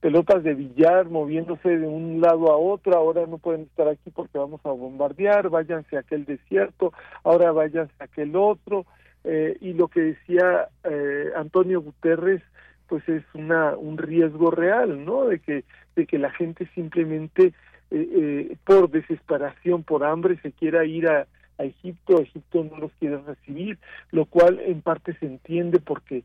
pelotas 0.01 0.43
de 0.43 0.55
billar 0.55 1.09
moviéndose 1.09 1.77
de 1.77 1.87
un 1.87 2.21
lado 2.21 2.53
a 2.53 2.57
otro, 2.57 2.97
ahora 2.97 3.27
no 3.27 3.39
pueden 3.39 3.63
estar 3.63 3.89
aquí 3.89 4.11
porque 4.11 4.39
vamos 4.39 4.61
a 4.65 4.71
bombardear, 4.71 5.51
váyanse 5.51 5.97
a 5.97 6.01
aquel 6.01 6.25
desierto, 6.25 6.93
ahora 7.25 7.53
váyanse 7.53 7.95
a 7.99 8.05
aquel 8.05 8.37
otro, 8.37 8.87
eh, 9.25 9.57
y 9.61 9.73
lo 9.73 9.89
que 9.89 10.01
decía 10.01 10.69
eh, 10.85 11.31
Antonio 11.37 11.83
Guterres, 11.83 12.43
pues 12.89 13.07
es 13.09 13.25
una 13.35 13.77
un 13.77 13.99
riesgo 13.99 14.51
real, 14.51 15.05
¿no? 15.05 15.27
De 15.27 15.41
que 15.41 15.65
de 15.95 16.07
que 16.07 16.19
la 16.19 16.31
gente 16.31 16.69
simplemente 16.75 17.53
eh, 17.91 18.09
eh, 18.51 18.57
por 18.65 18.91
desesperación, 18.91 19.83
por 19.83 20.05
hambre, 20.05 20.39
se 20.43 20.53
quiera 20.53 20.85
ir 20.85 21.09
a, 21.09 21.27
a 21.59 21.65
Egipto, 21.65 22.21
Egipto 22.21 22.65
no 22.65 22.79
los 22.79 22.93
quiere 22.99 23.19
recibir, 23.19 23.79
lo 24.11 24.27
cual 24.27 24.61
en 24.61 24.83
parte 24.83 25.15
se 25.19 25.27
entiende 25.27 25.81
porque 25.81 26.23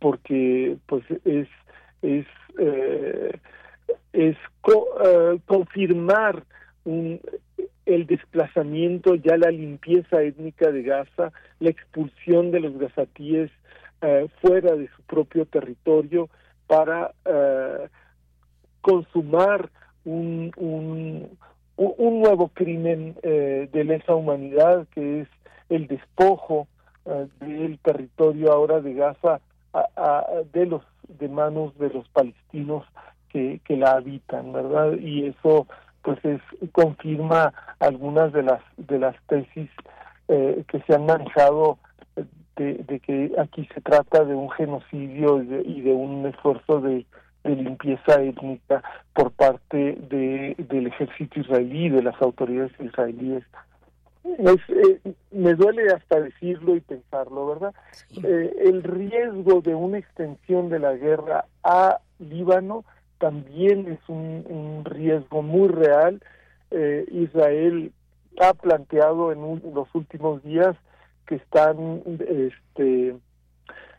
porque 0.00 0.76
pues 0.86 1.04
es 1.24 1.46
es 2.02 2.26
eh, 2.58 3.38
es 4.12 4.36
eh, 4.36 5.38
confirmar 5.46 6.42
un, 6.84 7.20
el 7.86 8.06
desplazamiento, 8.06 9.14
ya 9.14 9.36
la 9.36 9.50
limpieza 9.50 10.22
étnica 10.22 10.70
de 10.72 10.82
Gaza, 10.82 11.32
la 11.60 11.70
expulsión 11.70 12.50
de 12.50 12.60
los 12.60 12.76
gazatíes 12.78 13.50
eh, 14.02 14.26
fuera 14.40 14.74
de 14.74 14.88
su 14.88 15.02
propio 15.02 15.46
territorio 15.46 16.28
para 16.66 17.12
consumar 18.82 19.70
un, 20.04 20.52
un, 20.56 22.20
nuevo 22.20 22.48
crimen 22.48 23.14
de 23.22 23.84
lesa 23.84 24.14
humanidad 24.14 24.86
que 24.94 25.22
es 25.22 25.28
el 25.70 25.86
despojo 25.86 26.68
del 27.40 27.78
territorio 27.78 28.52
ahora 28.52 28.80
de 28.80 28.92
Gaza 28.92 29.40
a, 29.72 30.26
de 30.52 30.66
los 30.66 30.82
de 31.08 31.28
manos 31.28 31.76
de 31.78 31.90
los 31.90 32.08
palestinos 32.08 32.84
que, 33.28 33.60
que 33.64 33.76
la 33.76 33.92
habitan, 33.92 34.52
¿verdad? 34.52 34.92
Y 34.98 35.26
eso 35.26 35.66
pues 36.02 36.24
es 36.24 36.40
confirma 36.72 37.52
algunas 37.80 38.32
de 38.32 38.42
las 38.42 38.62
de 38.76 38.98
las 38.98 39.16
tesis 39.26 39.68
eh, 40.28 40.64
que 40.68 40.80
se 40.82 40.94
han 40.94 41.06
manejado 41.06 41.78
de, 42.58 43.00
que 43.00 43.32
aquí 43.38 43.68
se 43.72 43.80
trata 43.80 44.24
de 44.24 44.34
un 44.34 44.50
genocidio 44.50 45.42
y 45.42 45.80
de, 45.80 45.92
un 45.92 46.26
esfuerzo 46.26 46.80
de, 46.80 47.06
limpieza 47.44 48.20
étnica 48.20 48.82
por 49.14 49.30
parte 49.30 49.96
de, 50.10 50.54
del 50.58 50.88
ejército 50.88 51.40
israelí, 51.40 51.88
de 51.88 52.02
las 52.02 52.20
autoridades 52.20 52.72
israelíes. 52.78 53.42
Eh, 54.36 55.14
me 55.30 55.54
duele 55.54 55.92
hasta 55.92 56.20
decirlo 56.20 56.76
y 56.76 56.80
pensarlo, 56.80 57.46
¿verdad? 57.46 57.74
Eh, 58.22 58.54
el 58.66 58.82
riesgo 58.82 59.60
de 59.60 59.74
una 59.74 59.98
extensión 59.98 60.68
de 60.68 60.78
la 60.78 60.94
guerra 60.94 61.46
a 61.62 62.00
Líbano 62.18 62.84
también 63.18 63.88
es 63.88 64.08
un, 64.08 64.82
riesgo 64.84 65.42
muy 65.42 65.68
real. 65.68 66.22
Eh, 66.70 67.04
Israel 67.10 67.92
ha 68.40 68.54
planteado 68.54 69.32
en 69.32 69.62
los 69.74 69.92
últimos 69.94 70.42
días 70.42 70.76
que 71.26 71.36
están, 71.36 72.02
este, 72.20 73.16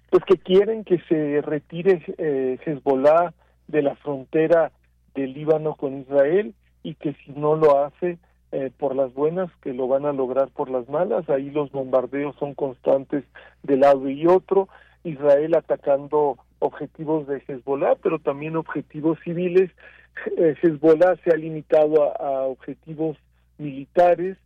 pues 0.09 0.23
que 0.25 0.37
quieren 0.37 0.83
que 0.83 0.99
se 1.07 1.41
retire 1.41 2.01
eh, 2.17 2.57
Hezbollah 2.65 3.33
de 3.67 3.81
la 3.81 3.95
frontera 3.97 4.71
del 5.13 5.33
Líbano 5.33 5.75
con 5.75 5.99
Israel 5.99 6.53
y 6.81 6.95
que 6.95 7.13
si 7.25 7.31
no 7.33 7.55
lo 7.55 7.83
hace 7.83 8.17
eh, 8.51 8.71
por 8.77 8.95
las 8.95 9.13
buenas, 9.13 9.51
que 9.61 9.73
lo 9.73 9.87
van 9.87 10.05
a 10.05 10.13
lograr 10.13 10.49
por 10.49 10.69
las 10.69 10.87
malas. 10.89 11.29
Ahí 11.29 11.49
los 11.49 11.71
bombardeos 11.71 12.35
son 12.37 12.53
constantes 12.53 13.23
de 13.63 13.77
lado 13.77 14.09
y 14.09 14.25
otro. 14.27 14.69
Israel 15.03 15.55
atacando 15.55 16.37
objetivos 16.59 17.27
de 17.27 17.41
Hezbollah, 17.47 17.95
pero 18.01 18.19
también 18.19 18.55
objetivos 18.55 19.17
civiles. 19.23 19.71
Eh, 20.37 20.55
Hezbollah 20.61 21.15
se 21.23 21.31
ha 21.31 21.37
limitado 21.37 22.03
a 22.19 22.41
objetivos 22.41 23.17
militares 23.57 24.37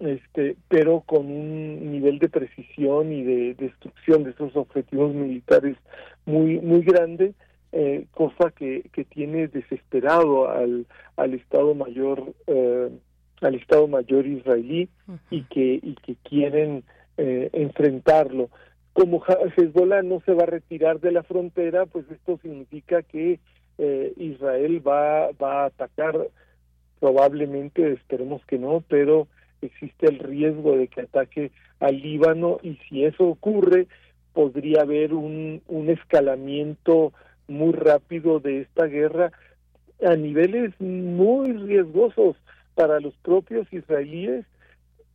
este, 0.00 0.56
pero 0.68 1.02
con 1.02 1.26
un 1.26 1.92
nivel 1.92 2.18
de 2.18 2.30
precisión 2.30 3.12
y 3.12 3.22
de 3.22 3.54
destrucción 3.54 4.24
de 4.24 4.30
esos 4.30 4.56
objetivos 4.56 5.14
militares 5.14 5.76
muy 6.24 6.58
muy 6.58 6.80
grande, 6.82 7.34
eh, 7.72 8.06
cosa 8.12 8.50
que, 8.50 8.88
que 8.92 9.04
tiene 9.04 9.48
desesperado 9.48 10.48
al, 10.50 10.86
al 11.16 11.34
Estado 11.34 11.74
Mayor 11.74 12.32
eh, 12.46 12.88
al 13.40 13.54
Estado 13.54 13.86
Mayor 13.88 14.26
israelí 14.26 14.88
y 15.30 15.42
que 15.44 15.80
y 15.82 15.94
que 15.94 16.16
quieren 16.16 16.84
eh, 17.16 17.50
enfrentarlo. 17.52 18.50
Como 18.92 19.22
Hezbollah 19.56 20.02
no 20.02 20.20
se 20.26 20.34
va 20.34 20.44
a 20.44 20.46
retirar 20.46 21.00
de 21.00 21.12
la 21.12 21.22
frontera, 21.22 21.86
pues 21.86 22.04
esto 22.10 22.38
significa 22.42 23.02
que 23.02 23.38
Israel 24.16 24.86
va 24.86 25.30
va 25.32 25.62
a 25.62 25.66
atacar. 25.66 26.28
Probablemente, 26.98 27.92
esperemos 27.92 28.44
que 28.44 28.58
no, 28.58 28.84
pero 28.86 29.26
existe 29.62 30.06
el 30.06 30.18
riesgo 30.18 30.76
de 30.76 30.88
que 30.88 31.02
ataque 31.02 31.50
al 31.78 32.00
Líbano 32.00 32.58
y 32.62 32.76
si 32.88 33.04
eso 33.04 33.24
ocurre 33.24 33.86
podría 34.32 34.82
haber 34.82 35.14
un, 35.14 35.62
un 35.66 35.90
escalamiento 35.90 37.12
muy 37.48 37.72
rápido 37.72 38.38
de 38.40 38.60
esta 38.60 38.86
guerra 38.86 39.32
a 40.02 40.14
niveles 40.14 40.72
muy 40.80 41.52
riesgosos 41.52 42.36
para 42.74 43.00
los 43.00 43.14
propios 43.18 43.70
israelíes 43.72 44.46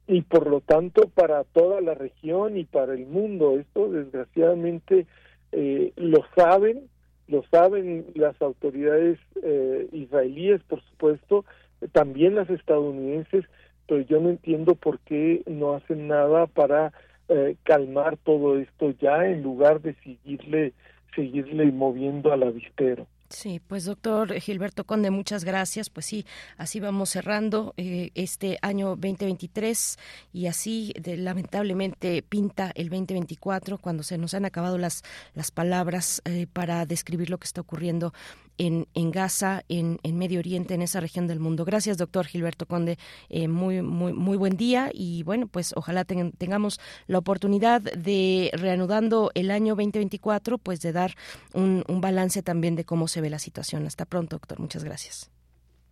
y 0.07 0.21
por 0.21 0.47
lo 0.47 0.61
tanto 0.61 1.09
para 1.09 1.43
toda 1.43 1.81
la 1.81 1.95
región 1.95 2.57
y 2.57 2.65
para 2.65 2.93
el 2.93 3.05
mundo. 3.05 3.57
Esto 3.59 3.89
desgraciadamente 3.89 5.05
eh, 5.51 5.93
lo 5.95 6.23
saben, 6.35 6.87
lo 7.27 7.43
saben 7.51 8.05
las 8.13 8.39
autoridades 8.41 9.19
eh, 9.41 9.87
israelíes, 9.91 10.61
por 10.63 10.81
supuesto, 10.83 11.45
también 11.91 12.35
las 12.35 12.49
estadounidenses, 12.49 13.45
pero 13.87 14.01
yo 14.01 14.19
no 14.19 14.29
entiendo 14.29 14.75
por 14.75 14.99
qué 14.99 15.43
no 15.47 15.73
hacen 15.73 16.07
nada 16.07 16.47
para 16.47 16.93
eh, 17.29 17.55
calmar 17.63 18.17
todo 18.17 18.59
esto 18.59 18.91
ya 19.01 19.25
en 19.25 19.41
lugar 19.41 19.81
de 19.81 19.95
seguirle 19.95 20.73
seguirle 21.15 21.71
moviendo 21.71 22.31
al 22.31 22.43
avispero. 22.43 23.07
Sí, 23.29 23.59
pues 23.59 23.85
doctor 23.85 24.39
Gilberto 24.39 24.85
Conde, 24.85 25.09
muchas 25.09 25.43
gracias. 25.43 25.89
Pues 25.89 26.05
sí, 26.05 26.25
así 26.57 26.79
vamos 26.79 27.09
cerrando 27.09 27.73
eh, 27.75 28.11
este 28.13 28.59
año 28.61 28.89
2023 28.89 29.97
y 30.31 30.45
así 30.45 30.93
de, 30.99 31.17
lamentablemente 31.17 32.21
pinta 32.21 32.71
el 32.75 32.89
2024 32.89 33.79
cuando 33.79 34.03
se 34.03 34.19
nos 34.19 34.35
han 34.35 34.45
acabado 34.45 34.77
las, 34.77 35.03
las 35.33 35.49
palabras 35.49 36.21
eh, 36.25 36.45
para 36.51 36.85
describir 36.85 37.31
lo 37.31 37.39
que 37.39 37.45
está 37.45 37.61
ocurriendo 37.61 38.13
en, 38.57 38.87
en 38.93 39.11
Gaza, 39.11 39.63
en, 39.69 39.97
en, 40.03 40.17
Medio 40.17 40.39
Oriente, 40.39 40.73
en 40.73 40.81
esa 40.81 40.99
región 40.99 41.27
del 41.27 41.39
mundo. 41.39 41.65
Gracias, 41.65 41.97
doctor 41.97 42.25
Gilberto 42.25 42.65
Conde. 42.65 42.97
Eh, 43.29 43.47
muy, 43.47 43.81
muy, 43.81 44.13
muy 44.13 44.37
buen 44.37 44.57
día 44.57 44.89
y 44.93 45.23
bueno, 45.23 45.47
pues 45.47 45.73
ojalá 45.75 46.05
tengamos 46.05 46.79
la 47.07 47.17
oportunidad 47.17 47.81
de, 47.81 48.51
reanudando 48.53 49.31
el 49.35 49.51
año 49.51 49.75
2024, 49.75 50.57
pues 50.57 50.81
de 50.81 50.91
dar 50.91 51.11
un, 51.53 51.83
un 51.87 52.01
balance 52.01 52.41
también 52.43 52.75
de 52.75 52.85
cómo 52.85 53.07
se 53.07 53.21
ve 53.21 53.29
la 53.29 53.39
situación. 53.39 53.85
Hasta 53.85 54.05
pronto, 54.05 54.35
doctor. 54.35 54.59
Muchas 54.59 54.83
gracias. 54.83 55.31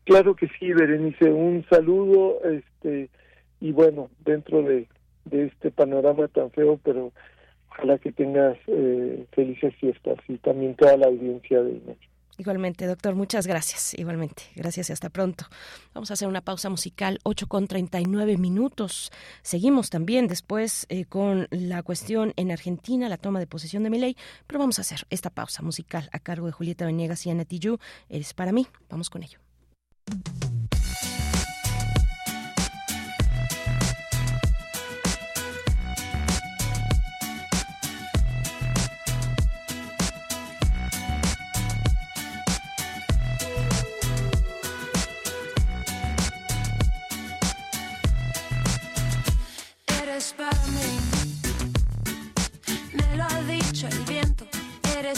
Claro 0.05 0.35
que 0.35 0.47
sí, 0.59 0.73
Berenice. 0.73 1.31
Un 1.31 1.65
saludo 1.69 2.39
este 2.43 3.09
y 3.63 3.71
bueno, 3.71 4.09
dentro 4.25 4.61
de, 4.61 4.89
de 5.23 5.45
este 5.45 5.71
panorama 5.71 6.27
tan 6.27 6.51
feo, 6.51 6.79
pero 6.83 7.13
ojalá 7.69 7.97
que 7.97 8.11
tengas 8.11 8.57
eh, 8.67 9.25
felices 9.31 9.73
fiestas 9.75 10.17
y 10.27 10.37
también 10.37 10.75
toda 10.75 10.97
la 10.97 11.07
audiencia 11.07 11.63
de 11.63 11.79
México. 11.85 12.12
Igualmente, 12.37 12.87
doctor, 12.87 13.15
muchas 13.15 13.45
gracias. 13.47 13.93
Igualmente, 13.93 14.43
gracias 14.55 14.89
y 14.89 14.93
hasta 14.93 15.09
pronto. 15.09 15.45
Vamos 15.93 16.09
a 16.09 16.15
hacer 16.15 16.27
una 16.27 16.41
pausa 16.41 16.69
musical, 16.69 17.19
8 17.23 17.47
con 17.47 17.67
39 17.67 18.37
minutos. 18.37 19.11
Seguimos 19.41 19.89
también 19.89 20.27
después 20.27 20.85
eh, 20.89 21.05
con 21.05 21.47
la 21.51 21.83
cuestión 21.83 22.33
en 22.35 22.51
Argentina, 22.51 23.09
la 23.09 23.17
toma 23.17 23.39
de 23.39 23.47
posesión 23.47 23.83
de 23.83 23.89
ley, 23.91 24.17
pero 24.47 24.59
vamos 24.59 24.79
a 24.79 24.81
hacer 24.81 25.05
esta 25.09 25.29
pausa 25.29 25.61
musical 25.61 26.09
a 26.11 26.19
cargo 26.19 26.47
de 26.47 26.53
Julieta 26.53 26.85
Venegas 26.85 27.25
y 27.25 27.29
Ana 27.29 27.45
Tijoux. 27.45 27.79
Es 28.09 28.33
para 28.33 28.51
mí. 28.51 28.67
Vamos 28.89 29.09
con 29.09 29.23
ello. 29.23 29.39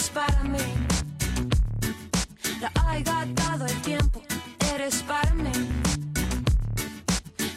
Eres 0.05 0.09
para 0.09 0.43
mí. 0.43 0.59
La 2.61 2.71
ha 2.75 3.25
dado 3.25 3.65
el 3.65 3.81
tiempo, 3.81 4.21
eres 4.73 5.03
para 5.03 5.33
mí. 5.33 5.51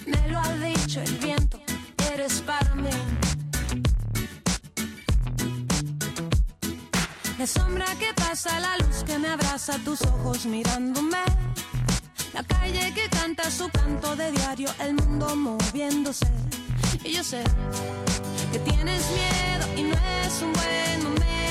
Me 0.07 0.29
lo 0.29 0.39
ha 0.39 0.53
dicho 0.55 1.01
el 1.01 1.15
viento, 1.17 1.61
eres 2.13 2.41
para 2.43 2.75
mí. 2.75 2.91
La 7.39 7.47
sombra 7.47 7.87
que 7.99 8.13
pasa, 8.15 8.59
la 8.61 8.77
luz 8.79 9.05
que 9.05 9.19
me 9.19 9.29
abraza, 9.29 9.79
tus 9.85 10.03
ojos 10.03 10.47
mirándome. 10.47 11.19
La 12.33 12.43
calle 12.43 12.93
que 12.95 13.09
canta 13.09 13.51
su 13.51 13.69
canto 13.69 14.17
de 14.17 14.33
diario, 14.33 14.69
el 14.81 14.95
mundo 14.95 15.35
moviéndose 15.37 16.27
y 17.05 17.13
yo 17.13 17.25
sé 17.25 17.43
que 18.53 18.59
tienes 18.61 19.03
miedo 19.11 19.67
y 19.77 19.83
no 19.83 19.97
es 20.25 20.43
un 20.43 20.53
buen 20.53 21.05
momento 21.05 21.48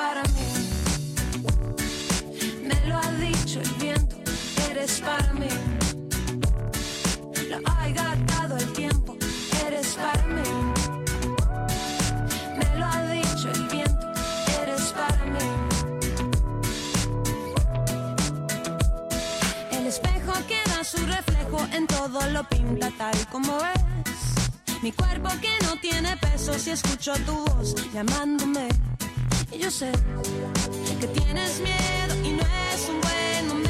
para 0.00 0.22
mí, 0.34 0.48
me 2.68 2.88
lo 2.88 2.96
ha 2.96 3.10
dicho 3.26 3.60
el 3.60 3.70
viento, 3.84 4.16
eres 4.70 4.98
para 5.00 5.30
mí. 5.34 5.52
Lo 7.50 7.58
ha 7.66 7.88
gastado 7.90 8.56
el 8.56 8.72
tiempo, 8.72 9.16
eres 9.66 9.88
para 10.04 10.26
mí. 10.26 10.40
su 20.82 21.06
reflejo 21.06 21.58
en 21.72 21.86
todo 21.86 22.20
lo 22.30 22.42
pinta 22.48 22.90
tal 22.96 23.16
como 23.30 23.58
es. 23.58 24.82
Mi 24.82 24.92
cuerpo 24.92 25.28
que 25.42 25.52
no 25.66 25.76
tiene 25.76 26.16
peso 26.16 26.58
si 26.58 26.70
escucho 26.70 27.12
tu 27.26 27.34
voz 27.44 27.74
llamándome. 27.92 28.68
Y 29.52 29.58
yo 29.58 29.70
sé 29.70 29.90
que 31.00 31.06
tienes 31.08 31.60
miedo 31.60 32.14
y 32.24 32.32
no 32.32 32.42
es 32.42 32.88
un 32.88 33.00
buen 33.00 33.48
momento 33.48 33.69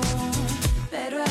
Pero 0.91 1.30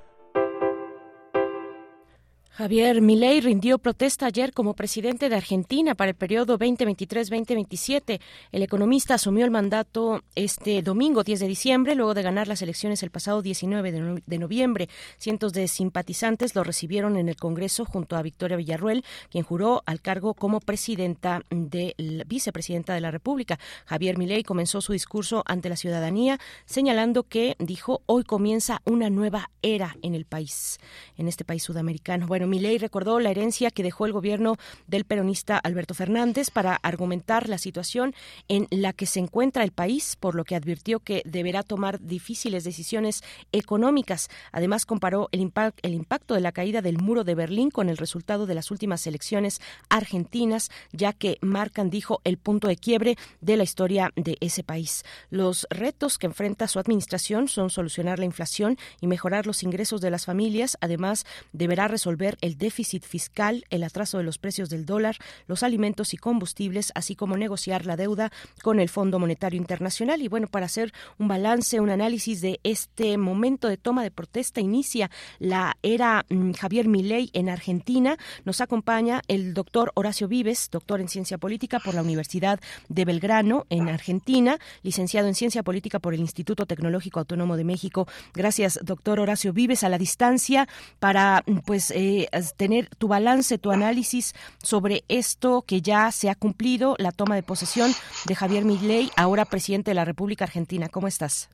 Javier 2.53 2.99
Milei 2.99 3.39
rindió 3.39 3.77
protesta 3.79 4.25
ayer 4.25 4.51
como 4.51 4.73
presidente 4.73 5.29
de 5.29 5.37
Argentina 5.37 5.95
para 5.95 6.09
el 6.09 6.15
periodo 6.15 6.59
2023-2027. 6.59 8.19
El 8.51 8.61
economista 8.61 9.13
asumió 9.13 9.45
el 9.45 9.51
mandato 9.51 10.21
este 10.35 10.81
domingo 10.81 11.23
10 11.23 11.39
de 11.39 11.47
diciembre, 11.47 11.95
luego 11.95 12.13
de 12.13 12.23
ganar 12.23 12.49
las 12.49 12.61
elecciones 12.61 13.03
el 13.03 13.09
pasado 13.09 13.41
19 13.41 13.93
de, 13.93 13.99
no- 14.01 14.17
de 14.25 14.37
noviembre. 14.37 14.89
Cientos 15.17 15.53
de 15.53 15.69
simpatizantes 15.69 16.53
lo 16.53 16.65
recibieron 16.65 17.15
en 17.15 17.29
el 17.29 17.37
Congreso 17.37 17.85
junto 17.85 18.17
a 18.17 18.21
Victoria 18.21 18.57
Villarruel, 18.57 19.05
quien 19.29 19.45
juró 19.45 19.81
al 19.85 20.01
cargo 20.01 20.33
como 20.33 20.59
presidenta 20.59 21.43
de 21.51 21.95
vicepresidenta 22.27 22.93
de 22.93 22.99
la 22.99 23.11
República. 23.11 23.59
Javier 23.85 24.17
Milei 24.17 24.43
comenzó 24.43 24.81
su 24.81 24.91
discurso 24.91 25.41
ante 25.45 25.69
la 25.69 25.77
ciudadanía, 25.77 26.37
señalando 26.65 27.23
que 27.23 27.55
dijo 27.59 28.01
hoy 28.07 28.25
comienza 28.25 28.81
una 28.83 29.09
nueva 29.09 29.49
era 29.61 29.95
en 30.01 30.15
el 30.15 30.25
país, 30.25 30.79
en 31.17 31.29
este 31.29 31.45
país 31.45 31.63
sudamericano. 31.63 32.27
Bueno, 32.27 32.40
Milei 32.47 32.77
recordó 32.77 33.19
la 33.19 33.31
herencia 33.31 33.71
que 33.71 33.83
dejó 33.83 34.05
el 34.05 34.13
gobierno 34.13 34.57
del 34.87 35.05
peronista 35.05 35.57
Alberto 35.57 35.93
Fernández 35.93 36.49
para 36.49 36.75
argumentar 36.75 37.49
la 37.49 37.57
situación 37.57 38.13
en 38.47 38.67
la 38.69 38.93
que 38.93 39.05
se 39.05 39.19
encuentra 39.19 39.63
el 39.63 39.71
país, 39.71 40.15
por 40.19 40.35
lo 40.35 40.43
que 40.43 40.55
advirtió 40.55 40.99
que 40.99 41.21
deberá 41.25 41.63
tomar 41.63 41.99
difíciles 42.01 42.63
decisiones 42.63 43.23
económicas. 43.51 44.29
Además, 44.51 44.85
comparó 44.85 45.29
el, 45.31 45.41
impact- 45.41 45.79
el 45.81 45.93
impacto 45.93 46.33
de 46.33 46.41
la 46.41 46.51
caída 46.51 46.81
del 46.81 46.97
muro 46.97 47.23
de 47.23 47.35
Berlín 47.35 47.71
con 47.71 47.89
el 47.89 47.97
resultado 47.97 48.45
de 48.45 48.55
las 48.55 48.71
últimas 48.71 49.05
elecciones 49.07 49.61
argentinas, 49.89 50.69
ya 50.91 51.13
que 51.13 51.37
marcan, 51.41 51.89
dijo, 51.89 52.21
el 52.23 52.37
punto 52.37 52.67
de 52.67 52.77
quiebre 52.77 53.17
de 53.41 53.57
la 53.57 53.63
historia 53.63 54.11
de 54.15 54.37
ese 54.41 54.63
país. 54.63 55.03
Los 55.29 55.67
retos 55.69 56.17
que 56.17 56.27
enfrenta 56.27 56.67
su 56.67 56.79
administración 56.79 57.47
son 57.47 57.69
solucionar 57.69 58.19
la 58.19 58.25
inflación 58.25 58.77
y 58.99 59.07
mejorar 59.07 59.45
los 59.45 59.63
ingresos 59.63 60.01
de 60.01 60.09
las 60.11 60.25
familias. 60.25 60.77
Además, 60.81 61.25
deberá 61.53 61.87
resolver 61.87 62.30
el 62.41 62.57
déficit 62.57 63.03
fiscal, 63.03 63.65
el 63.69 63.83
atraso 63.83 64.17
de 64.17 64.23
los 64.23 64.37
precios 64.37 64.69
del 64.69 64.85
dólar, 64.85 65.17
los 65.47 65.63
alimentos 65.63 66.13
y 66.13 66.17
combustibles, 66.17 66.91
así 66.95 67.15
como 67.15 67.37
negociar 67.37 67.85
la 67.85 67.97
deuda 67.97 68.31
con 68.61 68.79
el 68.79 68.89
Fondo 68.89 69.19
Monetario 69.19 69.57
Internacional. 69.59 70.21
Y 70.21 70.27
bueno, 70.27 70.47
para 70.47 70.65
hacer 70.65 70.93
un 71.17 71.27
balance, 71.27 71.79
un 71.79 71.89
análisis 71.89 72.41
de 72.41 72.59
este 72.63 73.17
momento 73.17 73.67
de 73.67 73.77
toma 73.77 74.03
de 74.03 74.11
protesta, 74.11 74.61
inicia 74.61 75.09
la 75.39 75.77
era 75.81 76.25
mm, 76.29 76.51
Javier 76.53 76.87
Milei 76.87 77.29
en 77.33 77.49
Argentina. 77.49 78.17
Nos 78.45 78.61
acompaña 78.61 79.21
el 79.27 79.53
doctor 79.53 79.91
Horacio 79.95 80.27
Vives, 80.27 80.69
doctor 80.71 81.01
en 81.01 81.09
ciencia 81.09 81.37
política 81.37 81.79
por 81.79 81.93
la 81.93 82.01
Universidad 82.01 82.59
de 82.89 83.05
Belgrano, 83.05 83.65
en 83.69 83.89
Argentina, 83.89 84.57
licenciado 84.83 85.27
en 85.27 85.35
ciencia 85.35 85.63
política 85.63 85.99
por 85.99 86.13
el 86.13 86.19
Instituto 86.19 86.65
Tecnológico 86.65 87.19
Autónomo 87.19 87.57
de 87.57 87.63
México. 87.63 88.07
Gracias, 88.33 88.79
doctor 88.83 89.19
Horacio 89.19 89.53
Vives, 89.53 89.83
a 89.83 89.89
la 89.89 89.97
distancia 89.97 90.67
para 90.99 91.43
mm, 91.45 91.57
pues 91.65 91.91
eh, 91.91 92.20
tener 92.57 92.89
tu 92.97 93.07
balance, 93.07 93.57
tu 93.57 93.71
análisis 93.71 94.33
sobre 94.61 95.03
esto 95.07 95.63
que 95.67 95.81
ya 95.81 96.11
se 96.11 96.29
ha 96.29 96.35
cumplido, 96.35 96.95
la 96.97 97.11
toma 97.11 97.35
de 97.35 97.43
posesión 97.43 97.93
de 98.25 98.35
Javier 98.35 98.65
Milei, 98.65 99.11
ahora 99.15 99.45
presidente 99.45 99.91
de 99.91 99.95
la 99.95 100.05
República 100.05 100.45
Argentina. 100.45 100.89
¿Cómo 100.89 101.07
estás? 101.07 101.49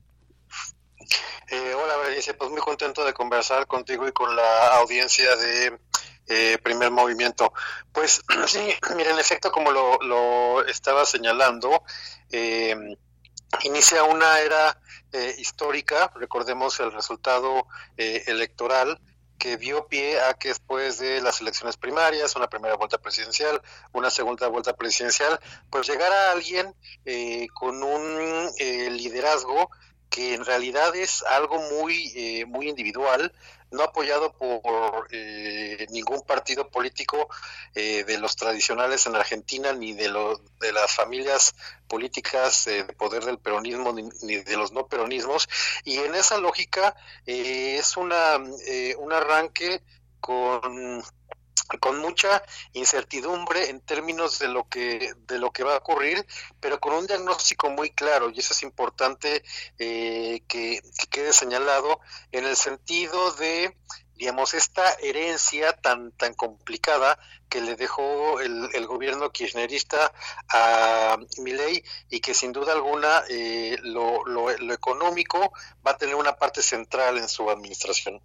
Eh, 1.50 1.74
hola, 1.74 1.96
Berenice, 1.98 2.34
pues 2.34 2.50
muy 2.50 2.60
contento 2.60 3.04
de 3.04 3.14
conversar 3.14 3.66
contigo 3.66 4.06
y 4.06 4.12
con 4.12 4.34
la 4.36 4.76
audiencia 4.76 5.34
de 5.36 5.78
eh, 6.26 6.58
Primer 6.62 6.90
Movimiento. 6.90 7.52
Pues 7.92 8.22
sí, 8.46 8.74
mira, 8.96 9.10
en 9.10 9.18
efecto, 9.18 9.50
como 9.50 9.72
lo, 9.72 9.98
lo 9.98 10.66
estaba 10.66 11.04
señalando, 11.06 11.82
eh, 12.30 12.76
inicia 13.64 14.04
una 14.04 14.40
era 14.40 14.78
eh, 15.12 15.34
histórica, 15.38 16.12
recordemos 16.16 16.78
el 16.80 16.92
resultado 16.92 17.66
eh, 17.96 18.24
electoral 18.26 19.00
que 19.38 19.56
dio 19.56 19.86
pie 19.86 20.20
a 20.20 20.34
que 20.34 20.48
después 20.48 20.98
de 20.98 21.20
las 21.20 21.40
elecciones 21.40 21.76
primarias, 21.76 22.36
una 22.36 22.48
primera 22.48 22.76
vuelta 22.76 22.98
presidencial, 22.98 23.62
una 23.92 24.10
segunda 24.10 24.48
vuelta 24.48 24.74
presidencial, 24.74 25.38
pues 25.70 25.88
llegara 25.88 26.32
alguien 26.32 26.74
eh, 27.04 27.46
con 27.54 27.82
un 27.82 28.50
eh, 28.58 28.90
liderazgo 28.90 29.70
que 30.10 30.34
en 30.34 30.44
realidad 30.44 30.96
es 30.96 31.22
algo 31.22 31.58
muy 31.58 32.12
eh, 32.16 32.46
muy 32.46 32.68
individual, 32.68 33.32
no 33.70 33.82
apoyado 33.82 34.32
por 34.32 35.08
eh, 35.10 35.86
ningún 35.90 36.22
partido 36.22 36.68
político 36.68 37.28
eh, 37.74 38.04
de 38.04 38.18
los 38.18 38.36
tradicionales 38.36 39.06
en 39.06 39.16
Argentina, 39.16 39.72
ni 39.72 39.92
de, 39.92 40.08
lo, 40.08 40.38
de 40.60 40.72
las 40.72 40.94
familias 40.94 41.54
políticas 41.86 42.66
eh, 42.66 42.84
de 42.84 42.92
poder 42.92 43.24
del 43.24 43.38
peronismo, 43.38 43.92
ni, 43.92 44.08
ni, 44.22 44.36
de 44.36 44.56
los 44.56 44.72
no 44.72 44.86
peronismos. 44.86 45.48
Y 45.84 45.98
en 45.98 46.14
esa 46.14 46.38
lógica 46.38 46.94
eh, 47.26 47.76
es 47.78 47.96
una, 47.96 48.38
eh, 48.66 48.94
un 48.98 49.12
arranque 49.12 49.82
con 50.20 51.02
con 51.80 51.98
mucha 51.98 52.42
incertidumbre 52.72 53.70
en 53.70 53.80
términos 53.80 54.38
de 54.38 54.48
lo 54.48 54.68
que 54.68 55.14
de 55.26 55.38
lo 55.38 55.50
que 55.50 55.64
va 55.64 55.74
a 55.74 55.78
ocurrir 55.78 56.26
pero 56.60 56.80
con 56.80 56.94
un 56.94 57.06
diagnóstico 57.06 57.70
muy 57.70 57.90
claro 57.90 58.30
y 58.30 58.38
eso 58.38 58.52
es 58.52 58.62
importante 58.62 59.42
eh, 59.78 60.42
que, 60.48 60.80
que, 60.98 61.06
quede 61.08 61.32
señalado 61.32 62.00
en 62.32 62.44
el 62.44 62.56
sentido 62.56 63.32
de 63.32 63.76
digamos, 64.18 64.52
esta 64.52 64.94
herencia 64.94 65.72
tan, 65.74 66.10
tan 66.12 66.34
complicada 66.34 67.18
que 67.48 67.60
le 67.60 67.76
dejó 67.76 68.40
el, 68.40 68.68
el 68.74 68.86
gobierno 68.86 69.30
kirchnerista 69.30 70.12
a 70.48 71.16
Milei 71.38 71.82
y 72.10 72.20
que 72.20 72.34
sin 72.34 72.52
duda 72.52 72.72
alguna 72.72 73.22
eh, 73.30 73.78
lo, 73.82 74.26
lo, 74.26 74.50
lo 74.50 74.74
económico 74.74 75.52
va 75.86 75.92
a 75.92 75.96
tener 75.96 76.16
una 76.16 76.36
parte 76.36 76.62
central 76.62 77.16
en 77.16 77.28
su 77.28 77.48
administración. 77.48 78.20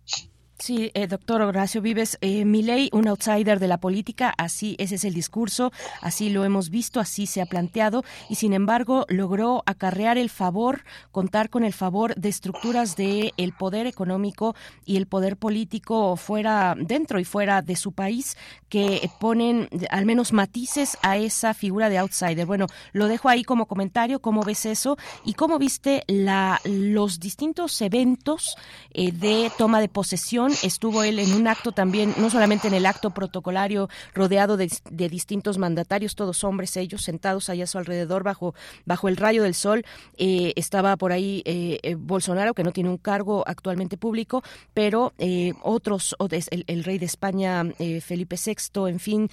Sí, 0.64 0.92
eh, 0.94 1.08
doctor 1.08 1.42
Horacio 1.42 1.82
Vives, 1.82 2.18
eh, 2.22 2.46
Milei, 2.46 2.88
un 2.94 3.10
outsider 3.10 3.60
de 3.60 3.68
la 3.68 3.80
política, 3.80 4.34
así 4.38 4.78
ese 4.80 4.96
es 4.96 5.04
el 5.04 5.14
discurso, 5.14 5.74
así 6.00 6.30
lo 6.30 6.46
hemos 6.46 6.70
visto, 6.70 7.02
así 7.02 7.28
se 7.28 7.42
ha 7.42 7.46
planteado 7.46 8.06
y 8.30 8.36
sin 8.36 8.54
embargo 8.54 9.06
logró 9.10 9.64
acarrear 9.66 10.18
el 10.18 10.30
favor, 10.30 10.86
contar 11.12 11.50
con 11.50 11.66
el 11.66 11.74
favor 11.74 12.16
de 12.16 12.30
estructuras 12.30 12.96
de 12.96 13.34
el 13.36 13.52
poder 13.52 13.88
económico 13.88 14.56
y 14.86 14.96
el 14.96 15.06
poder 15.06 15.36
político 15.36 16.16
fuera 16.16 16.76
dentro 16.80 17.20
y 17.20 17.26
fuera 17.26 17.62
de 17.62 17.76
su 17.76 17.92
país 17.92 18.38
que 18.70 19.10
ponen 19.20 19.68
al 19.90 20.06
menos 20.06 20.32
matices 20.32 20.98
a 21.02 21.18
esa 21.18 21.54
figura 21.54 21.90
de 21.90 21.98
outsider. 21.98 22.46
Bueno, 22.46 22.68
lo 22.94 23.08
dejo 23.08 23.28
ahí 23.28 23.44
como 23.44 23.66
comentario, 23.66 24.22
cómo 24.22 24.44
ves 24.44 24.66
eso 24.66 24.98
y 25.26 25.34
cómo 25.34 25.60
viste 25.60 26.06
la 26.08 26.62
los 26.64 27.20
distintos 27.20 27.82
eventos 27.82 28.56
eh, 28.94 29.12
de 29.12 29.52
toma 29.58 29.82
de 29.82 29.90
posesión 29.90 30.53
Estuvo 30.62 31.04
él 31.04 31.20
en 31.20 31.34
un 31.34 31.48
acto 31.48 31.72
también, 31.72 32.14
no 32.18 32.30
solamente 32.30 32.68
en 32.68 32.74
el 32.74 32.86
acto 32.86 33.12
protocolario, 33.12 33.90
rodeado 34.14 34.58
de, 34.58 34.70
distintos 35.10 35.58
mandatarios, 35.58 36.16
todos 36.16 36.44
hombres, 36.44 36.78
ellos 36.78 37.02
sentados 37.04 37.50
allá 37.50 37.64
a 37.64 37.68
su 37.68 37.78
alrededor 37.78 38.24
bajo, 38.24 38.54
bajo 38.86 39.08
el 39.08 39.18
rayo 39.18 39.44
del 39.44 39.54
sol. 39.54 39.86
Eh, 40.18 40.54
estaba 40.56 40.96
por 40.98 41.12
ahí 41.12 41.42
eh, 41.46 41.80
eh, 41.84 41.96
Bolsonaro, 41.96 42.54
que 42.54 42.64
no 42.64 42.72
tiene 42.72 42.90
un 42.90 42.98
cargo 42.98 43.44
actualmente 43.48 43.98
público, 43.98 44.44
pero 44.74 45.14
otros, 45.62 46.16
el, 46.52 46.64
el, 46.68 46.84
rey 46.84 46.98
de 46.98 47.06
España, 47.06 47.64
Felipe 48.02 48.36
VI, 48.44 48.90
en 48.90 49.00
fin, 49.00 49.30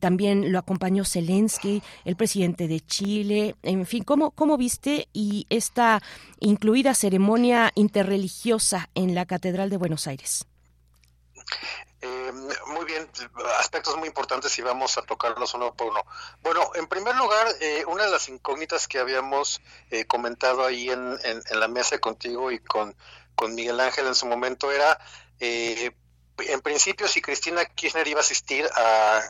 también 0.00 0.52
lo 0.52 0.58
acompañó 0.58 1.04
Zelensky, 1.04 1.82
el 2.04 2.16
presidente 2.16 2.68
de 2.68 2.80
Chile, 2.80 3.56
en 3.62 3.86
fin, 3.86 4.04
¿cómo, 4.04 4.30
cómo 4.30 4.56
viste 4.56 5.08
y 5.12 5.46
esta 5.50 6.02
incluida 6.40 6.94
ceremonia 6.94 7.70
interreligiosa 7.74 8.88
en 8.94 9.14
la 9.14 9.26
Catedral 9.26 9.70
de 9.70 9.76
Buenos 9.76 10.06
Aires? 10.06 10.46
Eh, 12.00 12.32
muy 12.66 12.84
bien, 12.84 13.08
aspectos 13.58 13.96
muy 13.96 14.08
importantes 14.08 14.58
y 14.58 14.62
vamos 14.62 14.98
a 14.98 15.02
tocarlos 15.02 15.54
uno 15.54 15.74
por 15.74 15.88
uno. 15.88 16.04
Bueno, 16.42 16.70
en 16.74 16.86
primer 16.86 17.16
lugar, 17.16 17.46
eh, 17.60 17.84
una 17.86 18.04
de 18.04 18.10
las 18.10 18.28
incógnitas 18.28 18.86
que 18.86 18.98
habíamos 18.98 19.62
eh, 19.90 20.04
comentado 20.04 20.64
ahí 20.64 20.90
en, 20.90 21.18
en, 21.24 21.60
la 21.60 21.68
mesa 21.68 21.98
contigo 21.98 22.50
y 22.50 22.58
con, 22.58 22.94
con 23.34 23.54
Miguel 23.54 23.80
Ángel 23.80 24.06
en 24.06 24.14
su 24.14 24.26
momento 24.26 24.70
era, 24.70 24.98
en 25.40 26.60
principio, 26.62 27.08
si 27.08 27.22
Cristina 27.22 27.64
Kirchner 27.64 28.06
iba 28.06 28.20
a 28.20 28.22
asistir 28.22 28.68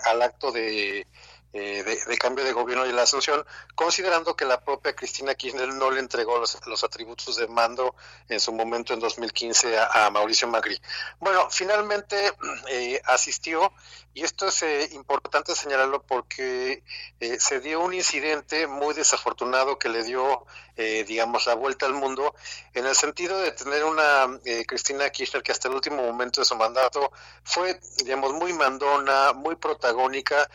al 0.05 0.23
acto 0.23 0.51
de 0.51 1.07
eh, 1.57 1.85
de, 1.85 2.19
cambio 2.19 2.45
de 2.45 2.53
gobierno 2.53 2.85
y 2.85 2.91
la 2.91 3.03
Asunción, 3.03 3.47
considerando 3.77 4.35
que 4.35 4.45
la 4.45 4.61
propia 4.61 4.93
Cristina 4.93 5.37
Kirchner 5.37 5.69
no 5.69 5.89
le 5.93 6.01
entregó 6.01 6.39
los, 6.39 6.85
atributos 6.85 7.37
de 7.37 7.47
mando 7.47 7.95
en 8.29 8.41
su 8.41 8.53
momento 8.53 8.93
en 8.93 8.99
2015 8.99 9.79
a, 9.79 10.11
Mauricio 10.11 10.49
Macri. 10.49 10.77
Bueno, 11.21 11.49
finalmente 11.51 12.33
eh, 12.69 13.01
asistió 13.05 13.73
y 14.15 14.23
esto 14.23 14.47
es 14.47 14.63
eh, 14.63 14.91
importante 14.93 15.57
señalarlo 15.57 16.03
porque 16.03 16.85
eh, 17.19 17.41
se 17.41 17.59
dio 17.59 17.81
un 17.81 17.93
incidente 17.93 18.69
muy 18.69 18.95
desafortunado 18.95 19.77
que 19.77 19.89
le 19.89 20.05
dio, 20.05 20.47
eh, 20.77 21.05
digamos, 21.07 21.47
la 21.47 21.55
vuelta 21.55 21.87
al 21.87 21.95
mundo, 21.95 22.33
en 22.75 22.87
el 22.87 22.95
sentido 22.95 23.39
de 23.41 23.51
tener 23.51 23.85
una 23.85 24.39
Cristina 24.67 25.11
Kirchner 25.11 25.43
que 25.43 25.51
hasta 25.51 25.67
el 25.67 25.75
último 25.75 25.97
momento 25.97 26.41
de 26.41 26.45
su 26.45 26.55
mandato 26.55 27.11
fue, 27.43 27.81
digamos, 28.05 28.33
muy 28.35 28.53
mandona, 28.53 29.33
muy 29.33 29.57
protagónica 29.57 30.49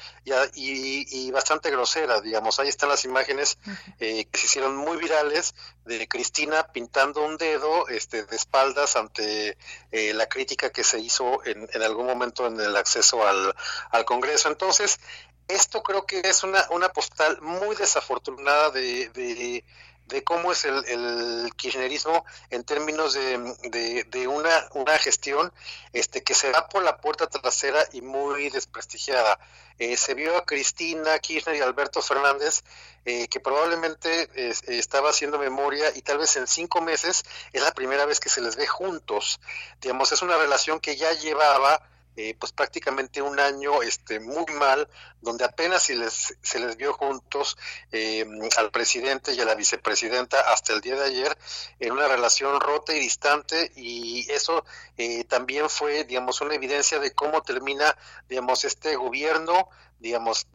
y, 0.54 1.28
y, 1.28 1.32
bastante 1.32 1.70
grosera, 1.70 2.22
digamos. 2.22 2.60
Ahí 2.60 2.70
están 2.70 2.90
las 2.90 3.04
imágenes 3.04 3.58
que 3.98 4.28
se 4.34 4.46
hicieron 4.46 4.76
muy 4.76 4.98
virales 4.98 5.54
de 5.86 6.08
Cristina 6.08 6.68
pintando 6.72 7.24
un 7.24 7.38
dedo 7.38 7.88
este, 7.88 8.24
de 8.24 8.36
espaldas 8.36 8.96
ante 8.96 9.58
la 9.92 10.28
crítica 10.28 10.70
que 10.70 10.84
se 10.84 11.00
hizo 11.00 11.44
en, 11.46 11.68
en 11.74 11.82
algún 11.82 12.06
momento 12.06 12.48
en 12.48 12.60
el 12.60 12.76
acceso 12.76 13.26
al 13.26 13.49
al, 13.92 14.06
Congreso. 14.06 14.50
Entonces, 14.50 15.00
esto 15.48 15.82
creo 15.82 16.06
que 16.06 16.22
es 16.24 16.44
una, 16.44 16.90
postal 16.94 17.42
muy 17.42 17.76
desafortunada 17.76 18.70
de, 18.70 19.10
de, 20.06 20.24
cómo 20.24 20.52
es 20.52 20.66
el, 20.66 21.52
kirchnerismo 21.56 22.26
en 22.50 22.64
términos 22.64 23.14
de, 23.14 24.28
una 24.74 24.98
gestión 24.98 25.52
este, 25.94 26.24
que 26.24 26.34
se 26.34 26.52
va 26.52 26.68
por 26.68 26.84
la 26.84 26.98
puerta 26.98 27.28
trasera 27.28 27.84
y 27.94 28.02
muy 28.02 28.50
desprestigiada. 28.50 29.40
Eh, 29.80 29.96
se 29.96 30.14
vio 30.14 30.36
a 30.36 30.46
Cristina 30.46 31.18
Kirchner 31.20 31.56
y 31.56 31.62
Alberto 31.62 32.02
Fernández, 32.02 32.64
eh, 33.06 33.30
que 33.30 33.40
probablemente 33.40 34.30
estaba 34.68 35.10
haciendo 35.10 35.40
memoria 35.40 35.86
y 35.96 36.02
tal 36.02 36.18
vez 36.18 36.36
en 36.36 36.48
cinco 36.48 36.82
meses 36.82 37.24
es 37.54 37.64
la 37.64 37.72
primera 37.72 38.06
vez 38.06 38.20
que 38.20 38.30
se 38.30 38.42
les 38.42 38.58
ve 38.58 38.68
juntos. 38.68 39.40
Digamos, 39.80 40.12
es 40.12 40.22
una 40.22 40.38
relación 40.38 40.82
que 40.82 40.98
ya 40.98 41.14
llevaba 41.14 41.82
eh, 42.22 42.36
pues 42.38 42.52
prácticamente 42.52 43.22
un 43.22 43.40
año 43.40 43.82
este 43.82 44.20
muy 44.20 44.46
mal 44.60 44.90
donde 45.22 45.46
apenas 45.46 45.84
se 45.84 45.96
les 45.96 46.38
se 46.42 46.60
les 46.60 46.76
vio 46.76 46.92
juntos 46.92 47.58
eh, 47.94 48.26
al 48.58 48.72
presidente 48.72 49.34
y 49.34 49.40
a 49.40 49.46
la 49.46 49.56
vicepresidenta 49.56 50.38
hasta 50.52 50.74
el 50.74 50.82
día 50.82 50.96
de 50.96 51.06
ayer 51.06 51.38
en 51.80 51.94
una 51.94 52.10
relación 52.10 52.60
rota 52.60 52.94
y 52.94 53.00
distante 53.00 53.72
y 53.74 54.30
eso 54.34 54.66
eh, 54.98 55.24
también 55.24 55.70
fue 55.70 56.04
digamos 56.04 56.42
una 56.42 56.56
evidencia 56.56 57.00
de 57.00 57.12
cómo 57.12 57.42
termina 57.42 57.96
digamos 58.28 58.66
este 58.66 58.98
gobierno 58.98 59.70
digamos 60.00 60.48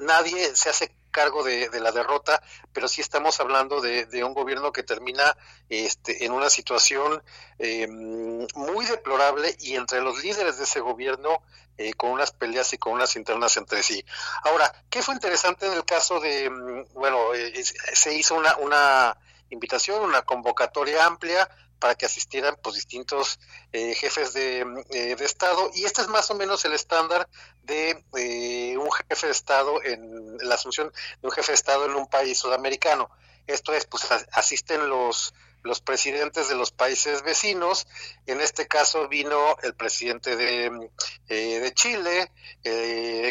nadie 0.00 0.54
se 0.54 0.70
hace 0.70 0.94
cargo 1.10 1.42
de, 1.42 1.68
la 1.80 1.92
derrota, 1.92 2.42
pero 2.72 2.86
sí 2.86 3.00
estamos 3.00 3.40
hablando 3.40 3.80
de, 3.80 4.24
un 4.24 4.34
gobierno 4.34 4.72
que 4.72 4.82
termina 4.82 5.36
este, 5.68 6.24
en 6.24 6.32
una 6.32 6.48
situación 6.48 7.22
eh, 7.58 7.88
muy 7.88 8.86
deplorable 8.86 9.56
y 9.60 9.74
entre 9.74 10.00
los 10.02 10.22
líderes 10.22 10.58
de 10.58 10.64
ese 10.64 10.80
gobierno 10.80 11.42
eh, 11.78 11.94
con 11.94 12.10
unas 12.10 12.30
peleas 12.32 12.72
y 12.74 12.78
con 12.78 12.92
unas 12.92 13.16
internas 13.16 13.56
entre 13.56 13.82
sí. 13.82 14.04
Ahora, 14.42 14.72
¿qué 14.88 15.02
fue 15.02 15.14
interesante 15.14 15.66
en 15.66 15.72
el 15.72 15.84
caso 15.84 16.20
de, 16.20 16.48
mm, 16.48 16.92
bueno, 16.94 17.34
eh, 17.34 17.64
se 17.64 18.14
hizo 18.14 18.36
una, 18.36 18.56
una 18.58 19.16
invitación, 19.50 20.02
una 20.02 20.22
convocatoria 20.22 21.06
amplia 21.06 21.48
para 21.80 21.96
que 21.96 22.06
asistieran 22.06 22.56
pues 22.62 22.76
distintos 22.76 23.40
eh, 23.72 23.94
jefes 23.94 24.32
de, 24.34 24.60
eh, 24.90 25.16
de, 25.16 25.24
Estado 25.24 25.70
y 25.74 25.84
este 25.84 26.02
es 26.02 26.08
más 26.08 26.30
o 26.30 26.34
menos 26.34 26.64
el 26.64 26.74
estándar 26.74 27.28
de 27.64 28.04
eh, 28.16 28.76
un 28.76 28.92
jefe 28.92 29.26
de 29.26 29.32
Estado 29.32 29.82
en 29.82 30.36
la 30.38 30.54
asunción 30.54 30.92
de 31.20 31.26
un 31.26 31.32
jefe 31.32 31.52
de 31.52 31.56
Estado 31.56 31.86
en 31.86 31.94
un 31.94 32.06
país 32.06 32.38
sudamericano. 32.38 33.10
Esto 33.46 33.72
es, 33.72 33.86
pues 33.86 34.06
asisten 34.32 34.88
los 34.88 35.34
los 35.62 35.82
presidentes 35.82 36.48
de 36.48 36.54
los 36.54 36.70
países 36.70 37.20
vecinos. 37.22 37.86
En 38.24 38.40
este 38.40 38.66
caso 38.66 39.08
vino 39.08 39.58
el 39.62 39.74
presidente 39.74 40.34
de, 40.34 40.90
de 41.28 41.74
Chile, 41.74 42.32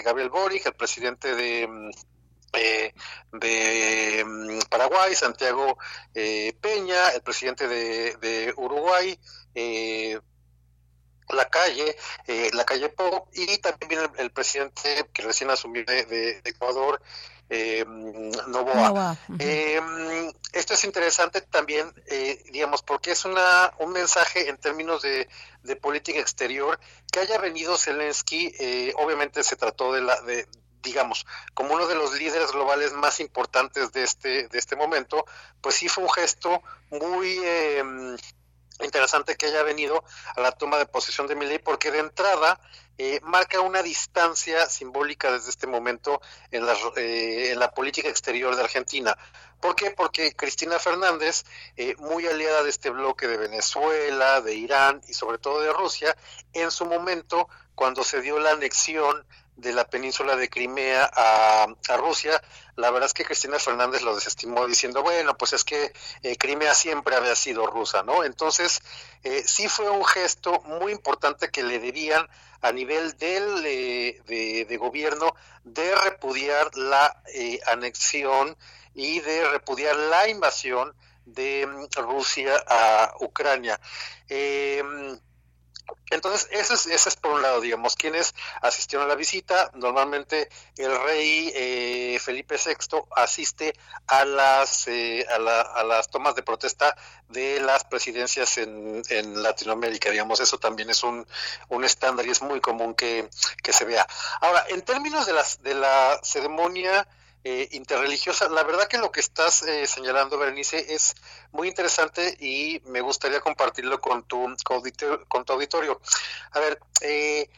Gabriel 0.04 0.30
Boric, 0.30 0.68
el 0.68 0.76
presidente 0.76 1.34
de, 1.34 1.68
eh, 2.54 2.94
de 3.32 4.24
mm, 4.26 4.60
Paraguay, 4.70 5.16
Santiago 5.16 5.78
eh, 6.14 6.54
Peña, 6.60 7.10
el 7.10 7.22
presidente 7.22 7.68
de, 7.68 8.54
Uruguay, 8.58 9.18
eh, 9.56 10.20
la 11.30 11.46
calle, 11.46 11.96
eh, 12.28 12.50
la 12.54 12.66
calle 12.66 12.90
Pop, 12.90 13.30
y 13.34 13.58
también 13.60 13.90
viene 13.90 14.10
el, 14.18 14.32
presidente 14.32 15.08
que 15.14 15.22
recién 15.22 15.50
asumió 15.52 15.84
de, 15.86 16.42
Ecuador, 16.44 17.02
eh, 17.52 17.86
Novoa. 18.48 19.16
Mm, 19.28 20.30
esto 20.54 20.74
es 20.74 20.84
interesante 20.84 21.42
también, 21.42 21.94
digamos, 22.52 22.82
porque 22.82 23.12
es 23.12 23.26
una, 23.26 23.72
un 23.78 23.92
mensaje 23.92 24.50
en 24.50 24.58
términos 24.58 25.04
de, 25.04 25.30
de 25.62 25.76
política 25.76 26.20
exterior 26.20 26.80
que 27.12 27.20
haya 27.20 27.38
venido 27.38 27.78
Zelensky, 27.78 28.52
obviamente 28.98 29.44
se 29.44 29.56
trató 29.56 29.94
de 29.94 30.02
la, 30.02 30.20
de, 30.22 30.48
digamos, 30.82 31.26
como 31.54 31.74
uno 31.74 31.88
de 31.88 31.96
los 31.96 32.14
líderes 32.14 32.52
globales 32.52 32.94
más 32.94 33.20
importantes 33.20 33.92
de 33.92 34.04
este, 34.04 34.48
de 34.48 34.58
este 34.58 34.76
momento, 34.76 35.26
pues 35.62 35.76
sí 35.76 35.90
fue 35.90 36.04
un 36.04 36.12
gesto 36.12 36.62
muy 36.90 37.40
eh, 37.44 37.84
interesante 38.82 39.36
que 39.36 39.48
haya 39.48 39.64
venido 39.64 40.04
a 40.36 40.42
la 40.42 40.52
toma 40.52 40.78
de 40.78 40.86
posesión 40.86 41.28
de 41.28 41.36
Milei, 41.36 41.60
porque 41.60 41.92
de 41.92 42.00
entrada 42.00 42.60
eh, 42.98 43.20
marca 43.24 43.60
una 43.62 43.82
distancia 43.82 44.66
simbólica 44.68 45.32
desde 45.32 45.50
este 45.50 45.68
momento 45.68 46.22
en 46.52 46.66
eh, 46.96 47.54
la 47.58 47.72
política 47.72 48.10
exterior 48.10 48.56
de 48.56 48.64
Argentina. 48.64 49.18
¿Por 49.60 49.76
qué? 49.76 49.92
Porque 49.92 50.34
Cristina 50.34 50.80
Fernández, 50.80 51.44
muy 51.98 52.26
aliada 52.26 52.64
de 52.64 52.70
este 52.70 52.90
bloque 52.90 53.28
de 53.28 53.36
Venezuela, 53.36 54.40
de 54.40 54.56
Irán 54.56 55.02
y 55.06 55.14
sobre 55.14 55.38
todo 55.38 55.60
de 55.60 55.74
Rusia, 55.74 56.16
en 56.54 56.72
su 56.72 56.86
momento, 56.86 57.50
cuando 57.76 58.06
se 58.06 58.22
dio 58.22 58.40
la 58.40 58.52
anexión 58.52 59.26
de 59.60 59.74
la 59.74 59.88
península 59.88 60.36
de 60.36 60.50
Crimea 60.50 61.10
a, 61.14 61.68
Rusia, 61.98 62.42
la 62.76 62.92
verdad 62.92 63.08
es 63.08 63.14
que 63.14 63.26
Cristina 63.26 63.60
Fernández 63.60 64.02
lo 64.04 64.16
desestimó 64.16 64.66
diciendo, 64.68 65.04
bueno, 65.04 65.38
pues 65.38 65.54
es 65.54 65.64
que 65.64 65.92
eh, 66.24 66.38
Crimea 66.38 66.74
siempre 66.74 67.16
había 67.16 67.36
sido 67.36 67.68
rusa, 67.68 68.04
¿no? 68.04 68.24
Entonces, 68.24 68.82
eh, 69.24 69.44
sí 69.46 69.68
fue 69.68 69.90
un 69.90 70.06
gesto 70.06 70.62
muy 70.62 70.92
importante 70.92 71.50
que 71.50 71.64
le 71.64 71.80
debían 71.80 72.28
a 72.62 72.72
nivel 72.72 73.18
del, 73.18 73.64
eh, 73.66 74.66
de, 74.68 74.78
gobierno 74.78 75.36
de 75.64 75.94
repudiar 75.96 76.76
la 76.76 77.22
anexión 77.68 78.58
y 78.94 79.20
de 79.20 79.50
repudiar 79.50 79.96
la 79.96 80.28
invasión 80.30 80.94
de 81.26 81.68
mm, 81.68 82.02
Rusia 82.02 82.64
a 82.68 83.14
Ucrania. 83.20 83.80
Entonces, 86.10 86.48
ese 86.52 86.74
es, 86.74 86.88
ese 86.88 87.10
es 87.10 87.16
por 87.16 87.32
un 87.32 87.42
lado, 87.42 87.62
digamos, 87.62 87.96
quienes 87.96 88.34
asistieron 88.62 89.06
a 89.06 89.10
la 89.10 89.16
visita. 89.16 89.72
Normalmente 89.76 90.50
el 90.78 91.00
rey 91.04 91.52
eh, 91.56 92.20
Felipe 92.20 92.56
VI 92.56 92.98
asiste 93.16 93.74
a 94.08 94.26
las, 94.26 94.88
eh, 94.88 95.26
a, 95.30 95.84
las 95.84 96.10
tomas 96.10 96.36
de 96.36 96.44
protesta 96.44 96.96
de 97.28 97.60
las 97.60 97.84
presidencias 97.84 98.58
en, 98.58 99.02
en, 99.10 99.44
Latinoamérica, 99.44 100.10
digamos, 100.10 100.40
eso 100.40 100.58
también 100.58 100.90
es 100.90 101.04
un, 101.04 101.26
un 101.70 101.84
estándar 101.84 102.26
y 102.26 102.32
es 102.32 102.42
muy 102.42 102.60
común 102.60 102.96
que, 102.96 103.30
que 103.62 103.72
se 103.72 103.86
vea. 103.86 104.08
Ahora, 104.42 104.66
en 104.70 104.82
términos 104.82 105.26
de, 105.26 105.34
las, 105.34 105.62
de 105.62 105.76
la 105.76 106.20
ceremonia 106.24 107.08
eh, 107.44 107.70
interreligiosa. 107.72 108.50
La 108.50 108.64
verdad 108.64 108.88
que 108.88 108.98
lo 108.98 109.12
que 109.12 109.22
estás 109.22 109.64
eh, 109.64 109.88
señalando, 109.88 110.38
Berenice, 110.38 110.94
es 110.94 111.16
muy 111.52 111.70
interesante 111.70 112.36
y 112.40 112.82
me 112.86 113.00
gustaría 113.00 113.40
compartirlo 113.40 114.02
con 114.02 114.24
tu, 114.24 114.56
con 115.28 115.46
tu 115.46 115.54
auditorio. 115.54 116.02
A 116.52 116.60
ver, 116.60 116.80
eh, 117.02 117.50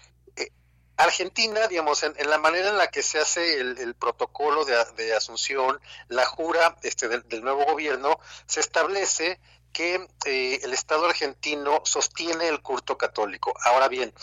Argentina, 0.98 1.68
digamos, 1.68 2.04
en, 2.04 2.14
la 2.30 2.38
manera 2.38 2.70
en 2.70 2.78
la 2.78 2.92
que 2.92 3.02
se 3.02 3.20
hace 3.20 3.60
el, 3.60 3.96
protocolo 3.96 4.66
de, 4.66 5.16
asunción, 5.16 5.82
la 6.10 6.26
jura 6.26 6.78
este, 6.84 7.08
del, 7.08 7.42
nuevo 7.42 7.66
gobierno, 7.66 8.20
se 8.46 8.60
establece 8.60 9.40
que 9.74 10.08
el 10.26 10.74
Estado 10.74 11.08
argentino 11.08 11.82
sostiene 11.86 12.50
el 12.50 12.62
culto 12.62 13.00
católico. 13.00 13.54
Ahora 13.64 13.88
bien, 13.88 14.14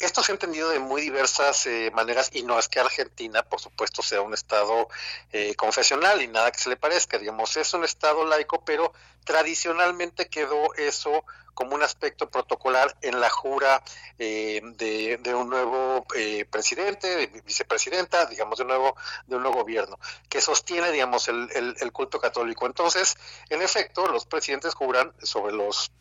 esto 0.00 0.22
se 0.22 0.32
ha 0.32 0.34
entendido 0.34 0.70
de 0.70 0.78
muy 0.78 1.02
diversas 1.02 1.66
eh, 1.66 1.90
maneras 1.94 2.30
y 2.32 2.42
no 2.42 2.58
es 2.58 2.68
que 2.68 2.80
Argentina, 2.80 3.42
por 3.42 3.60
supuesto, 3.60 4.02
sea 4.02 4.22
un 4.22 4.32
Estado 4.32 4.88
eh, 5.30 5.54
confesional 5.54 6.22
y 6.22 6.26
nada 6.26 6.50
que 6.50 6.58
se 6.58 6.70
le 6.70 6.76
parezca, 6.76 7.18
digamos, 7.18 7.56
es 7.56 7.72
un 7.74 7.84
Estado 7.84 8.24
laico, 8.24 8.64
pero 8.64 8.92
tradicionalmente 9.24 10.28
quedó 10.28 10.74
eso 10.74 11.24
como 11.52 11.74
un 11.74 11.82
aspecto 11.82 12.30
protocolar 12.30 12.96
en 13.02 13.20
la 13.20 13.28
jura 13.28 13.82
eh, 14.18 14.62
de, 14.62 15.34
un 15.34 15.50
nuevo 15.50 16.06
presidente, 16.48 17.08
de 17.16 17.26
vicepresidenta, 17.42 18.24
digamos, 18.24 18.56
de 18.56 18.62
un 18.62 18.68
nuevo, 18.68 18.96
de 19.26 19.36
un 19.36 19.42
nuevo 19.42 19.58
gobierno, 19.58 19.98
que 20.30 20.40
sostiene, 20.40 20.90
digamos, 20.90 21.28
el, 21.28 21.50
el 21.78 21.92
culto 21.92 22.18
católico. 22.18 22.64
Entonces, 22.64 23.16
en 23.50 23.60
efecto, 23.60 24.06
los 24.06 24.24
presidentes 24.24 24.74
juran 24.74 25.12
sobre 25.22 25.52
los 25.52 25.92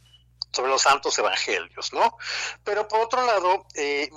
sobre 0.52 0.72
los 0.72 0.82
santos 0.82 1.18
evangelios, 1.20 1.94
¿no? 1.94 2.18
Pero 2.64 2.88
por 2.88 3.02
otro 3.02 3.26
lado, 3.26 3.66
eh, 3.76 4.10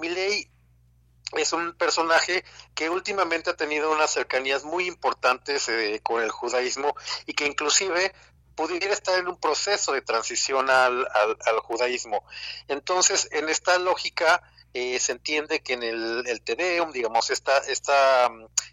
es 1.37 1.53
un 1.53 1.73
personaje 1.75 2.45
que 2.75 2.91
últimamente 2.91 3.51
ha 3.51 3.57
tenido 3.57 3.91
unas 3.91 4.13
cercanías 4.13 4.65
muy 4.65 4.87
importantes 4.87 5.69
eh, 5.69 6.01
con 6.03 6.23
el 6.23 6.31
judaísmo 6.31 6.95
y 7.27 7.35
que 7.35 7.47
inclusive 7.47 8.15
pudiera 8.55 8.93
estar 8.93 9.19
en 9.19 9.29
un 9.29 9.39
proceso 9.39 9.93
de 9.93 10.03
transición 10.03 10.69
al, 10.69 11.07
al, 11.15 11.39
al 11.47 11.61
judaísmo. 11.61 12.25
Entonces, 12.69 13.29
en 13.33 13.49
esta 13.49 13.79
lógica, 13.79 14.43
eh, 14.74 14.99
se 14.99 15.12
entiende 15.12 15.61
que 15.61 15.74
en 15.74 15.82
el, 15.82 16.24
el 16.27 16.40
Tedeum, 16.40 16.93
digamos, 16.93 17.31
esta, 17.31 17.59
esta, 17.59 18.31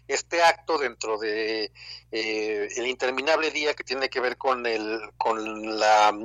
este 0.08 0.42
acto 0.42 0.78
dentro 0.78 1.18
de 1.18 1.72
eh, 2.10 2.68
el 2.76 2.86
interminable 2.86 3.50
día 3.50 3.74
que 3.74 3.84
tiene 3.84 4.08
que 4.08 4.20
ver 4.20 4.38
con, 4.38 4.64
el, 4.64 4.98
con 5.18 5.78
la 5.78 6.16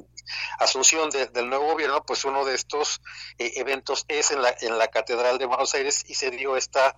asunción 0.59 1.09
del 1.09 1.49
nuevo 1.49 1.73
gobierno, 1.73 2.05
pues 2.05 2.23
uno 2.23 2.45
de 2.45 2.55
estos 2.55 3.01
eh, 3.37 3.51
eventos 3.57 4.05
es 4.07 4.31
en 4.31 4.41
la, 4.41 4.55
en 4.61 4.77
la 4.77 4.87
Catedral 4.87 5.37
de 5.37 5.45
Buenos 5.45 5.73
Aires 5.75 6.05
y 6.07 6.15
se 6.15 6.31
dio 6.31 6.55
esta 6.55 6.95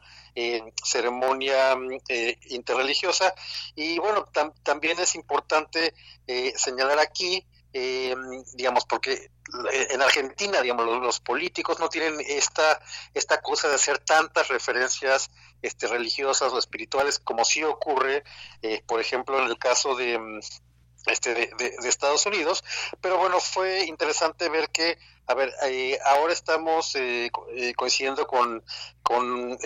ceremonia 0.84 1.76
interreligiosa. 2.49 3.34
Y 3.76 3.98
bueno, 3.98 4.30
también 4.62 4.99
es 4.99 5.16
importante 5.16 5.95
señalar 6.56 6.99
aquí 6.99 7.44
eh, 7.73 8.15
digamos, 8.53 8.85
porque 8.85 9.30
en 9.72 10.02
Argentina, 10.02 10.61
digamos, 10.61 10.85
los, 10.85 11.19
políticos 11.19 11.80
no 11.80 11.89
tienen 11.89 12.19
esta, 12.27 12.81
esta 13.14 13.41
cosa 13.41 13.69
de 13.69 13.76
hacer 13.76 13.99
tantas 13.99 14.49
referencias 14.49 15.31
este, 15.61 15.88
religiosas 15.88 16.52
o 16.52 16.60
espirituales 16.60 17.19
como 17.19 17.45
sí 17.45 17.64
ocurre, 17.64 18.23
eh, 18.61 18.84
por 18.85 18.99
ejemplo, 18.99 19.39
en 19.41 19.48
el 19.48 19.57
caso 19.57 19.95
de, 19.95 20.19
este, 21.08 21.34
de, 21.34 21.76
Estados 21.84 22.26
Unidos. 22.26 22.64
Pero 23.02 23.18
bueno, 23.18 23.40
fue 23.40 23.86
interesante 23.86 24.50
ver 24.50 24.70
que, 24.70 24.98
a 25.28 25.34
ver, 25.34 25.54
eh, 25.64 26.00
ahora 26.06 26.34
estamos 26.34 26.96
eh, 26.96 27.32
coincidiendo 27.76 28.28
con, 28.28 28.64
con, 29.04 29.58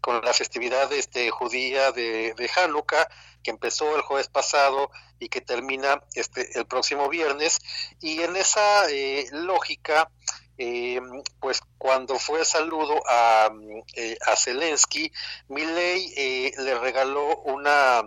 con 0.00 0.24
la 0.24 0.32
festividad 0.32 0.92
este, 0.92 1.30
judía 1.30 1.92
de, 1.92 2.34
de 2.34 2.50
Hanukkah, 2.56 3.08
que 3.42 3.50
empezó 3.50 3.96
el 3.96 4.02
jueves 4.02 4.28
pasado 4.28 4.90
y 5.18 5.28
que 5.28 5.40
termina 5.40 6.02
este 6.14 6.58
el 6.58 6.66
próximo 6.66 7.08
viernes 7.08 7.58
y 8.00 8.20
en 8.22 8.36
esa 8.36 8.90
eh, 8.90 9.26
lógica 9.32 10.10
eh, 10.58 11.00
pues 11.40 11.60
cuando 11.78 12.18
fue 12.18 12.44
saludo 12.44 13.02
a, 13.08 13.50
eh, 13.96 14.16
a 14.26 14.36
Zelensky, 14.36 15.10
Milei 15.48 16.52
le 16.56 16.78
regaló 16.78 17.38
una 17.38 18.02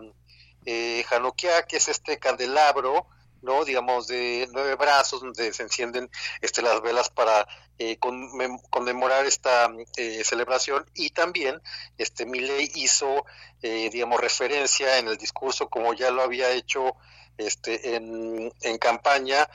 eh, 0.65 1.05
Hanukkah, 1.09 1.63
que 1.63 1.77
es 1.77 1.87
este 1.87 2.17
candelabro 2.19 3.07
¿no? 3.45 3.63
digamos, 3.63 4.07
de 4.07 4.49
nueve 4.51 4.75
brazos, 4.75 5.21
donde 5.21 5.53
se 5.53 5.63
encienden 5.63 6.09
este, 6.41 6.61
las 6.61 6.81
velas 6.81 7.09
para 7.09 7.47
eh, 7.77 7.97
conmemorar 7.97 9.25
esta 9.25 9.71
eh, 9.95 10.23
celebración. 10.25 10.85
Y 10.93 11.11
también 11.11 11.61
este 11.97 12.25
Milei 12.25 12.69
hizo, 12.75 13.25
eh, 13.61 13.89
digamos, 13.91 14.19
referencia 14.19 14.97
en 14.97 15.07
el 15.07 15.17
discurso, 15.17 15.69
como 15.69 15.93
ya 15.93 16.11
lo 16.11 16.23
había 16.23 16.51
hecho 16.51 16.95
este, 17.37 17.95
en, 17.95 18.51
en 18.61 18.77
campaña, 18.77 19.47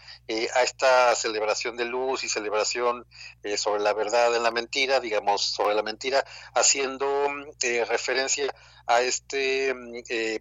a 0.55 0.63
esta 0.63 1.15
celebración 1.17 1.77
de 1.77 1.87
luz 1.87 2.23
y 2.23 2.29
celebración 2.29 3.05
sobre 3.57 3.83
la 3.83 3.93
verdad 3.95 4.37
en 4.37 4.45
la 4.45 4.53
mentira, 4.53 5.01
digamos, 5.01 5.43
sobre 5.43 5.75
la 5.75 5.83
mentira, 5.83 6.25
haciendo 6.55 7.29
referencia 7.89 8.55
a 8.87 9.03
este 9.03 9.75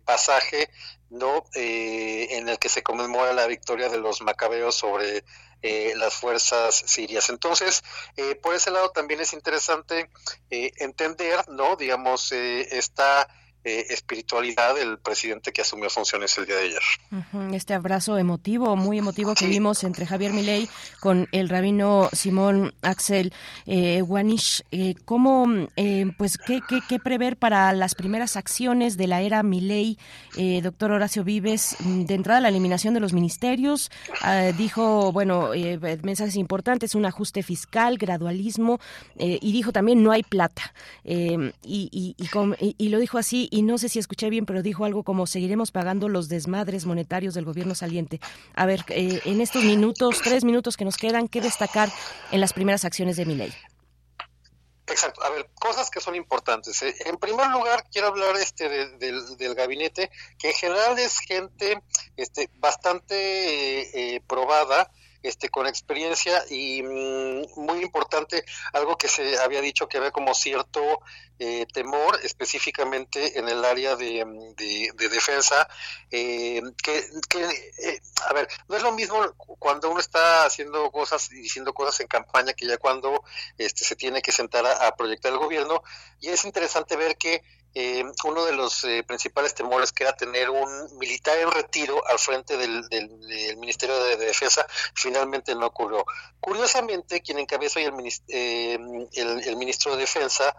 pasaje 0.06 0.70
no 1.10 1.44
eh, 1.56 2.28
en 2.32 2.50
el 2.50 2.60
que 2.60 2.70
se 2.70 2.84
conmemora 2.84 3.34
la 3.34 3.48
victoria 3.48 3.90
de 3.90 3.98
los 3.98 4.22
macabeos 4.22 4.76
sobre 4.76 5.24
eh, 5.62 5.94
las 5.98 6.14
fuerzas 6.14 6.76
sirias. 6.76 7.30
Entonces, 7.30 7.84
eh, 8.16 8.36
por 8.36 8.56
ese 8.56 8.72
lado 8.72 8.92
también 8.92 9.20
es 9.20 9.34
interesante 9.34 10.10
entender, 10.50 11.48
¿no? 11.50 11.76
Digamos, 11.76 12.32
esta 12.32 13.28
eh, 13.70 13.86
espiritualidad 13.90 14.76
del 14.76 14.98
presidente 14.98 15.52
que 15.52 15.62
asumió 15.62 15.90
funciones 15.90 16.36
el 16.38 16.46
día 16.46 16.56
de 16.56 16.64
ayer. 16.64 17.54
Este 17.54 17.74
abrazo 17.74 18.18
emotivo, 18.18 18.76
muy 18.76 18.98
emotivo 18.98 19.36
que 19.36 19.46
vimos 19.48 19.84
entre 19.84 20.06
Javier 20.06 20.34
Milei 20.34 20.68
con 21.00 21.28
el 21.32 21.50
rabino 21.50 22.10
Simón 22.14 22.74
Axel 22.82 23.32
eh, 23.66 24.02
Wanish. 24.02 24.64
Eh, 24.72 24.96
¿Cómo, 25.06 25.46
eh, 25.76 26.12
pues, 26.18 26.38
qué, 26.38 26.62
qué, 26.68 27.00
prever 27.00 27.38
para 27.38 27.72
las 27.74 27.96
primeras 27.96 28.36
acciones 28.36 28.98
de 28.98 29.08
la 29.08 29.22
era 29.22 29.44
Milei? 29.44 29.98
doctor 30.64 30.92
Horacio 30.92 31.24
Vives, 31.24 31.76
mm, 31.80 32.06
de 32.06 32.14
entrada 32.14 32.40
la 32.40 32.50
eliminación 32.50 32.94
de 32.94 33.02
los 33.02 33.12
ministerios, 33.12 33.92
ah, 34.22 34.52
dijo, 34.58 35.12
bueno, 35.12 35.50
mensajes 36.02 36.38
importantes, 36.38 36.96
un 36.96 37.06
ajuste 37.06 37.44
fiscal, 37.44 37.98
gradualismo, 37.98 38.80
y 39.18 39.52
dijo 39.52 39.74
también 39.74 40.02
no 40.02 40.12
hay 40.12 40.24
plata. 40.24 40.74
y, 41.04 41.50
y, 41.64 42.16
y 42.78 42.90
lo 42.90 43.00
dijo 43.00 43.18
así 43.18 43.50
y 43.60 43.62
no 43.62 43.78
sé 43.78 43.90
si 43.90 44.00
escuché 44.00 44.30
bien, 44.30 44.46
pero 44.46 44.62
dijo 44.62 44.86
algo 44.86 45.04
como 45.04 45.28
seguiremos 45.28 45.72
pagando 45.72 46.08
los 46.08 46.30
desmadres 46.30 46.86
monetarios 46.86 47.34
del 47.34 47.44
gobierno 47.44 47.76
saliente. 47.76 48.22
A 48.56 48.66
ver, 48.66 48.86
eh, 48.88 49.20
en 49.26 49.42
estos 49.42 49.66
minutos, 49.66 50.22
tres 50.24 50.46
minutos 50.46 50.78
que 50.78 50.86
nos 50.86 50.96
quedan, 50.96 51.28
¿qué 51.28 51.42
destacar 51.42 51.90
en 52.32 52.40
las 52.40 52.54
primeras 52.54 52.86
acciones 52.86 53.18
de 53.18 53.26
mi 53.26 53.36
ley? 53.36 53.54
Exacto. 54.88 55.22
A 55.26 55.30
ver, 55.32 55.50
cosas 55.56 55.90
que 55.90 56.00
son 56.00 56.16
importantes. 56.16 56.82
¿eh? 56.84 56.96
En 57.06 57.18
primer 57.18 57.48
lugar, 57.50 57.84
quiero 57.92 58.08
hablar 58.08 58.38
este 58.38 58.70
del, 58.98 59.56
gabinete, 59.56 60.10
que 60.38 60.52
en 60.52 60.56
general 60.56 60.98
es 60.98 61.20
gente 61.20 61.84
este, 62.16 62.50
bastante 62.60 64.16
eh, 64.16 64.22
probada 64.26 64.90
este, 65.24 65.50
con 65.50 65.68
experiencia 65.68 66.44
y 66.50 66.82
mm, 66.84 67.62
muy 67.62 67.82
importante, 67.82 68.44
algo 68.74 68.98
que 68.98 69.08
se 69.08 69.38
había 69.40 69.62
dicho 69.62 69.88
que 69.88 69.98
había 69.98 70.12
como 70.12 70.34
cierto 70.34 70.82
eh, 71.40 71.66
temor, 71.74 72.20
específicamente 72.24 73.40
en 73.40 73.48
el 73.48 73.64
área 73.64 73.96
de, 73.96 74.26
defensa, 74.98 75.70
eh, 76.12 76.62
que, 76.84 76.98
eh, 76.98 78.02
a 78.28 78.34
ver, 78.34 78.48
no 78.68 78.76
es 78.76 78.84
lo 78.84 78.92
mismo 78.92 79.18
cuando 79.58 79.90
uno 79.90 80.00
está 80.00 80.46
haciendo 80.46 80.92
cosas 80.92 81.32
y 81.32 81.36
diciendo 81.36 81.74
cosas 81.74 82.02
en 82.02 82.08
campaña 82.08 82.54
que 82.54 82.68
ya 82.68 82.78
cuando 82.78 83.24
este, 83.58 83.86
se 83.86 83.96
tiene 83.96 84.22
que 84.22 84.32
sentar 84.32 84.66
a 84.66 84.96
proyectar 84.96 85.32
el 85.32 85.40
gobierno, 85.40 85.82
y 86.20 86.30
es 86.30 86.44
interesante 86.46 86.98
ver 86.98 87.18
que 87.18 87.42
eh, 87.76 88.04
uno 88.24 88.46
de 88.46 88.54
los 88.54 88.84
eh, 88.84 89.04
principales 89.04 89.54
temores 89.54 89.92
que 89.92 90.04
era 90.04 90.14
tener 90.14 90.50
un 90.50 90.98
militar 90.98 91.38
en 91.38 91.52
retiro 91.52 92.06
al 92.08 92.18
frente 92.18 92.58
del, 92.58 92.84
Ministerio 93.58 94.04
de, 94.04 94.18
Defensa 94.18 94.66
finalmente 94.96 95.54
no 95.54 95.68
ocurrió. 95.68 96.04
Curiosamente, 96.40 97.22
quien 97.22 97.40
encabezó 97.40 97.80
hoy 97.80 97.86
el, 97.86 97.94
eh, 98.28 98.80
el, 99.14 99.56
ministro 99.56 99.94
de 99.94 100.02
Defensa, 100.02 100.56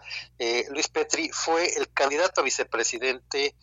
Luis 0.69 0.87
Petri, 0.87 1.29
fue 1.33 1.67
el 1.75 1.91
candidato 1.91 2.41
a 2.41 2.43
vicepresidente 2.43 3.55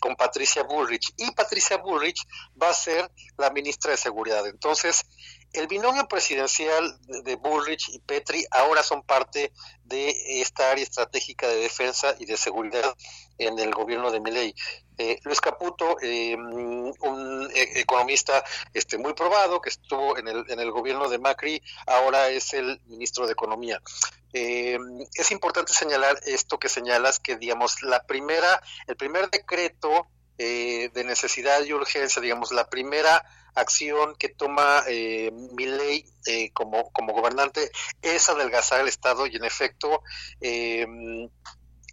con 0.00 0.16
Patricia 0.16 0.62
Bullrich 0.62 1.12
y 1.16 1.30
Patricia 1.32 1.76
Bullrich 1.76 2.26
va 2.60 2.70
a 2.70 2.74
ser 2.74 3.10
la 3.36 3.50
ministra 3.50 3.92
de 3.92 3.96
Seguridad. 3.96 4.46
Entonces, 4.46 5.04
el 5.52 5.66
binomio 5.66 6.06
presidencial 6.06 6.98
de 7.24 7.36
Bullrich 7.36 7.88
y 7.90 7.98
Petri 8.00 8.44
ahora 8.50 8.82
son 8.82 9.02
parte 9.02 9.52
de 9.84 10.40
esta 10.40 10.70
área 10.70 10.82
estratégica 10.82 11.48
de 11.48 11.56
defensa 11.56 12.14
y 12.18 12.26
de 12.26 12.36
seguridad 12.36 12.94
en 13.38 13.58
el 13.58 13.72
gobierno 13.72 14.10
de 14.10 14.20
Milei. 14.20 14.54
Eh, 14.98 15.18
Luis 15.24 15.40
Caputo, 15.40 15.96
eh, 16.00 16.34
un 16.36 17.50
e, 17.54 17.80
economista 17.80 18.42
este, 18.72 18.96
muy 18.96 19.12
probado 19.12 19.60
que 19.60 19.68
estuvo 19.68 20.16
en 20.16 20.26
el, 20.28 20.44
en 20.48 20.58
el 20.58 20.70
gobierno 20.70 21.08
de 21.08 21.18
Macri, 21.18 21.62
ahora 21.86 22.28
es 22.28 22.54
el 22.54 22.80
ministro 22.86 23.26
de 23.26 23.32
Economía. 23.32 23.80
Eh, 24.32 24.78
es 25.14 25.30
importante 25.30 25.72
señalar 25.72 26.18
esto 26.26 26.58
que 26.58 26.68
señalas, 26.68 27.20
que 27.20 27.36
digamos, 27.36 27.82
la 27.82 28.04
primera, 28.04 28.62
el 28.86 28.96
primer 28.96 29.30
decreto 29.30 30.08
de 30.38 31.04
necesidad 31.04 31.64
y 31.64 31.72
urgencia, 31.72 32.20
digamos, 32.20 32.52
la 32.52 32.68
primera 32.68 33.24
acción 33.56 34.14
que 34.16 34.28
toma 34.28 34.84
eh, 34.86 35.32
ley 35.56 36.04
eh, 36.26 36.50
como, 36.52 36.90
como 36.92 37.14
gobernante 37.14 37.70
es 38.02 38.28
adelgazar 38.28 38.80
el 38.80 38.88
Estado 38.88 39.26
y 39.26 39.36
en 39.36 39.44
efecto 39.44 40.02
eh, 40.40 40.86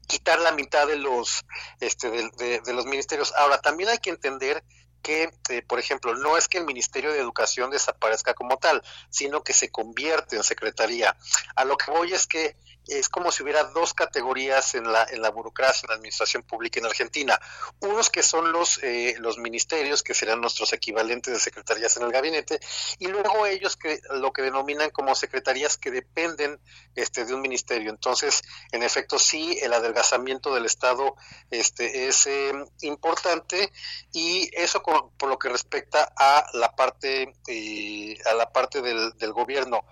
quitar 0.07 0.39
la 0.41 0.51
mitad 0.51 0.85
de 0.87 0.97
los 0.97 1.45
este 1.79 2.11
de, 2.11 2.61
de, 2.63 2.73
los 2.73 2.85
ministerios. 2.85 3.33
Ahora 3.35 3.61
también 3.61 3.89
hay 3.89 3.97
que 3.99 4.09
entender 4.09 4.63
que, 5.01 5.31
eh, 5.49 5.61
por 5.61 5.79
ejemplo, 5.79 6.15
no 6.15 6.37
es 6.37 6.47
que 6.47 6.57
el 6.57 6.65
Ministerio 6.65 7.11
de 7.11 7.19
Educación 7.19 7.69
desaparezca 7.69 8.33
como 8.33 8.57
tal, 8.57 8.81
sino 9.09 9.43
que 9.43 9.53
se 9.53 9.69
convierte 9.69 10.35
en 10.35 10.43
secretaría. 10.43 11.15
A 11.55 11.65
lo 11.65 11.77
que 11.77 11.91
voy 11.91 12.13
es 12.13 12.25
que 12.25 12.55
es 12.87 13.09
como 13.09 13.31
si 13.31 13.43
hubiera 13.43 13.63
dos 13.65 13.93
categorías 13.93 14.75
en 14.75 14.91
la, 14.91 15.05
en 15.09 15.21
la 15.21 15.29
burocracia, 15.29 15.85
en 15.85 15.89
la 15.89 15.95
administración 15.95 16.43
pública 16.43 16.79
en 16.79 16.85
Argentina. 16.85 17.39
Unos 17.79 18.09
que 18.09 18.23
son 18.23 18.51
los, 18.51 18.81
eh, 18.83 19.15
los 19.19 19.37
ministerios, 19.37 20.03
que 20.03 20.13
serán 20.13 20.41
nuestros 20.41 20.73
equivalentes 20.73 21.33
de 21.33 21.39
secretarías 21.39 21.95
en 21.97 22.03
el 22.03 22.11
gabinete, 22.11 22.59
y 22.99 23.07
luego 23.07 23.45
ellos 23.45 23.77
que 23.77 24.01
lo 24.11 24.33
que 24.33 24.41
denominan 24.41 24.89
como 24.89 25.15
secretarías 25.15 25.77
que 25.77 25.91
dependen 25.91 26.59
este, 26.95 27.25
de 27.25 27.33
un 27.33 27.41
ministerio. 27.41 27.89
Entonces, 27.89 28.41
en 28.71 28.83
efecto, 28.83 29.17
sí, 29.17 29.57
el 29.61 29.73
adelgazamiento 29.73 30.53
del 30.53 30.65
Estado 30.65 31.15
este, 31.51 32.07
es 32.07 32.27
eh, 32.27 32.53
importante 32.81 33.71
y 34.11 34.49
eso 34.53 34.83
por 34.83 35.29
lo 35.29 35.39
que 35.39 35.49
respecta 35.49 36.11
a 36.17 36.45
la 36.53 36.75
parte, 36.75 37.33
eh, 37.47 38.17
a 38.25 38.33
la 38.33 38.51
parte 38.51 38.81
del, 38.81 39.13
del 39.17 39.31
gobierno. 39.31 39.85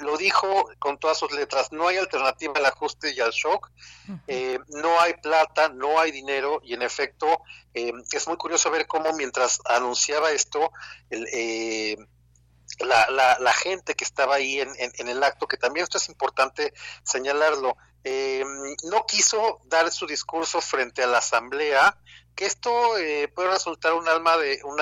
lo 0.00 0.16
dijo 0.16 0.68
con 0.78 0.98
todas 0.98 1.18
sus 1.18 1.32
letras, 1.32 1.72
no 1.72 1.88
hay 1.88 1.96
alternativa 1.96 2.17
alternativa 2.18 2.54
al 2.56 2.66
ajuste 2.66 3.14
y 3.14 3.20
al 3.20 3.30
shock. 3.30 3.70
Eh, 4.26 4.58
no 4.68 5.00
hay 5.00 5.14
plata, 5.14 5.68
no 5.68 5.98
hay 5.98 6.10
dinero 6.10 6.60
y 6.62 6.74
en 6.74 6.82
efecto 6.82 7.42
eh, 7.74 7.92
es 8.12 8.26
muy 8.26 8.36
curioso 8.36 8.70
ver 8.70 8.86
cómo 8.86 9.12
mientras 9.12 9.60
anunciaba 9.66 10.30
esto, 10.30 10.72
eh, 11.10 11.96
la, 12.80 13.36
la, 13.40 13.52
gente 13.52 13.94
que 13.94 14.04
estaba 14.04 14.36
ahí 14.36 14.60
en, 14.60 14.70
en, 14.78 15.08
el 15.08 15.22
acto, 15.22 15.46
que 15.46 15.56
también 15.56 15.84
esto 15.84 15.98
es 15.98 16.08
importante 16.08 16.72
señalarlo, 17.02 17.76
no 18.84 19.04
quiso 19.06 19.60
dar 19.64 19.90
su 19.90 20.06
discurso 20.06 20.60
frente 20.60 21.02
a 21.02 21.06
la 21.06 21.18
asamblea, 21.18 21.98
que 22.34 22.46
esto 22.46 22.70
puede 23.34 23.50
resultar 23.50 23.94
un 23.94 24.08
alma 24.08 24.36
de 24.36 24.60
un, 24.64 24.80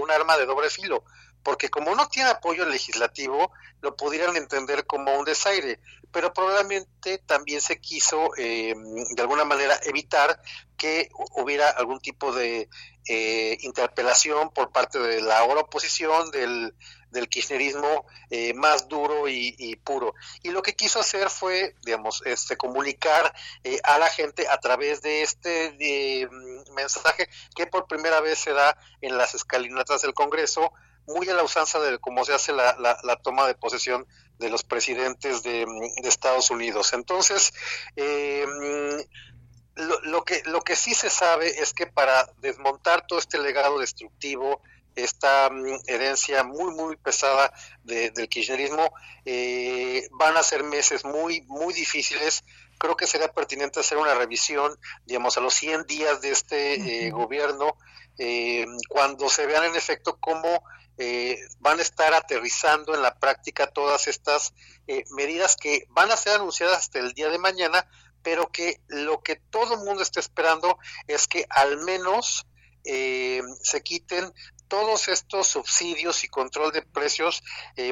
un 0.00 0.10
arma 0.10 0.36
de 0.36 0.46
doble 0.46 0.70
filo 0.70 1.04
porque 1.44 1.68
como 1.68 1.94
no 1.94 2.08
tiene 2.08 2.30
apoyo 2.30 2.64
legislativo, 2.64 3.52
lo 3.82 3.96
pudieran 3.96 4.34
entender 4.36 4.86
como 4.86 5.14
un 5.14 5.26
desaire, 5.26 5.78
pero 6.10 6.32
probablemente 6.32 7.18
también 7.18 7.60
se 7.60 7.80
quiso 7.80 8.30
eh, 8.38 8.74
de 8.74 9.22
alguna 9.22 9.44
manera 9.44 9.78
evitar 9.84 10.40
que 10.76 11.10
hubiera 11.32 11.68
algún 11.68 12.00
tipo 12.00 12.32
de 12.32 12.68
eh, 13.06 13.58
interpelación 13.60 14.50
por 14.50 14.72
parte 14.72 14.98
de 14.98 15.20
la 15.20 15.38
ahora 15.38 15.60
oposición, 15.60 16.30
del, 16.30 16.74
del 17.10 17.28
kirchnerismo 17.28 18.06
eh, 18.30 18.54
más 18.54 18.88
duro 18.88 19.28
y, 19.28 19.76
puro. 19.84 20.14
Y 20.42 20.50
lo 20.50 20.62
que 20.62 20.74
quiso 20.74 21.00
hacer 21.00 21.28
fue, 21.28 21.74
digamos, 21.84 22.22
este, 22.24 22.56
comunicar 22.56 23.34
a 23.82 23.98
la 23.98 24.08
gente 24.08 24.48
a 24.48 24.58
través 24.58 25.02
de 25.02 25.22
este 25.22 26.28
mensaje 26.74 27.28
que 27.54 27.66
por 27.66 27.86
primera 27.86 28.20
vez 28.20 28.38
se 28.38 28.52
da 28.52 28.78
en 29.02 29.18
las 29.18 29.34
escalinatas 29.34 30.02
del 30.02 30.14
Congreso, 30.14 30.72
muy 31.06 31.28
a 31.28 31.34
la 31.34 31.42
usanza 31.42 31.80
de 31.80 31.98
cómo 31.98 32.24
se 32.24 32.34
hace 32.34 32.52
la, 32.52 32.76
la, 32.78 33.16
toma 33.16 33.46
de 33.46 33.54
posesión 33.54 34.06
de 34.38 34.48
los 34.48 34.64
presidentes 34.64 35.42
de, 35.42 35.66
Estados 36.04 36.50
Unidos. 36.50 36.92
Entonces, 36.92 37.52
eh, 37.96 38.46
lo, 39.76 40.24
que, 40.24 40.42
lo 40.46 40.62
que 40.62 40.76
sí 40.76 40.94
se 40.94 41.10
sabe 41.10 41.48
es 41.60 41.72
que 41.72 41.86
para 41.86 42.28
desmontar 42.38 43.06
todo 43.06 43.18
este 43.18 43.38
legado 43.38 43.78
destructivo, 43.78 44.60
esta 44.94 45.50
mm, 45.50 45.80
herencia 45.86 46.44
muy, 46.44 46.72
muy 46.74 46.96
pesada 46.96 47.52
del 47.82 48.28
kirchnerismo, 48.28 48.92
eh, 49.24 50.08
van 50.12 50.36
a 50.36 50.42
ser 50.42 50.62
meses 50.62 51.04
muy, 51.04 51.42
muy 51.42 51.74
difíciles. 51.74 52.44
Creo 52.78 52.96
que 52.96 53.06
sería 53.06 53.32
pertinente 53.32 53.80
hacer 53.80 53.98
una 53.98 54.14
revisión, 54.14 54.76
digamos, 55.04 55.36
a 55.36 55.40
los 55.40 55.54
100 55.54 55.86
días 55.86 56.20
de 56.20 56.30
este 56.30 57.06
eh, 57.06 57.10
gobierno, 57.10 57.76
cuando 58.88 59.28
se 59.28 59.44
vean 59.44 59.64
en 59.64 59.74
efecto 59.74 60.18
cómo 60.20 60.62
eh, 60.96 61.40
van 61.58 61.80
a 61.80 61.82
estar 61.82 62.14
aterrizando 62.14 62.94
en 62.94 63.02
la 63.02 63.18
práctica 63.18 63.66
todas 63.66 64.06
estas 64.06 64.54
eh, 64.86 65.04
medidas 65.10 65.56
que 65.56 65.86
van 65.90 66.12
a 66.12 66.16
ser 66.16 66.34
anunciadas 66.34 66.78
hasta 66.78 67.00
el 67.00 67.12
día 67.14 67.30
de 67.30 67.38
mañana, 67.38 67.88
pero 68.22 68.50
que 68.50 68.80
lo 68.86 69.22
que 69.22 69.36
todo 69.36 69.74
el 69.74 69.80
mundo 69.80 70.02
está 70.02 70.20
esperando 70.20 70.78
es 71.08 71.26
que 71.26 71.46
al 71.50 71.78
menos 71.78 72.46
eh, 72.84 73.42
se 73.62 73.82
quiten 73.82 74.32
todos 74.68 75.08
estos 75.08 75.48
subsidios 75.48 76.24
y 76.24 76.28
control 76.28 76.72
de 76.72 76.82
precios, 76.82 77.42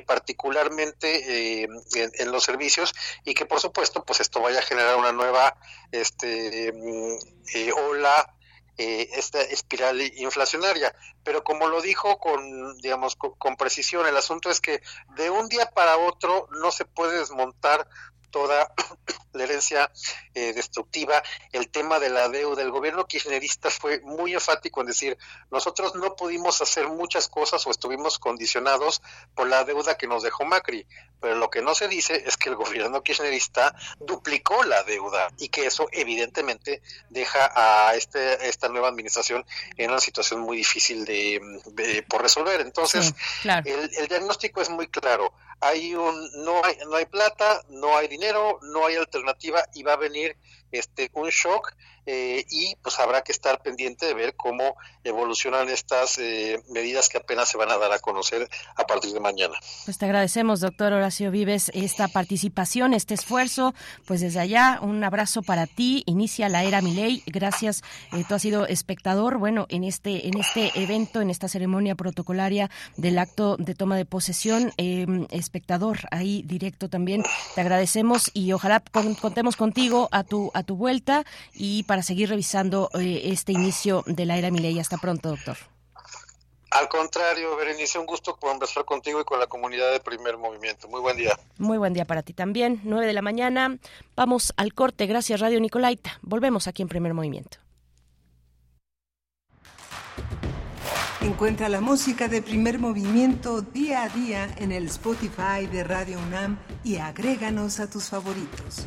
particularmente 0.06 1.64
en, 1.64 2.32
los 2.32 2.42
servicios, 2.42 2.92
y 3.24 3.34
que 3.34 3.46
por 3.46 3.60
supuesto, 3.60 4.04
pues 4.04 4.20
esto 4.20 4.40
vaya 4.40 4.60
a 4.60 4.62
generar 4.62 4.96
una 4.96 5.12
nueva 5.12 5.54
este, 5.92 6.72
mm, 6.72 7.72
ola 7.76 8.34
eh, 8.78 9.10
esta 9.12 9.40
espiral 9.42 10.00
inflacionaria. 10.00 10.94
Pero 11.22 11.44
como 11.44 11.68
lo 11.68 11.80
dijo 11.82 12.18
con, 12.18 12.76
digamos, 12.78 13.16
con, 13.16 13.56
precisión, 13.56 14.06
el 14.06 14.16
asunto 14.16 14.50
es 14.50 14.60
que 14.60 14.82
de 15.16 15.30
un 15.30 15.48
día 15.48 15.66
para 15.66 15.98
otro 15.98 16.48
no 16.60 16.70
se 16.70 16.84
puede 16.84 17.18
desmontar 17.18 17.86
toda 18.32 18.74
la 19.32 19.44
herencia 19.44 19.92
eh, 20.34 20.52
destructiva, 20.52 21.22
el 21.52 21.68
tema 21.68 22.00
de 22.00 22.10
la 22.10 22.28
deuda. 22.28 22.62
El 22.62 22.72
gobierno 22.72 23.06
kirchnerista 23.06 23.70
fue 23.70 24.00
muy 24.00 24.34
enfático 24.34 24.80
en 24.80 24.88
decir, 24.88 25.16
nosotros 25.50 25.94
no 25.94 26.16
pudimos 26.16 26.60
hacer 26.60 26.88
muchas 26.88 27.28
cosas 27.28 27.64
o 27.66 27.70
estuvimos 27.70 28.18
condicionados 28.18 29.00
por 29.34 29.46
la 29.46 29.64
deuda 29.64 29.96
que 29.96 30.08
nos 30.08 30.22
dejó 30.22 30.44
Macri, 30.44 30.86
pero 31.20 31.36
lo 31.36 31.48
que 31.50 31.62
no 31.62 31.74
se 31.74 31.86
dice 31.86 32.24
es 32.26 32.36
que 32.36 32.48
el 32.48 32.56
gobierno 32.62 33.02
kirchnerista 33.02 33.74
duplicó 34.00 34.64
la 34.64 34.82
deuda 34.82 35.28
y 35.38 35.48
que 35.48 35.66
eso 35.66 35.88
evidentemente 35.92 36.82
deja 37.08 37.52
a 37.54 37.94
este, 37.94 38.48
esta 38.48 38.68
nueva 38.68 38.88
administración 38.88 39.44
en 39.76 39.90
una 39.90 40.00
situación 40.00 40.40
muy 40.40 40.56
difícil 40.56 41.04
de, 41.04 42.04
por 42.08 42.22
resolver. 42.22 42.60
Entonces, 42.60 43.14
el, 43.44 43.90
el 43.96 44.08
diagnóstico 44.08 44.60
es 44.60 44.70
muy 44.70 44.88
claro 44.88 45.32
hay 45.62 45.94
un 45.94 46.28
no 46.44 46.60
hay 46.64 46.76
no 46.86 46.96
hay 46.96 47.06
plata 47.06 47.62
no 47.70 47.96
hay 47.96 48.08
dinero 48.08 48.58
no 48.62 48.86
hay 48.86 48.96
alternativa 48.96 49.64
y 49.74 49.84
va 49.84 49.92
a 49.92 49.96
venir 49.96 50.36
este, 50.72 51.10
un 51.14 51.28
shock 51.28 51.74
eh, 52.04 52.44
y 52.50 52.74
pues 52.82 52.98
habrá 52.98 53.22
que 53.22 53.30
estar 53.30 53.62
pendiente 53.62 54.06
de 54.06 54.14
ver 54.14 54.34
cómo 54.34 54.74
evolucionan 55.04 55.68
estas 55.68 56.18
eh, 56.18 56.60
medidas 56.68 57.08
que 57.08 57.18
apenas 57.18 57.48
se 57.48 57.56
van 57.56 57.70
a 57.70 57.76
dar 57.76 57.92
a 57.92 58.00
conocer 58.00 58.48
a 58.74 58.84
partir 58.86 59.12
de 59.12 59.20
mañana. 59.20 59.54
Pues 59.84 59.98
te 59.98 60.06
agradecemos, 60.06 60.60
doctor 60.60 60.92
Horacio 60.92 61.30
Vives, 61.30 61.70
esta 61.74 62.08
participación, 62.08 62.92
este 62.92 63.14
esfuerzo. 63.14 63.74
Pues 64.04 64.20
desde 64.20 64.40
allá, 64.40 64.80
un 64.82 65.02
abrazo 65.04 65.42
para 65.42 65.66
ti. 65.66 66.02
Inicia 66.06 66.48
la 66.48 66.64
era 66.64 66.80
Miley. 66.80 67.22
Gracias. 67.26 67.82
Eh, 68.12 68.24
tú 68.26 68.34
has 68.34 68.42
sido 68.42 68.66
espectador, 68.66 69.38
bueno, 69.38 69.66
en 69.68 69.84
este, 69.84 70.26
en 70.26 70.38
este 70.38 70.72
evento, 70.74 71.20
en 71.20 71.30
esta 71.30 71.46
ceremonia 71.46 71.94
protocolaria 71.94 72.68
del 72.96 73.18
acto 73.18 73.56
de 73.58 73.74
toma 73.74 73.96
de 73.96 74.06
posesión. 74.06 74.72
espectador 75.30 76.00
ahí 76.10 76.42
directo 76.46 76.88
también. 76.88 77.22
Te 77.54 77.60
agradecemos 77.60 78.30
y 78.34 78.52
ojalá 78.52 78.82
contemos 78.90 79.54
contigo 79.54 80.08
a 80.10 80.24
tu, 80.24 80.50
tu 80.62 80.76
vuelta 80.76 81.24
y 81.54 81.82
para 81.84 82.02
seguir 82.02 82.28
revisando 82.28 82.90
eh, 82.94 83.22
este 83.24 83.52
inicio 83.52 84.04
de 84.06 84.26
la 84.26 84.36
era 84.36 84.50
Milei. 84.50 84.78
Hasta 84.78 84.98
pronto, 84.98 85.30
doctor. 85.30 85.56
Al 86.72 86.88
contrario, 86.88 87.54
Berenice, 87.54 87.98
un 87.98 88.06
gusto 88.06 88.34
conversar 88.36 88.86
contigo 88.86 89.20
y 89.20 89.24
con 89.24 89.38
la 89.38 89.46
comunidad 89.46 89.92
de 89.92 90.00
Primer 90.00 90.38
Movimiento. 90.38 90.88
Muy 90.88 91.00
buen 91.02 91.18
día. 91.18 91.38
Muy 91.58 91.76
buen 91.76 91.92
día 91.92 92.06
para 92.06 92.22
ti 92.22 92.32
también. 92.32 92.80
9 92.84 93.06
de 93.06 93.12
la 93.12 93.20
mañana. 93.20 93.76
Vamos 94.16 94.54
al 94.56 94.72
corte. 94.72 95.06
Gracias, 95.06 95.38
Radio 95.40 95.60
Nicolaita. 95.60 96.18
Volvemos 96.22 96.68
aquí 96.68 96.80
en 96.80 96.88
Primer 96.88 97.12
Movimiento. 97.12 97.58
Encuentra 101.20 101.68
la 101.68 101.80
música 101.80 102.26
de 102.26 102.40
Primer 102.40 102.78
Movimiento 102.78 103.60
día 103.60 104.04
a 104.04 104.08
día 104.08 104.48
en 104.56 104.72
el 104.72 104.86
Spotify 104.86 105.66
de 105.70 105.84
Radio 105.84 106.18
UNAM 106.18 106.58
y 106.82 106.96
agréganos 106.96 107.80
a 107.80 107.88
tus 107.88 108.08
favoritos. 108.08 108.86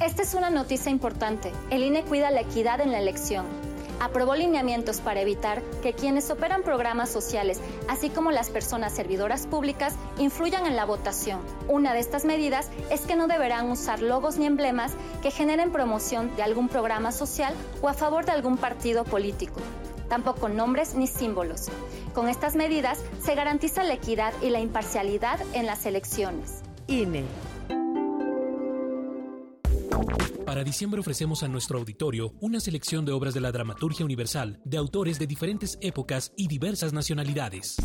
Esta 0.00 0.22
es 0.22 0.32
una 0.32 0.48
noticia 0.48 0.90
importante. 0.90 1.52
El 1.68 1.82
INE 1.82 2.04
cuida 2.04 2.30
la 2.30 2.40
equidad 2.40 2.80
en 2.80 2.90
la 2.90 2.98
elección. 2.98 3.44
Aprobó 4.00 4.34
lineamientos 4.34 5.02
para 5.02 5.20
evitar 5.20 5.60
que 5.82 5.92
quienes 5.92 6.30
operan 6.30 6.62
programas 6.62 7.10
sociales, 7.10 7.60
así 7.86 8.08
como 8.08 8.30
las 8.30 8.48
personas 8.48 8.94
servidoras 8.94 9.46
públicas, 9.46 9.94
influyan 10.18 10.64
en 10.64 10.74
la 10.74 10.86
votación. 10.86 11.40
Una 11.68 11.92
de 11.92 12.00
estas 12.00 12.24
medidas 12.24 12.70
es 12.90 13.02
que 13.02 13.14
no 13.14 13.26
deberán 13.26 13.70
usar 13.70 14.00
logos 14.00 14.38
ni 14.38 14.46
emblemas 14.46 14.92
que 15.22 15.30
generen 15.30 15.70
promoción 15.70 16.34
de 16.34 16.44
algún 16.44 16.70
programa 16.70 17.12
social 17.12 17.52
o 17.82 17.90
a 17.90 17.92
favor 17.92 18.24
de 18.24 18.32
algún 18.32 18.56
partido 18.56 19.04
político. 19.04 19.60
Tampoco 20.08 20.48
nombres 20.48 20.94
ni 20.94 21.08
símbolos. 21.08 21.68
Con 22.14 22.30
estas 22.30 22.56
medidas 22.56 23.00
se 23.22 23.34
garantiza 23.34 23.84
la 23.84 23.92
equidad 23.92 24.32
y 24.40 24.48
la 24.48 24.60
imparcialidad 24.60 25.40
en 25.52 25.66
las 25.66 25.84
elecciones. 25.84 26.62
INE. 26.86 27.24
Para 30.46 30.64
diciembre 30.64 31.00
ofrecemos 31.00 31.42
a 31.42 31.48
nuestro 31.48 31.78
auditorio 31.78 32.34
una 32.40 32.60
selección 32.60 33.04
de 33.04 33.12
obras 33.12 33.34
de 33.34 33.40
la 33.40 33.52
dramaturgia 33.52 34.04
universal 34.04 34.60
de 34.64 34.76
autores 34.76 35.18
de 35.18 35.26
diferentes 35.26 35.78
épocas 35.80 36.32
y 36.36 36.48
diversas 36.48 36.92
nacionalidades. 36.92 37.76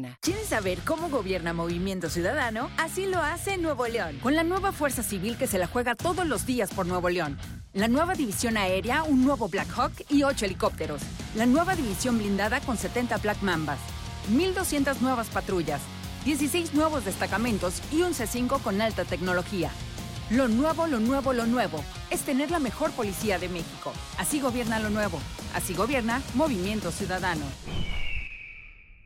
¿Quieres 0.21 0.47
saber 0.47 0.79
cómo 0.85 1.09
gobierna 1.09 1.53
Movimiento 1.53 2.09
Ciudadano? 2.09 2.69
Así 2.77 3.05
lo 3.05 3.19
hace 3.19 3.57
Nuevo 3.57 3.87
León, 3.87 4.19
con 4.21 4.35
la 4.35 4.43
nueva 4.43 4.71
Fuerza 4.71 5.03
Civil 5.03 5.37
que 5.37 5.47
se 5.47 5.57
la 5.57 5.67
juega 5.67 5.95
todos 5.95 6.25
los 6.25 6.45
días 6.45 6.71
por 6.71 6.85
Nuevo 6.85 7.09
León. 7.09 7.37
La 7.73 7.87
nueva 7.87 8.15
división 8.15 8.57
aérea, 8.57 9.03
un 9.03 9.23
nuevo 9.23 9.47
Black 9.47 9.69
Hawk 9.75 9.93
y 10.09 10.23
8 10.23 10.45
helicópteros. 10.45 11.01
La 11.35 11.45
nueva 11.45 11.75
división 11.75 12.17
blindada 12.17 12.59
con 12.61 12.77
70 12.77 13.17
Black 13.17 13.41
Mambas. 13.41 13.79
1.200 14.31 14.99
nuevas 14.99 15.29
patrullas. 15.29 15.81
16 16.25 16.73
nuevos 16.73 17.05
destacamentos 17.05 17.81
y 17.91 18.01
un 18.01 18.13
C5 18.13 18.61
con 18.61 18.81
alta 18.81 19.05
tecnología. 19.05 19.71
Lo 20.29 20.47
nuevo, 20.47 20.87
lo 20.87 20.99
nuevo, 20.99 21.33
lo 21.33 21.45
nuevo 21.45 21.83
es 22.09 22.21
tener 22.21 22.51
la 22.51 22.59
mejor 22.59 22.91
policía 22.91 23.39
de 23.39 23.49
México. 23.49 23.91
Así 24.17 24.39
gobierna 24.39 24.79
lo 24.79 24.89
nuevo. 24.89 25.19
Así 25.55 25.73
gobierna 25.73 26.21
Movimiento 26.35 26.91
Ciudadano. 26.91 27.45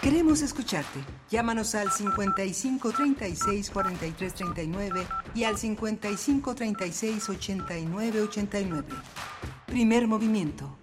Queremos 0.00 0.40
escucharte. 0.40 0.98
Llámanos 1.30 1.74
al 1.74 1.92
55 1.92 2.90
36 2.90 3.70
43 3.70 4.34
39 4.34 5.06
y 5.34 5.44
al 5.44 5.58
55 5.58 6.54
36 6.54 7.28
89 7.28 8.22
89. 8.22 8.88
Primer 9.66 10.08
movimiento. 10.08 10.76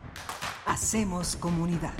Hacemos 0.68 1.36
comunidad. 1.36 1.94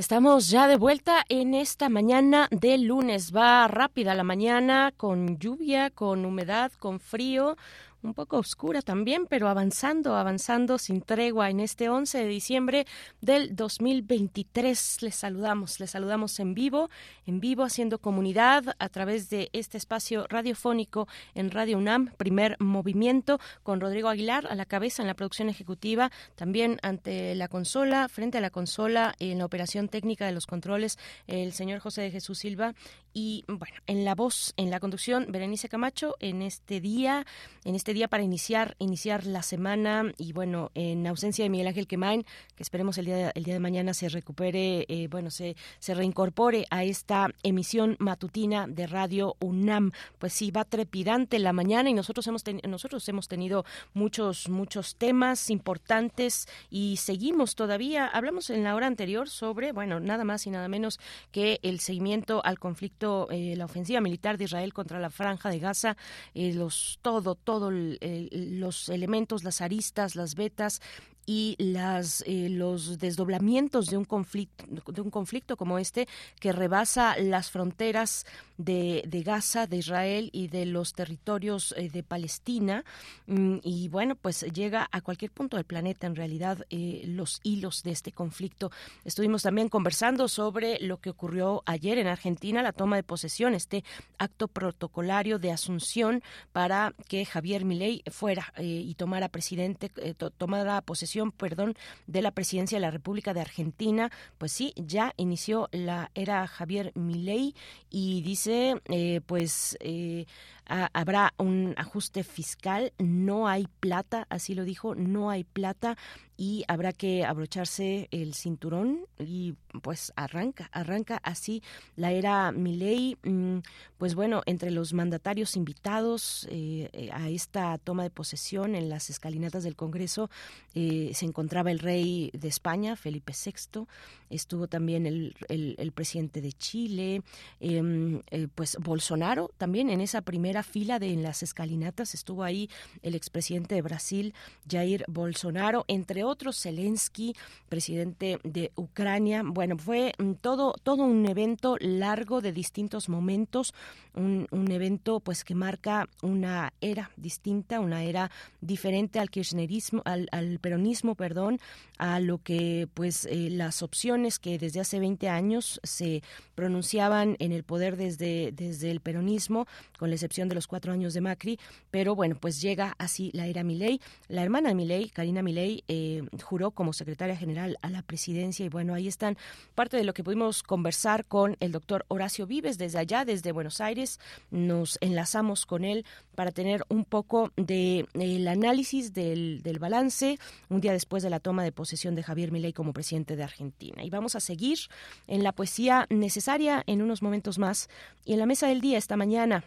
Estamos 0.00 0.48
ya 0.48 0.66
de 0.66 0.78
vuelta 0.78 1.26
en 1.28 1.52
esta 1.52 1.90
mañana 1.90 2.48
de 2.50 2.78
lunes. 2.78 3.36
Va 3.36 3.68
rápida 3.68 4.14
la 4.14 4.24
mañana 4.24 4.94
con 4.96 5.36
lluvia, 5.38 5.90
con 5.90 6.24
humedad, 6.24 6.72
con 6.78 7.00
frío 7.00 7.58
un 8.02 8.14
poco 8.14 8.38
oscura 8.38 8.82
también, 8.82 9.26
pero 9.26 9.48
avanzando, 9.48 10.16
avanzando 10.16 10.78
sin 10.78 11.02
tregua 11.02 11.50
en 11.50 11.60
este 11.60 11.88
11 11.88 12.18
de 12.18 12.26
diciembre 12.26 12.86
del 13.20 13.54
2023. 13.54 15.02
Les 15.02 15.14
saludamos, 15.14 15.80
les 15.80 15.90
saludamos 15.90 16.38
en 16.40 16.54
vivo, 16.54 16.90
en 17.26 17.40
vivo 17.40 17.62
haciendo 17.64 17.98
comunidad 17.98 18.74
a 18.78 18.88
través 18.88 19.30
de 19.30 19.50
este 19.52 19.76
espacio 19.76 20.26
radiofónico 20.28 21.08
en 21.34 21.50
Radio 21.50 21.78
UNAM, 21.78 22.12
primer 22.16 22.56
movimiento, 22.58 23.38
con 23.62 23.80
Rodrigo 23.80 24.08
Aguilar 24.08 24.46
a 24.48 24.54
la 24.54 24.64
cabeza 24.64 25.02
en 25.02 25.08
la 25.08 25.14
producción 25.14 25.48
ejecutiva, 25.48 26.10
también 26.36 26.78
ante 26.82 27.34
la 27.34 27.48
consola, 27.48 28.08
frente 28.08 28.38
a 28.38 28.40
la 28.40 28.50
consola 28.50 29.14
en 29.18 29.38
la 29.38 29.44
operación 29.44 29.88
técnica 29.88 30.26
de 30.26 30.32
los 30.32 30.46
controles, 30.46 30.98
el 31.26 31.52
señor 31.52 31.80
José 31.80 32.02
de 32.02 32.10
Jesús 32.10 32.38
Silva 32.38 32.74
y 33.12 33.44
bueno, 33.48 33.76
en 33.86 34.04
la 34.04 34.14
voz, 34.14 34.54
en 34.56 34.70
la 34.70 34.78
conducción, 34.78 35.26
Berenice 35.28 35.68
Camacho, 35.68 36.16
en 36.20 36.42
este 36.42 36.80
día, 36.80 37.26
en 37.64 37.74
este 37.74 37.92
día 37.94 38.08
para 38.08 38.22
iniciar, 38.22 38.76
iniciar 38.78 39.26
la 39.26 39.42
semana 39.42 40.12
y 40.16 40.32
bueno, 40.32 40.70
en 40.74 41.06
ausencia 41.06 41.44
de 41.44 41.50
Miguel 41.50 41.66
Ángel 41.66 41.86
Quemain, 41.86 42.24
que 42.54 42.62
esperemos 42.62 42.98
el 42.98 43.06
día 43.06 43.16
de, 43.16 43.32
el 43.34 43.44
día 43.44 43.54
de 43.54 43.60
mañana 43.60 43.94
se 43.94 44.08
recupere, 44.08 44.86
eh, 44.88 45.08
bueno, 45.10 45.30
se, 45.30 45.56
se 45.78 45.94
reincorpore 45.94 46.66
a 46.70 46.84
esta 46.84 47.28
emisión 47.42 47.96
matutina 47.98 48.66
de 48.68 48.86
Radio 48.86 49.36
UNAM. 49.40 49.92
Pues 50.18 50.32
sí, 50.32 50.50
va 50.50 50.64
trepidante 50.64 51.38
la 51.38 51.52
mañana 51.52 51.90
y 51.90 51.94
nosotros 51.94 52.26
hemos, 52.26 52.44
nosotros 52.68 53.08
hemos 53.08 53.28
tenido 53.28 53.64
muchos, 53.92 54.48
muchos 54.48 54.96
temas 54.96 55.50
importantes 55.50 56.46
y 56.70 56.96
seguimos 56.98 57.54
todavía. 57.54 58.06
Hablamos 58.06 58.50
en 58.50 58.62
la 58.62 58.74
hora 58.74 58.86
anterior 58.86 59.28
sobre, 59.28 59.72
bueno, 59.72 59.98
nada 60.00 60.24
más 60.24 60.46
y 60.46 60.50
nada 60.50 60.68
menos 60.68 61.00
que 61.32 61.58
el 61.62 61.80
seguimiento 61.80 62.44
al 62.44 62.58
conflicto 62.58 62.99
eh, 63.30 63.54
la 63.56 63.64
ofensiva 63.64 64.00
militar 64.00 64.36
de 64.38 64.44
Israel 64.44 64.72
contra 64.72 65.00
la 65.00 65.10
franja 65.10 65.48
de 65.48 65.58
Gaza, 65.58 65.96
eh, 66.34 66.52
los 66.52 66.98
todo, 67.02 67.34
todo 67.34 67.70
los 67.70 68.88
elementos, 68.88 69.44
las 69.44 69.60
aristas, 69.60 70.16
las 70.16 70.34
vetas 70.34 70.80
y 71.26 71.54
las 71.58 72.24
eh, 72.26 72.48
los 72.48 72.98
desdoblamientos 72.98 73.86
de 73.86 73.96
un 73.96 74.04
conflicto 74.04 74.64
de 74.92 75.00
un 75.00 75.10
conflicto 75.10 75.56
como 75.56 75.78
este 75.78 76.08
que 76.40 76.52
rebasa 76.52 77.16
las 77.18 77.50
fronteras 77.50 78.26
de, 78.64 79.02
de 79.06 79.22
Gaza, 79.22 79.66
de 79.66 79.78
Israel 79.78 80.30
y 80.32 80.48
de 80.48 80.66
los 80.66 80.92
territorios 80.92 81.74
eh, 81.76 81.88
de 81.88 82.02
Palestina 82.02 82.84
mm, 83.26 83.58
y 83.62 83.88
bueno 83.88 84.14
pues 84.14 84.42
llega 84.52 84.88
a 84.92 85.00
cualquier 85.00 85.30
punto 85.30 85.56
del 85.56 85.64
planeta 85.64 86.06
en 86.06 86.16
realidad 86.16 86.66
eh, 86.70 87.02
los 87.06 87.40
hilos 87.42 87.82
de 87.82 87.92
este 87.92 88.12
conflicto. 88.12 88.70
Estuvimos 89.04 89.42
también 89.42 89.68
conversando 89.68 90.28
sobre 90.28 90.78
lo 90.80 90.98
que 90.98 91.10
ocurrió 91.10 91.62
ayer 91.66 91.98
en 91.98 92.06
Argentina, 92.06 92.62
la 92.62 92.72
toma 92.72 92.96
de 92.96 93.02
posesión, 93.02 93.54
este 93.54 93.84
acto 94.18 94.48
protocolario 94.48 95.38
de 95.38 95.52
asunción 95.52 96.22
para 96.52 96.94
que 97.08 97.24
Javier 97.24 97.64
Milei 97.64 98.02
fuera 98.10 98.52
y 98.58 98.94
tomara 98.94 99.28
presidente 99.28 99.90
tomara 100.36 100.80
posesión 100.82 101.32
perdón, 101.32 101.74
de 102.06 102.22
la 102.22 102.30
presidencia 102.32 102.76
de 102.76 102.82
la 102.82 102.90
República 102.90 103.34
de 103.34 103.40
Argentina, 103.40 104.10
pues 104.38 104.52
sí, 104.52 104.72
ya 104.76 105.14
inició 105.16 105.68
la 105.72 106.10
era 106.14 106.46
Javier 106.46 106.92
Milei 106.94 107.54
y 107.90 108.22
dice, 108.22 108.49
eh, 108.50 109.20
pues 109.26 109.76
eh, 109.80 110.26
habrá 110.70 111.34
un 111.36 111.74
ajuste 111.76 112.22
fiscal, 112.22 112.92
no 112.98 113.48
hay 113.48 113.66
plata, 113.80 114.26
así 114.30 114.54
lo 114.54 114.64
dijo, 114.64 114.94
no 114.94 115.30
hay 115.30 115.44
plata 115.44 115.96
y 116.40 116.64
habrá 116.68 116.94
que 116.94 117.26
abrocharse 117.26 118.08
el 118.12 118.32
cinturón 118.32 119.00
y 119.18 119.56
pues 119.82 120.10
arranca, 120.16 120.70
arranca 120.72 121.20
así 121.22 121.62
la 121.96 122.12
era 122.12 122.50
Milei, 122.50 123.18
mm, 123.22 123.58
pues 123.98 124.14
bueno, 124.14 124.40
entre 124.46 124.70
los 124.70 124.94
mandatarios 124.94 125.54
invitados 125.54 126.48
eh, 126.50 126.88
eh, 126.94 127.10
a 127.12 127.28
esta 127.28 127.76
toma 127.76 128.04
de 128.04 128.10
posesión 128.10 128.74
en 128.74 128.88
las 128.88 129.10
escalinatas 129.10 129.64
del 129.64 129.76
Congreso 129.76 130.30
eh, 130.74 131.10
se 131.12 131.26
encontraba 131.26 131.70
el 131.72 131.78
rey 131.78 132.30
de 132.32 132.48
España, 132.48 132.96
Felipe 132.96 133.34
VI, 133.34 133.84
estuvo 134.30 134.66
también 134.66 135.06
el, 135.06 135.36
el 135.50 135.92
presidente 135.92 136.40
de 136.40 136.52
Chile, 136.54 137.22
em, 137.60 138.22
pues 138.54 138.78
Bolsonaro 138.80 139.50
también 139.58 139.90
en 139.90 140.00
esa 140.00 140.22
primera 140.22 140.59
fila 140.62 140.98
de 140.98 141.12
en 141.12 141.22
las 141.22 141.42
escalinatas 141.42 142.14
estuvo 142.14 142.42
ahí 142.42 142.70
el 143.02 143.14
expresidente 143.14 143.74
de 143.74 143.82
Brasil, 143.82 144.34
Jair 144.68 145.04
Bolsonaro, 145.08 145.84
entre 145.88 146.24
otros 146.24 146.60
Zelensky, 146.60 147.34
presidente 147.68 148.38
de 148.44 148.72
Ucrania. 148.76 149.42
Bueno, 149.44 149.76
fue 149.78 150.12
mm, 150.18 150.32
todo, 150.34 150.74
todo 150.82 151.04
un 151.04 151.26
evento 151.26 151.76
largo 151.80 152.40
de 152.40 152.52
distintos 152.52 153.08
momentos, 153.08 153.74
un, 154.14 154.46
evento 154.70 155.18
pues 155.18 155.42
que 155.42 155.54
marca 155.54 156.08
una 156.22 156.72
era 156.80 157.10
distinta, 157.16 157.80
una 157.80 158.04
era 158.04 158.30
diferente 158.60 159.18
al 159.18 159.30
kirchnerismo, 159.30 160.02
al, 160.04 160.58
peronismo, 160.60 161.16
perdón, 161.16 161.58
a 161.98 162.20
lo 162.20 162.38
que 162.38 162.88
pues 162.94 163.26
eh, 163.26 163.48
las 163.50 163.82
opciones 163.82 164.38
que 164.38 164.58
desde 164.58 164.80
hace 164.80 165.00
20 165.00 165.28
años 165.28 165.80
se 165.82 166.22
pronunciaban 166.54 167.36
en 167.40 167.52
el 167.52 167.64
poder 167.64 167.96
desde, 167.96 168.52
desde 168.52 168.90
el 168.90 169.00
peronismo, 169.00 169.66
con 169.98 170.10
la 170.10 170.16
excepción 170.16 170.48
de 170.50 170.54
los 170.54 170.66
cuatro 170.66 170.92
años 170.92 171.14
de 171.14 171.22
Macri, 171.22 171.58
pero 171.90 172.14
bueno, 172.14 172.36
pues 172.38 172.60
llega 172.60 172.94
así 172.98 173.30
la 173.32 173.46
era 173.46 173.64
Milei. 173.64 174.00
La 174.28 174.42
hermana 174.42 174.68
de 174.68 174.74
Milei, 174.74 175.08
Karina 175.08 175.42
Milei, 175.42 175.84
eh, 175.88 176.22
juró 176.42 176.72
como 176.72 176.92
secretaria 176.92 177.36
general 177.36 177.78
a 177.80 177.88
la 177.88 178.02
presidencia 178.02 178.66
y 178.66 178.68
bueno, 178.68 178.94
ahí 178.94 179.08
están 179.08 179.38
parte 179.74 179.96
de 179.96 180.04
lo 180.04 180.12
que 180.12 180.22
pudimos 180.22 180.62
conversar 180.62 181.24
con 181.24 181.56
el 181.60 181.72
doctor 181.72 182.04
Horacio 182.08 182.46
Vives 182.46 182.76
desde 182.76 182.98
allá, 182.98 183.24
desde 183.24 183.52
Buenos 183.52 183.80
Aires. 183.80 184.20
Nos 184.50 184.98
enlazamos 185.00 185.64
con 185.64 185.84
él 185.84 186.04
para 186.34 186.50
tener 186.52 186.84
un 186.88 187.04
poco 187.04 187.52
de 187.56 188.06
el 188.14 188.48
análisis 188.48 189.14
del, 189.14 189.62
del 189.62 189.78
balance 189.78 190.38
un 190.68 190.80
día 190.80 190.92
después 190.92 191.22
de 191.22 191.30
la 191.30 191.40
toma 191.40 191.64
de 191.64 191.72
posesión 191.72 192.14
de 192.14 192.22
Javier 192.22 192.52
Milei 192.52 192.72
como 192.72 192.92
presidente 192.92 193.36
de 193.36 193.44
Argentina. 193.44 194.02
Y 194.04 194.10
vamos 194.10 194.36
a 194.36 194.40
seguir 194.40 194.78
en 195.26 195.42
la 195.42 195.52
poesía 195.52 196.06
necesaria 196.10 196.82
en 196.86 197.02
unos 197.02 197.22
momentos 197.22 197.58
más 197.58 197.88
y 198.24 198.32
en 198.32 198.38
la 198.38 198.46
mesa 198.46 198.68
del 198.68 198.80
día 198.80 198.98
esta 198.98 199.16
mañana 199.16 199.64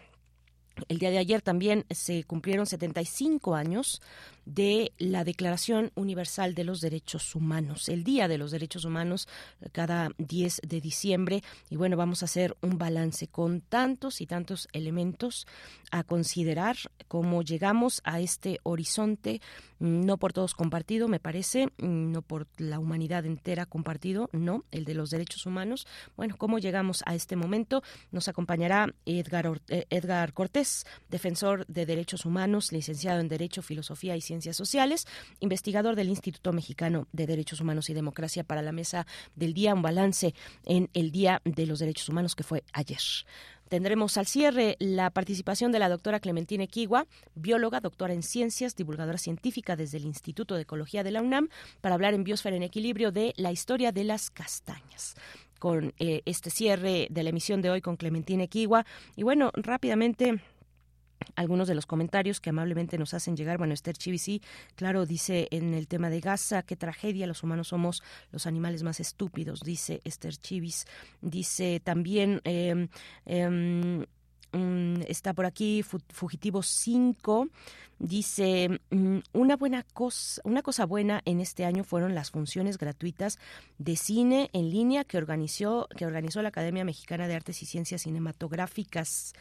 el 0.88 0.98
día 0.98 1.12
de 1.12 1.18
ayer 1.18 1.41
también 1.41 1.86
se 1.90 2.24
cumplieron 2.24 2.66
75 2.66 3.56
años 3.56 4.02
de 4.45 4.91
la 4.98 5.24
Declaración 5.24 5.91
Universal 5.95 6.54
de 6.54 6.64
los 6.64 6.82
Derechos 6.82 7.36
Humanos, 7.36 7.88
el 7.90 8.04
Día 8.04 8.28
de 8.28 8.38
los 8.38 8.52
Derechos 8.52 8.84
Humanos 8.84 9.28
cada 9.72 10.10
10 10.18 10.62
de 10.68 10.82
diciembre. 10.82 11.44
Y 11.70 11.78
bueno, 11.78 11.95
vamos 11.95 12.22
a 12.22 12.26
hacer 12.26 12.56
un 12.62 12.78
balance 12.78 13.28
con 13.28 13.62
tantos 13.62 14.20
y 14.22 14.26
tantos 14.26 14.68
elementos 14.74 15.48
a 15.91 16.04
considerar 16.04 16.76
cómo 17.08 17.41
llegamos 17.44 18.02
a 18.04 18.20
este 18.20 18.60
horizonte, 18.64 19.41
no 19.80 20.18
por 20.18 20.34
todos 20.34 20.56
compartido, 20.56 21.08
me 21.08 21.20
parece, 21.20 21.70
no 21.78 22.22
por 22.22 22.48
la 22.58 22.80
humanidad 22.80 23.26
entera 23.26 23.66
compartido, 23.66 24.30
no, 24.34 24.64
el 24.72 24.86
de 24.86 24.95
los 24.95 25.10
derechos 25.10 25.45
humanos. 25.45 25.88
Bueno, 26.18 26.36
cómo 26.38 26.60
llegamos 26.60 27.04
a 27.06 27.16
este 27.16 27.36
momento, 27.36 27.84
nos 28.12 28.28
acompañará 28.28 28.94
Edgar, 29.06 29.62
eh, 29.68 29.86
Edgar 29.90 30.34
Cortés, 30.34 30.62
defensor 31.10 31.65
de 31.68 31.85
derechos 31.85 32.26
humanos, 32.26 32.72
licenciado 32.72 33.19
en 33.19 33.27
Derecho, 33.27 33.61
Filosofía 33.61 34.15
y 34.15 34.22
Ciencias 34.22 34.56
Sociales, 34.56 35.06
investigador 35.40 35.95
del 35.95 36.10
Instituto 36.10 36.53
Mexicano 36.53 37.07
de 37.11 37.27
Derechos 37.27 37.61
Humanos 37.61 37.90
y 37.90 37.94
Democracia 37.94 38.44
para 38.44 38.61
la 38.61 38.72
Mesa 38.72 39.06
del 39.35 39.53
Día, 39.53 39.73
un 39.73 39.81
balance 39.81 40.34
en 40.65 40.90
el 40.94 41.11
Día 41.11 41.41
de 41.45 41.65
los 41.65 41.80
Derechos 41.80 42.10
Humanos 42.10 42.35
que 42.35 42.44
fue 42.44 42.64
ayer. 42.73 42.99
Tendremos 43.69 44.18
al 44.18 44.27
cierre 44.27 44.76
la 44.80 45.10
participación 45.10 45.72
de 45.72 45.80
la 45.80 45.90
doctora 45.90 46.19
Clementina 46.19 46.65
Equigua, 46.65 47.07
bióloga, 47.34 47.80
doctora 47.80 48.14
en 48.14 48.22
ciencias, 48.22 48.76
divulgadora 48.76 49.18
científica 49.18 49.76
desde 49.76 49.98
el 49.98 50.06
Instituto 50.06 50.53
de 50.53 50.61
Ecología 50.61 51.03
de 51.03 51.10
la 51.10 51.23
UNAM, 51.23 51.49
para 51.81 51.95
hablar 51.95 52.14
en 52.14 52.23
Biosfera 52.23 52.56
en 52.56 52.61
Equilibrio 52.61 53.11
de 53.11 53.34
la 53.35 53.52
historia 53.52 53.91
de 53.91 54.03
las 54.03 54.30
castañas 54.30 55.15
con 55.57 55.94
eh, 55.98 56.22
este 56.26 56.49
cierre 56.49 57.07
de 57.10 57.23
la 57.23 57.30
emisión 57.30 57.61
de 57.61 57.69
hoy 57.69 57.80
con 57.80 57.95
Clementina 57.95 58.44
Equigua. 58.44 58.85
Y 59.15 59.23
bueno, 59.23 59.49
rápidamente 59.56 60.41
algunos 61.36 61.68
de 61.68 61.76
los 61.76 61.86
comentarios 61.86 62.40
que 62.40 62.50
amablemente 62.50 62.98
nos 62.98 63.14
hacen 63.14 63.36
llegar. 63.36 63.58
Bueno, 63.58 63.74
Esther 63.74 63.98
Chivisi, 63.98 64.41
claro, 64.76 65.06
dice 65.06 65.48
en 65.52 65.74
el 65.74 65.88
tema 65.88 66.10
de 66.10 66.20
Gaza, 66.20 66.64
qué 66.64 66.76
tragedia, 66.76 67.28
los 67.28 67.44
humanos 67.44 67.70
somos 67.70 68.04
los 68.32 68.48
animales 68.48 68.84
más 68.84 69.00
estúpidos, 69.00 69.62
dice 69.62 70.02
Esther 70.04 70.38
Chivis. 70.38 70.86
Dice 71.22 71.82
también... 71.84 72.41
Eh, 72.44 72.88
Mm, 74.54 75.02
está 75.08 75.34
por 75.34 75.48
aquí 75.48 75.82
Fugitivo 75.82 76.62
5 76.62 77.48
dice 77.98 78.80
mm, 78.92 79.18
una 79.34 79.58
buena 79.58 79.82
cosa 79.82 80.42
una 80.44 80.62
cosa 80.62 80.86
buena 80.86 81.24
en 81.26 81.40
este 81.40 81.66
año 81.66 81.84
fueron 81.84 82.14
las 82.14 82.30
funciones 82.30 82.78
gratuitas 82.78 83.40
de 83.80 83.96
cine 83.96 84.52
en 84.54 84.70
línea 84.70 85.06
que 85.06 85.18
organizó 85.18 85.88
que 85.98 86.06
organizó 86.06 86.44
la 86.44 86.50
Academia 86.50 86.86
Mexicana 86.86 87.28
de 87.28 87.34
Artes 87.34 87.64
y 87.64 87.66
Ciencias 87.66 88.04
Cinematográficas 88.04 89.34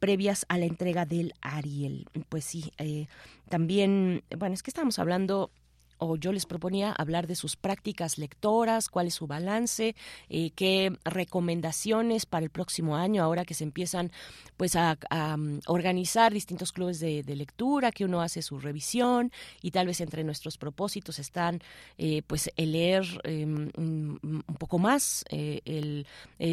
previas 0.00 0.46
a 0.48 0.58
la 0.58 0.64
entrega 0.64 1.06
del 1.06 1.32
Ariel. 1.42 2.08
Pues 2.28 2.44
sí 2.44 2.72
eh, 2.78 3.06
también 3.48 4.24
bueno 4.36 4.54
es 4.54 4.64
que 4.64 4.70
estamos 4.70 4.98
hablando 4.98 5.52
o 5.98 6.16
yo 6.16 6.32
les 6.32 6.46
proponía 6.46 6.92
hablar 6.92 7.26
de 7.26 7.36
sus 7.36 7.56
prácticas 7.56 8.18
lectoras, 8.18 8.88
cuál 8.88 9.06
es 9.06 9.14
su 9.14 9.26
balance, 9.26 9.94
eh, 10.28 10.50
qué 10.50 10.96
recomendaciones 11.04 12.26
para 12.26 12.44
el 12.44 12.50
próximo 12.50 12.96
año, 12.96 13.22
ahora 13.22 13.44
que 13.44 13.54
se 13.54 13.64
empiezan 13.64 14.12
pues 14.56 14.76
a, 14.76 14.96
mm, 15.36 15.60
organizar 15.66 16.32
distintos 16.32 16.72
clubes 16.72 17.00
de, 17.00 17.36
lectura, 17.36 17.92
que 17.92 18.06
uno 18.06 18.22
hace 18.22 18.40
su 18.40 18.58
revisión 18.58 19.30
y 19.60 19.70
tal 19.70 19.86
vez 19.88 20.00
entre 20.00 20.24
nuestros 20.24 20.56
propósitos 20.56 21.18
están 21.18 21.60
eh, 21.98 22.22
pues 22.26 22.50
el 22.56 22.72
leer 22.72 23.04
em, 23.24 23.70
mm, 23.76 24.18
un 24.22 24.56
poco 24.58 24.78
más, 24.78 25.24
eh, 25.28 25.60
el 25.66 26.06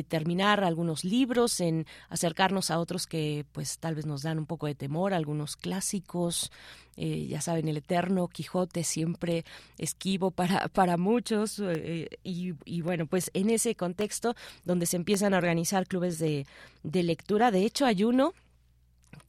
terminar 0.09 0.63
algunos 0.63 1.05
libros, 1.05 1.61
en 1.61 1.85
acercarnos 2.09 2.69
a 2.71 2.79
otros 2.79 3.07
que 3.07 3.45
pues 3.51 3.79
tal 3.79 3.95
vez 3.95 4.05
nos 4.05 4.23
dan 4.23 4.39
un 4.39 4.45
poco 4.45 4.67
de 4.67 4.75
temor, 4.75 5.13
algunos 5.13 5.55
clásicos, 5.55 6.51
eh, 6.97 7.27
ya 7.27 7.41
saben, 7.41 7.67
el 7.67 7.77
eterno 7.77 8.27
Quijote 8.27 8.83
siempre 8.83 9.45
esquivo 9.77 10.31
para, 10.31 10.67
para 10.69 10.97
muchos. 10.97 11.61
Eh, 11.63 12.09
y, 12.23 12.81
bueno, 12.81 13.05
pues 13.05 13.31
en 13.33 13.49
ese 13.49 13.75
contexto 13.75 14.35
donde 14.65 14.85
se 14.85 14.97
empiezan 14.97 15.33
a 15.33 15.37
organizar 15.37 15.87
clubes 15.87 16.19
de, 16.19 16.45
de 16.83 17.03
lectura, 17.03 17.51
de 17.51 17.65
hecho 17.65 17.85
hay 17.85 18.03
uno 18.03 18.33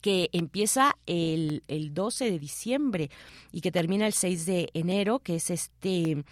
que 0.01 0.29
empieza 0.33 0.97
el, 1.05 1.63
el 1.67 1.93
12 1.93 2.31
de 2.31 2.39
diciembre 2.39 3.09
y 3.51 3.61
que 3.61 3.71
termina 3.71 4.07
el 4.07 4.13
6 4.13 4.45
de 4.45 4.69
enero, 4.73 5.19
que 5.19 5.35
es 5.35 5.49
este 5.49 6.23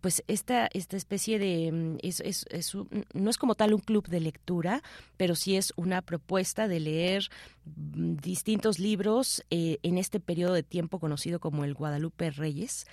pues 0.00 0.24
esta, 0.26 0.68
esta 0.72 0.96
especie 0.96 1.38
de, 1.38 1.70
mm, 1.72 1.98
es, 2.02 2.20
es, 2.20 2.74
no 3.12 3.30
es 3.30 3.38
como 3.38 3.54
tal 3.54 3.74
un 3.74 3.80
club 3.80 4.08
de 4.08 4.20
lectura, 4.20 4.82
pero 5.16 5.34
sí 5.34 5.56
es 5.56 5.72
una 5.76 6.02
propuesta 6.02 6.68
de 6.68 6.80
leer 6.80 7.28
mm, 7.64 8.16
distintos 8.16 8.78
libros 8.78 9.44
eh, 9.50 9.78
en 9.82 9.98
este 9.98 10.20
periodo 10.20 10.54
de 10.54 10.62
tiempo 10.62 10.98
conocido 10.98 11.40
como 11.40 11.64
el 11.64 11.74
Guadalupe 11.74 12.30
Reyes, 12.30 12.86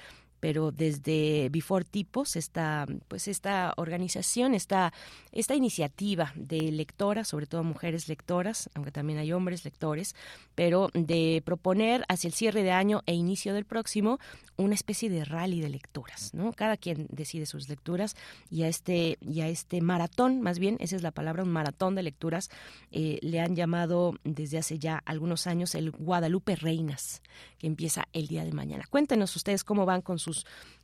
pero 0.44 0.74
desde 0.74 1.48
Before 1.54 1.86
Tipos, 1.86 2.36
esta, 2.36 2.86
pues 3.08 3.30
esta 3.30 3.74
organización, 3.78 4.56
esta, 4.56 4.92
esta 5.32 5.56
iniciativa 5.56 6.34
de 6.36 6.70
lectoras, 6.70 7.30
sobre 7.30 7.46
todo 7.46 7.64
mujeres 7.64 8.10
lectoras, 8.10 8.70
aunque 8.74 8.92
también 8.92 9.20
hay 9.20 9.32
hombres 9.32 9.64
lectores, 9.64 10.18
pero 10.54 10.90
de 10.94 11.42
proponer 11.46 12.04
hacia 12.10 12.28
el 12.28 12.34
cierre 12.34 12.62
de 12.64 12.72
año 12.72 13.04
e 13.06 13.14
inicio 13.14 13.54
del 13.54 13.64
próximo 13.64 14.20
una 14.58 14.76
especie 14.76 15.10
de 15.10 15.24
rally 15.24 15.62
de 15.62 15.70
lecturas, 15.70 16.34
¿no? 16.34 16.52
Cada 16.52 16.76
quien 16.76 17.08
decide 17.10 17.46
sus 17.46 17.70
lecturas 17.70 18.16
y 18.52 18.64
a 18.64 18.68
este, 18.68 19.18
y 19.22 19.40
a 19.40 19.48
este 19.48 19.80
maratón, 19.80 20.42
más 20.42 20.60
bien, 20.60 20.76
esa 20.82 20.98
es 20.98 21.04
la 21.04 21.12
palabra, 21.12 21.44
un 21.44 21.52
maratón 21.54 21.96
de 21.96 22.04
lecturas, 22.04 22.50
eh, 22.92 23.18
le 23.22 23.40
han 23.40 23.56
llamado 23.56 24.14
desde 24.26 24.58
hace 24.58 24.78
ya 24.78 25.02
algunos 25.06 25.48
años 25.48 25.74
el 25.74 25.92
Guadalupe 25.92 26.58
Reinas, 26.58 27.22
que 27.58 27.68
empieza 27.68 28.10
el 28.12 28.28
día 28.28 28.44
de 28.44 28.52
mañana. 28.52 28.84
Cuéntenos 28.90 29.36
ustedes 29.38 29.64
cómo 29.64 29.86
van 29.86 30.02
con 30.02 30.20
sus 30.20 30.33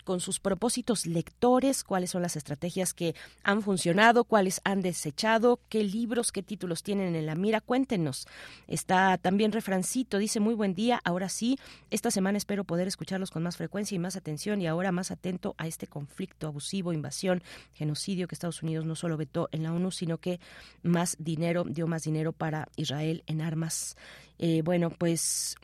con 0.10 0.22
sus 0.22 0.40
propósitos 0.40 1.06
lectores, 1.06 1.84
cuáles 1.84 2.10
son 2.10 2.24
las 2.24 2.36
estrategias 2.36 2.96
que 2.96 3.14
han 3.44 3.62
funcionado, 3.62 4.24
cuáles 4.24 4.60
han 4.64 4.82
desechado, 4.82 5.60
qué 5.70 5.84
libros, 5.84 6.32
qué 6.32 6.42
títulos 6.42 6.82
tienen 6.82 7.16
en 7.16 7.28
la 7.28 7.36
mira. 7.36 7.62
Cuéntenos. 7.62 8.28
Está 8.68 9.20
también 9.20 9.52
refrancito, 9.52 10.18
dice 10.18 10.40
muy 10.40 10.56
buen 10.56 10.74
día, 10.74 11.00
ahora 11.04 11.30
sí, 11.30 11.60
esta 11.92 12.10
semana 12.10 12.40
espero 12.40 12.64
poder 12.64 12.88
escucharlos 12.88 13.30
con 13.30 13.44
más 13.44 13.58
frecuencia 13.58 13.96
y 13.96 14.00
más 14.00 14.16
atención 14.16 14.62
y 14.62 14.66
ahora 14.66 14.92
más 14.92 15.12
atento 15.12 15.54
a 15.60 15.68
este 15.68 15.86
conflicto 15.86 16.48
abusivo, 16.48 16.92
invasión, 16.92 17.44
genocidio 17.74 18.28
que 18.28 18.34
Estados 18.34 18.64
Unidos 18.64 18.86
no 18.86 18.96
solo 18.96 19.16
vetó 19.16 19.48
en 19.52 19.62
la 19.62 19.74
ONU, 19.74 19.92
sino 19.92 20.18
que 20.18 20.40
más 20.82 21.18
dinero, 21.20 21.66
dio 21.66 21.86
más 21.86 22.02
dinero 22.02 22.32
para 22.32 22.68
Israel 22.78 23.24
en 23.28 23.42
armas. 23.42 23.96
Eh, 24.40 24.64
bueno, 24.64 24.90
pues 24.90 25.56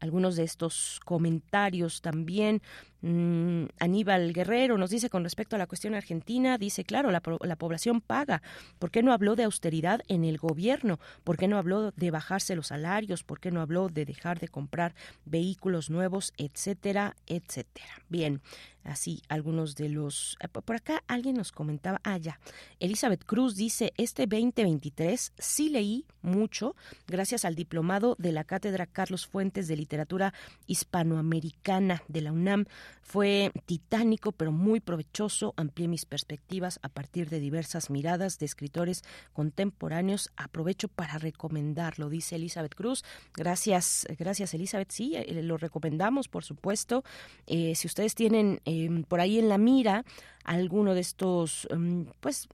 algunos 0.00 0.36
de 0.36 0.44
estos 0.44 1.00
comentarios 1.04 2.00
también. 2.00 2.62
Mm, 3.08 3.66
Aníbal 3.78 4.32
Guerrero 4.32 4.76
nos 4.78 4.90
dice 4.90 5.10
con 5.10 5.22
respecto 5.22 5.54
a 5.54 5.60
la 5.60 5.68
cuestión 5.68 5.94
argentina, 5.94 6.58
dice, 6.58 6.82
claro, 6.82 7.12
la, 7.12 7.22
la, 7.42 7.54
población 7.54 8.00
paga. 8.00 8.42
¿Por 8.80 8.90
qué 8.90 9.04
no 9.04 9.12
habló 9.12 9.36
de 9.36 9.44
austeridad 9.44 10.00
en 10.08 10.24
el 10.24 10.38
gobierno? 10.38 10.98
¿Por 11.22 11.36
qué 11.36 11.46
no 11.46 11.56
habló 11.56 11.92
de 11.92 12.10
bajarse 12.10 12.56
los 12.56 12.66
salarios? 12.66 13.22
¿Por 13.22 13.38
qué 13.38 13.52
no 13.52 13.60
habló 13.60 13.90
de 13.90 14.06
dejar 14.06 14.40
de 14.40 14.48
comprar 14.48 14.96
vehículos 15.24 15.88
nuevos, 15.88 16.32
etcétera, 16.36 17.14
etcétera? 17.28 18.02
Bien, 18.08 18.42
así 18.82 19.22
algunos 19.28 19.76
de 19.76 19.88
los... 19.88 20.36
Eh, 20.40 20.48
por 20.48 20.74
acá 20.74 21.04
alguien 21.06 21.36
nos 21.36 21.52
comentaba, 21.52 22.00
ah, 22.02 22.18
ya, 22.18 22.40
Elizabeth 22.80 23.24
Cruz 23.24 23.54
dice, 23.54 23.92
este 23.96 24.26
2023 24.26 25.32
sí 25.38 25.68
leí 25.68 26.06
mucho 26.22 26.74
gracias 27.06 27.44
al 27.44 27.54
diplomado 27.54 28.16
de 28.18 28.32
la 28.32 28.44
Cátedra 28.44 28.86
Carlos 28.86 29.26
Fuentes 29.26 29.68
de 29.68 29.76
Literatura 29.76 30.34
Hispanoamericana 30.66 32.02
de 32.08 32.20
la 32.20 32.32
UNAM. 32.32 32.66
Fue 33.02 33.52
titánico, 33.66 34.32
pero 34.32 34.52
muy 34.52 34.80
provechoso. 34.80 35.54
Amplié 35.56 35.88
mis 35.88 36.06
perspectivas 36.06 36.78
a 36.82 36.88
partir 36.88 37.30
de 37.30 37.40
diversas 37.40 37.90
miradas 37.90 38.38
de 38.38 38.46
escritores 38.46 39.02
contemporáneos. 39.32 40.30
Aprovecho 40.36 40.88
para 40.88 41.18
recomendarlo, 41.18 42.08
dice 42.08 42.36
Elizabeth 42.36 42.74
Cruz. 42.74 43.04
Gracias, 43.34 44.06
gracias 44.18 44.54
Elizabeth. 44.54 44.90
Sí, 44.90 45.14
eh, 45.16 45.42
lo 45.42 45.56
recomendamos, 45.56 46.28
por 46.28 46.44
supuesto. 46.44 47.04
Eh, 47.46 47.74
si 47.74 47.86
ustedes 47.86 48.14
tienen 48.14 48.60
Em, 48.64 49.04
por 49.04 49.20
ahí 49.20 49.38
en 49.38 49.48
la 49.48 49.58
mira 49.58 50.04
alguno 50.44 50.94
de 50.94 51.00
estos, 51.00 51.66
em, 51.70 52.06
pues 52.20 52.48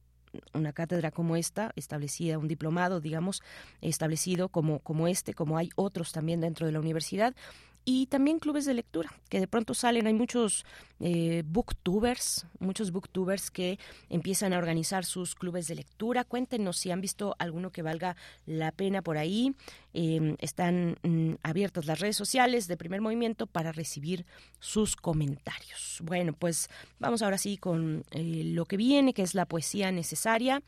una 0.55 0.73
cátedra 0.73 1.11
como 1.11 1.37
esta, 1.37 1.73
establecida, 1.77 2.39
un 2.39 2.49
diplomado, 2.49 3.01
digamos, 3.01 3.43
establecido 3.83 4.49
como, 4.49 4.79
como 4.79 5.07
este, 5.07 5.35
como 5.35 5.59
hay 5.59 5.69
otros 5.77 6.13
también 6.13 6.41
dentro 6.41 6.67
de 6.67 6.73
la 6.73 6.81
universidad, 6.81 7.35
y 7.85 8.07
también 8.07 8.39
clubes 8.39 8.65
de 8.65 8.75
lectura 8.75 9.13
que 9.29 9.41
de 9.41 9.49
pronto 9.49 9.75
salen. 9.75 10.07
Hay 10.07 10.15
muchos 10.15 10.65
eh, 11.01 11.43
booktubers 11.45 12.47
muchos 12.61 12.93
booktubers 12.93 13.51
que 13.51 13.79
empiezan 14.09 14.53
a 14.53 14.59
organizar 14.59 15.05
sus 15.05 15.35
clubes 15.35 15.67
de 15.67 15.75
lectura. 15.75 16.25
Cuéntenos 16.25 16.77
si 16.79 16.91
han 16.91 17.01
visto 17.01 17.35
alguno 17.39 17.71
que 17.71 17.83
valga 17.83 18.17
la 18.47 18.73
pena 18.73 19.03
por 19.03 19.19
ahí. 19.19 19.55
Em, 19.95 20.37
están 20.39 20.97
mm, 21.03 21.35
abiertas 21.43 21.87
las 21.87 21.99
redes 21.99 22.17
sociales 22.17 22.69
de 22.69 22.77
primer 22.77 23.01
movimiento 23.01 23.47
para 23.47 23.73
recibir 23.73 24.27
sus 24.61 24.97
comentarios. 24.97 25.99
Bueno 26.03 26.33
pues 26.33 26.69
vamos 26.99 27.23
ahora 27.23 27.39
sí 27.39 27.57
con 27.59 28.05
eh, 28.11 28.43
lo 28.45 28.65
que 28.67 28.77
viene 28.77 29.15
que 29.15 29.23
es 29.23 29.35
la 29.35 29.47
poesía 29.47 29.91
necesaria. 29.91 30.63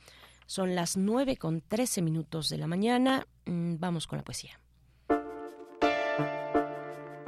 Son 0.46 0.74
las 0.74 0.96
nueve 0.96 1.36
con 1.36 1.62
trece 1.62 2.02
minutos 2.02 2.48
de 2.48 2.58
la 2.58 2.66
mañana. 2.66 3.26
Mm, 3.46 3.76
vamos 3.78 4.06
con 4.06 4.18
la 4.18 4.24
poesía 4.24 4.58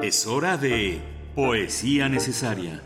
es 0.02 0.26
hora 0.26 0.56
de 0.56 1.00
Poesía 1.34 2.08
Necesaria. 2.08 2.82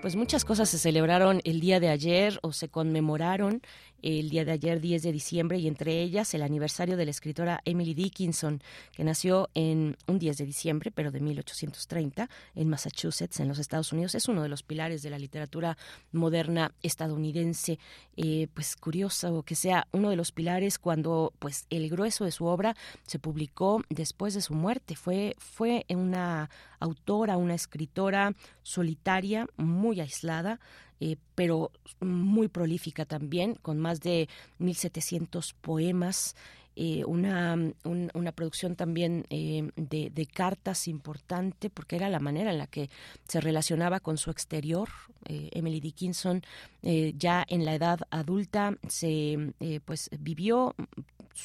Pues 0.00 0.16
muchas 0.16 0.44
cosas 0.44 0.70
se 0.70 0.78
celebraron 0.78 1.40
el 1.44 1.60
día 1.60 1.80
de 1.80 1.90
ayer 1.90 2.38
o 2.42 2.52
se 2.52 2.68
conmemoraron 2.68 3.60
el 4.02 4.30
día 4.30 4.44
de 4.44 4.52
ayer, 4.52 4.80
10 4.80 5.02
de 5.02 5.12
diciembre, 5.12 5.58
y 5.58 5.68
entre 5.68 6.00
ellas 6.02 6.32
el 6.34 6.42
aniversario 6.42 6.96
de 6.96 7.04
la 7.04 7.10
escritora 7.10 7.60
Emily 7.64 7.94
Dickinson, 7.94 8.62
que 8.92 9.04
nació 9.04 9.48
en 9.54 9.96
un 10.06 10.18
10 10.18 10.38
de 10.38 10.44
diciembre, 10.44 10.90
pero 10.90 11.10
de 11.10 11.20
1830, 11.20 12.28
en 12.54 12.68
Massachusetts, 12.68 13.40
en 13.40 13.48
los 13.48 13.58
Estados 13.58 13.92
Unidos. 13.92 14.14
Es 14.14 14.28
uno 14.28 14.42
de 14.42 14.48
los 14.48 14.62
pilares 14.62 15.02
de 15.02 15.10
la 15.10 15.18
literatura 15.18 15.76
moderna 16.12 16.72
estadounidense. 16.82 17.78
Eh, 18.16 18.48
pues 18.54 18.76
curioso 18.76 19.42
que 19.42 19.54
sea 19.54 19.86
uno 19.92 20.10
de 20.10 20.16
los 20.16 20.32
pilares 20.32 20.78
cuando 20.78 21.32
pues 21.38 21.66
el 21.70 21.88
grueso 21.88 22.24
de 22.24 22.32
su 22.32 22.46
obra 22.46 22.76
se 23.06 23.18
publicó 23.18 23.82
después 23.88 24.34
de 24.34 24.40
su 24.40 24.54
muerte. 24.54 24.96
Fue, 24.96 25.34
fue 25.38 25.84
una 25.88 26.50
autora, 26.80 27.36
una 27.36 27.54
escritora 27.54 28.34
solitaria, 28.62 29.46
muy 29.56 30.00
aislada, 30.00 30.60
eh, 31.00 31.16
pero 31.34 31.70
muy 32.00 32.48
prolífica 32.48 33.04
también, 33.04 33.54
con 33.54 33.78
más 33.78 34.00
de 34.00 34.28
1.700 34.58 35.54
poemas. 35.60 36.34
Eh, 36.80 37.04
una, 37.04 37.56
una 37.84 38.32
producción 38.32 38.76
también 38.76 39.26
eh, 39.30 39.68
de, 39.74 40.26
cartas 40.26 40.86
importante 40.86 41.70
porque 41.70 41.96
era 41.96 42.08
la 42.08 42.20
manera 42.20 42.52
en 42.52 42.58
la 42.58 42.68
que 42.68 42.88
se 43.26 43.40
relacionaba 43.40 43.98
con 44.00 44.16
su 44.16 44.30
exterior. 44.30 44.88
Emily 45.24 45.80
Dickinson 45.80 46.42
ya 46.82 47.44
en 47.48 47.64
la 47.64 47.74
edad 47.74 48.00
adulta 48.10 48.78
se 48.88 49.52
pues 49.84 50.08
vivió 50.18 50.74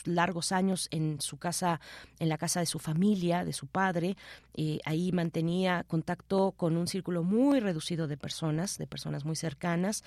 largos 0.05 0.51
años 0.51 0.87
en 0.91 1.21
su 1.21 1.37
casa, 1.37 1.79
en 2.19 2.29
la 2.29 2.37
casa 2.37 2.59
de 2.59 2.65
su 2.65 2.79
familia, 2.79 3.45
de 3.45 3.53
su 3.53 3.67
padre. 3.67 4.17
Eh, 4.53 4.79
ahí 4.85 5.11
mantenía 5.11 5.83
contacto 5.87 6.53
con 6.55 6.77
un 6.77 6.87
círculo 6.87 7.23
muy 7.23 7.59
reducido 7.59 8.07
de 8.07 8.17
personas, 8.17 8.77
de 8.77 8.87
personas 8.87 9.25
muy 9.25 9.35
cercanas. 9.35 10.03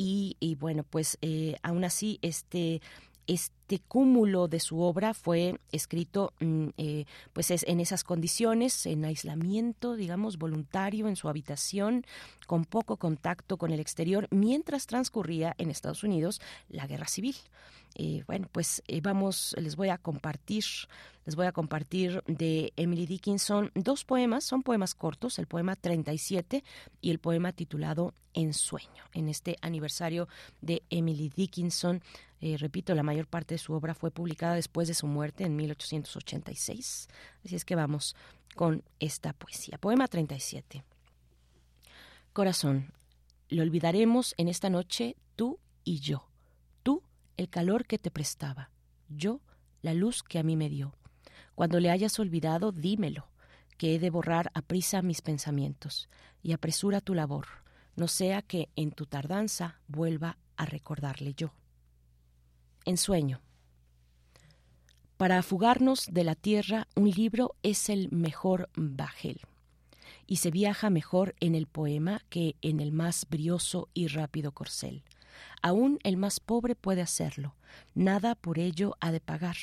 Y, 0.00 0.56
bueno, 0.60 0.84
pues 0.88 1.18
eh, 1.22 1.56
aún 1.62 1.84
así, 1.84 2.20
este 2.22 2.80
este 3.28 3.78
cúmulo 3.86 4.48
de 4.48 4.58
su 4.58 4.80
obra 4.80 5.14
fue 5.14 5.60
escrito 5.70 6.32
mm, 6.40 6.68
eh, 6.78 7.04
pues 7.32 7.50
es 7.50 7.64
en 7.68 7.78
esas 7.78 8.02
condiciones, 8.02 8.86
en 8.86 9.04
aislamiento, 9.04 9.94
digamos, 9.94 10.38
voluntario 10.38 11.06
en 11.06 11.14
su 11.14 11.28
habitación, 11.28 12.04
con 12.46 12.64
poco 12.64 12.96
contacto 12.96 13.58
con 13.58 13.70
el 13.70 13.80
exterior, 13.80 14.26
mientras 14.30 14.86
transcurría 14.86 15.54
en 15.58 15.70
Estados 15.70 16.02
Unidos 16.02 16.40
la 16.70 16.86
guerra 16.86 17.06
civil. 17.06 17.36
Eh, 18.00 18.22
bueno, 18.28 18.48
pues 18.52 18.80
eh, 18.86 19.00
vamos, 19.00 19.56
les 19.58 19.74
voy 19.74 19.88
a 19.88 19.98
compartir, 19.98 20.62
les 21.24 21.34
voy 21.34 21.46
a 21.46 21.52
compartir 21.52 22.22
de 22.28 22.72
Emily 22.76 23.06
Dickinson 23.06 23.72
dos 23.74 24.04
poemas, 24.04 24.44
son 24.44 24.62
poemas 24.62 24.94
cortos, 24.94 25.40
el 25.40 25.48
poema 25.48 25.74
37 25.74 26.62
y 27.00 27.10
el 27.10 27.18
poema 27.18 27.52
titulado 27.52 28.14
En 28.34 28.54
sueño, 28.54 29.02
en 29.14 29.28
este 29.28 29.56
aniversario 29.62 30.28
de 30.60 30.84
Emily 30.90 31.28
Dickinson. 31.28 32.00
Eh, 32.40 32.56
repito, 32.56 32.94
la 32.94 33.02
mayor 33.02 33.26
parte 33.26 33.56
de 33.56 33.58
su 33.58 33.72
obra 33.72 33.94
fue 33.94 34.12
publicada 34.12 34.54
después 34.54 34.86
de 34.86 34.94
su 34.94 35.08
muerte 35.08 35.42
en 35.42 35.56
1886. 35.56 37.08
Así 37.44 37.56
es 37.56 37.64
que 37.64 37.74
vamos 37.74 38.14
con 38.54 38.84
esta 39.00 39.32
poesía. 39.32 39.76
Poema 39.78 40.06
37. 40.06 40.84
Corazón, 42.32 42.92
lo 43.48 43.62
olvidaremos 43.64 44.36
en 44.36 44.46
esta 44.46 44.70
noche 44.70 45.16
tú 45.34 45.58
y 45.82 45.98
yo 45.98 46.28
el 47.38 47.48
calor 47.48 47.86
que 47.86 47.98
te 47.98 48.10
prestaba, 48.10 48.70
yo 49.08 49.40
la 49.80 49.94
luz 49.94 50.22
que 50.22 50.38
a 50.38 50.42
mí 50.42 50.56
me 50.56 50.68
dio. 50.68 50.92
Cuando 51.54 51.80
le 51.80 51.88
hayas 51.90 52.18
olvidado, 52.18 52.72
dímelo, 52.72 53.28
que 53.78 53.94
he 53.94 53.98
de 53.98 54.10
borrar 54.10 54.50
a 54.54 54.60
prisa 54.60 55.02
mis 55.02 55.22
pensamientos, 55.22 56.08
y 56.42 56.52
apresura 56.52 57.00
tu 57.00 57.14
labor, 57.14 57.46
no 57.96 58.08
sea 58.08 58.42
que 58.42 58.68
en 58.76 58.90
tu 58.90 59.06
tardanza 59.06 59.80
vuelva 59.86 60.36
a 60.56 60.66
recordarle 60.66 61.34
yo. 61.34 61.52
Ensueño. 62.84 63.40
Para 65.16 65.38
afugarnos 65.38 66.06
de 66.10 66.24
la 66.24 66.34
tierra, 66.34 66.88
un 66.96 67.10
libro 67.10 67.54
es 67.62 67.88
el 67.88 68.10
mejor 68.10 68.68
bajel, 68.74 69.40
y 70.26 70.36
se 70.36 70.50
viaja 70.50 70.90
mejor 70.90 71.36
en 71.38 71.54
el 71.54 71.66
poema 71.66 72.20
que 72.30 72.56
en 72.62 72.80
el 72.80 72.92
más 72.92 73.26
brioso 73.30 73.88
y 73.94 74.08
rápido 74.08 74.52
corcel. 74.52 75.04
Aún 75.62 75.98
el 76.02 76.16
más 76.16 76.40
pobre 76.40 76.74
puede 76.74 77.02
hacerlo. 77.02 77.54
Nada 77.94 78.34
por 78.34 78.58
ello 78.58 78.96
ha 79.00 79.12
de 79.12 79.20
pagar. 79.20 79.56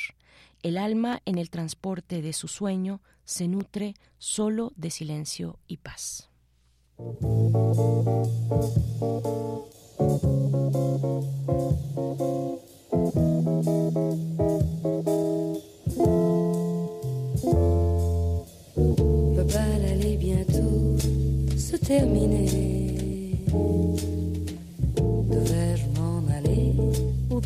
El 0.64 0.78
alma 0.78 1.22
en 1.26 1.38
el 1.38 1.50
transporte 1.50 2.22
de 2.22 2.34
su 2.34 2.48
sueño 2.48 3.02
se 3.24 3.48
nutre 3.48 3.96
solo 4.18 4.74
de 4.76 4.92
silencio 4.92 5.60
y 5.68 5.78
paz. 5.78 6.30
Se. 21.86 22.16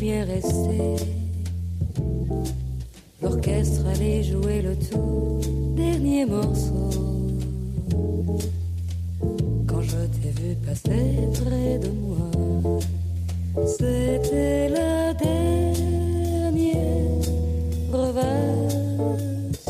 Bien 0.00 0.24
rester? 0.24 0.96
L'orchestre 3.20 3.86
allait 3.94 4.22
jouer 4.22 4.62
le 4.62 4.74
tout 4.76 5.40
dernier 5.76 6.24
morceau. 6.24 6.90
Quand 9.66 9.82
je 9.82 9.98
t'ai 10.14 10.30
vu 10.40 10.56
passer 10.66 11.28
près 11.44 11.78
de 11.78 11.90
moi, 11.90 12.80
c'était 13.66 14.70
la 14.70 15.12
dernière 15.12 16.50
revasse. 17.92 19.66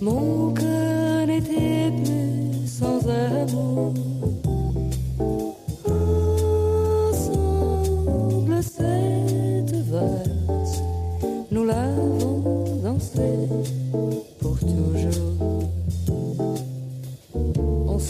Mon 0.00 0.54
cœur 0.54 1.26
n'était 1.26 1.92
plus 2.02 2.66
sans 2.66 3.00
amour. 3.08 3.92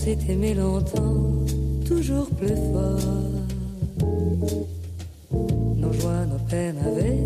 S'est 0.07 0.33
aimé 0.33 0.55
longtemps, 0.55 1.45
toujours 1.85 2.29
plus 2.39 2.55
fort. 2.71 3.01
Nos 5.77 5.93
joies, 5.95 6.27
nos 6.27 6.39
peines 6.49 6.79
avaient 6.79 7.19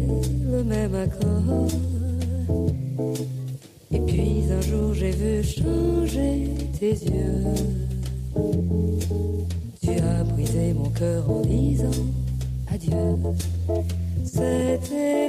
le 0.51 0.65
même 0.65 0.95
accord. 0.95 1.69
Et 3.93 4.01
puis 4.01 4.45
un 4.51 4.63
jour 4.63 4.95
j'ai 4.95 5.11
vu 5.11 5.45
changer 5.45 6.55
tes 6.79 6.93
yeux. 6.93 7.45
Tu 9.83 9.91
as 9.91 10.25
brisé 10.25 10.73
mon 10.73 10.89
cœur 10.89 11.31
en 11.31 11.43
disant 11.43 12.07
adieu. 12.73 12.97
C'était 14.25 15.29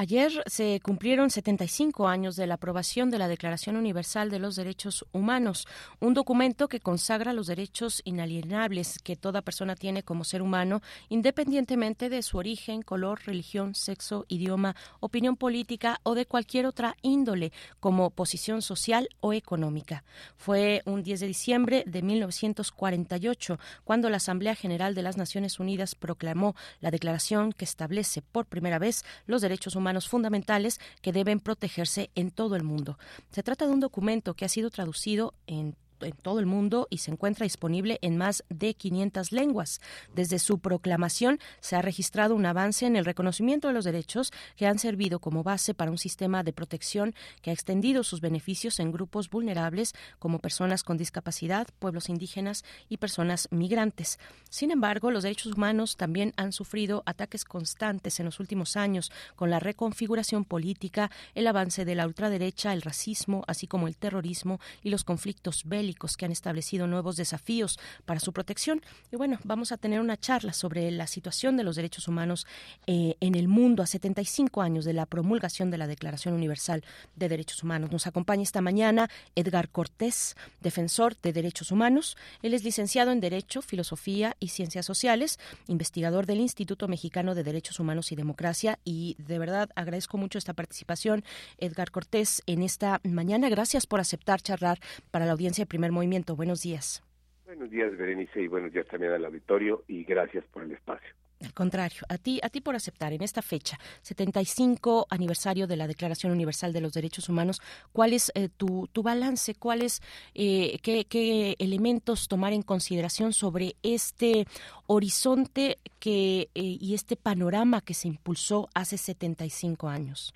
Ayer 0.00 0.32
se 0.46 0.80
cumplieron 0.82 1.28
75 1.28 2.08
años 2.08 2.34
de 2.34 2.46
la 2.46 2.54
aprobación 2.54 3.10
de 3.10 3.18
la 3.18 3.28
Declaración 3.28 3.76
Universal 3.76 4.30
de 4.30 4.38
los 4.38 4.56
Derechos 4.56 5.04
Humanos, 5.12 5.68
un 5.98 6.14
documento 6.14 6.68
que 6.68 6.80
consagra 6.80 7.34
los 7.34 7.48
derechos 7.48 8.00
inalienables 8.06 8.98
que 8.98 9.16
toda 9.16 9.42
persona 9.42 9.76
tiene 9.76 10.02
como 10.02 10.24
ser 10.24 10.40
humano, 10.40 10.80
independientemente 11.10 12.08
de 12.08 12.22
su 12.22 12.38
origen, 12.38 12.80
color, 12.80 13.20
religión, 13.26 13.74
sexo, 13.74 14.24
idioma, 14.28 14.74
opinión 15.00 15.36
política 15.36 16.00
o 16.02 16.14
de 16.14 16.24
cualquier 16.24 16.64
otra 16.64 16.96
índole, 17.02 17.52
como 17.78 18.08
posición 18.08 18.62
social 18.62 19.10
o 19.20 19.34
económica. 19.34 20.02
Fue 20.38 20.80
un 20.86 21.02
10 21.02 21.20
de 21.20 21.26
diciembre 21.26 21.84
de 21.86 22.00
1948 22.00 23.58
cuando 23.84 24.08
la 24.08 24.16
Asamblea 24.16 24.54
General 24.54 24.94
de 24.94 25.02
las 25.02 25.18
Naciones 25.18 25.60
Unidas 25.60 25.94
proclamó 25.94 26.56
la 26.80 26.90
declaración 26.90 27.52
que 27.52 27.66
establece 27.66 28.22
por 28.22 28.46
primera 28.46 28.78
vez 28.78 29.04
los 29.26 29.42
derechos 29.42 29.76
humanos 29.76 29.89
fundamentales 30.08 30.80
que 31.02 31.12
deben 31.12 31.40
protegerse 31.40 32.10
en 32.14 32.30
todo 32.30 32.56
el 32.56 32.62
mundo. 32.62 32.98
Se 33.30 33.42
trata 33.42 33.66
de 33.66 33.72
un 33.72 33.80
documento 33.80 34.34
que 34.34 34.44
ha 34.44 34.48
sido 34.48 34.70
traducido 34.70 35.34
en 35.46 35.76
en 36.02 36.12
todo 36.12 36.40
el 36.40 36.46
mundo 36.46 36.86
y 36.90 36.98
se 36.98 37.10
encuentra 37.10 37.44
disponible 37.44 37.98
en 38.02 38.16
más 38.16 38.44
de 38.48 38.74
500 38.74 39.32
lenguas. 39.32 39.80
Desde 40.14 40.38
su 40.38 40.58
proclamación 40.58 41.38
se 41.60 41.76
ha 41.76 41.82
registrado 41.82 42.34
un 42.34 42.46
avance 42.46 42.86
en 42.86 42.96
el 42.96 43.04
reconocimiento 43.04 43.68
de 43.68 43.74
los 43.74 43.84
derechos 43.84 44.32
que 44.56 44.66
han 44.66 44.78
servido 44.78 45.18
como 45.18 45.42
base 45.42 45.74
para 45.74 45.90
un 45.90 45.98
sistema 45.98 46.42
de 46.42 46.52
protección 46.52 47.14
que 47.42 47.50
ha 47.50 47.52
extendido 47.52 48.04
sus 48.04 48.20
beneficios 48.20 48.80
en 48.80 48.92
grupos 48.92 49.30
vulnerables 49.30 49.94
como 50.18 50.38
personas 50.38 50.82
con 50.82 50.96
discapacidad, 50.96 51.68
pueblos 51.78 52.08
indígenas 52.08 52.64
y 52.88 52.96
personas 52.96 53.48
migrantes. 53.50 54.18
Sin 54.48 54.70
embargo, 54.70 55.10
los 55.10 55.22
derechos 55.22 55.52
humanos 55.52 55.96
también 55.96 56.32
han 56.36 56.52
sufrido 56.52 57.02
ataques 57.06 57.44
constantes 57.44 58.20
en 58.20 58.26
los 58.26 58.40
últimos 58.40 58.76
años 58.76 59.12
con 59.36 59.50
la 59.50 59.60
reconfiguración 59.60 60.44
política, 60.44 61.10
el 61.34 61.46
avance 61.46 61.84
de 61.84 61.94
la 61.94 62.06
ultraderecha, 62.06 62.72
el 62.72 62.82
racismo, 62.82 63.44
así 63.46 63.66
como 63.66 63.88
el 63.88 63.96
terrorismo 63.96 64.60
y 64.82 64.90
los 64.90 65.04
conflictos 65.04 65.64
bélicos 65.64 65.89
que 65.94 66.24
han 66.24 66.32
establecido 66.32 66.86
nuevos 66.86 67.16
desafíos 67.16 67.78
para 68.04 68.20
su 68.20 68.32
protección. 68.32 68.82
Y 69.12 69.16
bueno, 69.16 69.38
vamos 69.44 69.72
a 69.72 69.76
tener 69.76 70.00
una 70.00 70.16
charla 70.16 70.52
sobre 70.52 70.90
la 70.90 71.06
situación 71.06 71.56
de 71.56 71.64
los 71.64 71.76
derechos 71.76 72.08
humanos 72.08 72.46
eh, 72.86 73.16
en 73.20 73.34
el 73.34 73.48
mundo 73.48 73.82
a 73.82 73.86
75 73.86 74.62
años 74.62 74.84
de 74.84 74.92
la 74.92 75.06
promulgación 75.06 75.70
de 75.70 75.78
la 75.78 75.86
Declaración 75.86 76.34
Universal 76.34 76.84
de 77.16 77.28
Derechos 77.28 77.62
Humanos. 77.62 77.90
Nos 77.90 78.06
acompaña 78.06 78.42
esta 78.42 78.60
mañana 78.60 79.10
Edgar 79.34 79.68
Cortés, 79.68 80.36
defensor 80.60 81.16
de 81.22 81.32
derechos 81.32 81.70
humanos. 81.70 82.16
Él 82.42 82.54
es 82.54 82.64
licenciado 82.64 83.12
en 83.12 83.20
Derecho, 83.20 83.62
Filosofía 83.62 84.36
y 84.40 84.48
Ciencias 84.48 84.86
Sociales, 84.86 85.38
investigador 85.66 86.26
del 86.26 86.40
Instituto 86.40 86.88
Mexicano 86.88 87.34
de 87.34 87.44
Derechos 87.44 87.80
Humanos 87.80 88.12
y 88.12 88.16
Democracia. 88.16 88.78
Y 88.84 89.16
de 89.18 89.38
verdad 89.38 89.70
agradezco 89.74 90.18
mucho 90.18 90.38
esta 90.38 90.54
participación, 90.54 91.24
Edgar 91.58 91.90
Cortés, 91.90 92.42
en 92.46 92.62
esta 92.62 93.00
mañana. 93.04 93.48
Gracias 93.48 93.86
por 93.86 94.00
aceptar 94.00 94.40
charlar 94.40 94.80
para 95.10 95.26
la 95.26 95.32
audiencia 95.32 95.62
de 95.62 95.66
movimiento. 95.88 96.36
Buenos 96.36 96.62
días. 96.62 97.02
Buenos 97.46 97.70
días, 97.70 97.96
Berenice, 97.96 98.42
y 98.42 98.46
buenos 98.46 98.72
días 98.72 98.86
también 98.86 99.12
al 99.12 99.24
auditorio, 99.24 99.82
y 99.88 100.04
gracias 100.04 100.44
por 100.52 100.62
el 100.62 100.72
espacio. 100.72 101.08
Al 101.42 101.54
contrario, 101.54 102.02
a 102.08 102.18
ti, 102.18 102.38
a 102.42 102.50
ti 102.50 102.60
por 102.60 102.76
aceptar 102.76 103.14
en 103.14 103.22
esta 103.22 103.40
fecha, 103.40 103.78
75 104.02 105.06
aniversario 105.08 105.66
de 105.66 105.76
la 105.76 105.86
Declaración 105.86 106.32
Universal 106.32 106.72
de 106.74 106.82
los 106.82 106.92
Derechos 106.92 107.30
Humanos, 107.30 107.60
¿cuál 107.92 108.12
es 108.12 108.30
eh, 108.34 108.50
tu, 108.54 108.88
tu, 108.92 109.02
balance? 109.02 109.54
¿Cuáles, 109.54 110.02
eh, 110.34 110.78
qué, 110.82 111.06
qué, 111.06 111.56
elementos 111.58 112.28
tomar 112.28 112.52
en 112.52 112.62
consideración 112.62 113.32
sobre 113.32 113.72
este 113.82 114.44
horizonte 114.86 115.78
que, 115.98 116.50
eh, 116.54 116.76
y 116.78 116.94
este 116.94 117.16
panorama 117.16 117.80
que 117.80 117.94
se 117.94 118.08
impulsó 118.08 118.68
hace 118.74 118.98
75 118.98 119.88
años? 119.88 120.34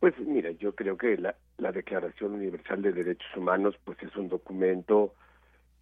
Pues 0.00 0.18
mira, 0.18 0.50
yo 0.50 0.74
creo 0.74 0.98
que 0.98 1.16
la, 1.16 1.36
la 1.58 1.72
Declaración 1.72 2.34
Universal 2.34 2.82
de 2.82 2.92
Derechos 2.92 3.36
Humanos 3.36 3.76
pues 3.84 4.02
es 4.02 4.14
un 4.16 4.28
documento 4.28 5.14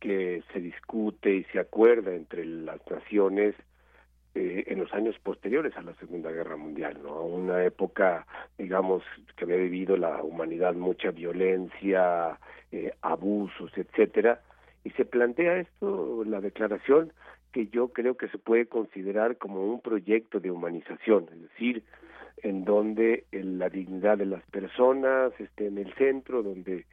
que 0.01 0.43
se 0.53 0.61
discute 0.61 1.35
y 1.35 1.45
se 1.45 1.59
acuerda 1.59 2.15
entre 2.15 2.45
las 2.45 2.81
naciones 2.91 3.55
eh, 4.35 4.65
en 4.67 4.81
los 4.81 4.93
años 4.93 5.17
posteriores 5.23 5.75
a 5.77 5.83
la 5.83 5.95
Segunda 5.95 6.31
Guerra 6.31 6.57
Mundial, 6.57 6.99
¿no? 7.03 7.23
Una 7.23 7.65
época, 7.65 8.27
digamos, 8.59 9.03
que 9.35 9.45
había 9.45 9.57
vivido 9.57 9.97
la 9.97 10.23
humanidad 10.23 10.75
mucha 10.75 11.11
violencia, 11.11 12.39
eh, 12.71 12.93
abusos, 13.01 13.73
etcétera, 13.77 14.43
y 14.85 14.91
se 14.91 15.07
plantea 15.07 15.61
esto, 15.61 16.23
la 16.27 16.43
declaración, 16.43 17.13
que 17.53 17.69
yo 17.69 17.89
creo 17.89 18.19
que 18.19 18.29
se 18.29 18.37
puede 18.37 18.67
considerar 18.67 19.39
como 19.39 19.65
un 19.65 19.81
proyecto 19.81 20.39
de 20.41 20.51
humanización, 20.51 21.27
es 21.33 21.41
decir, 21.41 21.83
en 22.43 22.65
donde 22.65 23.25
la 23.33 23.69
dignidad 23.69 24.19
de 24.19 24.27
las 24.27 24.45
personas 24.47 25.33
esté 25.41 25.67
en 25.67 25.79
el 25.79 25.93
centro, 25.95 26.43
donde 26.43 26.85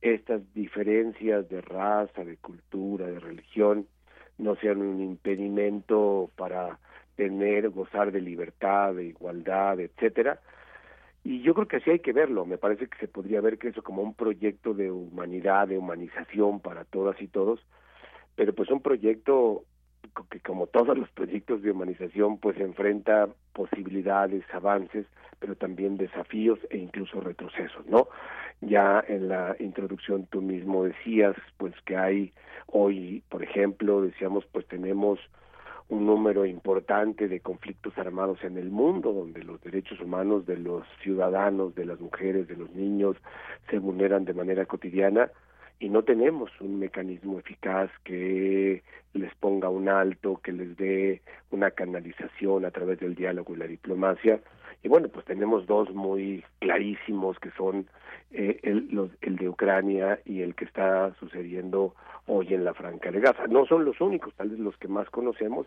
estas 0.00 0.42
diferencias 0.54 1.48
de 1.48 1.60
raza, 1.60 2.24
de 2.24 2.36
cultura, 2.36 3.06
de 3.06 3.18
religión, 3.18 3.86
no 4.38 4.54
sean 4.56 4.80
un 4.82 5.00
impedimento 5.00 6.30
para 6.36 6.78
tener, 7.16 7.68
gozar 7.70 8.12
de 8.12 8.20
libertad, 8.20 8.94
de 8.94 9.06
igualdad, 9.06 9.80
etcétera. 9.80 10.40
Y 11.24 11.42
yo 11.42 11.52
creo 11.52 11.66
que 11.66 11.76
así 11.76 11.90
hay 11.90 11.98
que 11.98 12.12
verlo. 12.12 12.46
Me 12.46 12.58
parece 12.58 12.86
que 12.86 12.98
se 12.98 13.08
podría 13.08 13.40
ver 13.40 13.58
que 13.58 13.68
eso 13.68 13.82
como 13.82 14.02
un 14.02 14.14
proyecto 14.14 14.72
de 14.72 14.90
humanidad, 14.90 15.66
de 15.66 15.78
humanización 15.78 16.60
para 16.60 16.84
todas 16.84 17.20
y 17.20 17.26
todos, 17.26 17.60
pero 18.36 18.54
pues 18.54 18.70
un 18.70 18.80
proyecto 18.80 19.64
que 20.30 20.40
como 20.40 20.66
todos 20.66 20.96
los 20.96 21.08
proyectos 21.10 21.62
de 21.62 21.70
humanización 21.70 22.38
pues 22.38 22.58
enfrenta 22.58 23.28
posibilidades, 23.52 24.44
avances, 24.52 25.06
pero 25.38 25.54
también 25.56 25.96
desafíos 25.96 26.58
e 26.70 26.78
incluso 26.78 27.20
retrocesos, 27.20 27.86
¿no? 27.86 28.08
Ya 28.60 29.04
en 29.06 29.28
la 29.28 29.56
introducción 29.60 30.26
tú 30.26 30.42
mismo 30.42 30.84
decías 30.84 31.36
pues 31.56 31.74
que 31.84 31.96
hay 31.96 32.32
hoy, 32.66 33.22
por 33.28 33.42
ejemplo, 33.42 34.02
decíamos 34.02 34.44
pues 34.52 34.66
tenemos 34.66 35.18
un 35.88 36.06
número 36.06 36.44
importante 36.44 37.28
de 37.28 37.40
conflictos 37.40 37.96
armados 37.96 38.42
en 38.44 38.58
el 38.58 38.70
mundo, 38.70 39.12
donde 39.12 39.42
los 39.42 39.60
derechos 39.62 40.00
humanos 40.00 40.44
de 40.44 40.58
los 40.58 40.84
ciudadanos, 41.02 41.74
de 41.74 41.86
las 41.86 41.98
mujeres, 41.98 42.46
de 42.46 42.56
los 42.56 42.70
niños 42.72 43.16
se 43.70 43.78
vulneran 43.78 44.24
de 44.24 44.34
manera 44.34 44.66
cotidiana 44.66 45.30
y 45.80 45.88
no 45.88 46.02
tenemos 46.02 46.50
un 46.60 46.78
mecanismo 46.78 47.38
eficaz 47.38 47.90
que 48.04 48.82
les 49.14 49.34
ponga 49.36 49.68
un 49.68 49.88
alto, 49.88 50.40
que 50.42 50.52
les 50.52 50.76
dé 50.76 51.22
una 51.50 51.70
canalización 51.70 52.64
a 52.64 52.70
través 52.70 52.98
del 53.00 53.14
diálogo 53.14 53.54
y 53.54 53.58
la 53.58 53.66
diplomacia. 53.66 54.40
Y 54.82 54.88
bueno, 54.88 55.08
pues 55.08 55.24
tenemos 55.24 55.66
dos 55.66 55.92
muy 55.94 56.44
clarísimos 56.58 57.38
que 57.38 57.50
son 57.52 57.86
eh, 58.32 58.58
el, 58.62 58.88
los, 58.90 59.10
el 59.20 59.36
de 59.36 59.48
Ucrania 59.48 60.20
y 60.24 60.42
el 60.42 60.54
que 60.54 60.64
está 60.64 61.14
sucediendo 61.14 61.94
hoy 62.26 62.54
en 62.54 62.64
la 62.64 62.74
Franca 62.74 63.10
de 63.10 63.20
Gaza. 63.20 63.46
No 63.48 63.64
son 63.66 63.84
los 63.84 64.00
únicos, 64.00 64.34
tal 64.34 64.50
vez 64.50 64.58
los 64.58 64.76
que 64.76 64.88
más 64.88 65.08
conocemos, 65.10 65.66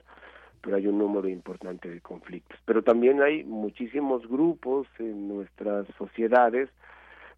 pero 0.62 0.76
hay 0.76 0.88
un 0.88 0.98
número 0.98 1.28
importante 1.28 1.90
de 1.90 2.02
conflictos. 2.02 2.60
Pero 2.66 2.84
también 2.84 3.22
hay 3.22 3.44
muchísimos 3.44 4.28
grupos 4.28 4.88
en 5.00 5.28
nuestras 5.28 5.88
sociedades 5.98 6.70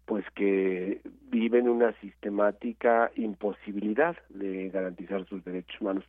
pues 0.06 0.24
que 0.34 1.00
viven 1.30 1.68
una 1.68 1.92
sistemática 2.00 3.10
imposibilidad 3.16 4.16
de 4.28 4.68
garantizar 4.68 5.24
sus 5.26 5.42
derechos 5.44 5.80
humanos. 5.80 6.04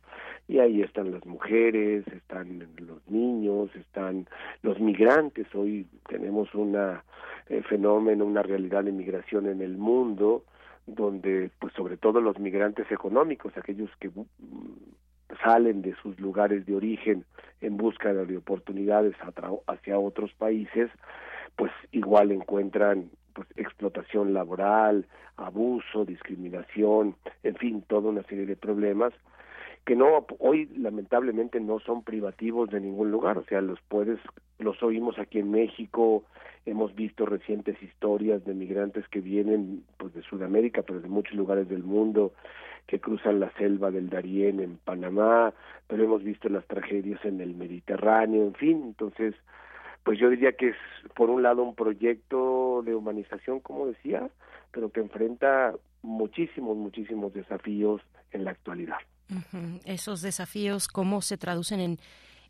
Y 0.48 0.58
ahí 0.58 0.82
están 0.82 1.10
las 1.10 1.24
mujeres, 1.24 2.06
están 2.08 2.66
los 2.76 3.08
niños, 3.08 3.74
están 3.74 4.26
los 4.62 4.78
migrantes. 4.80 5.46
Hoy 5.54 5.86
tenemos 6.08 6.54
un 6.54 6.76
eh, 6.76 7.62
fenómeno, 7.62 8.24
una 8.24 8.42
realidad 8.42 8.84
de 8.84 8.92
migración 8.92 9.46
en 9.46 9.62
el 9.62 9.76
mundo 9.76 10.44
donde 10.86 11.50
pues 11.58 11.72
sobre 11.72 11.96
todo 11.96 12.20
los 12.20 12.38
migrantes 12.38 12.90
económicos, 12.92 13.56
aquellos 13.56 13.90
que 13.98 14.10
salen 15.42 15.82
de 15.82 15.94
sus 15.96 16.18
lugares 16.20 16.64
de 16.66 16.76
origen 16.76 17.24
en 17.60 17.76
busca 17.76 18.12
de 18.12 18.36
oportunidades 18.36 19.14
hacia 19.66 19.98
otros 19.98 20.32
países, 20.34 20.90
pues 21.56 21.72
igual 21.90 22.30
encuentran 22.30 23.10
pues 23.36 23.46
explotación 23.56 24.32
laboral, 24.32 25.06
abuso, 25.36 26.06
discriminación, 26.06 27.14
en 27.42 27.54
fin, 27.56 27.84
toda 27.86 28.08
una 28.08 28.22
serie 28.22 28.46
de 28.46 28.56
problemas 28.56 29.12
que 29.84 29.94
no 29.94 30.26
hoy 30.40 30.66
lamentablemente 30.76 31.60
no 31.60 31.78
son 31.78 32.02
privativos 32.02 32.70
de 32.70 32.80
ningún 32.80 33.12
lugar, 33.12 33.38
o 33.38 33.44
sea, 33.44 33.60
los 33.60 33.78
puedes 33.82 34.18
los 34.58 34.82
oímos 34.82 35.18
aquí 35.18 35.38
en 35.38 35.50
México, 35.50 36.24
hemos 36.64 36.94
visto 36.94 37.24
recientes 37.26 37.80
historias 37.80 38.44
de 38.44 38.54
migrantes 38.54 39.06
que 39.08 39.20
vienen 39.20 39.84
pues 39.98 40.12
de 40.14 40.22
Sudamérica, 40.22 40.82
pero 40.82 41.00
de 41.00 41.08
muchos 41.08 41.34
lugares 41.34 41.68
del 41.68 41.84
mundo 41.84 42.32
que 42.88 43.00
cruzan 43.00 43.38
la 43.38 43.52
selva 43.58 43.90
del 43.90 44.08
Darién 44.08 44.60
en 44.60 44.78
Panamá, 44.78 45.52
pero 45.86 46.02
hemos 46.02 46.24
visto 46.24 46.48
las 46.48 46.66
tragedias 46.66 47.24
en 47.24 47.40
el 47.40 47.54
Mediterráneo, 47.54 48.44
en 48.44 48.54
fin, 48.54 48.82
entonces 48.86 49.34
pues 50.06 50.20
yo 50.20 50.30
diría 50.30 50.52
que 50.52 50.68
es 50.68 50.76
por 51.16 51.30
un 51.30 51.42
lado 51.42 51.64
un 51.64 51.74
proyecto 51.74 52.80
de 52.84 52.94
humanización, 52.94 53.58
como 53.58 53.88
decía, 53.88 54.30
pero 54.70 54.92
que 54.92 55.00
enfrenta 55.00 55.74
muchísimos, 56.02 56.76
muchísimos 56.76 57.34
desafíos 57.34 58.00
en 58.30 58.44
la 58.44 58.52
actualidad. 58.52 58.98
Esos 59.84 60.22
desafíos, 60.22 60.86
¿cómo 60.86 61.22
se 61.22 61.36
traducen 61.36 61.80
en, 61.80 61.98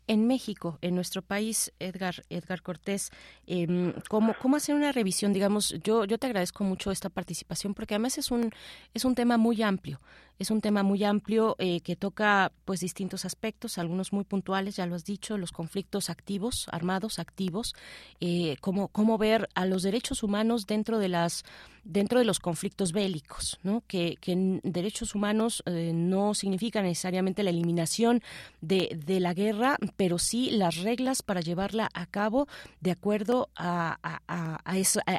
en 0.05 0.27
México, 0.27 0.77
en 0.81 0.93
nuestro 0.93 1.23
país, 1.23 1.73
Edgar, 1.79 2.13
Edgar 2.29 2.61
Cortés, 2.61 3.09
em, 3.47 3.91
¿cómo, 4.07 4.35
¿cómo 4.39 4.57
hacer 4.57 4.75
una 4.75 4.91
revisión? 4.91 5.33
Digamos, 5.33 5.79
yo, 5.83 6.05
yo 6.05 6.19
te 6.19 6.27
agradezco 6.27 6.63
mucho 6.63 6.91
esta 6.91 7.09
participación 7.09 7.73
porque 7.73 7.95
además 7.95 8.19
es 8.19 8.29
un, 8.29 8.51
es 8.93 9.03
un 9.03 9.15
tema 9.15 9.37
muy 9.37 9.63
amplio. 9.63 9.99
Es 10.39 10.51
un 10.51 10.61
tema 10.61 10.83
muy 10.83 11.03
amplio 11.03 11.55
eh, 11.59 11.81
que 11.81 11.95
toca 11.95 12.51
pues 12.65 12.79
distintos 12.79 13.25
aspectos, 13.25 13.77
algunos 13.77 14.13
muy 14.13 14.23
puntuales, 14.23 14.75
ya 14.75 14.85
lo 14.85 14.95
has 14.95 15.05
dicho, 15.05 15.37
los 15.37 15.51
conflictos 15.51 16.09
activos, 16.09 16.67
armados, 16.71 17.19
activos, 17.19 17.73
eh, 18.19 18.57
cómo, 18.61 19.17
ver 19.17 19.49
a 19.55 19.65
los 19.65 19.83
derechos 19.83 20.21
humanos 20.21 20.67
dentro 20.67 20.99
de 20.99 21.09
las 21.09 21.43
dentro 21.87 22.19
de 22.19 22.25
los 22.25 22.39
conflictos 22.39 22.91
bélicos, 22.91 23.59
¿no? 23.63 23.81
que, 23.87 24.17
que 24.19 24.59
derechos 24.63 25.15
humanos 25.15 25.63
eh, 25.65 25.91
no 25.93 26.33
significa 26.33 26.81
necesariamente 26.81 27.43
la 27.43 27.49
eliminación 27.49 28.21
de, 28.59 28.99
de, 29.05 29.21
la 29.21 29.33
guerra, 29.33 29.77
pero 29.95 30.19
sí 30.19 30.51
las 30.51 30.77
reglas 30.77 31.21
para 31.21 31.39
llevarla 31.39 31.89
a 31.93 32.05
cabo 32.05 32.47
de 32.81 32.91
acuerdo 32.91 33.49
a, 33.55 33.97
a, 34.03 34.55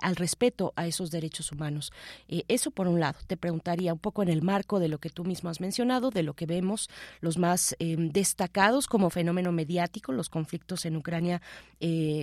al 0.03 0.17
respeto 0.17 0.75
a 0.77 0.87
esos 0.87 1.11
derechos 1.11 1.53
humanos. 1.53 1.91
Eh, 2.29 2.45
eso 2.49 2.71
por 2.71 2.87
un 2.87 3.01
lado, 3.01 3.19
te 3.27 3.39
preguntaría 3.39 3.95
un 3.95 3.99
poco 3.99 4.23
en 4.23 4.29
el 4.29 4.43
marco 4.43 4.79
de 4.79 4.89
lo 4.89 4.99
que 4.99 5.08
tú 5.11 5.25
mismo 5.25 5.51
has 5.51 5.61
mencionado, 5.61 6.11
de 6.11 6.23
lo 6.23 6.35
que 6.35 6.47
vemos 6.47 6.89
los 7.21 7.39
más 7.39 7.77
eh, 7.79 7.97
destacados 7.99 8.87
como 8.87 9.11
fenómeno 9.11 9.53
mediático, 9.53 10.13
los 10.13 10.29
conflictos 10.29 10.85
en 10.85 10.97
Ucrania 10.97 11.41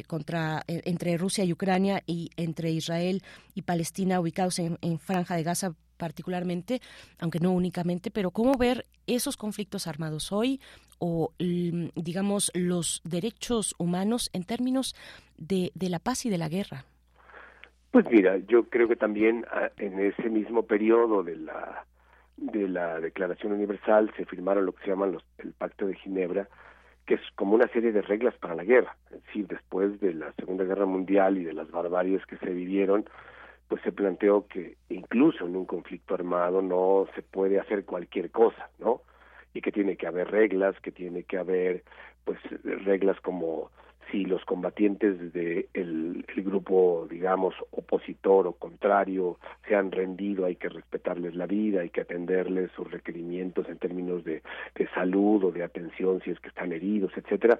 contra 0.07 0.63
entre 0.67 1.17
Rusia 1.17 1.43
y 1.43 1.53
Ucrania 1.53 2.03
y 2.05 2.29
entre 2.35 2.71
Israel 2.71 3.21
y 3.53 3.61
Palestina 3.61 4.19
ubicados 4.19 4.59
en, 4.59 4.99
Franja 4.99 5.35
de 5.35 5.43
Gaza 5.43 5.73
particularmente, 5.97 6.81
aunque 7.19 7.39
no 7.39 7.51
únicamente, 7.51 8.11
pero 8.11 8.31
cómo 8.31 8.57
ver 8.57 8.85
esos 9.07 9.37
conflictos 9.37 9.87
armados 9.87 10.31
hoy 10.31 10.59
o, 10.99 11.33
digamos, 11.37 12.51
los 12.53 13.01
derechos 13.03 13.75
humanos 13.77 14.29
en 14.33 14.43
términos 14.43 14.95
de, 15.37 15.71
de 15.73 15.89
la 15.89 15.99
paz 15.99 16.25
y 16.25 16.29
de 16.29 16.37
la 16.37 16.49
guerra. 16.49 16.85
Pues 17.95 18.05
mira, 18.11 18.37
yo 18.49 18.65
creo 18.65 18.89
que 18.89 18.97
también 18.97 19.45
ah, 19.49 19.69
en 19.77 19.99
ese 19.99 20.29
mismo 20.29 20.63
periodo 20.63 21.23
de 21.23 21.37
la 21.37 21.85
de 22.37 22.67
la 22.67 22.99
Declaración 22.99 23.53
Universal 23.53 24.11
se 24.17 24.25
firmaron 24.25 24.65
lo 24.65 24.73
que 24.73 24.83
se 24.83 24.89
llama 24.89 25.07
los, 25.07 25.23
el 25.37 25.53
Pacto 25.53 25.87
de 25.87 25.95
Ginebra, 25.95 26.47
que 27.05 27.15
es 27.15 27.21
como 27.35 27.55
una 27.55 27.67
serie 27.69 27.91
de 27.91 28.01
reglas 28.01 28.35
para 28.37 28.55
la 28.55 28.63
guerra. 28.63 28.95
Es 29.11 29.23
decir, 29.25 29.47
después 29.47 29.99
de 29.99 30.13
la 30.13 30.31
Segunda 30.33 30.63
Guerra 30.63 30.85
Mundial 30.85 31.37
y 31.37 31.43
de 31.43 31.53
las 31.53 31.69
barbaries 31.69 32.25
que 32.25 32.37
se 32.37 32.49
vivieron, 32.49 33.05
pues 33.67 33.81
se 33.83 33.91
planteó 33.91 34.47
que 34.47 34.77
incluso 34.89 35.45
en 35.45 35.55
un 35.55 35.65
conflicto 35.65 36.13
armado 36.13 36.61
no 36.61 37.07
se 37.15 37.21
puede 37.21 37.59
hacer 37.59 37.85
cualquier 37.85 38.31
cosa, 38.31 38.69
¿no? 38.79 39.01
Y 39.53 39.61
que 39.61 39.71
tiene 39.71 39.95
que 39.95 40.07
haber 40.07 40.29
reglas, 40.29 40.79
que 40.81 40.91
tiene 40.91 41.23
que 41.23 41.37
haber 41.37 41.83
pues 42.25 42.39
reglas 42.63 43.19
como 43.21 43.71
si 44.11 44.25
los 44.25 44.43
combatientes 44.45 45.33
de 45.33 45.67
el, 45.73 46.25
grupo 46.37 47.07
digamos 47.09 47.55
opositor 47.71 48.45
o 48.45 48.53
contrario 48.53 49.39
se 49.67 49.75
han 49.75 49.91
rendido 49.91 50.45
hay 50.45 50.55
que 50.55 50.69
respetarles 50.69 51.35
la 51.35 51.47
vida 51.47 51.81
hay 51.81 51.89
que 51.89 52.01
atenderles 52.01 52.71
sus 52.75 52.89
requerimientos 52.91 53.67
en 53.67 53.77
términos 53.77 54.23
de, 54.23 54.43
de 54.75 54.87
salud 54.89 55.43
o 55.45 55.51
de 55.51 55.63
atención 55.63 56.21
si 56.23 56.31
es 56.31 56.39
que 56.39 56.49
están 56.49 56.71
heridos 56.71 57.11
etcétera 57.15 57.59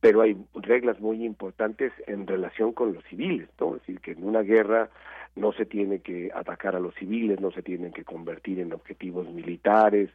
pero 0.00 0.22
hay 0.22 0.36
reglas 0.54 0.98
muy 1.00 1.24
importantes 1.24 1.92
en 2.06 2.26
relación 2.26 2.72
con 2.72 2.94
los 2.94 3.04
civiles 3.04 3.48
no 3.60 3.76
es 3.76 3.82
decir 3.82 4.00
que 4.00 4.12
en 4.12 4.24
una 4.24 4.40
guerra 4.40 4.88
no 5.34 5.52
se 5.52 5.64
tiene 5.64 6.00
que 6.00 6.30
atacar 6.34 6.76
a 6.76 6.80
los 6.80 6.94
civiles, 6.94 7.40
no 7.40 7.50
se 7.52 7.62
tienen 7.62 7.92
que 7.92 8.04
convertir 8.04 8.60
en 8.60 8.72
objetivos 8.72 9.28
militares, 9.30 10.10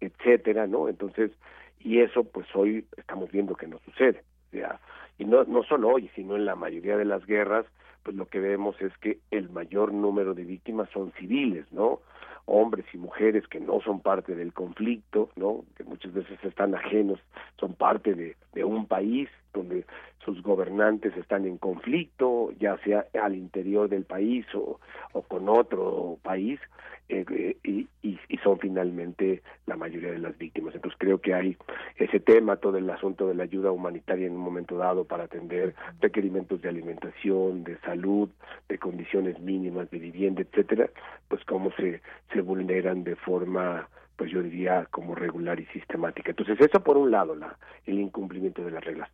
etcétera, 0.00 0.66
¿no? 0.66 0.88
Entonces, 0.88 1.32
y 1.80 2.00
eso 2.00 2.24
pues 2.24 2.46
hoy 2.54 2.86
estamos 2.96 3.30
viendo 3.30 3.54
que 3.54 3.66
no 3.66 3.78
sucede. 3.84 4.22
sea, 4.52 4.80
y 5.20 5.26
no, 5.26 5.44
no 5.44 5.62
solo 5.62 5.90
hoy, 5.90 6.10
sino 6.16 6.34
en 6.34 6.46
la 6.46 6.56
mayoría 6.56 6.96
de 6.96 7.04
las 7.04 7.24
guerras, 7.26 7.66
pues 8.02 8.16
lo 8.16 8.26
que 8.26 8.40
vemos 8.40 8.74
es 8.80 8.96
que 8.98 9.18
el 9.30 9.50
mayor 9.50 9.92
número 9.92 10.32
de 10.32 10.44
víctimas 10.44 10.88
son 10.94 11.12
civiles, 11.12 11.70
¿no? 11.72 12.00
Hombres 12.46 12.86
y 12.94 12.96
mujeres 12.96 13.46
que 13.46 13.60
no 13.60 13.82
son 13.82 14.00
parte 14.00 14.34
del 14.34 14.54
conflicto, 14.54 15.28
¿no? 15.36 15.66
Que 15.76 15.84
muchas 15.84 16.14
veces 16.14 16.42
están 16.42 16.74
ajenos, 16.74 17.20
son 17.58 17.74
parte 17.74 18.14
de, 18.14 18.34
de 18.54 18.64
un 18.64 18.86
país 18.86 19.28
donde 19.52 19.84
sus 20.24 20.42
gobernantes 20.42 21.16
están 21.16 21.46
en 21.46 21.58
conflicto, 21.58 22.52
ya 22.58 22.76
sea 22.78 23.06
al 23.22 23.34
interior 23.34 23.88
del 23.88 24.04
país 24.04 24.46
o, 24.54 24.80
o 25.12 25.22
con 25.22 25.48
otro 25.48 26.18
país, 26.22 26.60
eh, 27.08 27.24
eh, 27.28 27.56
y, 27.64 27.88
y, 28.02 28.20
y, 28.28 28.36
son 28.38 28.60
finalmente 28.60 29.42
la 29.66 29.76
mayoría 29.76 30.12
de 30.12 30.20
las 30.20 30.38
víctimas. 30.38 30.76
Entonces 30.76 30.96
creo 30.96 31.20
que 31.20 31.34
hay 31.34 31.56
ese 31.96 32.20
tema, 32.20 32.56
todo 32.56 32.76
el 32.76 32.88
asunto 32.88 33.26
de 33.26 33.34
la 33.34 33.42
ayuda 33.42 33.72
humanitaria 33.72 34.28
en 34.28 34.34
un 34.34 34.42
momento 34.42 34.76
dado 34.76 35.04
para 35.04 35.24
atender 35.24 35.74
requerimientos 36.00 36.62
de 36.62 36.68
alimentación, 36.68 37.64
de 37.64 37.78
salud, 37.78 38.28
de 38.68 38.78
condiciones 38.78 39.40
mínimas 39.40 39.90
de 39.90 39.98
vivienda, 39.98 40.42
etcétera, 40.42 40.88
pues 41.26 41.44
cómo 41.46 41.72
se, 41.72 42.00
se 42.32 42.42
vulneran 42.42 43.02
de 43.02 43.16
forma 43.16 43.88
pues 44.20 44.30
yo 44.30 44.42
diría 44.42 44.86
como 44.90 45.14
regular 45.14 45.58
y 45.60 45.64
sistemática. 45.68 46.32
Entonces 46.32 46.60
eso 46.60 46.80
por 46.80 46.98
un 46.98 47.10
lado, 47.10 47.34
la, 47.34 47.56
el 47.86 47.98
incumplimiento 47.98 48.62
de 48.62 48.70
las 48.70 48.84
reglas. 48.84 49.08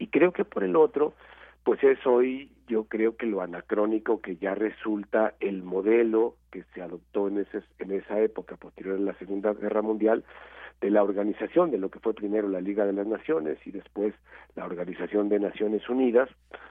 Y 0.00 0.08
creo 0.08 0.32
que 0.32 0.44
por 0.44 0.64
el 0.64 0.74
otro, 0.74 1.14
pues 1.62 1.80
es 1.84 2.04
hoy, 2.04 2.50
yo 2.66 2.82
creo 2.82 3.16
que 3.16 3.26
lo 3.26 3.40
anacrónico 3.40 4.20
que 4.20 4.34
ya 4.34 4.56
resulta 4.56 5.34
el 5.38 5.62
modelo 5.62 6.34
que 6.50 6.64
se 6.74 6.82
adoptó 6.82 7.28
en, 7.28 7.38
ese, 7.38 7.62
en 7.78 7.92
esa 7.92 8.18
época 8.18 8.56
posterior 8.56 8.96
a 8.96 9.00
la 9.00 9.14
Segunda 9.14 9.54
Guerra 9.54 9.80
Mundial, 9.80 10.24
de 10.80 10.90
la 10.90 11.02
organización 11.02 11.70
de 11.70 11.78
lo 11.78 11.90
que 11.90 11.98
fue 11.98 12.14
primero 12.14 12.48
la 12.48 12.60
Liga 12.60 12.86
de 12.86 12.92
las 12.92 13.06
Naciones 13.06 13.58
y 13.66 13.72
después 13.72 14.14
la 14.54 14.64
Organización 14.64 15.28
de 15.28 15.40
Naciones 15.40 15.88
Unidas, 15.88 16.28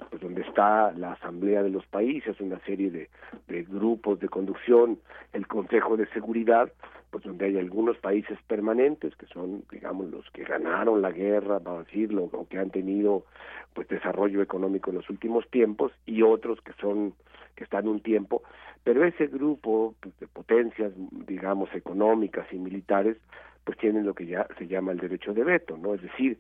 pues 0.10 0.22
donde 0.22 0.42
está 0.42 0.92
la 0.94 1.14
Asamblea 1.14 1.64
de 1.64 1.70
los 1.70 1.86
Países, 1.88 2.40
una 2.40 2.60
serie 2.60 2.90
de, 2.90 3.10
de 3.48 3.64
grupos 3.64 4.20
de 4.20 4.30
conducción, 4.30 5.00
el 5.34 5.48
Consejo 5.48 5.98
de 5.98 6.08
Seguridad, 6.08 6.72
pues 7.10 7.24
donde 7.24 7.46
hay 7.46 7.58
algunos 7.58 7.98
países 7.98 8.38
permanentes 8.48 9.16
que 9.16 9.26
son, 9.28 9.64
digamos, 9.72 10.10
los 10.10 10.30
que 10.32 10.44
ganaron 10.44 11.02
la 11.02 11.12
guerra, 11.12 11.60
vamos 11.60 11.82
a 11.82 11.86
decirlo, 11.86 12.30
o 12.32 12.48
que 12.48 12.60
han 12.60 12.70
tenido 12.70 13.26
pues 13.74 13.88
desarrollo 13.88 14.42
económico 14.42 14.90
en 14.90 14.98
los 14.98 15.10
últimos 15.10 15.50
tiempos 15.50 15.92
y 16.06 16.22
otros 16.22 16.60
que 16.62 16.74
son 16.74 17.14
que 17.56 17.64
están 17.64 17.88
un 17.88 18.02
tiempo, 18.02 18.44
pero 18.84 19.04
ese 19.04 19.28
grupo 19.28 19.96
pues, 20.00 20.18
de 20.20 20.28
potencias, 20.28 20.94
digamos, 21.28 21.74
económicas 21.74 22.46
y 22.54 22.58
militares, 22.58 23.18
pues 23.68 23.78
tienen 23.80 24.06
lo 24.06 24.14
que 24.14 24.26
ya 24.26 24.48
se 24.58 24.66
llama 24.66 24.94
el 24.94 24.98
derecho 24.98 25.34
de 25.34 25.44
veto, 25.44 25.76
¿no? 25.78 25.94
Es 25.94 26.02
decir, 26.02 26.38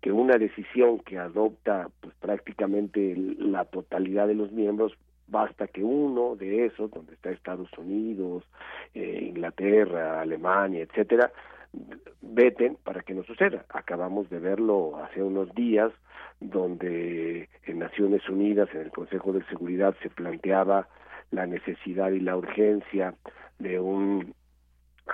que 0.00 0.12
una 0.12 0.38
decisión 0.38 1.00
que 1.00 1.18
adopta 1.18 1.88
pues 2.00 2.14
prácticamente 2.20 3.16
la 3.16 3.64
totalidad 3.64 4.28
de 4.28 4.36
los 4.36 4.52
miembros 4.52 4.96
basta 5.26 5.66
que 5.66 5.82
uno 5.82 6.36
de 6.36 6.66
esos, 6.66 6.88
donde 6.92 7.14
está 7.14 7.30
Estados 7.30 7.68
Unidos, 7.76 8.44
eh, 8.94 9.24
Inglaterra, 9.28 10.20
Alemania, 10.20 10.82
etcétera, 10.82 11.32
veten 12.22 12.76
para 12.84 13.02
que 13.02 13.12
no 13.12 13.24
suceda. 13.24 13.64
Acabamos 13.70 14.30
de 14.30 14.38
verlo 14.38 14.98
hace 14.98 15.20
unos 15.20 15.52
días, 15.56 15.90
donde 16.38 17.48
en 17.64 17.78
Naciones 17.80 18.26
Unidas, 18.28 18.68
en 18.72 18.82
el 18.82 18.92
Consejo 18.92 19.32
de 19.32 19.44
Seguridad, 19.46 19.96
se 20.00 20.10
planteaba 20.10 20.86
la 21.32 21.44
necesidad 21.44 22.12
y 22.12 22.20
la 22.20 22.36
urgencia 22.36 23.14
de 23.58 23.80
un 23.80 24.32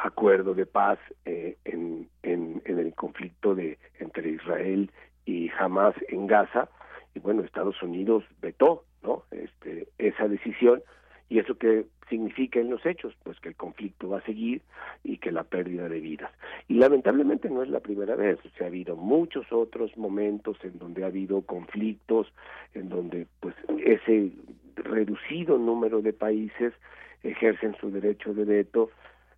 acuerdo 0.04 0.54
de 0.54 0.66
paz 0.66 0.98
eh, 1.24 1.56
en, 1.64 2.08
en, 2.22 2.62
en 2.66 2.78
el 2.78 2.94
conflicto 2.94 3.54
de 3.54 3.78
entre 3.98 4.30
Israel 4.30 4.90
y 5.24 5.50
Hamas 5.58 5.94
en 6.08 6.26
Gaza. 6.26 6.68
Y 7.14 7.20
bueno 7.20 7.42
Estados 7.42 7.82
Unidos 7.82 8.24
vetó 8.42 8.84
no 9.02 9.24
este 9.30 9.88
esa 9.98 10.28
decisión. 10.28 10.82
Y 11.30 11.38
eso 11.38 11.56
que 11.56 11.86
significa 12.10 12.60
en 12.60 12.68
los 12.68 12.84
hechos 12.84 13.14
pues 13.22 13.40
que 13.40 13.48
el 13.48 13.56
conflicto 13.56 14.10
va 14.10 14.18
a 14.18 14.26
seguir 14.26 14.60
y 15.02 15.16
que 15.16 15.32
la 15.32 15.44
pérdida 15.44 15.88
de 15.88 16.00
vidas. 16.00 16.30
Y 16.68 16.74
lamentablemente 16.74 17.48
no 17.48 17.62
es 17.62 17.70
la 17.70 17.80
primera 17.80 18.14
vez. 18.14 18.38
O 18.44 18.48
sea 18.50 18.66
ha 18.66 18.68
habido 18.68 18.96
muchos 18.96 19.50
otros 19.52 19.96
momentos 19.96 20.58
en 20.62 20.78
donde 20.78 21.04
ha 21.04 21.06
habido 21.06 21.40
conflictos 21.42 22.30
en 22.74 22.90
donde 22.90 23.26
pues 23.40 23.54
ese 23.78 24.32
reducido 24.76 25.56
número 25.56 26.02
de 26.02 26.12
países 26.12 26.74
ejercen 27.22 27.74
su 27.80 27.90
derecho 27.90 28.34
de 28.34 28.44
veto 28.44 28.90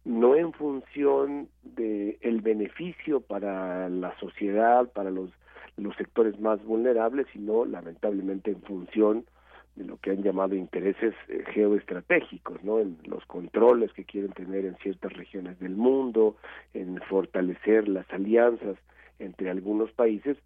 no 0.07 0.35
en 0.37 0.53
función 0.53 1.49
de 1.63 2.17
el 2.23 2.41
beneficio 2.41 3.21
para 3.21 3.91
la 3.91 4.19
sociedad, 4.19 4.89
para 4.93 5.11
los 5.11 5.31
los 5.77 5.95
sectores 5.97 6.39
más 6.41 6.63
vulnerables, 6.65 7.27
sino 7.33 7.65
lamentablemente 7.65 8.51
en 8.51 8.63
función 8.63 9.27
de 9.75 9.85
lo 9.85 9.99
que 9.99 10.11
han 10.11 10.23
llamado 10.23 10.55
intereses 10.55 11.15
eh, 11.29 11.45
geoestratégicos, 11.53 12.65
¿no? 12.65 12.81
En 12.81 12.97
los 13.05 13.25
controles 13.27 13.93
que 13.93 14.05
quieren 14.05 14.33
tener 14.33 14.65
en 14.65 14.77
ciertas 14.77 15.13
regiones 15.13 15.59
del 15.61 15.77
mundo, 15.77 16.37
en 16.73 16.99
fortalecer 17.03 17.87
las 17.89 18.11
alianzas 18.11 18.79
entre 19.19 19.51
algunos 19.51 19.93
países, 19.93 20.39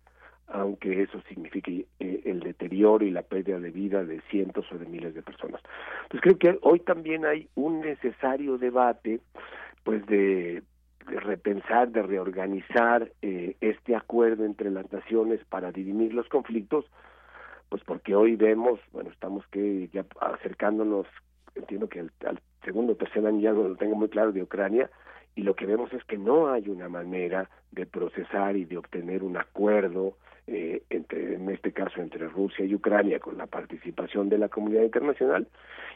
aunque 0.52 1.02
eso 1.02 1.20
signifique 1.28 1.86
eh, 1.98 2.22
el 2.24 2.40
deterioro 2.40 3.04
y 3.04 3.10
la 3.10 3.22
pérdida 3.22 3.58
de 3.58 3.70
vida 3.70 4.04
de 4.04 4.20
cientos 4.30 4.70
o 4.72 4.78
de 4.78 4.86
miles 4.86 5.14
de 5.14 5.22
personas. 5.22 5.62
Entonces 6.02 6.20
creo 6.22 6.38
que 6.38 6.58
hoy 6.62 6.80
también 6.80 7.24
hay 7.24 7.48
un 7.54 7.80
necesario 7.80 8.58
debate, 8.58 9.20
pues 9.84 10.04
de 10.06 10.62
repensar, 11.06 11.90
de 11.90 12.02
reorganizar 12.02 13.10
eh, 13.22 13.56
este 13.60 13.94
acuerdo 13.94 14.44
entre 14.44 14.70
las 14.70 14.90
naciones 14.92 15.40
para 15.48 15.72
dirimir 15.72 16.14
los 16.14 16.28
conflictos, 16.28 16.84
pues 17.68 17.82
porque 17.84 18.14
hoy 18.14 18.36
vemos, 18.36 18.80
bueno, 18.92 19.10
estamos 19.10 19.46
que 19.48 19.88
ya 19.92 20.04
acercándonos, 20.20 21.06
entiendo 21.54 21.88
que 21.88 22.00
al, 22.00 22.40
segundo 22.64 22.92
o 22.92 22.96
tercer 22.96 23.24
año 23.26 23.40
ya 23.40 23.52
lo 23.52 23.76
tengo 23.76 23.94
muy 23.94 24.08
claro 24.08 24.32
de 24.32 24.42
Ucrania, 24.42 24.90
y 25.36 25.42
lo 25.42 25.54
que 25.54 25.66
vemos 25.66 25.92
es 25.92 26.04
que 26.04 26.18
no 26.18 26.50
hay 26.50 26.68
una 26.68 26.88
manera 26.88 27.48
de 27.70 27.86
procesar 27.86 28.56
y 28.56 28.64
de 28.64 28.76
obtener 28.76 29.22
un 29.22 29.36
acuerdo 29.36 30.16
eh, 30.46 30.82
entre, 30.90 31.34
en 31.34 31.48
este 31.50 31.72
caso 31.72 32.00
entre 32.00 32.28
Rusia 32.28 32.64
y 32.64 32.74
Ucrania 32.74 33.20
con 33.20 33.38
la 33.38 33.46
participación 33.46 34.28
de 34.28 34.38
la 34.38 34.48
comunidad 34.48 34.82
internacional 34.82 35.46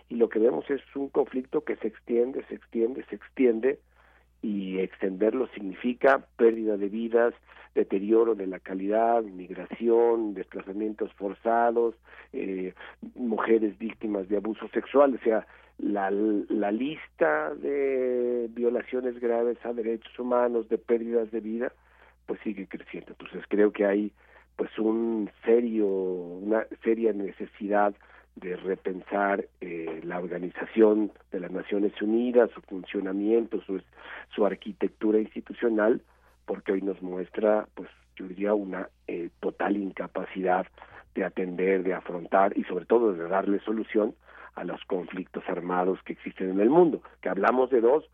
y 0.09 0.17
lo 0.17 0.29
que 0.29 0.39
vemos 0.39 0.69
es 0.71 0.81
un 0.95 1.09
conflicto 1.09 1.63
que 1.65 1.77
se 1.77 1.89
extiende, 1.89 2.45
se 2.49 2.57
extiende, 2.57 3.05
se 3.09 3.17
extiende 3.17 3.79
y 4.43 4.79
extenderlo 4.79 5.49
significa 5.55 6.27
pérdida 6.37 6.77
de 6.77 6.89
vidas, 6.89 7.35
deterioro 7.75 8.35
de 8.35 8.47
la 8.47 8.61
calidad, 8.61 9.23
migración, 9.23 10.35
desplazamientos 10.35 11.13
forzados, 11.15 11.95
eh, 12.33 12.75
mujeres 13.15 13.79
víctimas 13.79 14.29
de 14.29 14.37
abuso 14.37 14.69
sexual, 14.69 15.15
o 15.15 15.25
sea, 15.25 15.47
la, 15.79 16.11
la 16.11 16.71
lista 16.71 17.55
de 17.55 18.49
violaciones 18.51 19.19
graves 19.19 19.59
a 19.65 19.73
derechos 19.73 20.17
humanos, 20.19 20.69
de 20.69 20.79
pérdidas 20.79 21.31
de 21.33 21.41
vida, 21.41 21.73
pues 22.27 22.39
sigue 22.43 22.67
creciendo. 22.67 23.13
Entonces 23.13 23.45
creo 23.49 23.73
que 23.73 23.87
hay 23.87 24.13
pues 24.57 24.79
un 24.79 25.31
serio, 25.45 25.87
una 25.87 26.67
seria 26.83 27.13
necesidad 27.13 27.95
de 28.37 28.57
repensar 28.57 29.47
eh, 29.61 30.01
la 30.05 30.19
organización 30.19 31.13
de 31.31 31.41
las 31.41 31.51
Naciones 31.51 32.01
Unidas, 32.03 32.51
su 32.53 32.61
funcionamiento, 32.63 33.61
su, 33.63 33.81
su 34.35 34.45
arquitectura 34.45 35.21
institucional, 35.21 36.03
porque 36.47 36.73
hoy 36.73 36.83
nos 36.83 37.01
muestra, 37.01 37.69
pues 37.75 37.89
yo 38.17 38.27
diría, 38.27 38.55
una 38.55 38.89
eh, 39.07 39.31
total 39.41 39.77
incapacidad 39.77 40.67
de 41.15 41.25
atender, 41.25 41.85
de 41.85 41.95
afrontar 41.95 42.57
y 42.59 42.65
sobre 42.65 42.87
todo 42.87 43.13
de 43.13 43.29
darle 43.29 43.61
solución 43.61 44.15
a 44.55 44.65
los 44.65 44.85
conflictos 44.85 45.45
armados 45.49 46.01
que 46.05 46.13
existen 46.13 46.51
en 46.51 46.61
el 46.61 46.71
mundo, 46.71 47.03
que 47.21 47.29
hablamos 47.29 47.71
de 47.71 47.81
dos, 47.81 48.05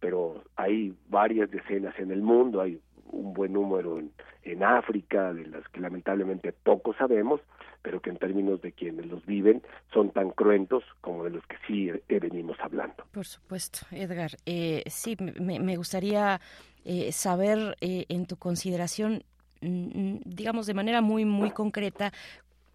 pero 0.00 0.42
hay 0.56 0.94
varias 1.08 1.50
decenas 1.50 1.98
en 1.98 2.10
el 2.10 2.22
mundo, 2.22 2.60
hay 2.60 2.80
un 3.10 3.32
buen 3.34 3.52
número 3.52 3.98
en, 3.98 4.12
en 4.42 4.62
África, 4.62 5.32
de 5.32 5.46
las 5.46 5.66
que 5.68 5.80
lamentablemente 5.80 6.52
poco 6.52 6.94
sabemos, 6.94 7.40
pero 7.82 8.00
que 8.00 8.10
en 8.10 8.16
términos 8.16 8.60
de 8.60 8.72
quienes 8.72 9.06
los 9.06 9.24
viven 9.24 9.62
son 9.92 10.10
tan 10.10 10.30
cruentos 10.30 10.84
como 11.00 11.24
de 11.24 11.30
los 11.30 11.46
que 11.46 11.56
sí 11.66 11.90
venimos 12.08 12.56
hablando. 12.60 13.04
Por 13.12 13.24
supuesto, 13.26 13.80
Edgar. 13.90 14.32
Eh, 14.46 14.82
sí, 14.86 15.16
me, 15.18 15.60
me 15.60 15.76
gustaría 15.76 16.40
eh, 16.84 17.12
saber 17.12 17.76
eh, 17.80 18.06
en 18.08 18.26
tu 18.26 18.36
consideración, 18.36 19.22
mm, 19.60 19.66
mm, 19.68 20.20
digamos 20.24 20.66
de 20.66 20.74
manera 20.74 21.02
muy, 21.02 21.24
muy 21.24 21.50
concreta, 21.50 22.12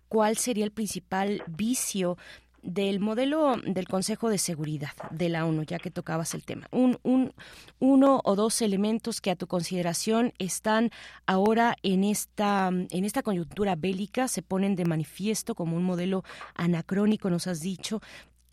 cuál 0.08 0.38
sería 0.38 0.66
el 0.66 0.72
principal 0.72 1.42
vicio 1.48 2.18
del 2.64 3.00
modelo 3.00 3.58
del 3.58 3.88
Consejo 3.88 4.30
de 4.30 4.38
Seguridad 4.38 4.92
de 5.12 5.30
la 5.30 5.46
ONU, 5.46 5.64
ya 5.64 5.80
que 5.80 5.92
tocabas 5.92 6.34
el 6.34 6.44
tema. 6.44 6.68
Un, 6.72 6.98
un, 7.04 7.34
uno 7.80 8.22
o 8.24 8.36
dos 8.36 8.62
elementos 8.62 9.22
que 9.22 9.32
a 9.32 9.36
tu 9.36 9.48
consideración 9.48 10.34
están 10.40 10.90
ahora 11.28 11.76
en 11.84 12.04
esta, 12.04 12.70
en 12.70 13.06
esta 13.06 13.22
coyuntura 13.22 13.76
bélica, 13.76 14.28
se 14.28 14.42
ponen 14.42 14.76
de 14.76 14.86
manifiesto 14.86 15.56
como 15.56 15.76
un 15.76 15.84
modelo 15.84 16.24
anacrónico, 16.56 17.30
nos 17.30 17.48
has 17.48 17.60
dicho, 17.60 18.02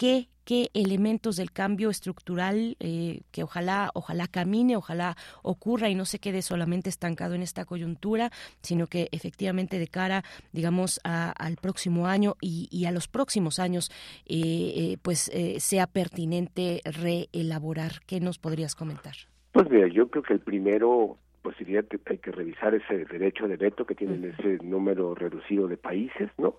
qué, 0.01 0.29
qué 0.47 0.71
elementos 0.73 1.37
del 1.37 1.53
cambio 1.53 1.91
estructural 1.91 2.75
eh, 2.81 3.21
que 3.33 3.43
ojalá, 3.43 3.91
ojalá 3.93 4.29
camine, 4.29 4.75
ojalá 4.75 5.15
ocurra 5.43 5.91
y 5.91 5.95
no 5.95 6.07
se 6.07 6.19
quede 6.19 6.41
solamente 6.41 6.89
estancado 6.89 7.35
en 7.35 7.43
esta 7.43 7.67
coyuntura, 7.67 8.31
sino 8.63 8.87
que 8.87 9.11
efectivamente 9.13 9.79
de 9.79 9.89
cara, 9.89 10.25
digamos, 10.55 11.01
al 11.05 11.57
próximo 11.61 12.07
año 12.07 12.37
y, 12.41 12.87
a 12.87 12.93
los 12.93 13.09
próximos 13.09 13.59
años, 13.59 13.91
eh, 14.25 14.73
eh, 14.75 14.97
pues 15.03 15.31
sea 15.59 15.87
pertinente 15.87 16.81
reelaborar. 16.87 18.01
¿Qué 18.07 18.21
nos 18.21 18.39
podrías 18.39 18.75
comentar? 18.75 19.13
Pues 19.53 19.69
mira, 19.69 19.87
yo 19.89 20.09
creo 20.09 20.23
que 20.23 20.33
el 20.33 20.41
primero 20.41 21.19
pues 21.43 21.59
sería 21.59 21.83
que 21.83 21.99
hay 22.07 22.19
que 22.19 22.33
revisar 22.33 22.75
ese 22.75 23.05
derecho 23.05 23.47
de 23.49 23.57
veto 23.57 23.85
que 23.85 23.95
tienen 23.95 24.25
ese 24.25 24.65
número 24.65 25.15
reducido 25.15 25.69
de 25.69 25.77
países, 25.77 26.31
¿no? 26.39 26.57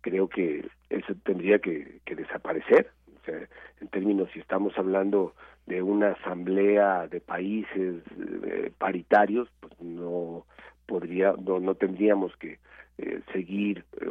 Creo 0.00 0.28
que 0.28 0.68
eso 0.88 1.14
tendría 1.24 1.58
que, 1.58 2.00
desaparecer. 2.06 2.90
O 3.20 3.24
sea, 3.24 3.48
en 3.80 3.88
términos, 3.88 4.28
si 4.32 4.40
estamos 4.40 4.76
hablando 4.76 5.34
de 5.66 5.82
una 5.82 6.12
asamblea 6.12 7.06
de 7.08 7.20
países 7.20 8.02
eh, 8.44 8.72
paritarios, 8.78 9.48
pues 9.60 9.72
no 9.80 10.46
podría, 10.86 11.34
no, 11.44 11.60
no 11.60 11.74
tendríamos 11.74 12.36
que 12.36 12.58
eh, 12.98 13.20
seguir 13.32 13.84
eh, 14.00 14.06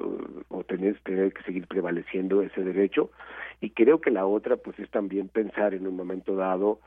o 0.47 0.63
tener, 0.63 0.99
tener 1.01 1.33
que 1.33 1.43
seguir 1.43 1.67
prevaleciendo 1.67 2.41
ese 2.41 2.63
derecho. 2.63 3.11
Y 3.61 3.71
creo 3.71 3.99
que 3.99 4.11
la 4.11 4.25
otra, 4.25 4.57
pues 4.57 4.79
es 4.79 4.89
también 4.89 5.27
pensar 5.27 5.73
en 5.73 5.85
un 5.85 5.95
momento 5.95 6.35
dado 6.35 6.79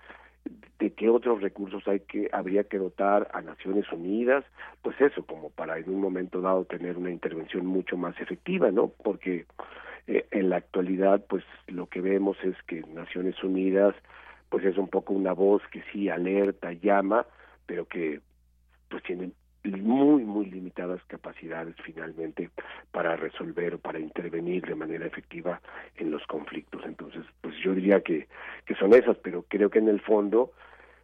de 0.79 0.93
qué 0.93 1.09
otros 1.09 1.41
recursos 1.41 1.87
hay 1.87 2.01
que 2.01 2.29
habría 2.33 2.65
que 2.65 2.79
dotar 2.79 3.29
a 3.33 3.41
Naciones 3.41 3.91
Unidas, 3.93 4.45
pues 4.83 5.01
eso, 5.01 5.25
como 5.25 5.51
para 5.51 5.79
en 5.79 5.89
un 5.89 6.01
momento 6.01 6.41
dado 6.41 6.65
tener 6.65 6.97
una 6.97 7.11
intervención 7.11 7.67
mucho 7.67 7.97
más 7.97 8.21
efectiva, 8.21 8.71
¿no? 8.71 8.89
Porque 8.89 9.47
eh, 10.09 10.27
en 10.33 10.51
la 10.51 10.57
actualidad, 10.57 11.25
pues 11.29 11.45
lo 11.69 11.87
que 11.89 12.01
vemos 12.01 12.37
es 12.43 12.57
que 12.67 12.83
Naciones 12.83 13.43
Unidas, 13.45 13.95
pues 14.49 14.65
es 14.65 14.77
un 14.77 14.89
poco 14.89 15.15
una 15.15 15.33
voz 15.33 15.63
que 15.71 15.83
sí 15.93 16.09
alerta, 16.09 16.73
llama, 16.73 17.27
pero 17.67 17.87
que 17.87 18.21
pues 18.89 19.03
tienen 19.05 19.33
muy, 19.65 20.25
muy 20.25 20.47
limitadas 20.47 21.01
capacidades 21.07 21.77
finalmente 21.85 22.51
para 22.91 23.17
resolver 23.17 23.75
o 23.75 23.79
para 23.79 24.01
intervenir 24.01 24.65
de 24.67 24.75
manera 24.75 25.07
efectiva 25.07 25.61
en 25.97 26.11
los 26.11 26.27
conflictos. 26.27 26.83
Entonces, 26.85 27.25
pues 27.41 27.55
yo 27.63 27.75
diría 27.75 28.01
que, 28.01 28.29
que 28.67 28.75
son 28.75 28.93
esas, 28.95 29.17
pero 29.19 29.45
creo 29.49 29.71
que 29.71 29.79
en 29.79 29.89
el 29.89 30.01
fondo 30.01 30.53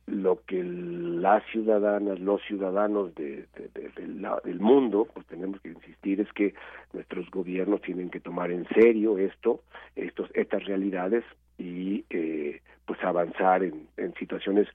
lo 0.07 0.43
que 0.47 0.63
las 0.65 1.45
ciudadanas, 1.53 2.19
los 2.19 2.43
ciudadanos 2.43 3.15
de, 3.15 3.47
del 3.75 4.61
mundo, 4.61 5.07
pues 5.13 5.27
tenemos 5.27 5.61
que 5.61 5.69
insistir 5.69 6.21
es 6.21 6.33
que 6.33 6.55
nuestros 6.93 7.31
gobiernos 7.31 7.83
tienen 7.83 8.09
que 8.09 8.21
tomar 8.21 8.51
en 8.51 8.67
serio 8.69 9.19
esto, 9.19 9.61
estos, 9.97 10.31
estas 10.35 10.65
realidades 10.65 11.25
y 11.59 12.05
eh, 12.11 12.63
pues 12.87 13.03
avanzar 13.05 13.63
en, 13.63 13.87
en 13.99 14.15
situaciones 14.15 14.69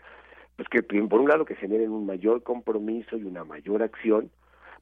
pues 0.55 0.69
que 0.69 0.83
por 0.83 1.19
un 1.19 1.29
lado 1.29 1.45
que 1.45 1.55
generen 1.55 1.91
un 1.91 2.05
mayor 2.05 2.43
compromiso 2.43 3.17
y 3.17 3.23
una 3.23 3.43
mayor 3.43 3.81
acción, 3.83 4.29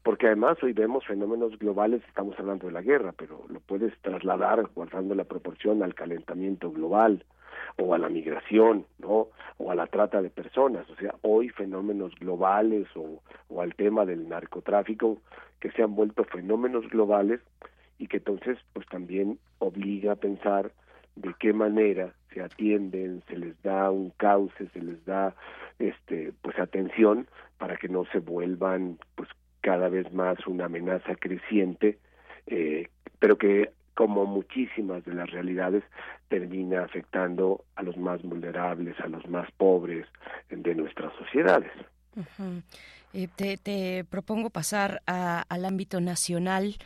porque 0.03 0.27
además 0.27 0.58
hoy 0.64 0.74
vemos 0.74 1.06
fenómenos 1.06 1.58
globales, 1.59 2.01
estamos 2.08 2.38
hablando 2.40 2.67
de 2.67 2.74
la 2.74 2.82
guerra, 2.82 3.14
pero 3.16 3.43
lo 3.50 3.59
puedes 3.59 3.98
trasladar 4.01 4.67
guardando 4.74 5.14
la 5.16 5.25
proporción 5.25 5.83
al 5.83 5.93
calentamiento 5.93 6.72
global 6.72 7.24
o 7.77 7.93
a 7.93 7.98
la 7.98 8.09
migración, 8.09 8.85
¿no? 8.98 9.27
O 9.58 9.72
a 9.72 9.75
la 9.75 9.88
trata 9.88 10.22
de 10.22 10.30
personas, 10.30 10.90
o 10.90 10.95
sea, 10.95 11.14
hoy 11.22 11.50
fenómenos 11.50 12.16
globales 12.16 12.88
o, 12.95 13.22
o 13.50 13.61
al 13.61 13.75
tema 13.75 14.06
del 14.06 14.27
narcotráfico 14.27 15.19
que 15.59 15.72
se 15.72 15.83
han 15.83 15.95
vuelto 15.95 16.24
fenómenos 16.24 16.90
globales 16.90 17.40
y 18.00 18.08
que 18.08 18.17
entonces 18.17 18.58
pues 18.74 18.88
también 18.88 19.38
obliga 19.59 20.14
a 20.14 20.16
pensar 20.16 20.72
de 21.15 21.33
qué 21.40 21.53
manera 21.53 22.14
se 22.33 22.41
atienden, 22.41 23.23
se 23.27 23.38
les 23.38 23.61
da 23.61 23.91
un 23.91 24.11
cauce, 24.11 24.67
se 24.73 24.81
les 24.81 25.03
da 25.06 25.35
este 25.80 26.33
pues 26.41 26.57
atención 26.59 27.27
para 27.57 27.77
que 27.77 27.90
no 27.90 28.06
se 28.11 28.19
vuelvan 28.19 28.98
pues 29.15 29.30
cada 29.61 29.90
vez 29.90 30.11
más 30.14 30.45
una 30.48 30.65
amenaza 30.65 31.15
creciente, 31.15 31.99
eh, 32.48 32.88
pero 33.19 33.38
que 33.38 33.72
como 33.93 34.25
muchísimas 34.25 35.03
de 35.06 35.14
las 35.14 35.30
realidades 35.30 35.83
termina 36.30 36.83
afectando 36.83 37.65
a 37.75 37.83
los 37.83 37.98
más 37.98 38.22
vulnerables, 38.23 38.99
a 38.99 39.07
los 39.07 39.27
más 39.27 39.51
pobres 39.51 40.07
de 40.49 40.73
nuestras 40.73 41.14
sociedades. 41.15 41.72
Eh, 43.14 43.27
te, 43.35 43.57
te, 43.57 44.06
propongo 44.09 44.49
pasar 44.49 45.01
al 45.06 45.65
ámbito 45.65 46.01
nacional 46.01 46.77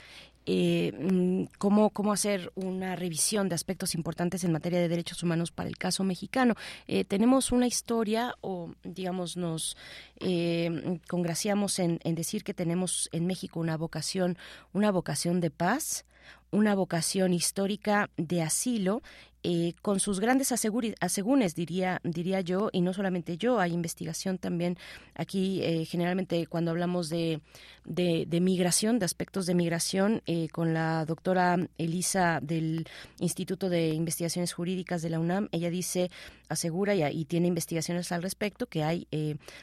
eh, 0.46 0.92
mm, 0.94 1.56
cómo, 1.58 1.90
cómo 1.90 2.14
hacer 2.14 2.52
una 2.56 2.96
revisión 2.96 3.50
de 3.50 3.56
aspectos 3.56 3.96
importantes 3.96 4.44
en 4.44 4.52
materia 4.52 4.80
de 4.80 4.88
derechos 4.88 5.24
humanos 5.24 5.52
para 5.52 5.70
el 5.70 5.78
caso 5.78 6.04
mexicano. 6.04 6.56
Eh, 6.88 7.04
tenemos 7.04 7.52
una 7.52 7.68
historia, 7.68 8.36
o 8.42 8.72
digamos, 8.84 9.38
nos 9.38 9.76
eh, 10.20 11.00
congraciamos 11.08 11.80
en, 11.80 12.00
en 12.04 12.16
decir 12.16 12.44
que 12.44 12.54
tenemos 12.54 13.10
en 13.12 13.26
México 13.26 13.60
una 13.60 13.78
vocación, 13.78 14.38
una 14.74 14.92
vocación 14.92 15.40
de 15.42 15.50
paz, 15.50 16.06
una 16.52 16.76
vocación 16.76 17.34
histórica 17.34 18.10
de 18.18 18.42
asilo 18.42 19.02
eh, 19.48 19.76
con 19.84 20.00
sus 20.00 20.20
grandes 20.20 20.52
asegúnes, 20.52 21.54
diría, 21.54 22.02
diría 22.04 22.42
yo, 22.42 22.70
y 22.74 22.82
no 22.82 22.96
solamente 22.96 23.38
yo, 23.38 23.60
hay 23.60 23.74
investigación 23.74 24.40
también 24.40 24.76
aquí, 25.14 25.62
eh, 25.62 25.86
generalmente 25.86 26.48
cuando 26.48 26.72
hablamos 26.72 27.10
de, 27.10 27.42
de, 27.86 28.42
migración, 28.42 28.98
de 28.98 29.06
aspectos 29.06 29.46
de 29.46 29.54
migración, 29.54 30.24
eh, 30.26 30.48
con 30.50 30.74
la 30.74 31.06
doctora 31.06 31.58
Elisa 31.78 32.40
del 32.42 32.88
Instituto 33.20 33.70
de 33.70 33.90
Investigaciones 33.90 34.52
Jurídicas 34.52 35.04
de 35.04 35.12
la 35.12 35.20
UNAM, 35.20 35.48
ella 35.52 35.70
dice, 35.70 36.10
asegura 36.50 36.96
y, 36.96 37.04
y 37.04 37.26
tiene 37.26 37.48
investigaciones 37.48 38.12
al 38.12 38.24
respecto, 38.24 38.66
que 38.66 38.82
hay, 38.82 39.08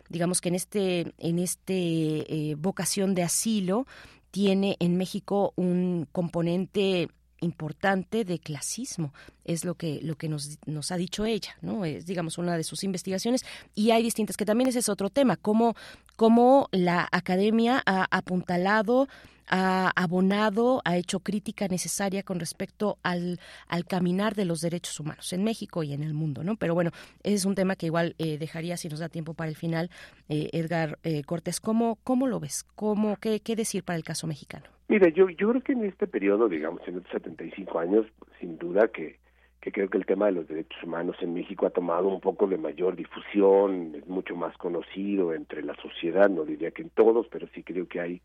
digamos 0.09 0.41
que 0.41 0.51
en 0.51 0.55
este, 0.55 1.13
en 1.19 1.41
este 1.41 2.55
vocación 2.57 3.17
de 3.17 3.25
asilo, 3.25 3.89
tiene 4.31 4.77
en 4.79 4.97
México 4.97 5.53
un 5.57 6.07
componente 6.13 7.09
importante 7.43 8.25
de 8.25 8.39
clasismo 8.39 9.13
es 9.45 9.65
lo 9.65 9.75
que 9.75 10.01
lo 10.03 10.17
que 10.17 10.29
nos, 10.29 10.59
nos 10.67 10.91
ha 10.91 10.97
dicho 10.97 11.25
ella 11.25 11.57
no 11.61 11.85
es 11.85 12.07
digamos 12.07 12.39
una 12.39 12.57
de 12.57 12.65
sus 12.65 12.85
investigaciones 12.85 13.45
y 13.75 13.91
hay 13.91 14.03
distintas 14.03 14.37
que 14.37 14.45
también 14.45 14.69
ese 14.69 14.81
es 14.81 14.89
otro 14.89 15.11
tema 15.11 15.37
cómo 15.37 15.75
cómo 16.17 16.69
la 16.73 17.09
academia 17.11 17.83
ha 17.87 18.07
apuntalado 18.11 19.09
ha 19.49 19.91
abonado, 19.97 20.81
ha 20.85 20.97
hecho 20.97 21.21
crítica 21.21 21.69
necesaria 21.69 22.23
con 22.23 22.41
respecto 22.41 22.97
al, 23.03 23.39
al 23.69 23.85
caminar 23.85 24.35
de 24.35 24.47
los 24.47 24.61
derechos 24.63 24.99
humanos 24.99 25.33
en 25.33 25.45
México 25.45 25.83
y 25.83 25.93
en 25.93 26.03
el 26.03 26.15
mundo, 26.15 26.43
¿no? 26.43 26.57
Pero 26.57 26.75
bueno, 26.75 26.91
ese 27.23 27.35
es 27.35 27.45
un 27.45 27.55
tema 27.55 27.77
que 27.77 27.87
igual 27.87 28.15
eh, 28.19 28.39
dejaría, 28.39 28.79
si 28.79 28.89
nos 28.89 29.01
da 29.01 29.11
tiempo 29.11 29.35
para 29.35 29.51
el 29.51 29.57
final, 29.57 29.91
eh, 30.31 30.49
Edgar 30.53 30.99
eh, 31.03 31.23
Cortés, 31.25 31.61
¿cómo, 31.61 31.99
¿cómo 32.03 32.27
lo 32.27 32.41
ves? 32.41 32.65
¿Cómo, 32.75 33.17
qué, 33.17 33.41
¿Qué 33.41 33.55
decir 33.55 33.85
para 33.85 33.99
el 33.99 34.05
caso 34.05 34.27
mexicano? 34.27 34.65
Mira, 34.89 35.09
yo, 35.11 35.29
yo 35.31 35.51
creo 35.51 35.63
que 35.63 35.73
en 35.73 35.85
este 35.85 36.07
periodo, 36.07 36.49
digamos, 36.49 36.81
en 36.87 36.99
estos 36.99 37.13
75 37.13 37.79
años, 37.79 38.07
sin 38.43 38.59
duda 38.59 38.89
que 38.89 39.23
que 39.63 39.71
creo 39.71 39.89
que 39.89 39.97
el 39.97 40.07
tema 40.07 40.27
de 40.27 40.33
los 40.33 40.49
derechos 40.49 40.83
humanos 40.83 41.17
en 41.21 41.35
México 41.35 41.67
ha 41.67 41.71
tomado 41.71 42.09
un 42.09 42.21
poco 42.21 42.49
de 42.49 42.59
mayor 42.59 42.97
difusión, 42.97 43.95
es 43.95 44.05
mucho 44.09 44.35
más 44.35 44.57
conocido 44.59 45.33
entre 45.35 45.63
la 45.63 45.77
sociedad, 45.77 46.29
no 46.29 46.45
diría 46.45 46.73
que 46.73 46.83
en 46.83 46.91
todos, 46.91 47.29
pero 47.31 47.47
sí 47.55 47.63
creo 47.63 47.87
que 47.87 48.01
hay 48.01 48.21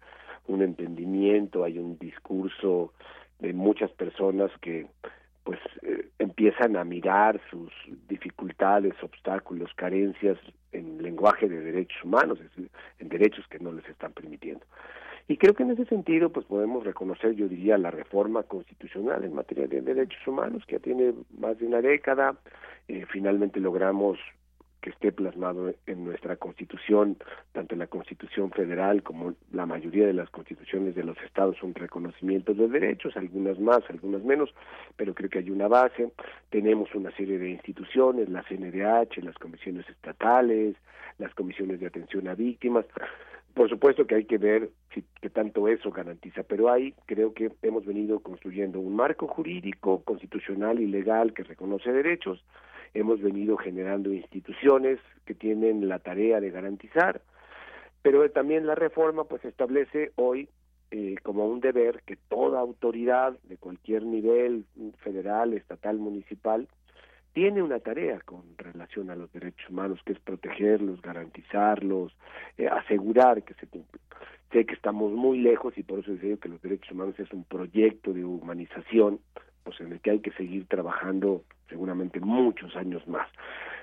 un 0.47 0.63
entendimiento, 0.63 1.63
hay 1.63 1.77
un 1.77 1.99
discurso 1.99 2.91
de 3.37 3.53
muchas 3.53 3.91
personas 3.91 4.49
que 4.61 4.87
pues 5.47 5.61
eh, 5.81 6.09
empiezan 6.19 6.75
a 6.75 6.83
mirar 6.83 7.39
sus 7.49 7.71
dificultades, 8.09 8.93
obstáculos, 9.01 9.71
carencias 9.75 10.37
en 10.73 11.01
lenguaje 11.01 11.47
de 11.47 11.61
derechos 11.61 12.03
humanos, 12.03 12.37
es 12.41 12.49
decir, 12.49 12.69
en 12.99 13.07
derechos 13.07 13.47
que 13.47 13.57
no 13.57 13.71
les 13.71 13.87
están 13.87 14.11
permitiendo. 14.11 14.65
Y 15.29 15.37
creo 15.37 15.53
que 15.53 15.63
en 15.63 15.71
ese 15.71 15.85
sentido, 15.85 16.33
pues 16.33 16.45
podemos 16.47 16.83
reconocer, 16.83 17.33
yo 17.35 17.47
diría, 17.47 17.77
la 17.77 17.91
reforma 17.91 18.43
constitucional 18.43 19.23
en 19.23 19.35
materia 19.35 19.67
de 19.67 19.79
derechos 19.79 20.19
humanos, 20.27 20.65
que 20.67 20.75
ya 20.75 20.81
tiene 20.81 21.13
más 21.39 21.57
de 21.57 21.67
una 21.67 21.79
década. 21.79 22.35
Eh, 22.89 23.05
finalmente 23.09 23.61
logramos 23.61 24.19
que 24.81 24.91
esté 24.91 25.11
plasmado 25.11 25.73
en 25.85 26.05
nuestra 26.05 26.35
constitución, 26.35 27.17
tanto 27.51 27.75
la 27.75 27.87
constitución 27.87 28.51
federal 28.51 29.03
como 29.03 29.33
la 29.51 29.65
mayoría 29.65 30.05
de 30.05 30.13
las 30.13 30.29
constituciones 30.29 30.95
de 30.95 31.03
los 31.03 31.17
estados 31.23 31.57
son 31.57 31.73
reconocimientos 31.73 32.57
de 32.57 32.67
derechos, 32.67 33.17
algunas 33.17 33.59
más, 33.59 33.81
algunas 33.89 34.23
menos, 34.23 34.53
pero 34.95 35.13
creo 35.13 35.29
que 35.29 35.39
hay 35.39 35.49
una 35.49 35.67
base. 35.67 36.11
Tenemos 36.49 36.93
una 36.95 37.11
serie 37.11 37.37
de 37.37 37.49
instituciones, 37.49 38.29
la 38.29 38.43
CNDH, 38.43 39.23
las 39.23 39.35
comisiones 39.35 39.87
estatales, 39.89 40.75
las 41.17 41.33
comisiones 41.33 41.79
de 41.79 41.87
atención 41.87 42.27
a 42.27 42.35
víctimas. 42.35 42.85
Por 43.53 43.69
supuesto 43.69 44.05
que 44.05 44.13
hay 44.13 44.25
que 44.25 44.37
ver 44.37 44.69
si, 44.93 45.03
qué 45.19 45.31
tanto 45.31 45.67
eso 45.67 45.89
garantiza, 45.89 46.43
pero 46.43 46.71
ahí 46.71 46.93
creo 47.07 47.33
que 47.33 47.51
hemos 47.63 47.85
venido 47.85 48.19
construyendo 48.19 48.79
un 48.79 48.95
marco 48.95 49.27
jurídico, 49.27 50.03
constitucional 50.03 50.79
y 50.79 50.85
legal 50.85 51.33
que 51.33 51.43
reconoce 51.43 51.91
derechos. 51.91 52.43
Hemos 52.97 53.21
venido 53.21 53.57
generando 53.57 54.11
instituciones 54.11 54.97
que 55.23 55.35
tienen 55.35 55.87
la 55.87 55.99
tarea 55.99 56.41
de 56.41 56.49
garantizar, 56.49 57.21
pero 58.01 58.27
también 58.31 58.65
la 58.65 58.73
reforma 58.73 59.25
pues 59.25 59.45
establece 59.45 60.13
hoy 60.15 60.49
eh, 60.89 61.13
como 61.21 61.45
un 61.47 61.59
deber 61.59 62.01
que 62.07 62.15
toda 62.15 62.59
autoridad 62.59 63.37
de 63.43 63.57
cualquier 63.57 64.01
nivel, 64.01 64.65
federal, 65.03 65.53
estatal, 65.53 65.99
municipal, 65.99 66.67
tiene 67.33 67.61
una 67.61 67.79
tarea 67.79 68.19
con 68.21 68.57
relación 68.57 69.11
a 69.11 69.15
los 69.15 69.31
derechos 69.31 69.69
humanos, 69.69 69.99
que 70.03 70.13
es 70.13 70.19
protegerlos, 70.19 70.99
garantizarlos, 71.03 72.17
eh, 72.57 72.67
asegurar 72.67 73.43
que 73.43 73.53
se 73.53 73.67
cumplen. 73.67 74.01
Sé 74.51 74.65
que 74.65 74.73
estamos 74.73 75.11
muy 75.11 75.37
lejos 75.37 75.77
y 75.77 75.83
por 75.83 75.99
eso 75.99 76.13
digo 76.13 76.39
que 76.39 76.49
los 76.49 76.63
derechos 76.63 76.93
humanos 76.93 77.19
es 77.19 77.31
un 77.31 77.43
proyecto 77.43 78.11
de 78.11 78.25
humanización, 78.25 79.19
pues 79.67 79.81
en 79.81 79.91
el 79.91 79.99
que 79.99 80.11
hay 80.11 80.19
que 80.19 80.31
seguir 80.31 80.65
trabajando 80.65 81.43
seguramente 81.67 82.21
muchos 82.21 82.73
años 82.77 83.05
más. 83.05 83.27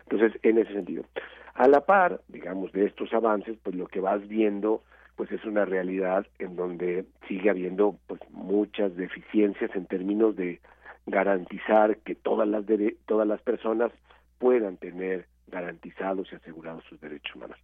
Entonces, 0.04 0.40
en 0.42 0.56
ese 0.56 0.72
sentido, 0.72 1.04
a 1.52 1.68
la 1.68 1.82
par, 1.82 2.22
digamos, 2.28 2.72
de 2.72 2.86
estos 2.86 3.12
avances, 3.12 3.58
pues 3.62 3.76
lo 3.76 3.86
que 3.86 4.00
vas 4.00 4.26
viendo 4.26 4.82
pues 5.14 5.30
es 5.30 5.44
una 5.44 5.66
realidad 5.66 6.26
en 6.38 6.56
donde 6.56 7.04
sigue 7.28 7.50
habiendo 7.50 7.98
pues 8.06 8.18
muchas 8.30 8.96
deficiencias 8.96 9.70
en 9.76 9.84
términos 9.84 10.36
de 10.36 10.58
garantizar 11.04 11.98
que 11.98 12.14
todas 12.14 12.48
las 12.48 12.64
todas 13.04 13.28
las 13.28 13.42
personas 13.42 13.92
puedan 14.38 14.78
tener 14.78 15.26
garantizados 15.48 16.32
y 16.32 16.36
asegurados 16.36 16.82
sus 16.88 16.98
derechos 16.98 17.36
humanos. 17.36 17.58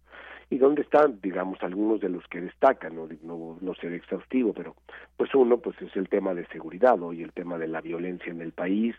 ¿Y 0.51 0.57
dónde 0.57 0.81
están, 0.81 1.17
digamos, 1.21 1.63
algunos 1.63 2.01
de 2.01 2.09
los 2.09 2.27
que 2.27 2.41
destacan? 2.41 2.93
No, 2.93 3.07
no, 3.23 3.57
no 3.61 3.73
seré 3.75 3.95
exhaustivo, 3.95 4.51
pero 4.51 4.75
pues 5.15 5.33
uno 5.33 5.57
pues 5.59 5.81
es 5.81 5.95
el 5.95 6.09
tema 6.09 6.33
de 6.33 6.45
seguridad 6.47 7.01
hoy, 7.01 7.23
el 7.23 7.31
tema 7.31 7.57
de 7.57 7.69
la 7.69 7.79
violencia 7.79 8.33
en 8.33 8.41
el 8.41 8.51
país, 8.51 8.93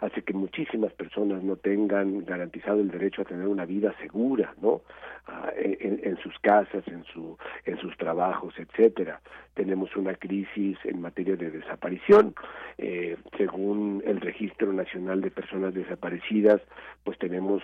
hace 0.00 0.20
que 0.20 0.34
muchísimas 0.34 0.92
personas 0.92 1.42
no 1.42 1.56
tengan 1.56 2.26
garantizado 2.26 2.80
el 2.80 2.90
derecho 2.90 3.22
a 3.22 3.24
tener 3.24 3.48
una 3.48 3.64
vida 3.64 3.94
segura, 4.02 4.52
¿no? 4.60 4.82
Ah, 5.26 5.52
en, 5.56 6.16
sus 6.18 6.36
casas, 6.40 6.82
en, 6.88 7.04
su, 7.04 7.38
en 7.64 7.78
sus 7.78 7.96
trabajos, 7.96 8.52
etcétera. 8.58 9.20
Tenemos 9.54 9.94
una 9.94 10.14
crisis 10.14 10.76
en 10.84 11.00
materia 11.00 11.36
de 11.36 11.50
desaparición. 11.50 12.34
Eh, 12.78 13.16
según 13.36 14.02
el 14.06 14.20
Registro 14.20 14.72
Nacional 14.72 15.20
de 15.20 15.30
Personas 15.30 15.72
Desaparecidas, 15.72 16.60
pues 17.04 17.16
tenemos 17.18 17.62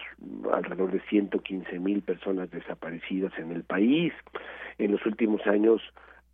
alrededor 0.53 0.93
de 0.93 1.01
115 1.09 1.79
mil 1.81 2.03
personas 2.03 2.51
desaparecidas 2.51 3.26
en 3.39 3.53
el 3.53 3.65
país. 3.65 4.13
En 4.79 4.93
los 4.93 5.05
últimos 5.07 5.47
años 5.47 5.83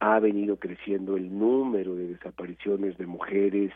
ha 0.01 0.19
venido 0.19 0.57
creciendo 0.57 1.17
el 1.17 1.39
número 1.39 1.95
de 1.95 2.09
desapariciones 2.09 2.99
de 2.99 3.07
mujeres, 3.07 3.73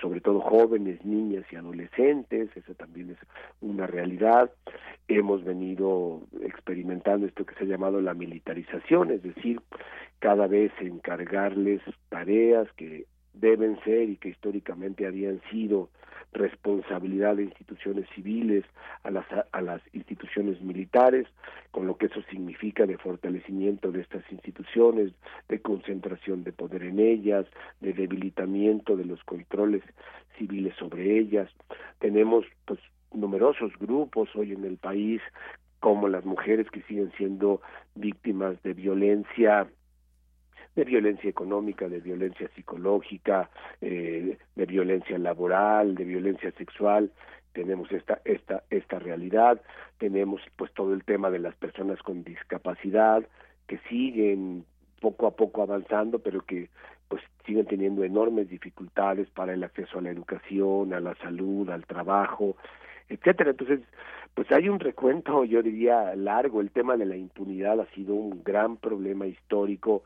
sobre 0.00 0.20
todo 0.20 0.40
jóvenes, 0.40 1.04
niñas 1.04 1.44
y 1.52 1.56
adolescentes, 1.56 2.50
eso 2.56 2.74
también 2.74 3.10
es 3.10 3.18
una 3.60 3.86
realidad. 3.86 4.50
Hemos 5.06 5.44
venido 5.44 6.22
experimentando 6.42 7.26
esto 7.26 7.46
que 7.46 7.54
se 7.54 7.64
ha 7.64 7.68
llamado 7.68 8.00
la 8.00 8.14
militarización, 8.14 9.12
es 9.12 9.22
decir, 9.22 9.60
cada 10.18 10.48
vez 10.48 10.72
encargarles 10.80 11.80
tareas 12.08 12.66
que 12.72 13.06
deben 13.32 13.78
ser 13.84 14.08
y 14.10 14.16
que 14.16 14.30
históricamente 14.30 15.06
habían 15.06 15.40
sido 15.52 15.88
responsabilidad 16.32 17.36
de 17.36 17.44
instituciones 17.44 18.08
civiles 18.14 18.64
a 19.02 19.10
las, 19.10 19.26
a 19.52 19.60
las 19.60 19.82
instituciones 19.92 20.60
militares, 20.60 21.26
con 21.70 21.86
lo 21.86 21.96
que 21.96 22.06
eso 22.06 22.22
significa 22.30 22.86
de 22.86 22.98
fortalecimiento 22.98 23.90
de 23.90 24.02
estas 24.02 24.22
instituciones, 24.30 25.12
de 25.48 25.60
concentración 25.60 26.44
de 26.44 26.52
poder 26.52 26.84
en 26.84 27.00
ellas, 27.00 27.46
de 27.80 27.92
debilitamiento 27.92 28.96
de 28.96 29.04
los 29.04 29.22
controles 29.24 29.82
civiles 30.38 30.74
sobre 30.78 31.18
ellas. 31.18 31.50
Tenemos 31.98 32.46
pues 32.64 32.80
numerosos 33.12 33.72
grupos 33.78 34.28
hoy 34.36 34.52
en 34.52 34.64
el 34.64 34.76
país 34.76 35.20
como 35.80 36.08
las 36.08 36.24
mujeres 36.24 36.70
que 36.70 36.82
siguen 36.82 37.10
siendo 37.16 37.60
víctimas 37.94 38.62
de 38.62 38.74
violencia 38.74 39.66
de 40.76 40.84
violencia 40.84 41.28
económica, 41.28 41.88
de 41.88 42.00
violencia 42.00 42.48
psicológica, 42.54 43.50
eh, 43.80 44.38
de 44.54 44.66
violencia 44.66 45.18
laboral, 45.18 45.94
de 45.94 46.04
violencia 46.04 46.52
sexual. 46.52 47.10
Tenemos 47.52 47.90
esta, 47.90 48.20
esta, 48.24 48.62
esta 48.70 48.98
realidad, 48.98 49.60
tenemos 49.98 50.40
pues 50.56 50.72
todo 50.72 50.94
el 50.94 51.04
tema 51.04 51.30
de 51.30 51.40
las 51.40 51.54
personas 51.56 52.00
con 52.02 52.22
discapacidad 52.22 53.24
que 53.66 53.78
siguen 53.88 54.64
poco 55.00 55.26
a 55.26 55.32
poco 55.32 55.62
avanzando, 55.62 56.20
pero 56.20 56.42
que 56.42 56.68
pues 57.08 57.22
siguen 57.44 57.66
teniendo 57.66 58.04
enormes 58.04 58.48
dificultades 58.48 59.28
para 59.30 59.52
el 59.54 59.64
acceso 59.64 59.98
a 59.98 60.02
la 60.02 60.10
educación, 60.10 60.94
a 60.94 61.00
la 61.00 61.16
salud, 61.16 61.68
al 61.70 61.84
trabajo, 61.86 62.56
etcétera. 63.08 63.50
Entonces, 63.50 63.80
pues 64.34 64.50
hay 64.52 64.68
un 64.68 64.78
recuento, 64.78 65.44
yo 65.44 65.62
diría, 65.62 66.14
largo. 66.14 66.60
El 66.60 66.70
tema 66.70 66.96
de 66.96 67.06
la 67.06 67.16
impunidad 67.16 67.80
ha 67.80 67.86
sido 67.86 68.14
un 68.14 68.44
gran 68.44 68.76
problema 68.76 69.26
histórico 69.26 70.04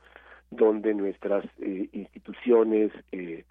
donde 0.57 0.95
nuestras 0.95 1.45
eh, 1.61 1.89
instituciones, 1.93 2.93
eh, 3.13 3.45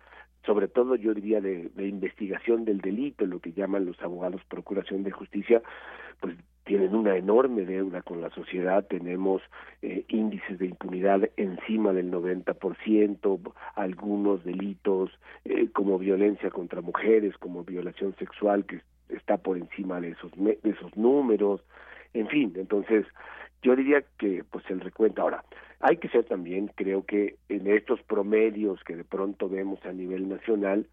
sobre 0.46 0.68
todo 0.68 0.96
yo 0.96 1.14
diría 1.14 1.40
de, 1.42 1.70
investigación 1.78 2.66
del 2.66 2.82
delito, 2.82 3.26
lo 3.26 3.40
que 3.40 3.54
llaman 3.54 3.86
los 3.86 4.02
abogados 4.02 4.42
procuración 4.50 5.04
de 5.04 5.12
justicia, 5.12 5.62
pues 6.20 6.36
tienen 6.66 6.96
una 6.96 7.16
enorme 7.16 7.66
deuda 7.66 8.02
con 8.02 8.22
la 8.22 8.30
sociedad, 8.30 8.86
tenemos 8.86 9.42
eh, 9.82 10.06
índices 10.08 10.60
de 10.60 10.68
impunidad 10.68 11.30
encima 11.38 11.92
del 11.94 12.12
90%, 12.12 13.54
algunos 13.76 14.44
delitos 14.44 15.12
eh, 15.46 15.70
como 15.74 15.98
violencia 15.98 16.50
contra 16.50 16.82
mujeres, 16.82 17.38
como 17.38 17.64
violación 17.64 18.16
sexual 18.18 18.66
que 18.66 18.82
está 19.10 19.38
por 19.38 19.58
encima 19.58 20.00
de 20.00 20.12
esos 20.12 20.32
de 20.36 20.58
esos 20.64 20.96
números, 20.96 21.62
en 22.14 22.28
fin, 22.28 22.54
entonces 22.56 23.06
yo 23.64 23.76
diría 23.76 24.04
que 24.18 24.44
pues 24.44 24.64
el 24.70 24.82
recuento 24.82 25.22
ahora 25.22 25.44
hay 25.80 25.98
que 25.98 26.10
ser 26.10 26.26
también 26.26 26.70
creo 26.76 27.06
que 27.06 27.38
en 27.50 27.68
estos 27.68 28.02
promedios 28.04 28.84
que 28.84 28.96
de 28.96 29.04
pronto 29.04 29.50
vemos 29.50 29.84
a 29.86 29.92
nivel 29.92 30.30
nacional 30.30 30.88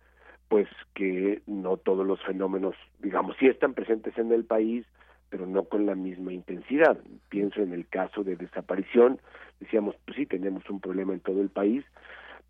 pues 0.48 0.68
que 0.94 1.42
no 1.46 1.76
todos 1.76 2.06
los 2.06 2.22
fenómenos 2.24 2.74
digamos 3.00 3.36
sí 3.38 3.46
están 3.46 3.74
presentes 3.74 4.16
en 4.16 4.32
el 4.32 4.44
país 4.44 4.86
pero 5.30 5.46
no 5.46 5.64
con 5.64 5.86
la 5.86 5.94
misma 5.94 6.32
intensidad. 6.32 6.98
Pienso 7.28 7.62
en 7.62 7.72
el 7.72 7.86
caso 7.86 8.22
de 8.24 8.36
desaparición, 8.36 9.20
decíamos, 9.60 9.94
pues 10.04 10.16
sí, 10.16 10.26
tenemos 10.26 10.68
un 10.68 10.80
problema 10.80 11.14
en 11.14 11.20
todo 11.20 11.40
el 11.40 11.48
país, 11.48 11.84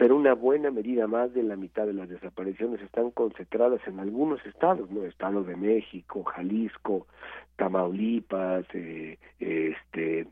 pero 0.01 0.17
una 0.17 0.33
buena 0.33 0.70
medida 0.70 1.07
más 1.07 1.35
de 1.35 1.43
la 1.43 1.57
mitad 1.57 1.85
de 1.85 1.93
las 1.93 2.09
desapariciones 2.09 2.81
están 2.81 3.11
concentradas 3.11 3.87
en 3.87 4.01
algunos 4.01 4.41
estados, 4.47 4.91
¿no? 4.91 5.05
Estado 5.05 5.45
de 5.45 5.57
México, 5.57 6.25
Jalisco, 6.25 7.07
Tamaulipas, 7.57 8.65
eh, 8.73 9.19
este, 9.39 10.27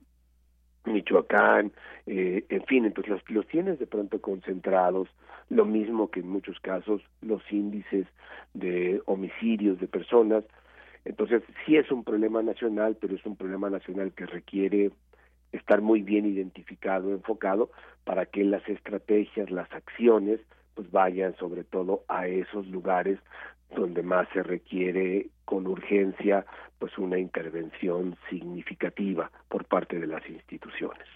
Michoacán, 0.87 1.71
eh, 2.07 2.47
en 2.49 2.65
fin, 2.65 2.87
entonces 2.87 3.13
los, 3.13 3.31
los 3.31 3.47
tienes 3.49 3.79
de 3.79 3.87
pronto 3.87 4.23
concentrados, 4.23 5.11
lo 5.51 5.67
mismo 5.67 6.11
que 6.11 6.21
en 6.21 6.31
muchos 6.31 6.59
casos 6.61 7.03
los 7.21 7.43
índices 7.53 8.07
de 8.55 9.03
homicidios 9.05 9.79
de 9.81 9.87
personas, 9.87 10.45
entonces, 11.05 11.43
sí 11.65 11.77
es 11.77 11.91
un 11.91 12.05
problema 12.05 12.43
nacional, 12.43 12.97
pero 13.01 13.15
es 13.15 13.25
un 13.27 13.37
problema 13.37 13.69
nacional 13.69 14.13
que 14.13 14.27
requiere 14.27 14.93
estar 15.53 15.81
muy 15.81 16.03
bien 16.03 16.27
identificado, 16.27 17.11
enfocado, 17.13 17.71
para 18.05 18.27
que 18.27 18.45
las 18.45 18.67
estrategias, 18.69 19.51
las 19.51 19.71
acciones, 19.73 20.41
pues 20.75 20.91
vayan 20.91 21.37
sobre 21.37 21.65
todo 21.65 22.05
a 22.09 22.27
esos 22.27 22.67
lugares 22.69 23.19
donde 23.75 24.03
más 24.03 24.29
se 24.33 24.43
requiere 24.43 25.29
con 25.49 25.67
urgencia 25.67 26.45
pues 26.79 26.97
una 26.99 27.19
intervención 27.19 28.17
significativa 28.31 29.33
por 29.49 29.65
parte 29.65 29.99
de 29.99 30.07
las 30.07 30.23
instituciones. 30.29 31.09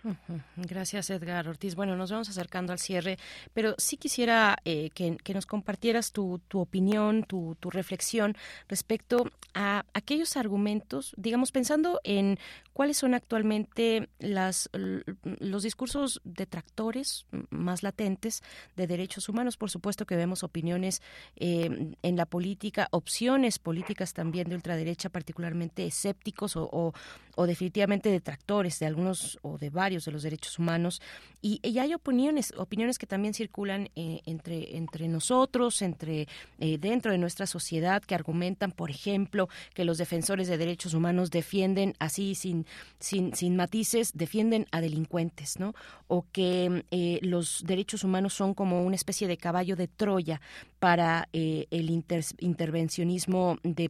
Gracias 0.56 1.10
Edgar 1.10 1.46
Ortiz. 1.46 1.76
Bueno, 1.76 1.94
nos 1.96 2.10
vamos 2.10 2.30
acercando 2.30 2.72
al 2.72 2.80
cierre, 2.80 3.18
pero 3.52 3.74
sí 3.76 3.96
quisiera 3.96 4.56
eh, 4.64 4.90
que, 4.90 5.34
nos 5.34 5.46
compartieras 5.46 6.12
tu, 6.12 6.40
tu 6.48 6.60
opinión, 6.60 7.24
tu, 7.24 7.56
tu, 7.60 7.70
reflexión 7.70 8.34
respecto 8.68 9.30
a 9.54 9.84
aquellos 9.94 10.36
argumentos, 10.36 11.14
digamos, 11.16 11.52
pensando 11.52 12.00
en 12.02 12.38
cuáles 12.72 12.96
son 12.96 13.14
actualmente 13.14 14.08
las, 14.18 14.68
los 14.72 15.62
discursos 15.62 16.20
detractores 16.24 17.26
más 17.50 17.82
latentes 17.82 18.42
de 18.76 18.86
derechos 18.86 19.28
humanos. 19.28 19.56
Por 19.56 19.70
supuesto 19.70 20.06
que 20.06 20.16
vemos 20.16 20.42
opiniones 20.42 21.02
eh, 21.36 21.94
en 22.02 22.16
la 22.16 22.26
política, 22.26 22.88
opciones 22.90 23.60
políticas 23.60 24.14
también 24.14 24.21
de 24.30 24.54
ultraderecha, 24.54 25.08
particularmente 25.08 25.86
escépticos 25.86 26.56
o, 26.56 26.92
o, 27.34 27.46
definitivamente 27.46 28.10
detractores 28.10 28.78
de 28.78 28.86
algunos 28.86 29.38
o 29.42 29.58
de 29.58 29.70
varios 29.70 30.04
de 30.04 30.12
los 30.12 30.22
derechos 30.22 30.58
humanos. 30.58 31.00
Y, 31.40 31.60
hay 31.78 31.94
opiniones, 31.94 32.54
opiniones 32.56 32.98
que 32.98 33.06
también 33.06 33.34
circulan 33.34 33.88
eh, 33.96 34.20
entre, 34.26 34.76
entre 34.76 35.08
nosotros, 35.08 35.82
entre 35.82 36.28
eh, 36.60 36.78
dentro 36.78 37.10
de 37.10 37.18
nuestra 37.18 37.46
sociedad, 37.46 38.02
que 38.02 38.14
argumentan, 38.14 38.70
por 38.70 38.90
ejemplo, 38.90 39.48
que 39.74 39.84
los 39.84 39.98
defensores 39.98 40.46
de 40.46 40.56
derechos 40.56 40.94
humanos 40.94 41.30
defienden 41.30 41.94
así 41.98 42.34
sin, 42.34 42.66
sin, 43.00 43.34
sin 43.34 43.56
matices, 43.56 44.12
defienden 44.14 44.66
a 44.70 44.80
delincuentes, 44.80 45.58
¿no? 45.58 45.74
O 46.06 46.26
que 46.30 46.84
eh, 46.90 47.18
los 47.22 47.64
derechos 47.66 48.04
humanos 48.04 48.34
son 48.34 48.54
como 48.54 48.82
una 48.84 48.94
especie 48.94 49.26
de 49.26 49.36
caballo 49.36 49.74
de 49.74 49.88
Troya 49.88 50.40
para 50.78 51.28
el 51.32 51.90
intervencionismo 51.90 53.58
de 53.62 53.88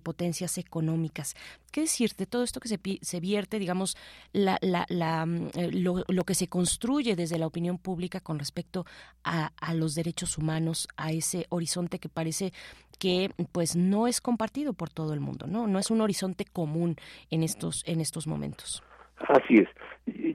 económicas. 0.58 1.34
¿Qué 1.72 1.82
decir 1.82 2.10
de 2.16 2.26
todo 2.26 2.42
esto 2.42 2.60
que 2.60 2.68
se, 2.68 2.78
se 3.00 3.20
vierte, 3.20 3.58
digamos, 3.58 3.96
la, 4.32 4.58
la, 4.60 4.86
la, 4.88 5.26
mm, 5.26 5.50
eh, 5.54 5.70
lo, 5.72 6.04
lo, 6.08 6.24
que 6.24 6.34
se 6.34 6.48
construye 6.48 7.16
desde 7.16 7.38
la 7.38 7.46
opinión 7.46 7.78
pública 7.78 8.20
con 8.20 8.38
respecto 8.38 8.84
a, 9.24 9.52
a 9.60 9.74
los 9.74 9.94
derechos 9.94 10.38
humanos, 10.38 10.88
a 10.96 11.12
ese 11.12 11.46
horizonte 11.48 11.98
que 11.98 12.08
parece 12.08 12.52
que 12.98 13.30
pues 13.52 13.74
no 13.74 14.06
es 14.06 14.20
compartido 14.20 14.74
por 14.74 14.90
todo 14.90 15.12
el 15.12 15.20
mundo, 15.20 15.46
¿no? 15.46 15.66
No 15.66 15.78
es 15.78 15.90
un 15.90 16.00
horizonte 16.00 16.44
común 16.44 16.96
en 17.30 17.42
estos, 17.42 17.82
en 17.86 18.00
estos 18.00 18.26
momentos. 18.26 18.82
Así 19.28 19.58
es. 19.58 19.68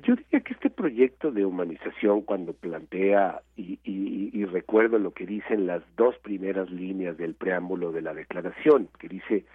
Yo 0.03 0.15
diría 0.15 0.39
que 0.39 0.53
este 0.53 0.69
proyecto 0.69 1.31
de 1.31 1.45
humanización, 1.45 2.21
cuando 2.21 2.53
plantea, 2.53 3.41
y, 3.57 3.79
y, 3.83 4.29
y, 4.33 4.45
recuerdo 4.45 4.97
lo 4.97 5.11
que 5.11 5.25
dicen 5.25 5.67
las 5.67 5.83
dos 5.97 6.17
primeras 6.19 6.69
líneas 6.69 7.17
del 7.17 7.33
preámbulo 7.35 7.91
de 7.91 8.01
la 8.01 8.13
declaración, 8.13 8.89
que 8.97 9.09
dice, 9.09 9.45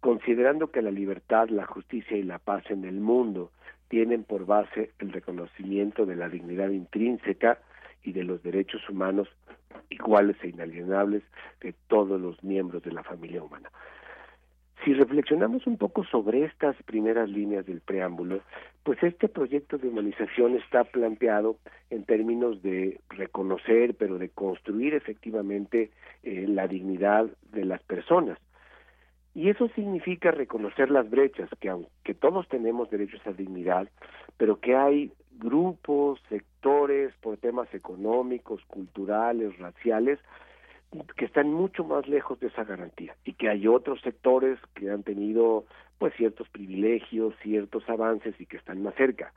considerando 0.00 0.70
que 0.70 0.82
la 0.82 0.90
libertad, 0.90 1.48
la 1.48 1.66
justicia 1.66 2.16
y 2.16 2.22
la 2.22 2.38
paz 2.38 2.64
en 2.70 2.84
el 2.84 3.00
mundo 3.00 3.50
tienen 3.88 4.24
por 4.24 4.46
base 4.46 4.92
el 4.98 5.12
reconocimiento 5.12 6.06
de 6.06 6.16
la 6.16 6.28
dignidad 6.28 6.70
intrínseca 6.70 7.58
y 8.02 8.12
de 8.12 8.24
los 8.24 8.42
derechos 8.42 8.88
humanos 8.88 9.28
iguales 9.90 10.36
e 10.42 10.48
inalienables 10.48 11.22
de 11.60 11.74
todos 11.88 12.20
los 12.20 12.42
miembros 12.44 12.82
de 12.82 12.92
la 12.92 13.02
familia 13.02 13.42
humana. 13.42 13.70
Si 14.84 14.94
reflexionamos 14.94 15.66
un 15.66 15.76
poco 15.76 16.04
sobre 16.04 16.44
estas 16.44 16.76
primeras 16.84 17.28
líneas 17.28 17.66
del 17.66 17.80
preámbulo, 17.80 18.40
pues 18.84 19.02
este 19.02 19.28
proyecto 19.28 19.76
de 19.76 19.88
humanización 19.88 20.54
está 20.54 20.84
planteado 20.84 21.56
en 21.90 22.04
términos 22.04 22.62
de 22.62 23.00
reconocer, 23.10 23.96
pero 23.96 24.18
de 24.18 24.28
construir 24.28 24.94
efectivamente 24.94 25.90
eh, 26.22 26.46
la 26.46 26.68
dignidad 26.68 27.26
de 27.50 27.64
las 27.64 27.82
personas. 27.82 28.38
Y 29.38 29.50
eso 29.50 29.68
significa 29.76 30.32
reconocer 30.32 30.90
las 30.90 31.08
brechas, 31.08 31.48
que 31.60 31.68
aunque 31.68 32.12
todos 32.12 32.48
tenemos 32.48 32.90
derechos 32.90 33.24
a 33.24 33.30
dignidad, 33.30 33.88
pero 34.36 34.58
que 34.58 34.74
hay 34.74 35.12
grupos, 35.38 36.20
sectores, 36.28 37.14
por 37.20 37.36
temas 37.36 37.72
económicos, 37.72 38.60
culturales, 38.66 39.56
raciales, 39.60 40.18
que 41.16 41.24
están 41.24 41.52
mucho 41.52 41.84
más 41.84 42.08
lejos 42.08 42.40
de 42.40 42.48
esa 42.48 42.64
garantía. 42.64 43.14
Y 43.24 43.34
que 43.34 43.48
hay 43.48 43.68
otros 43.68 44.00
sectores 44.00 44.58
que 44.74 44.90
han 44.90 45.04
tenido 45.04 45.66
pues 45.98 46.12
ciertos 46.16 46.48
privilegios, 46.48 47.32
ciertos 47.40 47.88
avances 47.88 48.34
y 48.40 48.46
que 48.46 48.56
están 48.56 48.82
más 48.82 48.96
cerca. 48.96 49.32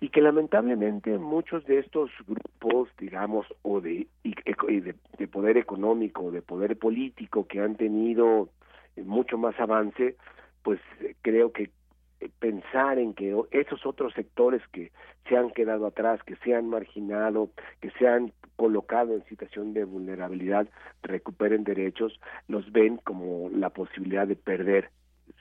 Y 0.00 0.08
que 0.08 0.22
lamentablemente 0.22 1.16
muchos 1.18 1.64
de 1.66 1.78
estos 1.78 2.10
grupos, 2.26 2.88
digamos, 2.98 3.46
o 3.62 3.80
de, 3.80 4.08
de, 4.24 4.94
de 5.18 5.28
poder 5.28 5.56
económico, 5.56 6.32
de 6.32 6.42
poder 6.42 6.76
político 6.76 7.46
que 7.46 7.60
han 7.60 7.76
tenido 7.76 8.48
mucho 8.96 9.38
más 9.38 9.58
avance, 9.58 10.16
pues 10.62 10.80
eh, 11.00 11.14
creo 11.22 11.52
que 11.52 11.70
eh, 12.20 12.30
pensar 12.38 12.98
en 12.98 13.14
que 13.14 13.34
esos 13.50 13.86
otros 13.86 14.12
sectores 14.14 14.62
que 14.72 14.92
se 15.28 15.36
han 15.36 15.50
quedado 15.50 15.86
atrás, 15.86 16.22
que 16.24 16.36
se 16.36 16.54
han 16.54 16.68
marginado, 16.68 17.50
que 17.80 17.90
se 17.92 18.06
han 18.06 18.32
colocado 18.56 19.14
en 19.14 19.24
situación 19.24 19.72
de 19.72 19.84
vulnerabilidad, 19.84 20.68
recuperen 21.02 21.64
derechos, 21.64 22.20
los 22.48 22.70
ven 22.72 22.98
como 22.98 23.48
la 23.50 23.70
posibilidad 23.70 24.26
de 24.26 24.36
perder 24.36 24.90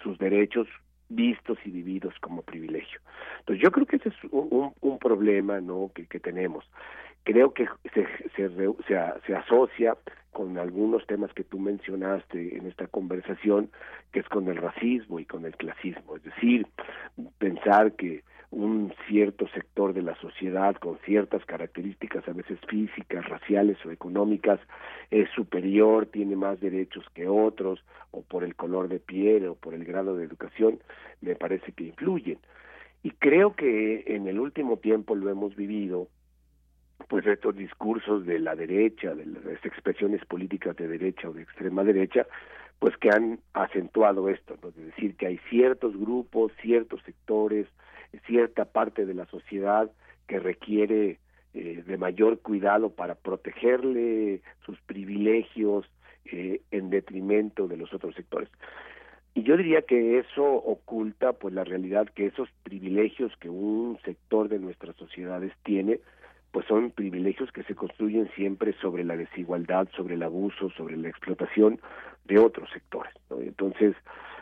sus 0.02 0.18
derechos 0.19 0.68
vistos 1.10 1.58
y 1.66 1.72
vividos 1.72 2.14
como 2.22 2.44
privilegio. 2.44 3.00
Entonces 3.40 3.64
yo 3.64 3.72
creo 3.72 3.88
que 3.88 3.98
ese 3.98 4.10
es 4.10 4.16
un, 4.32 5.00
problema 5.00 5.60
no 5.60 5.92
que 5.94 6.19
tenemos 6.19 6.66
creo 7.30 7.53
que 7.53 7.67
se, 7.93 8.08
se, 8.35 8.49
se, 8.49 8.74
se, 9.27 9.35
asocia 9.35 9.95
con 10.32 10.58
algunos 10.58 11.06
temas 11.06 11.32
que 11.33 11.43
tú 11.43 11.59
mencionaste 11.59 12.58
en 12.58 12.66
esta 12.66 12.88
conversación, 12.88 13.69
que 14.11 14.22
es 14.22 14.30
con 14.30 14.48
el 14.48 14.58
racismo 14.58 15.19
y 15.19 15.25
con 15.25 15.45
el 15.45 15.56
clasismo, 15.56 16.16
es 16.16 16.24
decir, 16.24 16.66
pensar 17.38 17.91
que 17.91 18.24
un 18.49 18.91
cierto 19.08 19.48
sector 19.49 19.93
de 19.93 20.01
la 20.01 20.16
sociedad 20.16 20.75
con 20.77 20.98
ciertas 21.06 21.45
características 21.45 22.27
a 22.27 22.33
veces 22.33 22.58
físicas, 22.67 23.30
raciales 23.30 23.77
o 23.85 23.91
económicas 23.91 24.59
es 25.11 25.30
superior, 25.30 26.08
tiene 26.08 26.35
más 26.35 26.59
derechos 26.59 27.06
que 27.14 27.27
otros, 27.27 27.85
o 28.09 28.24
por 28.24 28.43
el 28.43 28.56
color 28.56 28.88
de 28.88 28.99
piel 28.99 29.45
o 29.45 29.53
por 29.53 29.75
el 29.75 29.85
grado 29.85 30.16
de 30.16 30.25
educación, 30.25 30.80
me 31.22 31.35
parece 31.35 31.74
que 31.74 31.83
influyen. 31.83 32.40
Y 33.03 33.11
creo 33.11 33.56
que 33.56 34.03
en 34.08 34.27
el 34.27 34.40
último 34.40 34.77
tiempo 34.77 35.14
lo 35.14 35.30
hemos 35.30 35.56
vivido 35.56 36.08
pues 37.08 37.26
estos 37.26 37.56
discursos 37.56 38.26
de 38.26 38.40
la 38.40 38.56
derecha, 38.56 39.16
de 39.16 39.26
las 39.26 39.66
expresiones 39.66 40.24
políticas 40.26 40.76
de 40.76 40.88
derecha 40.88 41.30
o 41.30 41.34
de 41.34 41.44
extrema 41.44 41.84
derecha, 41.84 42.28
pues 42.80 42.95
que 42.98 43.10
han 43.10 43.40
acentuado 43.53 44.30
esto, 44.30 44.58
de 44.76 44.86
decir 44.86 45.16
que 45.16 45.28
hay 45.28 45.38
ciertos 45.50 45.98
grupos, 45.98 46.52
ciertos 46.61 47.02
sectores, 47.03 47.68
cierta 48.26 48.66
parte 48.66 49.06
de 49.06 49.14
la 49.14 49.26
sociedad 49.26 49.92
que 50.28 50.40
requiere 50.40 51.19
eh, 51.53 51.84
de 51.86 51.98
mayor 51.98 52.40
cuidado 52.40 52.92
para 52.92 53.16
protegerle 53.16 54.42
sus 54.66 54.80
privilegios 54.82 55.86
eh, 56.26 56.61
en 56.72 56.90
detrimento 56.90 57.68
de 57.68 57.78
los 57.78 57.94
otros 57.94 58.16
sectores. 58.16 58.50
y 59.34 59.44
yo 59.44 59.58
diría 59.58 59.82
que 59.82 60.19
eso 60.19 60.44
oculta 60.44 61.34
pues 61.34 61.53
la 61.53 61.64
realidad 61.64 62.08
que 62.10 62.28
esos 62.28 62.50
privilegios 62.64 63.36
que 63.38 63.50
un 63.50 63.98
sector 64.06 64.48
de 64.48 64.60
nuestras 64.60 64.95
sociedades 64.95 65.52
tiene 65.64 66.00
pues 66.52 66.66
son 66.66 66.92
privilegios 66.92 67.52
que 67.52 67.64
se 67.64 67.76
construyen 67.76 68.30
siempre 68.36 68.74
sobre 68.82 69.03
la 69.03 69.16
desigualdad, 69.16 69.88
sobre 69.95 70.16
el 70.16 70.24
abuso, 70.24 70.69
sobre 70.72 70.98
la 70.98 71.10
explotación 71.10 71.80
de 72.26 72.40
otros 72.40 72.69
sectores. 72.72 73.14
Entonces, 73.30 73.95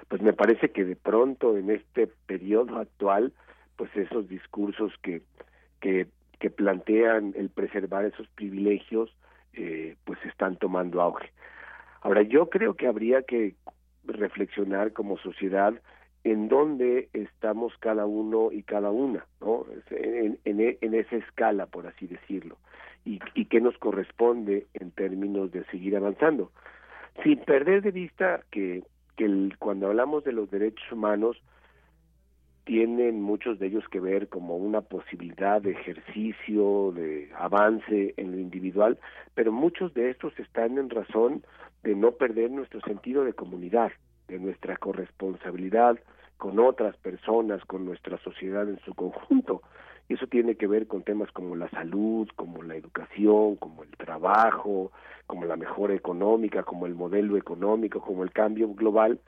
pues 0.07 0.21
me 0.21 0.33
parece 0.33 0.71
que 0.71 0.85
de 0.85 0.95
pronto 0.95 1.57
en 1.57 1.69
este 1.69 2.07
periodo 2.25 2.77
actual, 2.77 3.33
pues 3.75 3.95
esos 3.95 4.29
discursos 4.29 4.93
que, 5.01 5.21
que, 5.81 6.07
que 6.39 6.49
plantean 6.49 7.33
el 7.35 7.49
preservar 7.49 8.05
esos 8.05 8.27
privilegios, 8.29 9.13
eh, 9.53 9.95
pues 10.05 10.19
están 10.25 10.55
tomando 10.55 11.01
auge. 11.01 11.31
Ahora, 12.01 12.21
yo 12.21 12.49
creo 12.49 12.75
que 12.75 12.87
habría 12.87 13.23
que 13.23 13.55
reflexionar 14.05 14.93
como 14.93 15.17
sociedad 15.17 15.73
en 16.23 16.47
dónde 16.49 17.09
estamos 17.13 17.73
cada 17.79 18.05
uno 18.05 18.51
y 18.51 18.63
cada 18.63 18.91
una, 18.91 19.25
¿no? 19.41 19.65
En, 19.91 20.39
en, 20.45 20.93
esa 20.93 21.15
escala, 21.15 21.65
por 21.67 21.87
así 21.87 22.07
decirlo, 22.07 22.57
y, 23.05 23.19
y 23.33 23.45
qué 23.45 23.61
nos 23.61 23.77
corresponde 23.77 24.67
en 24.73 24.91
términos 24.91 25.51
de 25.51 25.63
seguir 25.65 25.95
avanzando. 25.95 26.51
Sin 27.23 27.39
perder 27.39 27.81
de 27.81 27.91
vista 27.91 28.41
que, 28.51 28.83
que 29.15 29.25
el, 29.25 29.55
cuando 29.57 29.87
hablamos 29.87 30.23
de 30.23 30.33
los 30.33 30.49
derechos 30.51 30.91
humanos, 30.91 31.41
tienen 32.67 33.21
muchos 33.21 33.59
de 33.59 33.67
ellos 33.67 33.85
que 33.89 34.01
ver 34.01 34.27
como 34.27 34.57
una 34.57 34.81
posibilidad 34.81 35.61
de 35.61 35.71
ejercicio, 35.71 36.91
de 36.91 37.31
avance 37.37 38.13
en 38.17 38.33
lo 38.33 38.39
individual, 38.39 38.99
pero 39.35 39.53
muchos 39.53 39.93
de 39.93 40.09
estos 40.09 40.37
están 40.37 40.77
en 40.77 40.89
razón 40.89 41.45
de 41.83 41.95
no 41.95 42.11
perder 42.11 42.51
nuestro 42.51 42.81
sentido 42.81 43.23
de 43.23 43.31
comunidad, 43.31 43.93
de 44.27 44.39
nuestra 44.39 44.77
corresponsabilidad 44.77 45.97
con 46.37 46.59
otras 46.59 46.95
personas, 46.97 47.63
con 47.65 47.85
nuestra 47.85 48.17
sociedad 48.19 48.67
en 48.67 48.79
su 48.79 48.93
conjunto. 48.93 49.61
Y 50.09 50.13
eso 50.13 50.27
tiene 50.27 50.55
que 50.55 50.67
ver 50.67 50.87
con 50.87 51.03
temas 51.03 51.31
como 51.31 51.55
la 51.55 51.69
salud, 51.69 52.29
como 52.35 52.63
la 52.63 52.75
educación, 52.75 53.57
como 53.57 53.83
el 53.83 53.89
trabajo, 53.91 54.91
como 55.25 55.45
la 55.45 55.57
mejora 55.57 55.93
económica, 55.93 56.63
como 56.63 56.85
el 56.85 56.95
modelo 56.95 57.35
económico, 57.35 58.01
como 58.01 58.23
el 58.23 58.31
cambio 58.31 58.69
global, 58.69 59.19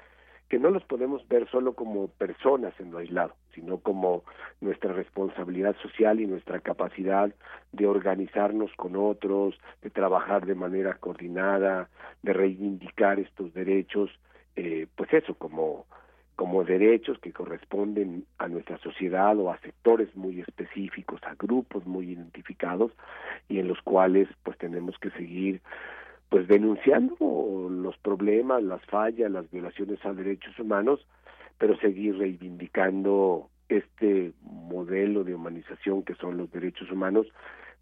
que 0.48 0.58
no 0.58 0.72
los 0.72 0.84
podemos 0.84 1.28
ver 1.28 1.48
solo 1.50 1.74
como 1.74 2.08
personas 2.08 2.74
en 2.80 2.92
lo 2.92 2.98
aislado, 2.98 3.36
sino 3.54 3.78
como 3.78 4.24
nuestra 4.62 4.94
responsabilidad 4.94 5.76
social 5.82 6.20
y 6.20 6.28
nuestra 6.28 6.60
capacidad 6.60 7.32
de 7.72 7.86
organizarnos 7.86 8.72
con 8.76 8.96
otros, 8.96 9.56
de 9.82 9.92
trabajar 9.92 10.46
de 10.46 10.56
manera 10.56 10.96
coordinada, 10.96 11.90
de 12.24 12.34
reivindicar 12.34 13.20
estos 13.20 13.54
derechos, 13.54 14.10
eh, 14.62 14.88
pues 14.94 15.14
eso, 15.14 15.36
como, 15.36 15.86
como 16.36 16.66
derechos 16.66 17.18
que 17.20 17.32
corresponden 17.32 18.26
a 18.40 18.50
nuestra 18.50 18.78
sociedad 18.80 19.38
o 19.38 19.50
a 19.50 19.58
sectores 19.60 20.14
muy 20.18 20.42
específicos, 20.42 21.22
a 21.24 21.34
grupos 21.36 21.86
muy 21.86 22.12
identificados 22.12 22.92
y 23.48 23.60
en 23.60 23.70
los 23.70 23.82
cuales 23.82 24.28
pues 24.44 24.58
tenemos 24.58 25.00
que 25.00 25.12
seguir 25.12 25.62
pues 26.28 26.46
denunciando 26.50 27.70
los 27.72 27.98
problemas, 28.00 28.62
las 28.62 28.84
fallas, 28.88 29.32
las 29.32 29.50
violaciones 29.50 30.06
a 30.06 30.12
derechos 30.12 30.60
humanos, 30.60 31.08
pero 31.58 31.78
seguir 31.78 32.18
reivindicando 32.18 33.50
este 33.70 34.34
modelo 34.42 35.24
de 35.24 35.36
humanización 35.36 36.04
que 36.04 36.16
son 36.16 36.36
los 36.36 36.52
derechos 36.52 36.92
humanos 36.92 37.28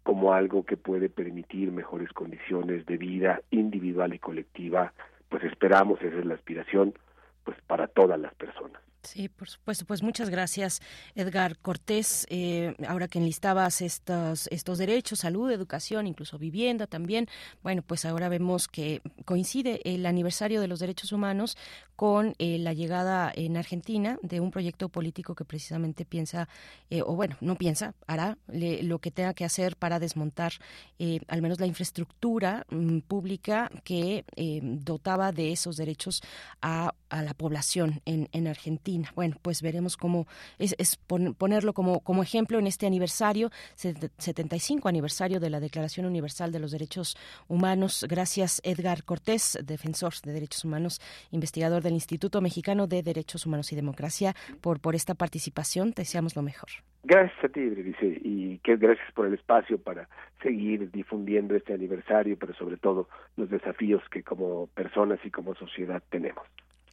como 0.04 0.32
algo 0.32 0.64
que 0.64 0.76
puede 0.76 1.08
permitir 1.08 1.72
mejores 1.72 2.12
condiciones 2.12 2.86
de 2.86 2.98
vida 2.98 3.42
individual 3.50 4.14
y 4.14 4.20
colectiva, 4.20 4.92
pues 5.28 5.44
esperamos, 5.44 6.00
esa 6.02 6.18
es 6.18 6.26
la 6.26 6.34
aspiración, 6.34 6.94
pues 7.44 7.56
para 7.66 7.86
todas 7.88 8.18
las 8.18 8.34
personas. 8.34 8.82
Sí, 9.02 9.28
por 9.28 9.48
supuesto. 9.48 9.86
Pues 9.86 10.02
muchas 10.02 10.28
gracias, 10.28 10.80
Edgar 11.14 11.56
Cortés. 11.58 12.26
Eh, 12.30 12.74
ahora 12.86 13.08
que 13.08 13.18
enlistabas 13.18 13.80
estos, 13.80 14.48
estos 14.48 14.78
derechos, 14.78 15.20
salud, 15.20 15.50
educación, 15.50 16.06
incluso 16.06 16.38
vivienda 16.38 16.86
también, 16.86 17.26
bueno, 17.62 17.82
pues 17.82 18.04
ahora 18.04 18.28
vemos 18.28 18.66
que 18.68 19.00
coincide 19.24 19.80
el 19.84 20.04
aniversario 20.04 20.60
de 20.60 20.68
los 20.68 20.80
derechos 20.80 21.12
humanos 21.12 21.56
con 21.98 22.36
eh, 22.38 22.58
la 22.60 22.74
llegada 22.74 23.32
en 23.34 23.56
Argentina 23.56 24.20
de 24.22 24.38
un 24.38 24.52
proyecto 24.52 24.88
político 24.88 25.34
que 25.34 25.44
precisamente 25.44 26.04
piensa, 26.04 26.48
eh, 26.90 27.02
o 27.02 27.16
bueno, 27.16 27.36
no 27.40 27.56
piensa, 27.56 27.96
hará 28.06 28.38
lo 28.46 29.00
que 29.00 29.10
tenga 29.10 29.34
que 29.34 29.44
hacer 29.44 29.74
para 29.74 29.98
desmontar 29.98 30.52
al 31.26 31.42
menos 31.42 31.58
la 31.58 31.66
infraestructura 31.66 32.64
mm, 32.70 33.00
pública 33.00 33.68
que 33.82 34.24
dotaba 34.62 35.32
de 35.32 35.50
esos 35.50 35.76
derechos 35.76 36.22
a, 36.62 36.94
a 37.08 37.22
la 37.22 37.34
población 37.34 38.00
en, 38.04 38.28
en 38.30 38.46
Argentina. 38.46 39.12
Bueno, 39.16 39.36
pues 39.42 39.60
veremos 39.60 39.96
cómo 39.96 40.28
es, 40.60 40.76
ponerlo 41.36 41.72
como, 41.72 41.98
como 42.00 42.22
ejemplo 42.22 42.60
en 42.60 42.68
este 42.68 42.86
aniversario, 42.86 43.50
75 43.74 44.88
aniversario 44.88 45.40
de 45.40 45.50
la 45.50 45.58
Declaración 45.58 46.06
Universal 46.06 46.52
de 46.52 46.60
los 46.60 46.70
Derechos 46.70 47.16
Humanos. 47.48 48.06
Gracias, 48.08 48.60
Edgar 48.62 49.02
Cortés, 49.02 49.58
defensor 49.64 50.14
de 50.22 50.32
derechos 50.32 50.64
humanos, 50.64 51.00
investigador 51.30 51.82
del 51.88 51.94
Instituto 51.94 52.40
Mexicano 52.40 52.86
de 52.86 53.02
Derechos 53.02 53.46
Humanos 53.46 53.72
y 53.72 53.76
Democracia, 53.76 54.34
por, 54.60 54.80
por 54.80 54.94
esta 54.94 55.14
participación. 55.14 55.92
Te 55.92 56.02
deseamos 56.02 56.36
lo 56.36 56.42
mejor. 56.42 56.68
Gracias 57.02 57.44
a 57.44 57.48
ti, 57.48 57.60
dice, 57.60 58.20
y 58.22 58.58
que 58.58 58.76
gracias 58.76 59.10
por 59.14 59.26
el 59.26 59.34
espacio 59.34 59.78
para 59.78 60.08
seguir 60.42 60.90
difundiendo 60.90 61.54
este 61.54 61.72
aniversario, 61.72 62.36
pero 62.38 62.54
sobre 62.54 62.76
todo 62.76 63.08
los 63.36 63.48
desafíos 63.48 64.02
que 64.10 64.22
como 64.22 64.66
personas 64.68 65.18
y 65.24 65.30
como 65.30 65.54
sociedad 65.54 66.02
tenemos. 66.10 66.44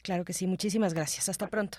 Claro 0.02 0.24
que 0.24 0.32
sí, 0.32 0.46
muchísimas 0.46 0.94
gracias. 0.94 1.28
Hasta 1.28 1.48
pronto. 1.48 1.78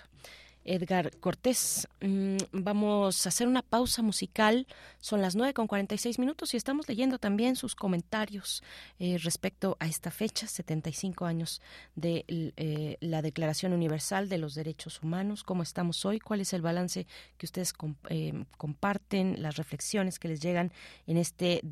Edgar 0.68 1.16
Cortés. 1.18 1.88
Mm, 2.00 2.36
vamos 2.52 3.26
a 3.26 3.30
hacer 3.30 3.48
una 3.48 3.62
pausa 3.62 4.02
musical. 4.02 4.66
Son 5.00 5.22
las 5.22 5.34
9 5.34 5.54
con 5.54 5.66
46 5.66 6.18
minutos 6.18 6.52
y 6.54 6.56
estamos 6.56 6.88
leyendo 6.88 7.18
también 7.18 7.56
sus 7.56 7.74
comentarios 7.74 8.62
eh, 8.98 9.18
respecto 9.18 9.76
a 9.80 9.86
esta 9.86 10.10
fecha, 10.10 10.46
75 10.46 11.24
años 11.24 11.62
de 11.96 12.24
eh, 12.28 12.96
la 13.00 13.22
Declaración 13.22 13.72
Universal 13.72 14.28
de 14.28 14.38
los 14.38 14.54
Derechos 14.54 15.02
Humanos. 15.02 15.42
¿Cómo 15.42 15.62
estamos 15.62 16.04
hoy? 16.04 16.20
¿Cuál 16.20 16.42
es 16.42 16.52
el 16.52 16.62
balance 16.62 17.06
que 17.38 17.46
ustedes 17.46 17.72
eh, 18.10 18.44
comparten, 18.56 19.40
las 19.40 19.56
reflexiones 19.56 20.18
que 20.18 20.28
les 20.28 20.40
llegan 20.40 20.72
en 21.06 21.16
este 21.16 21.62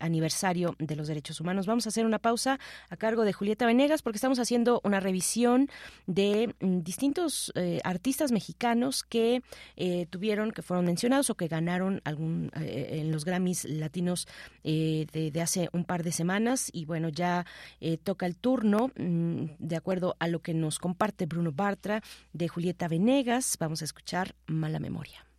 aniversario 0.00 0.74
de 0.78 0.96
los 0.96 1.06
derechos 1.06 1.40
humanos? 1.40 1.66
Vamos 1.66 1.86
a 1.86 1.90
hacer 1.90 2.04
una 2.04 2.18
pausa 2.18 2.58
a 2.88 2.96
cargo 2.96 3.24
de 3.24 3.32
Julieta 3.32 3.66
Venegas 3.66 4.02
porque 4.02 4.16
estamos 4.16 4.40
haciendo 4.40 4.80
una 4.84 4.98
revisión 4.98 5.70
de 6.06 6.54
mm, 6.60 6.80
distintos 6.80 7.52
artistas 7.84 8.32
mexicanos 8.32 8.39
que 9.08 9.42
eh, 9.76 10.06
tuvieron, 10.10 10.50
que 10.52 10.62
fueron 10.62 10.86
mencionados 10.86 11.30
o 11.30 11.34
que 11.34 11.48
ganaron 11.48 12.00
algún 12.04 12.50
eh, 12.60 13.00
en 13.00 13.12
los 13.12 13.24
Grammys 13.24 13.64
latinos 13.64 14.26
eh, 14.64 15.06
de, 15.12 15.40
hace 15.40 15.68
un 15.72 15.84
par 15.84 16.02
de 16.02 16.12
semanas. 16.12 16.70
Y 16.72 16.84
bueno, 16.84 17.08
ya 17.08 17.46
toca 18.04 18.26
el 18.26 18.36
turno, 18.36 18.90
mm, 18.96 19.44
de 19.58 19.76
acuerdo 19.76 20.16
a 20.18 20.28
lo 20.28 20.40
que 20.40 20.54
nos 20.54 20.78
comparte 20.78 21.26
Bruno 21.26 21.52
Bartra 21.52 22.02
de 22.32 22.48
Julieta 22.48 22.88
Venegas. 22.88 23.56
Vamos 23.58 23.82
a 23.82 23.84
escuchar 23.84 24.34
Mala 24.46 24.80
Memoria. 24.80 25.29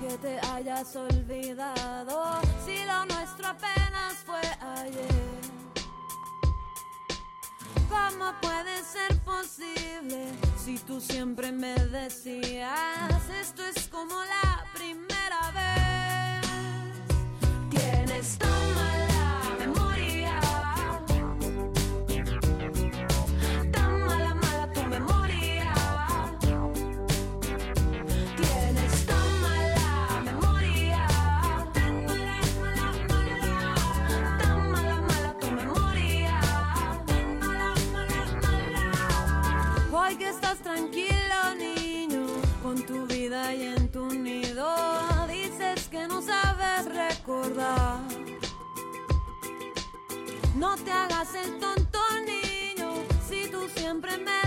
Que 0.00 0.18
te 0.18 0.38
hayas 0.52 0.94
olvidado 0.94 2.40
si 2.64 2.84
lo 2.84 3.04
nuestro 3.06 3.48
apenas 3.48 4.14
fue 4.24 4.40
ayer? 4.60 5.06
¿Cómo 7.88 8.32
puede 8.40 8.84
ser 8.84 9.18
posible 9.24 10.28
si 10.64 10.78
tú 10.78 11.00
siempre 11.00 11.50
me 11.52 11.74
decías 11.74 13.28
esto 13.40 13.62
es 13.64 13.88
como 13.88 14.14
la 14.14 14.64
primera 14.74 15.50
vez? 15.58 16.46
Tienes 17.70 18.38
tan 18.38 18.74
mala 18.74 19.05
No 50.54 50.76
te 50.76 50.92
hagas 50.92 51.34
el 51.34 51.58
tonto, 51.58 51.98
niño, 52.24 52.94
si 53.28 53.50
tú 53.50 53.68
siempre 53.74 54.16
me 54.18 54.45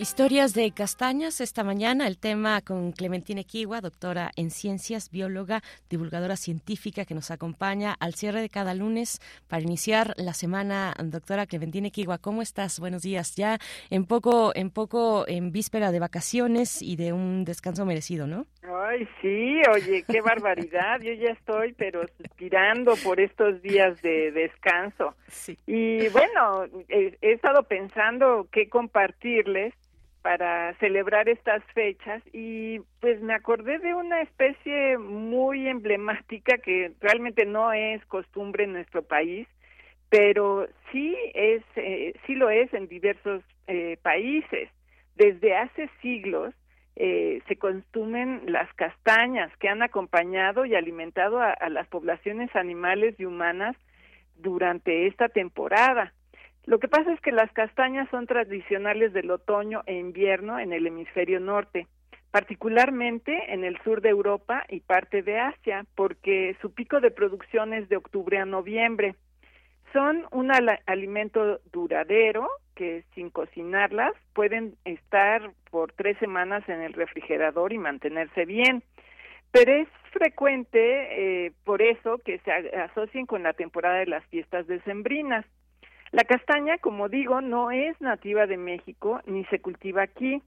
Historias 0.00 0.54
de 0.54 0.72
castañas 0.72 1.42
esta 1.42 1.62
mañana, 1.62 2.06
el 2.06 2.16
tema 2.16 2.62
con 2.62 2.92
Clementina 2.92 3.42
Equigua, 3.42 3.82
doctora 3.82 4.30
en 4.34 4.50
ciencias, 4.50 5.10
bióloga, 5.10 5.60
divulgadora 5.90 6.36
científica 6.36 7.04
que 7.04 7.14
nos 7.14 7.30
acompaña 7.30 7.96
al 8.00 8.14
cierre 8.14 8.40
de 8.40 8.48
cada 8.48 8.72
lunes 8.72 9.20
para 9.46 9.60
iniciar 9.60 10.14
la 10.16 10.32
semana. 10.32 10.94
Doctora 11.04 11.44
Clementina 11.44 11.88
Equigua, 11.88 12.16
¿cómo 12.16 12.40
estás? 12.40 12.80
Buenos 12.80 13.02
días. 13.02 13.36
Ya 13.36 13.58
en 13.90 14.06
poco, 14.06 14.52
en 14.54 14.70
poco, 14.70 15.28
en 15.28 15.52
víspera 15.52 15.92
de 15.92 16.00
vacaciones 16.00 16.80
y 16.80 16.96
de 16.96 17.12
un 17.12 17.44
descanso 17.44 17.84
merecido, 17.84 18.26
¿no? 18.26 18.46
Ay, 18.62 19.06
sí, 19.20 19.60
oye, 19.70 20.02
qué 20.10 20.22
barbaridad. 20.22 21.02
Yo 21.02 21.12
ya 21.12 21.32
estoy, 21.32 21.74
pero 21.74 22.08
suspirando 22.16 22.94
por 23.04 23.20
estos 23.20 23.60
días 23.60 24.00
de 24.00 24.32
descanso. 24.32 25.14
Y 25.66 26.08
bueno, 26.08 26.64
he, 26.88 27.18
he 27.20 27.32
estado 27.32 27.64
pensando 27.64 28.48
qué 28.50 28.70
compartirles 28.70 29.74
para 30.22 30.74
celebrar 30.74 31.28
estas 31.28 31.62
fechas 31.72 32.22
y 32.32 32.80
pues 33.00 33.20
me 33.20 33.34
acordé 33.34 33.78
de 33.78 33.94
una 33.94 34.20
especie 34.22 34.98
muy 34.98 35.68
emblemática 35.68 36.58
que 36.58 36.92
realmente 37.00 37.46
no 37.46 37.72
es 37.72 38.04
costumbre 38.06 38.64
en 38.64 38.74
nuestro 38.74 39.02
país, 39.02 39.48
pero 40.08 40.68
sí 40.92 41.16
es 41.34 41.62
eh, 41.76 42.14
sí 42.26 42.34
lo 42.34 42.50
es 42.50 42.72
en 42.74 42.88
diversos 42.88 43.42
eh, 43.66 43.96
países. 44.02 44.68
Desde 45.16 45.56
hace 45.56 45.88
siglos 46.02 46.54
eh, 46.96 47.40
se 47.48 47.56
consumen 47.56 48.42
las 48.46 48.72
castañas 48.74 49.50
que 49.58 49.68
han 49.68 49.82
acompañado 49.82 50.66
y 50.66 50.74
alimentado 50.74 51.40
a, 51.40 51.52
a 51.52 51.68
las 51.70 51.86
poblaciones 51.88 52.54
animales 52.54 53.14
y 53.18 53.24
humanas 53.24 53.76
durante 54.36 55.06
esta 55.06 55.28
temporada. 55.28 56.12
Lo 56.66 56.78
que 56.78 56.88
pasa 56.88 57.12
es 57.12 57.20
que 57.20 57.32
las 57.32 57.50
castañas 57.52 58.08
son 58.10 58.26
tradicionales 58.26 59.12
del 59.12 59.30
otoño 59.30 59.82
e 59.86 59.94
invierno 59.94 60.58
en 60.58 60.72
el 60.72 60.86
hemisferio 60.86 61.40
norte, 61.40 61.86
particularmente 62.30 63.52
en 63.52 63.64
el 63.64 63.80
sur 63.82 64.02
de 64.02 64.10
Europa 64.10 64.64
y 64.68 64.80
parte 64.80 65.22
de 65.22 65.38
Asia, 65.38 65.84
porque 65.94 66.56
su 66.60 66.72
pico 66.72 67.00
de 67.00 67.10
producción 67.10 67.72
es 67.72 67.88
de 67.88 67.96
octubre 67.96 68.38
a 68.38 68.44
noviembre. 68.44 69.14
Son 69.92 70.26
un 70.30 70.52
alimento 70.86 71.60
duradero 71.72 72.48
que 72.76 73.04
sin 73.14 73.30
cocinarlas 73.30 74.12
pueden 74.32 74.76
estar 74.84 75.50
por 75.70 75.92
tres 75.92 76.16
semanas 76.18 76.66
en 76.68 76.80
el 76.80 76.92
refrigerador 76.92 77.72
y 77.72 77.78
mantenerse 77.78 78.44
bien. 78.44 78.84
Pero 79.50 79.72
es 79.72 79.88
frecuente, 80.12 81.46
eh, 81.46 81.52
por 81.64 81.82
eso, 81.82 82.18
que 82.24 82.38
se 82.38 82.52
asocien 82.52 83.26
con 83.26 83.42
la 83.42 83.52
temporada 83.52 83.98
de 83.98 84.06
las 84.06 84.24
fiestas 84.26 84.66
decembrinas. 84.66 85.44
La 86.12 86.24
castaña, 86.24 86.78
como 86.78 87.08
digo, 87.08 87.40
no 87.40 87.70
es 87.70 88.00
nativa 88.00 88.46
de 88.46 88.56
México 88.56 89.20
ni 89.26 89.44
se 89.46 89.60
cultiva 89.60 90.02
aquí. 90.02 90.42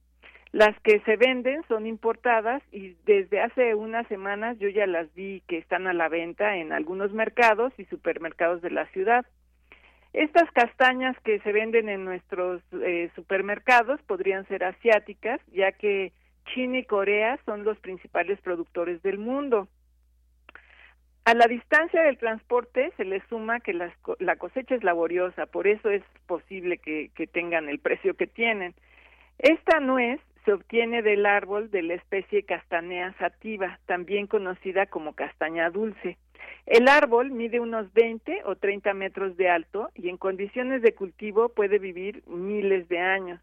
Las 0.51 0.79
que 0.81 0.99
se 0.99 1.15
venden 1.15 1.63
son 1.67 1.87
importadas 1.87 2.61
y 2.71 2.95
desde 3.05 3.41
hace 3.41 3.73
unas 3.73 4.07
semanas 4.07 4.59
yo 4.59 4.69
ya 4.69 4.85
las 4.85 5.11
vi 5.15 5.41
que 5.47 5.57
están 5.57 5.87
a 5.87 5.93
la 5.93 6.09
venta 6.09 6.57
en 6.57 6.73
algunos 6.73 7.11
mercados 7.11 7.73
y 7.77 7.85
supermercados 7.85 8.61
de 8.61 8.69
la 8.69 8.85
ciudad. 8.87 9.25
Estas 10.13 10.51
castañas 10.51 11.17
que 11.23 11.39
se 11.39 11.51
venden 11.51 11.89
en 11.89 12.05
nuestros 12.05 12.61
eh, 12.73 13.09
supermercados 13.15 13.99
podrían 14.03 14.47
ser 14.47 14.63
asiáticas, 14.63 15.41
ya 15.51 15.71
que 15.71 16.11
China 16.53 16.77
y 16.77 16.83
Corea 16.83 17.39
son 17.45 17.63
los 17.63 17.79
principales 17.79 18.39
productores 18.41 19.01
del 19.01 19.17
mundo. 19.17 19.67
A 21.25 21.33
la 21.33 21.45
distancia 21.47 22.01
del 22.03 22.17
transporte 22.17 22.91
se 22.97 23.05
le 23.05 23.21
suma 23.29 23.61
que 23.61 23.73
las 23.73 23.93
la 24.19 24.35
cosecha 24.35 24.75
es 24.75 24.83
laboriosa, 24.83 25.45
por 25.45 25.67
eso 25.67 25.89
es 25.89 26.03
posible 26.27 26.77
que, 26.79 27.11
que 27.15 27.27
tengan 27.27 27.69
el 27.69 27.79
precio 27.79 28.13
que 28.15 28.27
tienen. 28.27 28.73
Esta 29.39 29.79
nuez 29.79 30.19
se 30.43 30.51
obtiene 30.51 31.01
del 31.01 31.25
árbol 31.25 31.71
de 31.71 31.81
la 31.81 31.93
especie 31.93 32.43
Castanea 32.43 33.13
sativa, 33.19 33.79
también 33.85 34.27
conocida 34.27 34.85
como 34.85 35.13
castaña 35.13 35.69
dulce. 35.69 36.17
El 36.65 36.89
árbol 36.89 37.31
mide 37.31 37.61
unos 37.61 37.91
20 37.93 38.41
o 38.43 38.57
30 38.57 38.93
metros 38.93 39.37
de 39.37 39.49
alto 39.49 39.89
y 39.95 40.09
en 40.09 40.17
condiciones 40.17 40.81
de 40.81 40.93
cultivo 40.93 41.49
puede 41.49 41.79
vivir 41.79 42.21
miles 42.27 42.89
de 42.89 42.99
años. 42.99 43.39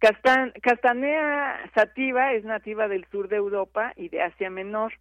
Castan- 0.00 0.52
Castanea 0.62 1.60
sativa 1.74 2.32
es 2.32 2.44
nativa 2.44 2.88
del 2.88 3.06
sur 3.06 3.28
de 3.28 3.36
Europa 3.36 3.92
y 3.96 4.08
de 4.08 4.22
Asia 4.22 4.50
Menor. 4.50 4.92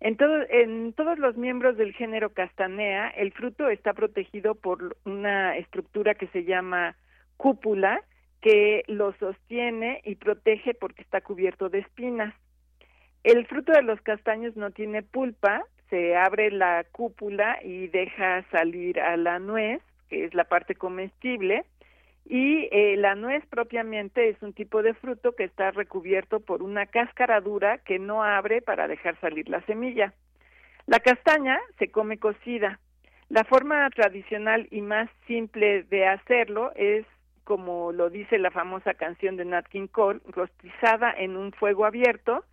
En, 0.00 0.16
en 0.48 0.92
todos 0.94 1.18
los 1.18 1.36
miembros 1.36 1.76
del 1.76 1.92
género 1.92 2.30
Castanea, 2.30 3.08
el 3.08 3.32
fruto 3.32 3.68
está 3.68 3.92
protegido 3.92 4.54
por 4.54 4.96
una 5.04 5.56
estructura 5.58 6.14
que 6.14 6.26
se 6.28 6.44
llama 6.44 6.96
cúpula, 7.36 8.02
que 8.40 8.82
lo 8.86 9.12
sostiene 9.18 10.00
y 10.04 10.14
protege 10.14 10.72
porque 10.72 11.02
está 11.02 11.20
cubierto 11.20 11.68
de 11.68 11.80
espinas. 11.80 12.34
El 13.24 13.46
fruto 13.46 13.72
de 13.72 13.82
los 13.82 14.00
castaños 14.00 14.56
no 14.56 14.70
tiene 14.70 15.02
pulpa, 15.02 15.64
se 15.90 16.16
abre 16.16 16.50
la 16.50 16.84
cúpula 16.90 17.58
y 17.62 17.88
deja 17.88 18.42
salir 18.50 18.98
a 19.00 19.18
la 19.18 19.38
nuez, 19.38 19.82
que 20.08 20.24
es 20.24 20.32
la 20.32 20.44
parte 20.44 20.74
comestible, 20.74 21.64
y 22.30 22.68
eh, 22.70 22.94
la 22.96 23.16
nuez 23.16 23.44
propiamente 23.46 24.28
es 24.28 24.40
un 24.40 24.52
tipo 24.52 24.84
de 24.84 24.94
fruto 24.94 25.32
que 25.32 25.42
está 25.42 25.72
recubierto 25.72 26.38
por 26.38 26.62
una 26.62 26.86
cáscara 26.86 27.40
dura 27.40 27.78
que 27.78 27.98
no 27.98 28.22
abre 28.22 28.62
para 28.62 28.86
dejar 28.86 29.18
salir 29.20 29.48
la 29.48 29.60
semilla. 29.62 30.14
La 30.86 31.00
castaña 31.00 31.58
se 31.80 31.90
come 31.90 32.18
cocida. 32.18 32.78
La 33.30 33.42
forma 33.42 33.90
tradicional 33.90 34.68
y 34.70 34.80
más 34.80 35.10
simple 35.26 35.82
de 35.82 36.06
hacerlo 36.06 36.70
es, 36.76 37.04
como 37.42 37.90
lo 37.90 38.10
dice 38.10 38.38
la 38.38 38.52
famosa 38.52 38.94
canción 38.94 39.36
de 39.36 39.46
Nat 39.46 39.66
King 39.66 39.88
Cole, 39.88 40.20
rostizada 40.28 41.12
en 41.12 41.36
un 41.36 41.50
fuego 41.50 41.84
abierto, 41.84 42.44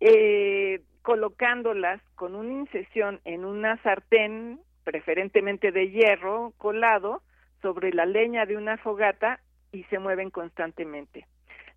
eh, 0.00 0.80
colocándolas 1.02 2.02
con 2.16 2.34
una 2.34 2.52
incisión 2.52 3.20
en 3.24 3.44
una 3.44 3.80
sartén, 3.84 4.58
preferentemente 4.82 5.70
de 5.70 5.88
hierro 5.88 6.52
colado, 6.58 7.22
sobre 7.62 7.92
la 7.92 8.06
leña 8.06 8.46
de 8.46 8.56
una 8.56 8.76
fogata 8.78 9.40
y 9.72 9.84
se 9.84 9.98
mueven 9.98 10.30
constantemente. 10.30 11.26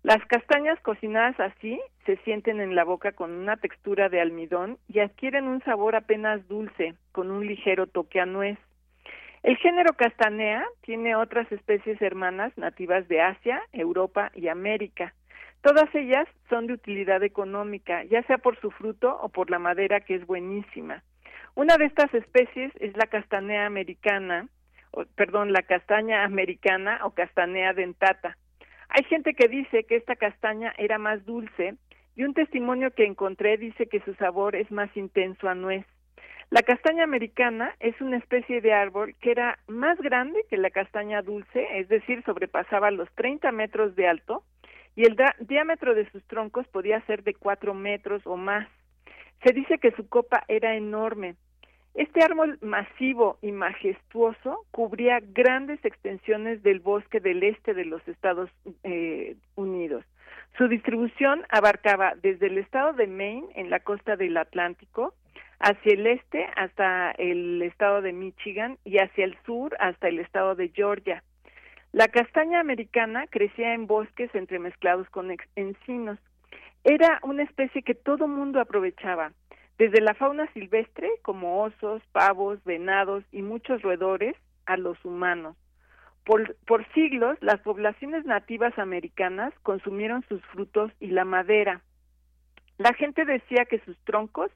Las 0.02 0.24
castañas 0.26 0.80
cocinadas 0.80 1.38
así 1.38 1.80
se 2.06 2.16
sienten 2.24 2.60
en 2.60 2.74
la 2.74 2.82
boca 2.82 3.12
con 3.12 3.30
una 3.30 3.56
textura 3.56 4.08
de 4.08 4.20
almidón 4.20 4.78
y 4.88 4.98
adquieren 4.98 5.46
un 5.46 5.62
sabor 5.62 5.94
apenas 5.94 6.46
dulce, 6.48 6.94
con 7.12 7.30
un 7.30 7.46
ligero 7.46 7.86
toque 7.86 8.20
a 8.20 8.26
nuez. 8.26 8.58
El 9.44 9.56
género 9.58 9.92
castanea 9.94 10.64
tiene 10.82 11.14
otras 11.14 11.50
especies 11.52 12.00
hermanas 12.02 12.56
nativas 12.56 13.06
de 13.06 13.20
Asia, 13.20 13.62
Europa 13.72 14.32
y 14.34 14.48
América. 14.48 15.14
Todas 15.62 15.92
ellas 15.94 16.26
son 16.48 16.66
de 16.66 16.74
utilidad 16.74 17.22
económica, 17.22 18.02
ya 18.04 18.22
sea 18.24 18.38
por 18.38 18.58
su 18.60 18.72
fruto 18.72 19.16
o 19.20 19.28
por 19.28 19.50
la 19.50 19.60
madera 19.60 20.00
que 20.00 20.16
es 20.16 20.26
buenísima. 20.26 21.04
Una 21.54 21.76
de 21.76 21.84
estas 21.84 22.12
especies 22.14 22.72
es 22.80 22.96
la 22.96 23.06
castanea 23.06 23.66
americana, 23.66 24.48
perdón, 25.14 25.52
la 25.52 25.62
castaña 25.62 26.24
americana 26.24 27.00
o 27.04 27.12
castanea 27.12 27.72
dentata. 27.72 28.36
Hay 28.88 29.04
gente 29.04 29.34
que 29.34 29.48
dice 29.48 29.84
que 29.84 29.96
esta 29.96 30.16
castaña 30.16 30.74
era 30.76 30.98
más 30.98 31.24
dulce 31.24 31.76
y 32.14 32.24
un 32.24 32.34
testimonio 32.34 32.90
que 32.90 33.06
encontré 33.06 33.56
dice 33.56 33.86
que 33.86 34.00
su 34.00 34.14
sabor 34.14 34.54
es 34.54 34.70
más 34.70 34.94
intenso 34.96 35.48
a 35.48 35.54
nuez. 35.54 35.86
La 36.50 36.60
castaña 36.60 37.04
americana 37.04 37.74
es 37.80 37.98
una 38.02 38.18
especie 38.18 38.60
de 38.60 38.74
árbol 38.74 39.14
que 39.22 39.30
era 39.30 39.58
más 39.66 39.98
grande 39.98 40.44
que 40.50 40.58
la 40.58 40.68
castaña 40.68 41.22
dulce, 41.22 41.66
es 41.78 41.88
decir, 41.88 42.22
sobrepasaba 42.24 42.90
los 42.90 43.10
30 43.14 43.50
metros 43.52 43.96
de 43.96 44.06
alto 44.06 44.44
y 44.94 45.04
el 45.04 45.16
diámetro 45.40 45.94
de 45.94 46.10
sus 46.10 46.22
troncos 46.26 46.68
podía 46.68 47.00
ser 47.06 47.22
de 47.22 47.32
4 47.32 47.72
metros 47.72 48.20
o 48.26 48.36
más. 48.36 48.68
Se 49.42 49.54
dice 49.54 49.78
que 49.78 49.92
su 49.92 50.08
copa 50.10 50.44
era 50.48 50.76
enorme. 50.76 51.36
Este 51.94 52.24
árbol 52.24 52.58
masivo 52.62 53.38
y 53.42 53.52
majestuoso 53.52 54.64
cubría 54.70 55.20
grandes 55.20 55.84
extensiones 55.84 56.62
del 56.62 56.80
bosque 56.80 57.20
del 57.20 57.42
este 57.42 57.74
de 57.74 57.84
los 57.84 58.06
Estados 58.08 58.50
eh, 58.82 59.36
Unidos. 59.56 60.04
Su 60.56 60.68
distribución 60.68 61.42
abarcaba 61.50 62.14
desde 62.22 62.46
el 62.46 62.58
estado 62.58 62.94
de 62.94 63.06
Maine 63.06 63.46
en 63.54 63.68
la 63.68 63.80
costa 63.80 64.16
del 64.16 64.36
Atlántico, 64.36 65.14
hacia 65.58 65.92
el 65.92 66.06
este 66.06 66.46
hasta 66.56 67.12
el 67.12 67.62
estado 67.62 68.02
de 68.02 68.12
Michigan 68.12 68.78
y 68.84 68.98
hacia 68.98 69.24
el 69.24 69.36
sur 69.44 69.76
hasta 69.78 70.08
el 70.08 70.18
estado 70.18 70.54
de 70.54 70.70
Georgia. 70.70 71.22
La 71.92 72.08
castaña 72.08 72.60
americana 72.60 73.26
crecía 73.28 73.74
en 73.74 73.86
bosques 73.86 74.34
entremezclados 74.34 75.08
con 75.10 75.34
encinos. 75.56 76.18
Era 76.84 77.20
una 77.22 77.44
especie 77.44 77.82
que 77.82 77.94
todo 77.94 78.26
mundo 78.26 78.60
aprovechaba, 78.60 79.32
desde 79.82 80.00
la 80.00 80.14
fauna 80.14 80.46
silvestre, 80.52 81.10
como 81.22 81.64
osos, 81.64 82.00
pavos, 82.12 82.62
venados 82.62 83.24
y 83.32 83.42
muchos 83.42 83.82
roedores, 83.82 84.36
a 84.64 84.76
los 84.76 84.96
humanos. 85.04 85.56
Por, 86.24 86.86
siglos, 86.94 87.36
las 87.40 87.58
poblaciones 87.62 88.24
nativas 88.24 88.78
americanas 88.78 89.52
consumieron 89.64 90.24
sus 90.28 90.40
frutos 90.52 90.92
y 91.00 91.08
la 91.08 91.24
madera. 91.24 91.80
La 92.78 92.94
gente 92.94 93.24
decía 93.24 93.64
que 93.64 93.80
sus 93.80 93.98
troncos 94.04 94.52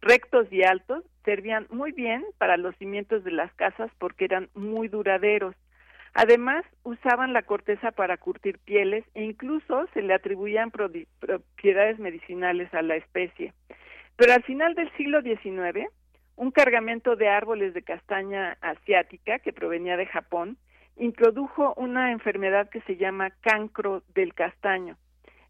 rectos 0.00 0.46
y 0.52 0.62
altos, 0.62 1.02
servían 1.24 1.66
muy 1.70 1.90
bien 1.90 2.24
para 2.38 2.56
los 2.56 2.76
cimientos 2.76 3.24
de 3.24 3.32
las 3.32 3.52
casas 3.54 3.90
porque 3.98 4.26
eran 4.26 4.48
muy 4.54 4.86
duraderos. 4.86 5.56
Además, 6.14 6.64
usaban 6.84 7.32
la 7.32 7.42
corteza 7.42 7.90
para 7.90 8.16
curtir 8.16 8.60
pieles 8.60 9.04
e 9.14 9.24
incluso 9.24 9.88
se 9.92 10.02
le 10.02 10.14
atribuían 10.14 10.70
propiedades 10.70 11.98
medicinales 11.98 12.72
a 12.72 12.82
la 12.82 12.94
especie. 12.94 13.52
Pero 14.18 14.32
al 14.32 14.42
final 14.42 14.74
del 14.74 14.90
siglo 14.96 15.22
XIX, 15.22 15.88
un 16.34 16.50
cargamento 16.50 17.14
de 17.14 17.28
árboles 17.28 17.72
de 17.72 17.82
castaña 17.82 18.58
asiática 18.60 19.38
que 19.38 19.52
provenía 19.52 19.96
de 19.96 20.06
Japón 20.06 20.58
introdujo 20.96 21.72
una 21.76 22.10
enfermedad 22.10 22.68
que 22.68 22.80
se 22.80 22.96
llama 22.96 23.30
cancro 23.42 24.02
del 24.16 24.34
castaño. 24.34 24.96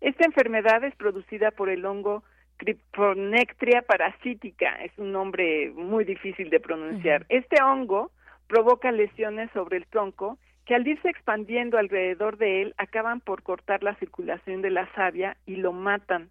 Esta 0.02 0.26
enfermedad 0.26 0.84
es 0.84 0.94
producida 0.97 1.50
por 1.50 1.70
el 1.70 1.86
hongo 1.86 2.24
Cryptonectria 2.58 3.80
parasítica, 3.80 4.76
es 4.84 4.92
un 4.98 5.12
nombre 5.12 5.72
muy 5.74 6.05
difícil 6.05 6.50
de 6.50 6.60
pronunciar. 6.60 7.24
Este 7.30 7.62
hongo 7.62 8.10
provoca 8.48 8.92
lesiones 8.92 9.50
sobre 9.52 9.78
el 9.78 9.86
tronco 9.86 10.36
que 10.66 10.74
al 10.74 10.86
irse 10.86 11.08
expandiendo 11.08 11.78
alrededor 11.78 12.36
de 12.36 12.60
él 12.60 12.74
acaban 12.76 13.22
por 13.22 13.42
cortar 13.42 13.82
la 13.82 13.94
circulación 13.94 14.60
de 14.60 14.70
la 14.70 14.92
savia 14.92 15.38
y 15.47 15.56
lo 15.56 15.72
matan. 15.72 16.28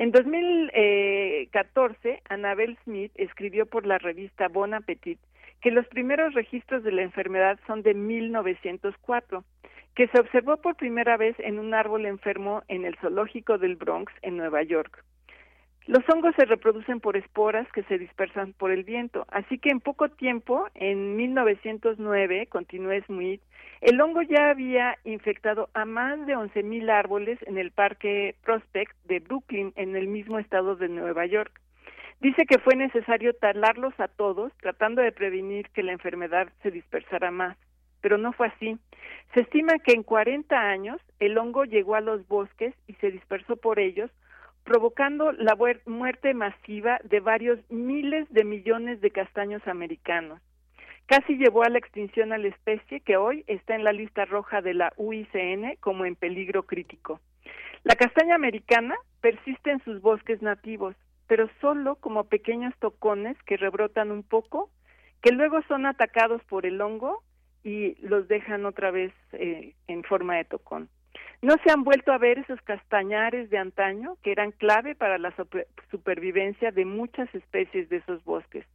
En 0.00 0.10
2014, 0.12 2.22
Annabel 2.30 2.78
Smith 2.84 3.12
escribió 3.16 3.66
por 3.66 3.84
la 3.84 3.98
revista 3.98 4.48
Bon 4.48 4.72
Appetit 4.72 5.18
que 5.60 5.70
los 5.70 5.86
primeros 5.88 6.32
registros 6.32 6.82
de 6.82 6.92
la 6.92 7.02
enfermedad 7.02 7.60
son 7.66 7.82
de 7.82 7.92
1904, 7.92 9.44
que 9.94 10.08
se 10.08 10.18
observó 10.18 10.56
por 10.56 10.76
primera 10.76 11.18
vez 11.18 11.36
en 11.40 11.58
un 11.58 11.74
árbol 11.74 12.06
enfermo 12.06 12.62
en 12.68 12.86
el 12.86 12.96
zoológico 12.96 13.58
del 13.58 13.76
Bronx, 13.76 14.10
en 14.22 14.38
Nueva 14.38 14.62
York. 14.62 15.04
Los 15.90 16.08
hongos 16.08 16.36
se 16.36 16.44
reproducen 16.44 17.00
por 17.00 17.16
esporas 17.16 17.66
que 17.72 17.82
se 17.82 17.98
dispersan 17.98 18.52
por 18.52 18.70
el 18.70 18.84
viento, 18.84 19.26
así 19.28 19.58
que 19.58 19.70
en 19.70 19.80
poco 19.80 20.08
tiempo, 20.08 20.68
en 20.76 21.16
1909, 21.16 22.46
continuó 22.46 22.92
Smith, 23.06 23.42
el 23.80 24.00
hongo 24.00 24.22
ya 24.22 24.50
había 24.50 24.96
infectado 25.02 25.68
a 25.74 25.84
más 25.84 26.24
de 26.26 26.36
11.000 26.36 26.88
árboles 26.92 27.40
en 27.44 27.58
el 27.58 27.72
Parque 27.72 28.36
Prospect 28.44 28.94
de 29.06 29.18
Brooklyn, 29.18 29.72
en 29.74 29.96
el 29.96 30.06
mismo 30.06 30.38
estado 30.38 30.76
de 30.76 30.88
Nueva 30.88 31.26
York. 31.26 31.60
Dice 32.20 32.46
que 32.46 32.60
fue 32.60 32.76
necesario 32.76 33.34
talarlos 33.34 33.98
a 33.98 34.06
todos, 34.06 34.52
tratando 34.60 35.02
de 35.02 35.10
prevenir 35.10 35.70
que 35.70 35.82
la 35.82 35.90
enfermedad 35.90 36.50
se 36.62 36.70
dispersara 36.70 37.32
más, 37.32 37.56
pero 38.00 38.16
no 38.16 38.32
fue 38.32 38.46
así. 38.46 38.78
Se 39.34 39.40
estima 39.40 39.72
que 39.84 39.94
en 39.94 40.04
40 40.04 40.56
años 40.56 41.00
el 41.18 41.36
hongo 41.36 41.64
llegó 41.64 41.96
a 41.96 42.00
los 42.00 42.28
bosques 42.28 42.76
y 42.86 42.92
se 42.94 43.10
dispersó 43.10 43.56
por 43.56 43.80
ellos, 43.80 44.08
provocando 44.64 45.32
la 45.32 45.56
muerte 45.86 46.34
masiva 46.34 47.00
de 47.04 47.20
varios 47.20 47.58
miles 47.70 48.26
de 48.30 48.44
millones 48.44 49.00
de 49.00 49.10
castaños 49.10 49.66
americanos. 49.66 50.40
Casi 51.06 51.36
llevó 51.36 51.64
a 51.64 51.68
la 51.68 51.78
extinción 51.78 52.32
a 52.32 52.38
la 52.38 52.48
especie 52.48 53.00
que 53.00 53.16
hoy 53.16 53.44
está 53.48 53.74
en 53.74 53.82
la 53.82 53.92
lista 53.92 54.26
roja 54.26 54.62
de 54.62 54.74
la 54.74 54.92
UICN 54.96 55.76
como 55.80 56.04
en 56.04 56.14
peligro 56.14 56.64
crítico. 56.64 57.20
La 57.82 57.96
castaña 57.96 58.36
americana 58.36 58.94
persiste 59.20 59.70
en 59.70 59.82
sus 59.82 60.00
bosques 60.00 60.40
nativos, 60.42 60.94
pero 61.26 61.48
solo 61.60 61.96
como 61.96 62.24
pequeños 62.24 62.74
tocones 62.78 63.36
que 63.44 63.56
rebrotan 63.56 64.10
un 64.10 64.22
poco, 64.22 64.70
que 65.22 65.32
luego 65.32 65.62
son 65.62 65.86
atacados 65.86 66.42
por 66.44 66.66
el 66.66 66.80
hongo 66.80 67.22
y 67.64 67.94
los 68.06 68.28
dejan 68.28 68.64
otra 68.64 68.90
vez 68.90 69.12
eh, 69.32 69.74
en 69.88 70.04
forma 70.04 70.36
de 70.36 70.44
tocón. 70.44 70.88
No 71.42 71.56
se 71.64 71.70
han 71.70 71.84
vuelto 71.84 72.12
a 72.12 72.18
ver 72.18 72.38
esos 72.38 72.60
castañares 72.62 73.48
de 73.48 73.56
antaño 73.56 74.18
que 74.22 74.32
eran 74.32 74.52
clave 74.52 74.94
para 74.94 75.16
la 75.16 75.32
supervivencia 75.90 76.70
de 76.70 76.84
muchas 76.84 77.34
especies 77.34 77.88
de 77.88 77.96
esos 77.96 78.22
bosques. 78.24 78.66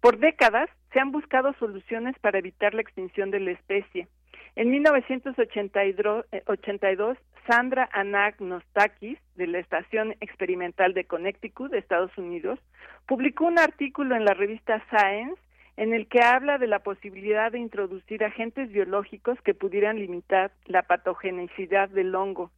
Por 0.00 0.18
décadas 0.18 0.70
se 0.92 1.00
han 1.00 1.10
buscado 1.10 1.54
soluciones 1.54 2.16
para 2.20 2.38
evitar 2.38 2.72
la 2.72 2.82
extinción 2.82 3.32
de 3.32 3.40
la 3.40 3.50
especie. 3.50 4.06
En 4.54 4.70
1982, 4.70 7.18
Sandra 7.48 7.88
Anagnostakis, 7.92 9.18
de 9.34 9.48
la 9.48 9.58
Estación 9.58 10.14
Experimental 10.20 10.94
de 10.94 11.04
Connecticut, 11.04 11.72
de 11.72 11.78
Estados 11.78 12.16
Unidos, 12.16 12.60
publicó 13.06 13.46
un 13.46 13.58
artículo 13.58 14.14
en 14.14 14.24
la 14.24 14.34
revista 14.34 14.80
Science 14.88 15.42
en 15.78 15.94
el 15.94 16.08
que 16.08 16.20
habla 16.20 16.58
de 16.58 16.66
la 16.66 16.80
posibilidad 16.80 17.52
de 17.52 17.60
introducir 17.60 18.24
agentes 18.24 18.68
biológicos 18.72 19.40
que 19.42 19.54
pudieran 19.54 19.96
limitar 19.96 20.50
la 20.66 20.82
patogenicidad 20.82 21.88
del 21.88 22.16
hongo. 22.16 22.50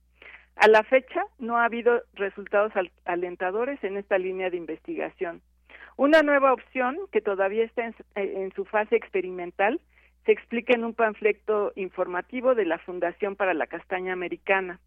A 0.57 0.68
la 0.68 0.82
fecha 0.84 1.26
no 1.39 1.58
ha 1.58 1.66
habido 1.66 2.02
resultados 2.15 2.73
alentadores 3.05 3.84
en 3.84 3.99
esta 3.99 4.16
línea 4.16 4.49
de 4.49 4.57
investigación. 4.57 5.42
Una 5.99 6.23
nueva 6.23 6.55
opción, 6.55 6.97
que 7.12 7.20
todavía 7.20 7.65
está 7.65 7.84
en, 7.84 7.94
en, 8.15 8.52
su 8.55 8.65
fase 8.65 8.97
experimental, 8.97 9.82
se 10.24 10.32
explica 10.32 10.73
en 10.73 10.84
un 10.84 10.94
panfleto 10.94 11.73
informativo 11.76 12.55
de 12.55 12.65
la 12.65 12.78
Fundación 12.78 13.36
para 13.36 13.52
la 13.52 13.66
Castaña 13.66 14.15
Americana. 14.15 14.81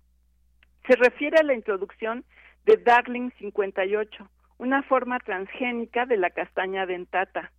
Se 0.88 0.96
refiere 0.96 1.38
a 1.38 1.44
la 1.44 1.54
introducción 1.54 2.26
de 2.66 2.78
Darling 2.78 3.30
58, 3.38 4.28
una 4.58 4.82
forma 4.82 5.20
transgénica 5.20 6.08
de 6.08 6.18
la 6.18 6.32
castaña 6.32 6.88
dentata. 6.88 7.52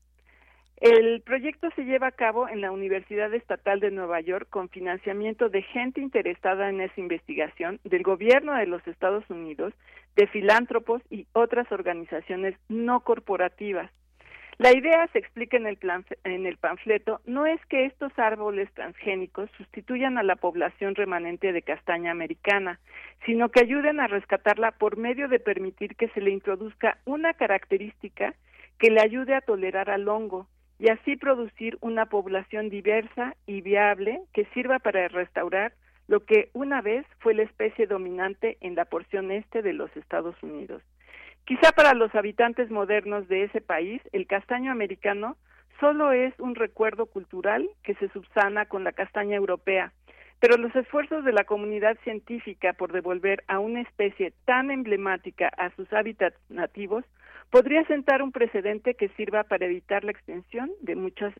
El 0.81 1.23
proyecto 1.23 1.69
se 1.77 1.85
lleva 1.85 2.09
a 2.09 2.13
cabo 2.13 2.49
en 2.49 2.61
la 2.61 2.73
Universidad 2.73 3.33
Estatal 3.33 3.81
de 3.81 3.91
Nueva 3.91 4.21
York 4.21 4.49
con 4.51 4.69
financiamiento 4.69 5.49
de 5.49 5.63
gente 5.63 6.01
interesada 6.01 6.69
en 6.69 6.81
esa 6.81 7.01
investigación, 7.01 7.81
del 7.85 8.03
gobierno 8.03 8.55
de 8.55 8.67
los 8.67 8.87
Estados 8.87 9.25
Unidos, 9.31 9.73
de 10.17 10.27
filántropos 10.27 11.01
y 11.11 11.27
otras 11.33 11.71
organizaciones 11.71 12.57
no 12.69 13.01
corporativas. 13.01 13.91
La 14.59 14.73
idea, 14.73 15.09
se 15.13 15.19
explica 15.19 15.57
en 15.57 15.67
el, 15.67 15.77
plan, 15.77 16.05
en 16.23 16.47
el 16.47 16.59
panfleto, 16.59 17.21
no 17.25 17.45
es 17.45 17.65
que 17.67 17.87
estos 17.87 18.17
árboles 18.17 18.73
transgénicos 18.75 19.51
sustituyan 19.57 20.17
a 20.17 20.23
la 20.23 20.37
población 20.37 20.95
remanente 20.95 21.53
de 21.53 21.63
castaña 21.63 22.13
americana, 22.13 22.79
sino 23.27 23.49
que 23.49 23.61
ayuden 23.61 23.99
a 23.99 24.07
rescatarla 24.07 24.71
por 24.73 24.97
medio 24.97 25.27
de 25.29 25.41
permitir 25.41 25.97
que 25.97 26.09
se 26.11 26.21
le 26.21 26.31
introduzca 26.31 26.99
una 27.05 27.35
característica 27.35 28.35
que 28.79 28.91
le 28.91 29.01
ayude 29.01 29.35
a 29.35 29.41
tolerar 29.41 29.91
al 29.91 30.09
hongo, 30.09 30.47
y 30.85 30.91
así 30.91 31.17
producir 31.17 31.79
una 31.81 32.05
población 32.05 32.69
diversa 32.69 33.35
y 33.47 33.63
viable 33.63 34.21
que 34.35 34.45
sirva 34.53 34.81
para 34.81 35.09
restaurar 35.09 35.73
lo 36.09 36.27
que 36.27 36.51
una 36.53 36.83
vez 36.83 37.07
fue 37.21 37.33
la 37.33 37.43
especie 37.43 37.87
dominante 37.87 38.59
en 38.61 38.75
la 38.75 38.85
porción 38.85 39.31
este 39.31 39.63
de 39.63 39.73
los 39.73 39.89
Estados 39.97 40.37
Unidos. 40.43 40.83
Quizá 41.47 41.73
para 41.73 41.95
los 41.95 42.15
habitantes 42.15 42.71
modernos 42.71 43.27
de 43.29 43.45
ese 43.45 43.63
país, 43.63 44.03
el 44.13 44.27
castaño 44.27 44.71
americano 44.71 45.39
solo 45.81 46.13
es 46.13 46.39
un 46.39 46.55
recuerdo 46.55 47.07
cultural 47.07 47.67
que 47.83 47.95
se 47.95 48.11
subsana 48.11 48.67
con 48.67 48.85
la 48.85 48.93
castaña 48.93 49.37
europea, 49.37 49.95
pero 50.41 50.57
los 50.57 50.75
esfuerzos 50.77 51.25
de 51.25 51.33
la 51.33 51.45
comunidad 51.45 51.97
científica 52.05 52.73
por 52.73 52.93
devolver 52.93 53.45
a 53.47 53.59
una 53.59 53.81
especie 53.81 54.33
tan 54.45 54.71
emblemática 54.71 55.49
a 55.57 55.71
sus 55.77 55.93
hábitats 55.93 56.39
nativos 56.49 57.05
podría 57.51 57.85
sentar 57.87 58.23
un 58.23 58.33
precedente 58.33 58.95
que 58.95 59.09
sirva 59.11 59.45
para 59.45 59.67
evitar 59.67 60.05
la 60.05 60.11
extinción 60.11 60.71
de 60.81 60.97
muchas 60.97 61.33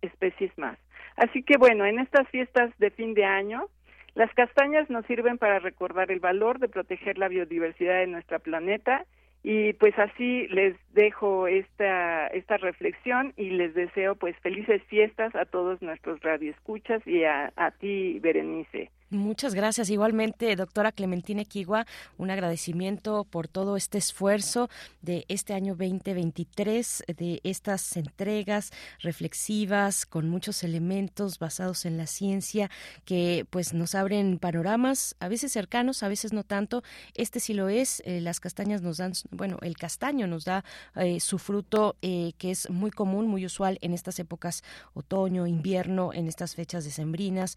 especies 0.00 0.56
más. 0.56 0.78
Así 1.16 1.42
que 1.42 1.56
bueno, 1.58 1.84
en 1.84 1.98
estas 1.98 2.28
fiestas 2.28 2.70
de 2.78 2.90
fin 2.90 3.14
de 3.14 3.24
año, 3.24 3.66
las 4.14 4.32
castañas 4.34 4.88
nos 4.90 5.04
sirven 5.06 5.38
para 5.38 5.58
recordar 5.58 6.10
el 6.10 6.20
valor 6.20 6.58
de 6.58 6.68
proteger 6.68 7.18
la 7.18 7.28
biodiversidad 7.28 8.00
de 8.00 8.06
nuestro 8.06 8.40
planeta 8.40 9.04
y 9.42 9.72
pues 9.74 9.98
así 9.98 10.48
les 10.48 10.74
dejo 10.92 11.46
esta 11.46 12.26
esta 12.28 12.56
reflexión 12.56 13.32
y 13.36 13.50
les 13.50 13.74
deseo 13.74 14.16
pues 14.16 14.36
felices 14.38 14.82
fiestas 14.84 15.34
a 15.36 15.44
todos 15.44 15.80
nuestros 15.80 16.20
radioescuchas 16.20 17.06
y 17.06 17.24
a, 17.24 17.52
a 17.56 17.70
ti 17.70 18.18
Berenice. 18.20 18.90
Muchas 19.10 19.54
gracias. 19.54 19.88
Igualmente, 19.88 20.54
doctora 20.54 20.92
Clementina 20.92 21.40
Equigua, 21.40 21.86
un 22.18 22.30
agradecimiento 22.30 23.24
por 23.24 23.48
todo 23.48 23.78
este 23.78 23.96
esfuerzo 23.96 24.68
de 25.00 25.24
este 25.28 25.54
año 25.54 25.74
2023, 25.76 27.04
de 27.16 27.40
estas 27.42 27.96
entregas 27.96 28.70
reflexivas 29.00 30.04
con 30.04 30.28
muchos 30.28 30.62
elementos 30.62 31.38
basados 31.38 31.86
en 31.86 31.96
la 31.96 32.06
ciencia 32.06 32.70
que 33.06 33.46
pues 33.48 33.72
nos 33.72 33.94
abren 33.94 34.38
panoramas, 34.38 35.16
a 35.20 35.28
veces 35.28 35.52
cercanos, 35.52 36.02
a 36.02 36.08
veces 36.08 36.34
no 36.34 36.44
tanto. 36.44 36.82
Este 37.14 37.40
sí 37.40 37.54
lo 37.54 37.70
es. 37.70 38.02
Eh, 38.04 38.20
las 38.20 38.40
castañas 38.40 38.82
nos 38.82 38.98
dan, 38.98 39.12
bueno, 39.30 39.56
el 39.62 39.78
castaño 39.78 40.26
nos 40.26 40.44
da 40.44 40.66
eh, 40.96 41.20
su 41.20 41.38
fruto 41.38 41.96
eh, 42.02 42.32
que 42.36 42.50
es 42.50 42.68
muy 42.68 42.90
común, 42.90 43.26
muy 43.26 43.46
usual 43.46 43.78
en 43.80 43.94
estas 43.94 44.18
épocas 44.18 44.62
otoño, 44.92 45.46
invierno, 45.46 46.12
en 46.12 46.28
estas 46.28 46.54
fechas 46.54 46.84
decembrinas. 46.84 47.56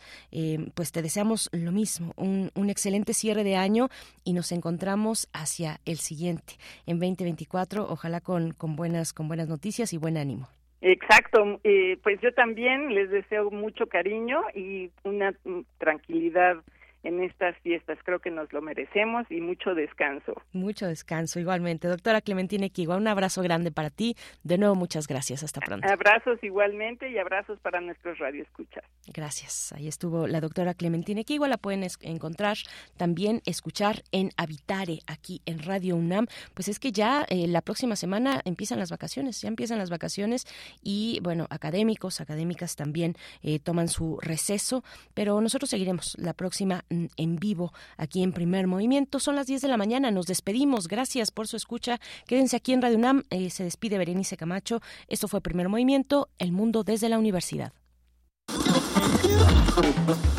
pues 0.76 0.94
te 0.94 1.02
lo 1.52 1.72
mismo, 1.72 2.14
un, 2.18 2.52
un, 2.56 2.70
excelente 2.70 3.14
cierre 3.14 3.44
de 3.44 3.56
año 3.56 3.90
y 4.24 4.34
nos 4.34 4.52
encontramos 4.52 5.28
hacia 5.34 5.80
el 5.86 5.98
siguiente, 5.98 6.54
en 6.86 7.00
2024, 7.00 7.88
ojalá 7.90 8.22
con, 8.22 8.52
con, 8.52 8.76
buenas, 8.76 9.14
con 9.14 9.28
buenas 9.28 9.48
noticias 9.48 9.94
y 9.94 9.98
buen 9.98 10.18
ánimo. 10.18 10.48
Exacto, 10.82 11.60
eh, 11.64 11.98
pues 12.02 12.20
yo 12.22 12.34
también 12.34 12.96
les 12.96 13.12
deseo 13.12 13.52
mucho 13.52 13.86
cariño 13.86 14.42
y 14.56 14.90
una 15.04 15.34
tranquilidad 15.78 16.58
en 17.04 17.22
estas 17.24 17.58
fiestas. 17.60 17.98
Creo 18.04 18.20
que 18.20 18.32
nos 18.32 18.52
lo 18.54 18.62
merecemos 18.62 19.26
y 19.30 19.42
mucho 19.42 19.74
descanso. 19.76 20.42
Mucho 20.54 20.88
descanso, 20.88 21.40
igualmente. 21.40 21.88
Doctora 21.88 22.22
Clementina 22.22 22.66
Equigua, 22.66 22.98
un 22.98 23.08
abrazo 23.08 23.42
grande 23.42 23.72
para 23.72 23.90
ti. 23.90 24.16
De 24.44 24.58
nuevo, 24.58 24.76
muchas 24.76 25.08
gracias. 25.08 25.44
Hasta 25.44 25.62
pronto. 25.62 25.88
Abrazos 25.88 26.44
igualmente 26.44 27.10
y 27.10 27.18
abrazos 27.18 27.60
para 27.60 27.82
nuestros 27.82 28.18
radioescuchas. 28.20 28.84
Gracias. 29.08 29.74
Ahí 29.74 29.88
estuvo 29.88 30.28
la 30.28 30.42
doctora 30.42 30.74
Clementina 30.74 31.22
Equigua. 31.22 31.48
La 31.48 31.58
pueden 31.58 31.86
encontrar 32.02 32.58
también, 32.98 33.42
escuchar 33.46 34.04
en 34.12 34.32
Habitare, 34.38 35.00
aquí 35.08 35.42
en 35.46 35.60
Radio 35.60 35.96
UNAM. 35.96 36.28
Pues 36.54 36.68
es 36.68 36.80
que 36.80 36.92
ya 36.92 37.26
eh, 37.30 37.48
la 37.48 37.62
próxima 37.62 37.96
semana 37.96 38.42
empiezan 38.46 38.80
las 38.80 38.92
vacaciones, 38.92 39.42
ya 39.42 39.48
empiezan 39.48 39.78
las 39.78 39.90
vacaciones 39.90 40.46
y, 40.82 41.20
bueno, 41.22 41.48
académicos, 41.50 42.22
académicas 42.22 42.76
también 42.76 43.16
eh, 43.44 43.60
toman 43.60 43.88
su 43.88 44.20
receso, 44.22 44.84
pero 45.14 45.42
nosotros 45.42 45.70
seguiremos 45.70 46.16
la 46.18 46.34
próxima 46.34 46.84
en 46.92 47.36
vivo 47.38 47.74
aquí 47.98 48.24
en 48.24 48.34
Primer 48.34 48.68
Movimiento. 48.68 49.20
Son 49.20 49.36
las 49.36 49.48
10 49.48 49.62
de 49.62 49.68
la 49.68 49.78
mañana, 49.78 50.12
nos 50.12 50.26
despedimos. 50.26 50.88
Gracias 50.88 51.32
por 51.32 51.48
su 51.48 51.58
escucha. 51.58 52.00
Quédense 52.28 52.58
aquí 52.58 52.74
en 52.74 52.82
Radio 52.82 52.98
UNAM. 52.98 53.24
Eh, 53.30 53.50
se 53.50 53.64
despide 53.64 53.98
Berenice 53.98 54.38
Camacho. 54.38 54.82
Esto 55.08 55.28
fue 55.28 55.42
Primer 55.42 55.70
Movimiento, 55.70 56.30
El 56.38 56.52
Mundo 56.52 56.84
desde 56.84 57.10
la 57.10 57.18
Universidad. 57.18 57.74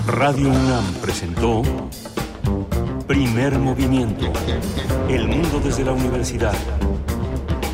Radio 0.06 0.48
UNAM 0.48 0.84
presentó 1.00 1.62
Primer 3.06 3.58
Movimiento, 3.58 4.32
El 5.08 5.28
Mundo 5.28 5.60
desde 5.60 5.84
la 5.84 5.92
Universidad. 5.92 6.55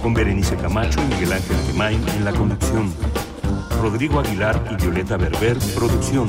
Con 0.02 0.14
Berenice 0.14 0.56
Camacho 0.56 1.00
y 1.02 1.14
Miguel 1.14 1.32
Ángel 1.32 1.56
Gemain 1.66 2.08
en 2.08 2.24
la 2.24 2.32
conducción. 2.32 2.92
Rodrigo 3.80 4.20
Aguilar 4.20 4.62
y 4.72 4.82
Violeta 4.82 5.16
Berber, 5.16 5.56
producción. 5.74 6.28